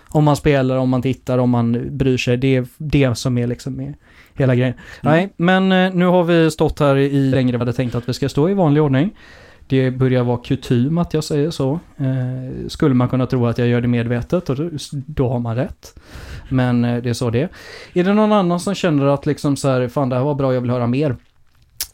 Om 0.08 0.24
man 0.24 0.36
spelar, 0.36 0.76
om 0.76 0.88
man 0.88 1.02
tittar, 1.02 1.38
om 1.38 1.50
man 1.50 1.96
bryr 1.98 2.16
sig. 2.16 2.36
Det 2.36 2.56
är 2.56 2.66
det 2.76 3.14
som 3.14 3.38
är 3.38 3.46
liksom 3.46 3.76
med 3.76 3.94
hela 4.34 4.54
grejen. 4.54 4.74
Nej, 5.00 5.32
men 5.36 5.72
eh, 5.72 5.94
nu 5.94 6.04
har 6.04 6.24
vi 6.24 6.50
stått 6.50 6.80
här 6.80 6.96
i 6.96 7.10
längre 7.10 7.38
än 7.38 7.44
vad 7.46 7.54
jag 7.54 7.58
hade 7.58 7.72
tänkt 7.72 7.94
att 7.94 8.08
vi 8.08 8.12
ska 8.12 8.28
stå 8.28 8.48
i 8.48 8.54
vanlig 8.54 8.82
ordning. 8.82 9.10
Det 9.70 9.90
börjar 9.90 10.24
vara 10.24 10.38
kutym 10.38 10.98
att 10.98 11.14
jag 11.14 11.24
säger 11.24 11.50
så. 11.50 11.80
Eh, 11.96 12.68
skulle 12.68 12.94
man 12.94 13.08
kunna 13.08 13.26
tro 13.26 13.46
att 13.46 13.58
jag 13.58 13.68
gör 13.68 13.80
det 13.80 13.88
medvetet 13.88 14.50
och 14.50 14.56
då, 14.56 14.70
då 14.92 15.28
har 15.28 15.38
man 15.38 15.56
rätt. 15.56 16.00
Men 16.48 16.84
eh, 16.84 17.02
det 17.02 17.10
är 17.10 17.14
så 17.14 17.30
det 17.30 17.40
är. 17.40 17.48
Är 17.92 18.04
det 18.04 18.14
någon 18.14 18.32
annan 18.32 18.60
som 18.60 18.74
känner 18.74 19.06
att 19.06 19.26
liksom 19.26 19.56
så 19.56 19.68
här, 19.68 19.88
fan 19.88 20.08
det 20.08 20.16
här 20.16 20.22
var 20.22 20.34
bra, 20.34 20.54
jag 20.54 20.60
vill 20.60 20.70
höra 20.70 20.86
mer. 20.86 21.16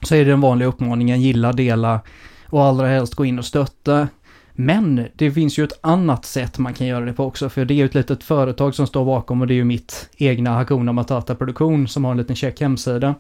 Så 0.03 0.14
är 0.14 0.24
det 0.24 0.31
den 0.31 0.41
vanliga 0.41 0.68
uppmaningen, 0.68 1.20
gilla, 1.20 1.53
dela 1.53 2.01
och 2.47 2.64
allra 2.64 2.89
helst 2.89 3.14
gå 3.14 3.24
in 3.24 3.39
och 3.39 3.45
stötta. 3.45 4.09
Men 4.53 5.07
det 5.16 5.31
finns 5.31 5.59
ju 5.59 5.64
ett 5.64 5.79
annat 5.81 6.24
sätt 6.24 6.59
man 6.59 6.74
kan 6.74 6.87
göra 6.87 7.05
det 7.05 7.12
på 7.12 7.24
också, 7.24 7.49
för 7.49 7.64
det 7.64 7.74
är 7.74 7.77
ju 7.77 7.85
ett 7.85 7.95
litet 7.95 8.24
företag 8.24 8.74
som 8.74 8.87
står 8.87 9.05
bakom 9.05 9.41
och 9.41 9.47
det 9.47 9.55
är 9.55 9.57
ju 9.57 9.64
mitt 9.64 10.09
egna 10.16 10.51
Hakuna 10.51 10.93
Matata 10.93 11.35
Produktion 11.35 11.89
som 11.89 12.05
har 12.05 12.11
en 12.11 12.18
liten 12.18 12.37
check 12.37 12.61
hemsida. 12.61 13.14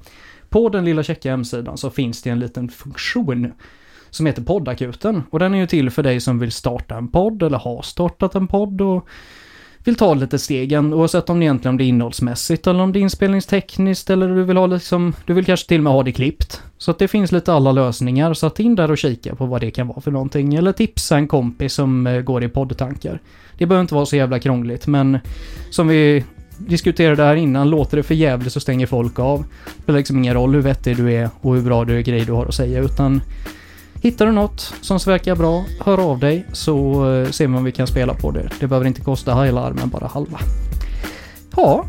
På 0.48 0.68
den 0.68 0.84
lilla 0.84 1.02
checka 1.02 1.30
hemsidan 1.30 1.76
så 1.76 1.90
finns 1.90 2.22
det 2.22 2.30
en 2.30 2.40
liten 2.40 2.68
funktion 2.68 3.52
som 4.10 4.26
heter 4.26 4.42
poddakuten 4.42 5.22
och 5.30 5.38
den 5.38 5.54
är 5.54 5.58
ju 5.58 5.66
till 5.66 5.90
för 5.90 6.02
dig 6.02 6.20
som 6.20 6.38
vill 6.38 6.52
starta 6.52 6.96
en 6.96 7.08
podd 7.08 7.42
eller 7.42 7.58
har 7.58 7.82
startat 7.82 8.34
en 8.34 8.46
podd 8.46 8.80
och 8.80 9.08
vill 9.86 9.96
ta 9.96 10.14
lite 10.14 10.38
stegen 10.38 10.94
oavsett 10.94 11.30
om 11.30 11.38
det 11.38 11.44
egentligen 11.44 11.72
om 11.72 11.78
det 11.78 11.84
är 11.84 11.88
innehållsmässigt 11.88 12.66
eller 12.66 12.80
om 12.80 12.92
det 12.92 12.98
är 12.98 13.00
inspelningstekniskt 13.00 14.10
eller 14.10 14.28
du 14.28 14.44
vill 14.44 14.56
ha 14.56 14.66
liksom, 14.66 15.14
du 15.26 15.34
vill 15.34 15.44
kanske 15.44 15.68
till 15.68 15.80
och 15.80 15.84
med 15.84 15.92
ha 15.92 16.02
det 16.02 16.12
klippt. 16.12 16.62
Så 16.78 16.90
att 16.90 16.98
det 16.98 17.08
finns 17.08 17.32
lite 17.32 17.52
alla 17.52 17.72
lösningar 17.72 18.34
så 18.34 18.46
att 18.46 18.60
in 18.60 18.74
där 18.74 18.90
och 18.90 18.98
kika 18.98 19.34
på 19.34 19.46
vad 19.46 19.60
det 19.60 19.70
kan 19.70 19.88
vara 19.88 20.00
för 20.00 20.10
någonting 20.10 20.54
eller 20.54 20.72
tipsa 20.72 21.16
en 21.16 21.28
kompis 21.28 21.74
som 21.74 22.06
eh, 22.06 22.20
går 22.20 22.44
i 22.44 22.48
poddtankar. 22.48 23.20
Det 23.58 23.66
behöver 23.66 23.82
inte 23.82 23.94
vara 23.94 24.06
så 24.06 24.16
jävla 24.16 24.38
krångligt 24.38 24.86
men 24.86 25.18
som 25.70 25.88
vi 25.88 26.24
diskuterade 26.58 27.22
här 27.22 27.36
innan, 27.36 27.70
låter 27.70 27.96
det 27.96 28.02
för 28.02 28.14
jävligt 28.14 28.52
så 28.52 28.60
stänger 28.60 28.86
folk 28.86 29.18
av. 29.18 29.44
Det 29.76 29.82
spelar 29.82 29.98
liksom 29.98 30.18
ingen 30.18 30.34
roll 30.34 30.54
hur 30.54 30.62
vettig 30.62 30.96
du 30.96 31.12
är 31.12 31.30
och 31.40 31.54
hur 31.54 31.62
bra 31.62 31.84
du 31.84 31.96
är 31.98 32.02
grejer 32.02 32.24
du 32.24 32.32
har 32.32 32.46
att 32.46 32.54
säga 32.54 32.80
utan 32.80 33.20
Hittar 34.00 34.26
du 34.26 34.32
något 34.32 34.74
som 34.80 34.98
verkar 35.06 35.36
bra, 35.36 35.64
hör 35.84 36.10
av 36.10 36.18
dig 36.18 36.46
så 36.52 37.06
eh, 37.14 37.30
ser 37.30 37.46
vi 37.46 37.56
om 37.56 37.64
vi 37.64 37.72
kan 37.72 37.86
spela 37.86 38.14
på 38.14 38.30
det. 38.30 38.48
Det 38.60 38.66
behöver 38.66 38.86
inte 38.86 39.00
kosta 39.00 39.42
hela 39.42 39.60
armen, 39.60 39.88
bara 39.88 40.06
halva. 40.06 40.38
Ja, 41.56 41.84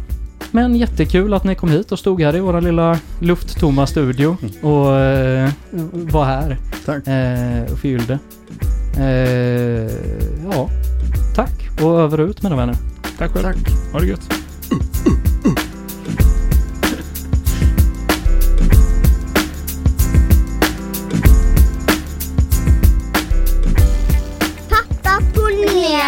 men 0.52 0.76
jättekul 0.76 1.34
att 1.34 1.44
ni 1.44 1.56
kom 1.56 1.70
hit 1.72 1.92
och 1.92 2.00
stod 2.00 2.22
här 2.22 2.36
i 2.36 2.40
våra 2.40 2.60
lilla 2.60 3.00
lufttomma 3.20 3.88
studio 3.88 4.38
och 4.62 4.96
eh, 4.96 5.50
var 5.92 6.26
här 6.26 6.58
Tack. 6.86 7.08
eh, 7.08 7.72
och 7.72 7.80
fyllde. 7.80 8.20
Eh, 8.98 9.92
ja, 10.52 10.70
tack 11.36 11.70
och 11.82 12.00
över 12.00 12.20
och 12.20 12.30
ut 12.30 12.44
mina 12.44 12.56
vänner. 12.56 12.76
Tack 13.18 13.32
själv. 13.32 13.44
Tack. 13.44 13.58
Ha 13.94 14.00
det 14.00 14.08
gött. 14.08 14.34